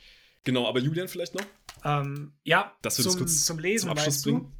Genau, 0.43 0.66
aber 0.66 0.81
Julian 0.81 1.07
vielleicht 1.09 1.35
noch, 1.37 1.45
Ähm, 1.85 2.33
ja, 2.43 2.72
zum, 2.89 3.27
zum 3.29 3.59
Lesen 3.61 3.83
zum 3.83 3.91
Abschluss 3.91 4.07
meinst 4.16 4.27
du? 4.27 4.33
bringen. 4.41 4.53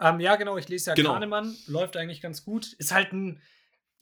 Ähm, 0.00 0.20
ja, 0.20 0.36
genau, 0.36 0.56
ich 0.58 0.68
lese 0.68 0.90
ja 0.90 0.94
Genau. 0.94 1.12
Kahnemann, 1.14 1.56
läuft 1.66 1.96
eigentlich 1.96 2.20
ganz 2.20 2.44
gut. 2.44 2.72
Ist 2.74 2.92
halt 2.92 3.12
ein 3.12 3.40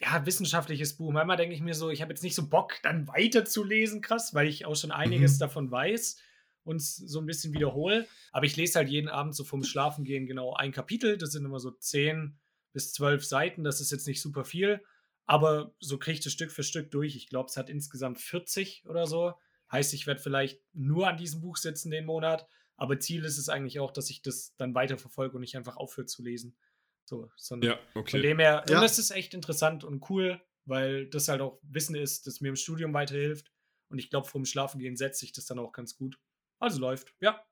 ja, 0.01 0.27
wissenschaftliches 0.27 0.97
Buch. 0.97 1.13
Manchmal 1.13 1.37
denke 1.37 1.55
ich 1.55 1.61
mir 1.61 1.75
so, 1.75 1.91
ich 1.91 2.03
habe 2.03 2.13
jetzt 2.13 2.23
nicht 2.23 2.35
so 2.35 2.49
Bock, 2.49 2.75
dann 2.83 3.07
weiter 3.07 3.45
zu 3.45 3.63
lesen, 3.63 4.01
krass, 4.01 4.35
weil 4.35 4.49
ich 4.49 4.67
auch 4.67 4.75
schon 4.75 4.91
einiges 4.91 5.35
Mhm. 5.37 5.39
davon 5.41 5.71
weiß 5.71 6.19
und 6.65 6.83
so 6.83 7.21
ein 7.21 7.27
bisschen 7.27 7.53
wiederhole. 7.53 8.09
Aber 8.33 8.45
ich 8.47 8.57
lese 8.57 8.79
halt 8.81 8.89
jeden 8.89 9.09
Abend 9.09 9.37
so 9.37 9.45
vom 9.45 9.63
Schlafengehen 9.63 10.27
genau 10.27 10.55
ein 10.55 10.73
Kapitel. 10.73 11.17
Das 11.17 11.31
sind 11.31 11.45
immer 11.45 11.61
so 11.61 11.71
10 11.71 12.39
bis 12.73 12.93
12 12.93 13.25
Seiten. 13.25 13.63
Das 13.63 13.81
ist 13.81 13.93
jetzt 13.93 14.09
nicht 14.09 14.21
super 14.21 14.45
viel. 14.45 14.83
Aber 15.27 15.75
so 15.79 15.97
kriege 15.99 16.19
ich 16.19 16.25
das 16.25 16.33
Stück 16.33 16.51
für 16.51 16.65
Stück 16.65 16.91
durch. 16.91 17.15
Ich 17.17 17.29
glaube, 17.29 17.49
es 17.49 17.57
hat 17.57 17.71
insgesamt 17.71 18.21
40 18.21 18.85
oder 18.89 19.07
so. 19.07 19.35
Heißt, 19.71 19.95
ich 19.95 20.07
werde 20.07 20.21
vielleicht 20.21 20.61
nur 20.73 21.07
an 21.09 21.17
diesem 21.17 21.41
Buch 21.41 21.57
sitzen 21.57 21.91
den 21.91 22.05
Monat. 22.05 22.47
Aber 22.77 22.99
Ziel 22.99 23.25
ist 23.25 23.39
es 23.39 23.49
eigentlich 23.49 23.79
auch, 23.81 23.91
dass 23.93 24.11
ich 24.11 24.23
das 24.23 24.55
dann 24.57 24.75
weiterverfolge 24.75 25.35
und 25.37 25.41
nicht 25.43 25.57
einfach 25.57 25.77
aufhöre 25.77 26.07
zu 26.07 26.23
lesen. 26.23 26.57
So, 27.05 27.31
sondern 27.37 27.73
Ja, 27.73 27.79
okay. 27.95 28.11
von 28.13 28.23
dem 28.23 28.39
her, 28.39 28.65
Ja. 28.69 28.77
und 28.77 28.83
das 28.83 28.99
ist 28.99 29.11
echt 29.11 29.35
interessant 29.35 29.85
und 29.85 30.09
cool, 30.11 30.41
weil 30.65 31.07
das 31.09 31.29
halt 31.29 31.41
auch 31.43 31.59
Wissen 31.63 31.95
ist, 31.95 32.27
das 32.27 32.41
mir 32.41 32.49
im 32.49 32.57
Studium 32.57 32.95
weiterhilft. 32.95 33.53
Und 33.91 33.99
ich 33.99 34.09
glaube, 34.11 34.27
vorm 34.27 34.45
Schlafengehen 34.47 34.97
setzt 34.97 35.21
sich 35.21 35.33
das 35.33 35.45
dann 35.47 35.59
auch 35.59 35.73
ganz 35.73 35.97
gut. 35.97 36.19
Also 36.59 36.81
läuft, 36.81 37.15
ja. 37.21 37.45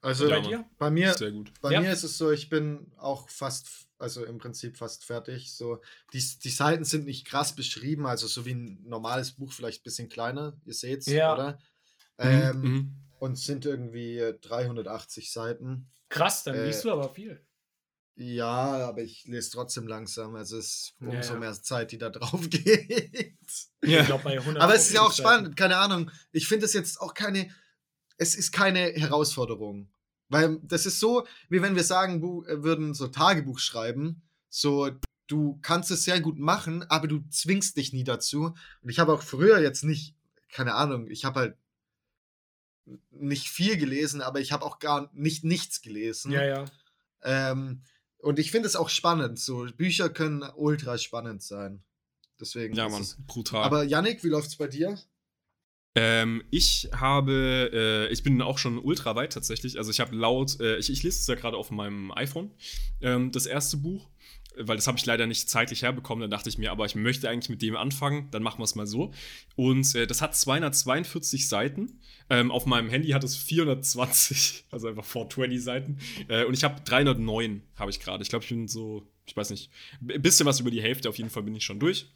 Also 0.00 0.28
bei 0.28 0.40
dir? 0.40 0.64
bei 0.78 0.90
mir, 0.90 1.12
Sehr 1.14 1.32
gut. 1.32 1.52
bei 1.60 1.72
Ja. 1.72 1.80
mir 1.80 1.90
ist 1.90 2.04
es 2.04 2.18
so, 2.18 2.30
ich 2.30 2.48
bin 2.48 2.92
auch 2.98 3.28
fast, 3.30 3.88
also 3.98 4.24
im 4.24 4.38
Prinzip 4.38 4.76
fast 4.76 5.04
fertig. 5.04 5.52
So, 5.54 5.80
die, 6.12 6.22
die 6.44 6.50
Seiten 6.50 6.84
sind 6.84 7.06
nicht 7.06 7.24
krass 7.26 7.52
beschrieben, 7.56 8.06
also 8.06 8.28
so 8.28 8.44
wie 8.46 8.54
ein 8.54 8.84
normales 8.84 9.32
Buch, 9.32 9.52
vielleicht 9.52 9.80
ein 9.80 9.84
bisschen 9.84 10.08
kleiner, 10.08 10.56
ihr 10.66 10.74
seht's, 10.74 11.06
Ja. 11.06 11.34
oder? 11.34 11.52
Mhm, 12.18 12.24
Ähm, 12.30 12.60
mhm. 12.60 12.94
Und 13.18 13.36
sind 13.38 13.64
irgendwie 13.66 14.18
äh, 14.18 14.38
380 14.40 15.32
Seiten. 15.32 15.90
Krass, 16.08 16.44
dann 16.44 16.54
Äh, 16.54 16.66
liest 16.66 16.84
du 16.84 16.92
aber 16.92 17.12
viel. 17.14 17.44
Ja, 18.16 18.88
aber 18.88 19.02
ich 19.02 19.24
lese 19.26 19.50
trotzdem 19.52 19.86
langsam. 19.86 20.34
Also 20.34 20.58
es 20.58 20.66
ist 20.66 20.94
Ja, 21.00 21.08
umso 21.08 21.34
ja. 21.34 21.38
mehr 21.38 21.52
Zeit, 21.62 21.92
die 21.92 21.98
da 21.98 22.10
drauf 22.10 22.48
geht. 22.50 23.44
Ja. 23.84 24.00
Ich 24.00 24.06
glaube, 24.06 24.24
bei 24.24 24.38
100 24.38 24.62
Aber 24.62 24.74
es 24.74 24.88
ist 24.88 24.94
ja 24.94 25.02
auch 25.02 25.12
spannend, 25.12 25.56
keine 25.56 25.76
Ahnung. 25.76 26.10
Ich 26.32 26.48
finde 26.48 26.66
es 26.66 26.72
jetzt 26.72 27.00
auch 27.00 27.14
keine, 27.14 27.48
es 28.16 28.34
ist 28.34 28.50
keine 28.52 28.92
Herausforderung. 28.92 29.88
Weil 30.28 30.58
das 30.62 30.84
ist 30.84 31.00
so, 31.00 31.26
wie 31.48 31.62
wenn 31.62 31.76
wir 31.76 31.84
sagen 31.84 32.20
bu- 32.20 32.44
äh, 32.44 32.62
würden, 32.62 32.92
so 32.92 33.06
Tagebuch 33.08 33.60
schreiben. 33.60 34.22
So, 34.50 34.90
du 35.28 35.58
kannst 35.62 35.90
es 35.90 36.04
sehr 36.04 36.20
gut 36.20 36.38
machen, 36.38 36.82
aber 36.90 37.06
du 37.06 37.20
zwingst 37.30 37.76
dich 37.76 37.92
nie 37.92 38.04
dazu. 38.04 38.54
Und 38.82 38.88
ich 38.90 38.98
habe 38.98 39.12
auch 39.12 39.22
früher 39.22 39.60
jetzt 39.60 39.84
nicht, 39.84 40.14
keine 40.50 40.74
Ahnung, 40.74 41.06
ich 41.08 41.24
habe 41.24 41.40
halt 41.40 41.56
nicht 43.10 43.48
viel 43.48 43.76
gelesen, 43.76 44.20
aber 44.22 44.40
ich 44.40 44.52
habe 44.52 44.64
auch 44.64 44.78
gar 44.78 45.10
nicht 45.14 45.44
nichts 45.44 45.80
gelesen. 45.82 46.32
Ja, 46.32 46.44
ja. 46.44 46.64
Ähm, 47.22 47.82
und 48.18 48.38
ich 48.38 48.50
finde 48.50 48.66
es 48.68 48.76
auch 48.76 48.88
spannend. 48.88 49.38
So, 49.38 49.66
Bücher 49.76 50.08
können 50.08 50.42
ultra 50.56 50.98
spannend 50.98 51.42
sein. 51.42 51.82
Deswegen. 52.40 52.74
Ja, 52.74 52.86
ist 52.86 52.92
Mann, 52.92 53.02
es- 53.02 53.16
brutal. 53.26 53.64
Aber 53.64 53.84
Yannick, 53.84 54.22
wie 54.24 54.28
läuft's 54.28 54.56
bei 54.56 54.66
dir? 54.68 54.98
Ähm, 56.00 56.44
ich 56.50 56.88
habe, 56.94 57.70
äh, 57.72 58.12
ich 58.12 58.22
bin 58.22 58.40
auch 58.40 58.58
schon 58.58 58.78
ultra 58.78 59.16
weit 59.16 59.32
tatsächlich. 59.32 59.78
Also 59.78 59.90
ich 59.90 59.98
habe 59.98 60.14
laut, 60.14 60.60
äh, 60.60 60.76
ich, 60.76 60.90
ich 60.90 61.02
lese 61.02 61.18
es 61.18 61.26
ja 61.26 61.34
gerade 61.34 61.56
auf 61.56 61.72
meinem 61.72 62.12
iPhone, 62.12 62.52
ähm, 63.00 63.32
das 63.32 63.46
erste 63.46 63.78
Buch, 63.78 64.08
weil 64.56 64.76
das 64.76 64.86
habe 64.86 64.96
ich 64.96 65.06
leider 65.06 65.26
nicht 65.26 65.50
zeitlich 65.50 65.82
herbekommen. 65.82 66.20
Dann 66.22 66.30
dachte 66.30 66.48
ich 66.48 66.58
mir, 66.58 66.70
aber 66.70 66.84
ich 66.86 66.94
möchte 66.94 67.28
eigentlich 67.28 67.48
mit 67.48 67.62
dem 67.62 67.76
anfangen, 67.76 68.28
dann 68.30 68.44
machen 68.44 68.60
wir 68.60 68.64
es 68.64 68.76
mal 68.76 68.86
so. 68.86 69.12
Und 69.56 69.92
äh, 69.96 70.06
das 70.06 70.22
hat 70.22 70.36
242 70.36 71.48
Seiten. 71.48 72.00
Ähm, 72.30 72.52
auf 72.52 72.66
meinem 72.66 72.90
Handy 72.90 73.08
hat 73.08 73.24
es 73.24 73.36
420, 73.36 74.66
also 74.70 74.86
einfach 74.86 75.04
420 75.04 75.62
Seiten. 75.62 75.98
Äh, 76.28 76.44
und 76.44 76.54
ich 76.54 76.62
habe 76.62 76.80
309, 76.82 77.62
habe 77.76 77.90
ich 77.90 77.98
gerade. 77.98 78.22
Ich 78.22 78.28
glaube, 78.28 78.44
ich 78.44 78.50
bin 78.50 78.68
so, 78.68 79.04
ich 79.26 79.36
weiß 79.36 79.50
nicht, 79.50 79.70
ein 80.00 80.22
bisschen 80.22 80.46
was 80.46 80.60
über 80.60 80.70
die 80.70 80.82
Hälfte, 80.82 81.08
auf 81.08 81.18
jeden 81.18 81.30
Fall 81.30 81.42
bin 81.42 81.56
ich 81.56 81.64
schon 81.64 81.80
durch. 81.80 82.12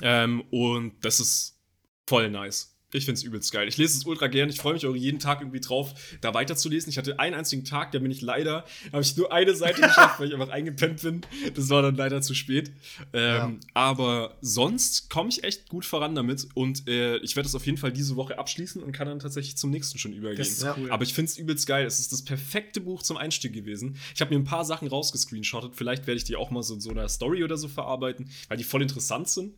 Ähm, 0.00 0.42
und 0.50 1.04
das 1.04 1.20
ist 1.20 1.60
voll 2.08 2.28
nice. 2.28 2.71
Ich 2.94 3.04
finde 3.06 3.18
es 3.18 3.22
übelst 3.24 3.52
geil. 3.52 3.68
Ich 3.68 3.76
lese 3.78 3.96
es 3.96 4.04
ultra 4.04 4.26
gern. 4.26 4.48
Ich 4.50 4.56
freue 4.58 4.74
mich 4.74 4.86
auch 4.86 4.94
jeden 4.94 5.18
Tag 5.18 5.40
irgendwie 5.40 5.60
drauf, 5.60 5.94
da 6.20 6.34
weiterzulesen. 6.34 6.90
Ich 6.90 6.98
hatte 6.98 7.18
einen 7.18 7.34
einzigen 7.34 7.64
Tag, 7.64 7.92
da 7.92 7.98
bin 7.98 8.10
ich 8.10 8.20
leider, 8.20 8.64
habe 8.92 9.02
ich 9.02 9.16
nur 9.16 9.32
eine 9.32 9.54
Seite 9.54 9.80
geschafft, 9.80 10.20
weil 10.20 10.28
ich 10.28 10.34
einfach 10.34 10.50
eingepennt 10.50 11.02
bin. 11.02 11.20
Das 11.54 11.68
war 11.70 11.82
dann 11.82 11.96
leider 11.96 12.20
zu 12.22 12.34
spät. 12.34 12.70
Ähm, 13.12 13.60
Aber 13.74 14.36
sonst 14.40 15.08
komme 15.10 15.30
ich 15.30 15.44
echt 15.44 15.68
gut 15.68 15.84
voran 15.84 16.14
damit 16.14 16.46
und 16.54 16.86
äh, 16.88 17.16
ich 17.18 17.36
werde 17.36 17.48
es 17.48 17.54
auf 17.54 17.64
jeden 17.66 17.78
Fall 17.78 17.92
diese 17.92 18.16
Woche 18.16 18.38
abschließen 18.38 18.82
und 18.82 18.92
kann 18.92 19.06
dann 19.08 19.18
tatsächlich 19.20 19.56
zum 19.56 19.70
nächsten 19.70 19.98
schon 19.98 20.12
übergehen. 20.12 20.38
Das 20.38 20.48
ist 20.48 20.62
Ja. 20.62 20.76
cool. 20.78 20.90
Aber 20.90 21.02
ich 21.04 21.14
finde 21.14 21.30
es 21.30 21.38
übelst 21.38 21.66
geil. 21.66 21.86
Es 21.86 21.98
ist 21.98 22.12
das 22.12 22.22
perfekte 22.22 22.80
Buch 22.80 23.02
zum 23.02 23.16
Einstieg 23.16 23.52
gewesen. 23.52 23.96
Ich 24.14 24.20
habe 24.20 24.34
mir 24.34 24.40
ein 24.40 24.44
paar 24.44 24.64
Sachen 24.64 24.88
rausgescreenshottet. 24.88 25.72
Vielleicht 25.74 26.06
werde 26.06 26.18
ich 26.18 26.24
die 26.24 26.36
auch 26.36 26.50
mal 26.50 26.62
so 26.62 26.74
in 26.74 26.80
so 26.80 26.90
einer 26.90 27.08
Story 27.08 27.42
oder 27.44 27.56
so 27.56 27.68
verarbeiten, 27.68 28.28
weil 28.48 28.56
die 28.58 28.64
voll 28.64 28.82
interessant 28.82 29.28
sind. 29.28 29.54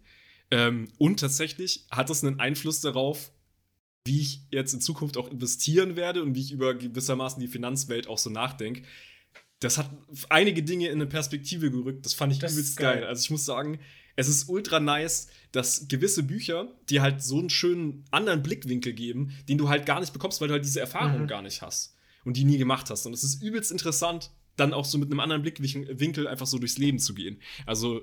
Ähm, 0.55 0.89
und 0.99 1.19
tatsächlich 1.21 1.85
hat 1.91 2.11
das 2.11 2.23
einen 2.23 2.39
Einfluss 2.39 2.81
darauf, 2.81 3.33
wie 4.07 4.21
ich 4.21 4.41
jetzt 4.51 4.73
in 4.75 4.81
Zukunft 4.81 5.17
auch 5.17 5.31
investieren 5.31 5.97
werde 5.97 6.23
und 6.23 6.35
wie 6.35 6.41
ich 6.43 6.53
über 6.53 6.75
gewissermaßen 6.75 7.41
die 7.41 7.49
Finanzwelt 7.49 8.07
auch 8.07 8.19
so 8.19 8.31
nachdenke. 8.31 8.83
Das 9.61 9.79
hat 9.79 9.91
einige 10.29 10.63
Dinge 10.63 10.89
in 10.89 10.95
eine 11.01 11.07
Perspektive 11.07 11.71
gerückt. 11.71 12.05
Das 12.05 12.15
fand 12.15 12.33
ich 12.33 12.39
Das 12.39 12.53
übelst 12.53 12.77
geil. 12.77 13.01
geil. 13.01 13.07
Also 13.09 13.23
ich 13.23 13.31
muss 13.31 13.45
sagen, 13.47 13.81
es 14.15 14.29
ist 14.29 14.49
ultra 14.49 14.79
nice, 14.79 15.29
dass 15.53 15.89
gewisse 15.89 16.23
Bücher 16.23 16.69
dir 16.89 17.03
halt 17.03 17.23
so 17.23 17.39
einen 17.39 17.51
schönen 17.51 18.05
anderen 18.11 18.43
Blickwinkel 18.43 18.93
geben, 18.93 19.33
den 19.49 19.59
du 19.59 19.69
halt 19.69 19.87
gar 19.87 20.01
nicht 20.01 20.13
bekommst, 20.13 20.41
weil 20.41 20.49
du 20.49 20.55
halt 20.55 20.65
diese 20.65 20.81
Erfahrung 20.81 21.23
Mhm. 21.23 21.27
gar 21.27 21.43
nicht 21.43 21.63
hast 21.63 21.97
und 22.25 22.37
die 22.37 22.45
nie 22.45 22.59
gemacht 22.59 22.91
hast. 22.91 23.07
Und 23.07 23.13
es 23.15 23.25
ist 23.25 23.43
übelst 23.43 23.73
interessant, 23.73 24.31
dann 24.57 24.73
auch 24.73 24.85
so 24.85 24.99
mit 24.99 25.11
einem 25.11 25.19
anderen 25.21 25.43
Blickwinkel 25.43 26.29
einfach 26.29 26.47
so 26.47 26.59
durchs 26.59 26.79
Leben 26.79 26.99
zu 27.01 27.15
gehen. 27.15 27.41
Also 27.67 28.03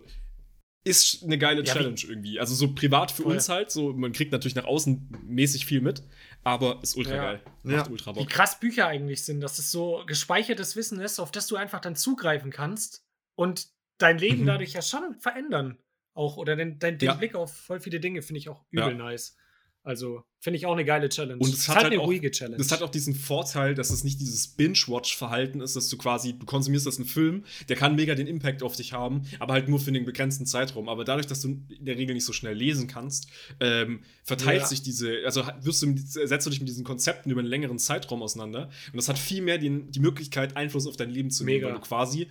ist 0.84 1.23
eine 1.23 1.38
geile 1.38 1.61
Ja, 1.63 1.65
wie- 1.65 1.77
Challenge 1.77 2.01
irgendwie. 2.07 2.39
Also 2.39 2.55
so 2.55 2.73
privat 2.73 3.11
für 3.11 3.23
Voll. 3.23 3.34
uns 3.36 3.49
halt, 3.49 3.69
so 3.71 3.93
man 3.93 4.13
kriegt 4.13 4.32
natürlich 4.32 4.55
nach 4.55 4.65
außen 4.65 5.09
mäßig 5.27 5.65
viel 5.65 5.79
mit, 5.82 6.01
aber 6.43 6.79
ist 6.82 6.95
ultra 6.97 7.15
Ja. 7.15 7.23
geil. 7.23 7.41
Ja. 7.63 7.77
Macht 7.77 7.91
ultra 7.91 8.15
Wie 8.15 8.19
Bock. 8.19 8.29
krass 8.29 8.59
Bücher 8.59 8.88
eigentlich 8.88 9.23
sind, 9.23 9.41
dass 9.41 9.59
es 9.59 9.69
so 9.71 10.03
gespeichertes 10.07 10.75
Wissen 10.75 10.99
ist, 10.99 11.19
auf 11.19 11.32
das 11.32 11.45
du 11.47 11.55
einfach 11.55 11.79
dann 11.82 11.95
zugreifen 11.95 12.49
kannst 12.51 13.05
und 13.36 13.67
dein 13.99 14.17
Leben 14.17 14.41
Mhm. 14.41 14.47
dadurch 14.47 14.73
ja 14.73 14.82
schon 14.82 15.15
verändern. 15.19 15.77
Auch 16.13 16.38
oder 16.38 16.55
den, 16.55 16.79
den, 16.79 16.97
den 16.97 17.05
Ja. 17.07 17.13
Blick 17.13 17.36
auf 17.36 17.55
voll 17.55 17.79
viele 17.79 17.99
Dinge 17.99 18.21
finde 18.21 18.39
ich 18.39 18.49
auch 18.49 18.65
übel 18.71 18.89
Ja. 18.89 18.93
nice. 18.95 19.38
Also 19.84 20.23
finde 20.39 20.57
ich 20.57 20.65
auch 20.67 20.73
eine 20.73 20.86
geile 20.86 21.09
Challenge. 21.09 21.39
Und 21.39 21.49
es 21.49 21.61
ist 21.61 21.69
hat 21.69 21.77
halt 21.77 21.86
eine 21.88 21.99
auch- 21.99 22.05
ruhige 22.07 22.29
Challenge. 22.29 22.57
Das 22.57 22.71
hat 22.71 22.84
auch 22.84 22.89
diesen 22.91 23.15
Vorteil, 23.15 23.73
dass 23.73 23.89
es 23.89 24.03
nicht 24.03 24.19
dieses 24.19 24.47
Binge-Watch-Verhalten 24.49 25.59
ist, 25.59 25.75
dass 25.75 25.89
du 25.89 25.97
quasi, 25.97 26.34
du 26.38 26.45
konsumierst 26.45 26.86
das 26.86 26.97
einen 26.97 27.07
Film, 27.07 27.45
der 27.67 27.75
kann 27.75 27.95
mega 27.95 28.13
den 28.13 28.27
Impact 28.27 28.61
auf 28.61 28.75
dich 28.75 28.93
haben, 28.93 29.23
aber 29.39 29.53
halt 29.53 29.69
nur 29.69 29.79
für 29.79 29.89
einen 29.89 30.05
begrenzten 30.05 30.45
Zeitraum. 30.45 30.88
Aber 30.88 31.03
dadurch, 31.03 31.25
dass 31.25 31.41
du 31.41 31.47
in 31.69 31.86
der 31.86 31.97
Regel 31.97 32.13
nicht 32.13 32.25
so 32.25 32.34
schnell 32.34 32.53
lesen 32.55 32.88
kannst, 32.88 33.27
ähm, 33.59 34.01
verteilt 34.23 34.61
Ja. 34.61 34.67
sich 34.67 34.84
diese, 34.84 35.21
also 35.25 35.43
wirst 35.61 35.82
du, 35.82 35.95
setzt 35.97 36.45
du 36.45 36.51
dich 36.51 36.59
mit 36.59 36.69
diesen 36.69 36.84
Konzepten 36.84 37.32
über 37.32 37.39
einen 37.39 37.49
längeren 37.49 37.79
Zeitraum 37.79 38.21
auseinander. 38.21 38.65
Und 38.91 38.97
das 38.97 39.09
hat 39.09 39.17
viel 39.17 39.41
mehr 39.41 39.57
die, 39.57 39.89
die 39.89 39.99
Möglichkeit, 39.99 40.55
Einfluss 40.57 40.86
auf 40.86 40.95
dein 40.95 41.09
Leben 41.09 41.32
zu 41.32 41.43
nehmen, 41.43 41.55
Mega. 41.57 41.67
weil 41.69 41.73
du 41.75 41.82
quasi 41.82 42.27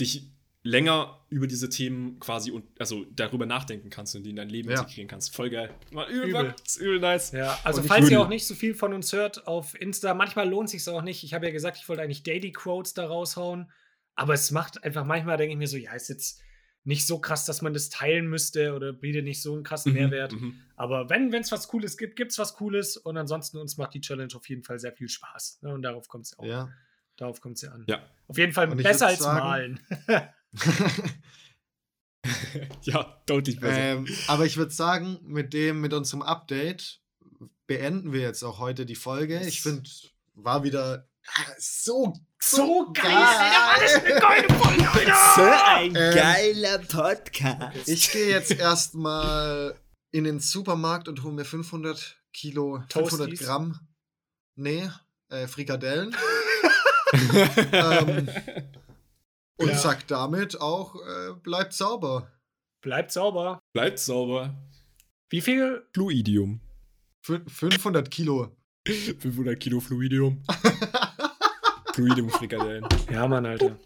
dich 0.00 0.33
länger 0.66 1.20
über 1.28 1.46
diese 1.46 1.68
Themen 1.68 2.18
quasi 2.18 2.50
und 2.50 2.64
also 2.80 3.04
darüber 3.14 3.44
nachdenken 3.44 3.90
kannst 3.90 4.16
und 4.16 4.22
die 4.24 4.30
in 4.30 4.36
dein 4.36 4.48
Leben 4.48 4.70
Ja. 4.70 4.80
integrieren 4.80 5.08
kannst. 5.08 5.34
Voll 5.36 5.50
geil. 5.50 5.70
Mal 5.92 6.10
übel, 6.10 6.28
Übel. 6.30 6.54
Übel 6.80 7.00
nice. 7.00 7.32
Ja, 7.32 7.58
also 7.64 7.82
Und 7.82 7.86
falls 7.86 8.10
ihr 8.10 8.20
auch 8.20 8.28
nicht 8.28 8.46
so 8.46 8.54
viel 8.54 8.74
von 8.74 8.94
uns 8.94 9.12
hört 9.12 9.46
auf 9.46 9.78
Insta, 9.80 10.14
manchmal 10.14 10.48
lohnt 10.48 10.70
sich 10.70 10.88
auch 10.88 11.02
nicht. 11.02 11.22
Ich 11.22 11.34
habe 11.34 11.46
ja 11.46 11.52
gesagt, 11.52 11.76
ich 11.76 11.86
wollte 11.88 12.00
eigentlich 12.02 12.22
Daily 12.22 12.50
Quotes 12.50 12.94
da 12.94 13.06
raushauen, 13.06 13.70
aber 14.14 14.32
es 14.32 14.50
macht 14.52 14.82
einfach 14.84 15.04
manchmal 15.04 15.36
denke 15.36 15.52
ich 15.52 15.58
mir 15.58 15.68
so, 15.68 15.76
ja, 15.76 15.92
ist 15.92 16.08
jetzt 16.08 16.40
nicht 16.86 17.06
so 17.06 17.18
krass, 17.18 17.44
dass 17.44 17.60
man 17.62 17.74
das 17.74 17.90
teilen 17.90 18.26
müsste 18.28 18.74
oder 18.74 18.92
bietet 18.94 19.24
nicht 19.24 19.42
so 19.42 19.54
einen 19.54 19.64
krassen 19.64 19.92
Mhm, 19.92 19.98
Mehrwert. 19.98 20.32
mhm. 20.32 20.60
Aber 20.76 21.10
wenn 21.10 21.32
es 21.34 21.52
was 21.52 21.68
Cooles 21.68 21.96
gibt, 21.98 22.16
gibt 22.16 22.32
es 22.32 22.38
was 22.38 22.54
Cooles 22.54 22.96
und 22.96 23.16
ansonsten 23.18 23.58
uns 23.58 23.76
macht 23.76 23.92
die 23.94 24.00
Challenge 24.00 24.32
auf 24.34 24.48
jeden 24.48 24.62
Fall 24.62 24.78
sehr 24.78 24.92
viel 24.92 25.08
Spaß. 25.10 25.58
Ne? 25.62 25.72
Und 25.74 25.82
darauf 25.82 26.08
kommt 26.08 26.24
es 26.26 26.38
auch. 26.38 26.44
Ja. 26.44 26.70
Darauf 27.16 27.40
kommt 27.40 27.56
es 27.56 27.62
ja 27.62 27.70
an. 27.72 27.84
Ja. 27.86 28.02
Auf 28.28 28.38
jeden 28.38 28.52
Fall 28.52 28.66
besser 28.68 29.06
als 29.08 29.18
sagen- 29.20 29.38
malen. 29.38 29.80
Ja, 32.82 33.20
deutlich 33.26 33.60
besser. 33.60 33.78
ähm, 33.78 34.06
aber 34.28 34.46
ich 34.46 34.56
würde 34.56 34.72
sagen, 34.72 35.18
mit 35.22 35.52
dem, 35.52 35.80
mit 35.80 35.92
unserem 35.92 36.22
Update 36.22 37.00
beenden 37.66 38.12
wir 38.12 38.20
jetzt 38.20 38.42
auch 38.42 38.58
heute 38.58 38.86
die 38.86 38.94
Folge. 38.94 39.40
Ich 39.46 39.60
finde, 39.62 39.88
war 40.34 40.64
wieder 40.64 41.08
ah, 41.26 41.52
so, 41.58 42.14
so 42.40 42.90
geil, 42.92 43.12
Alter, 43.12 43.66
war 43.66 43.80
das 43.80 43.94
eine 43.94 44.20
geile 44.20 44.48
Folge, 44.54 44.82
So 45.36 45.42
Alter! 45.42 45.66
ein 45.66 45.96
Ähm, 45.96 46.14
geiler 46.14 46.78
Podcast. 46.78 47.88
Ich 47.88 48.10
gehe 48.10 48.28
jetzt 48.28 48.52
erstmal 48.52 49.74
in 50.10 50.24
den 50.24 50.40
Supermarkt 50.40 51.08
und 51.08 51.22
hole 51.22 51.34
mir 51.34 51.44
500 51.44 52.16
Kilo, 52.32 52.82
500 52.90 53.28
Toasties? 53.28 53.40
Gramm, 53.40 53.80
nee, 54.56 54.88
äh, 55.28 55.46
Frikadellen 55.46 56.16
ähm, 57.72 58.28
und 59.58 59.68
Ja. 59.68 59.76
sag 59.78 60.06
damit 60.08 60.60
auch, 60.60 60.94
äh, 60.96 61.34
bleibt 61.42 61.72
sauber. 61.72 62.30
Bleibt 62.82 63.12
sauber. 63.12 63.60
Bleibt 63.72 63.98
sauber. 63.98 64.54
Wie 65.30 65.40
viel? 65.40 65.86
Fluidium. 65.94 66.60
Fün- 67.24 67.48
500 67.48 68.10
Kilo. 68.10 68.56
500 68.86 69.58
Kilo 69.58 69.80
Fluidium. 69.80 70.42
Fluidium 71.94 72.28
Frikadellen. 72.30 72.86
Ja, 73.10 73.26
Mann, 73.28 73.46
Alter. 73.46 73.78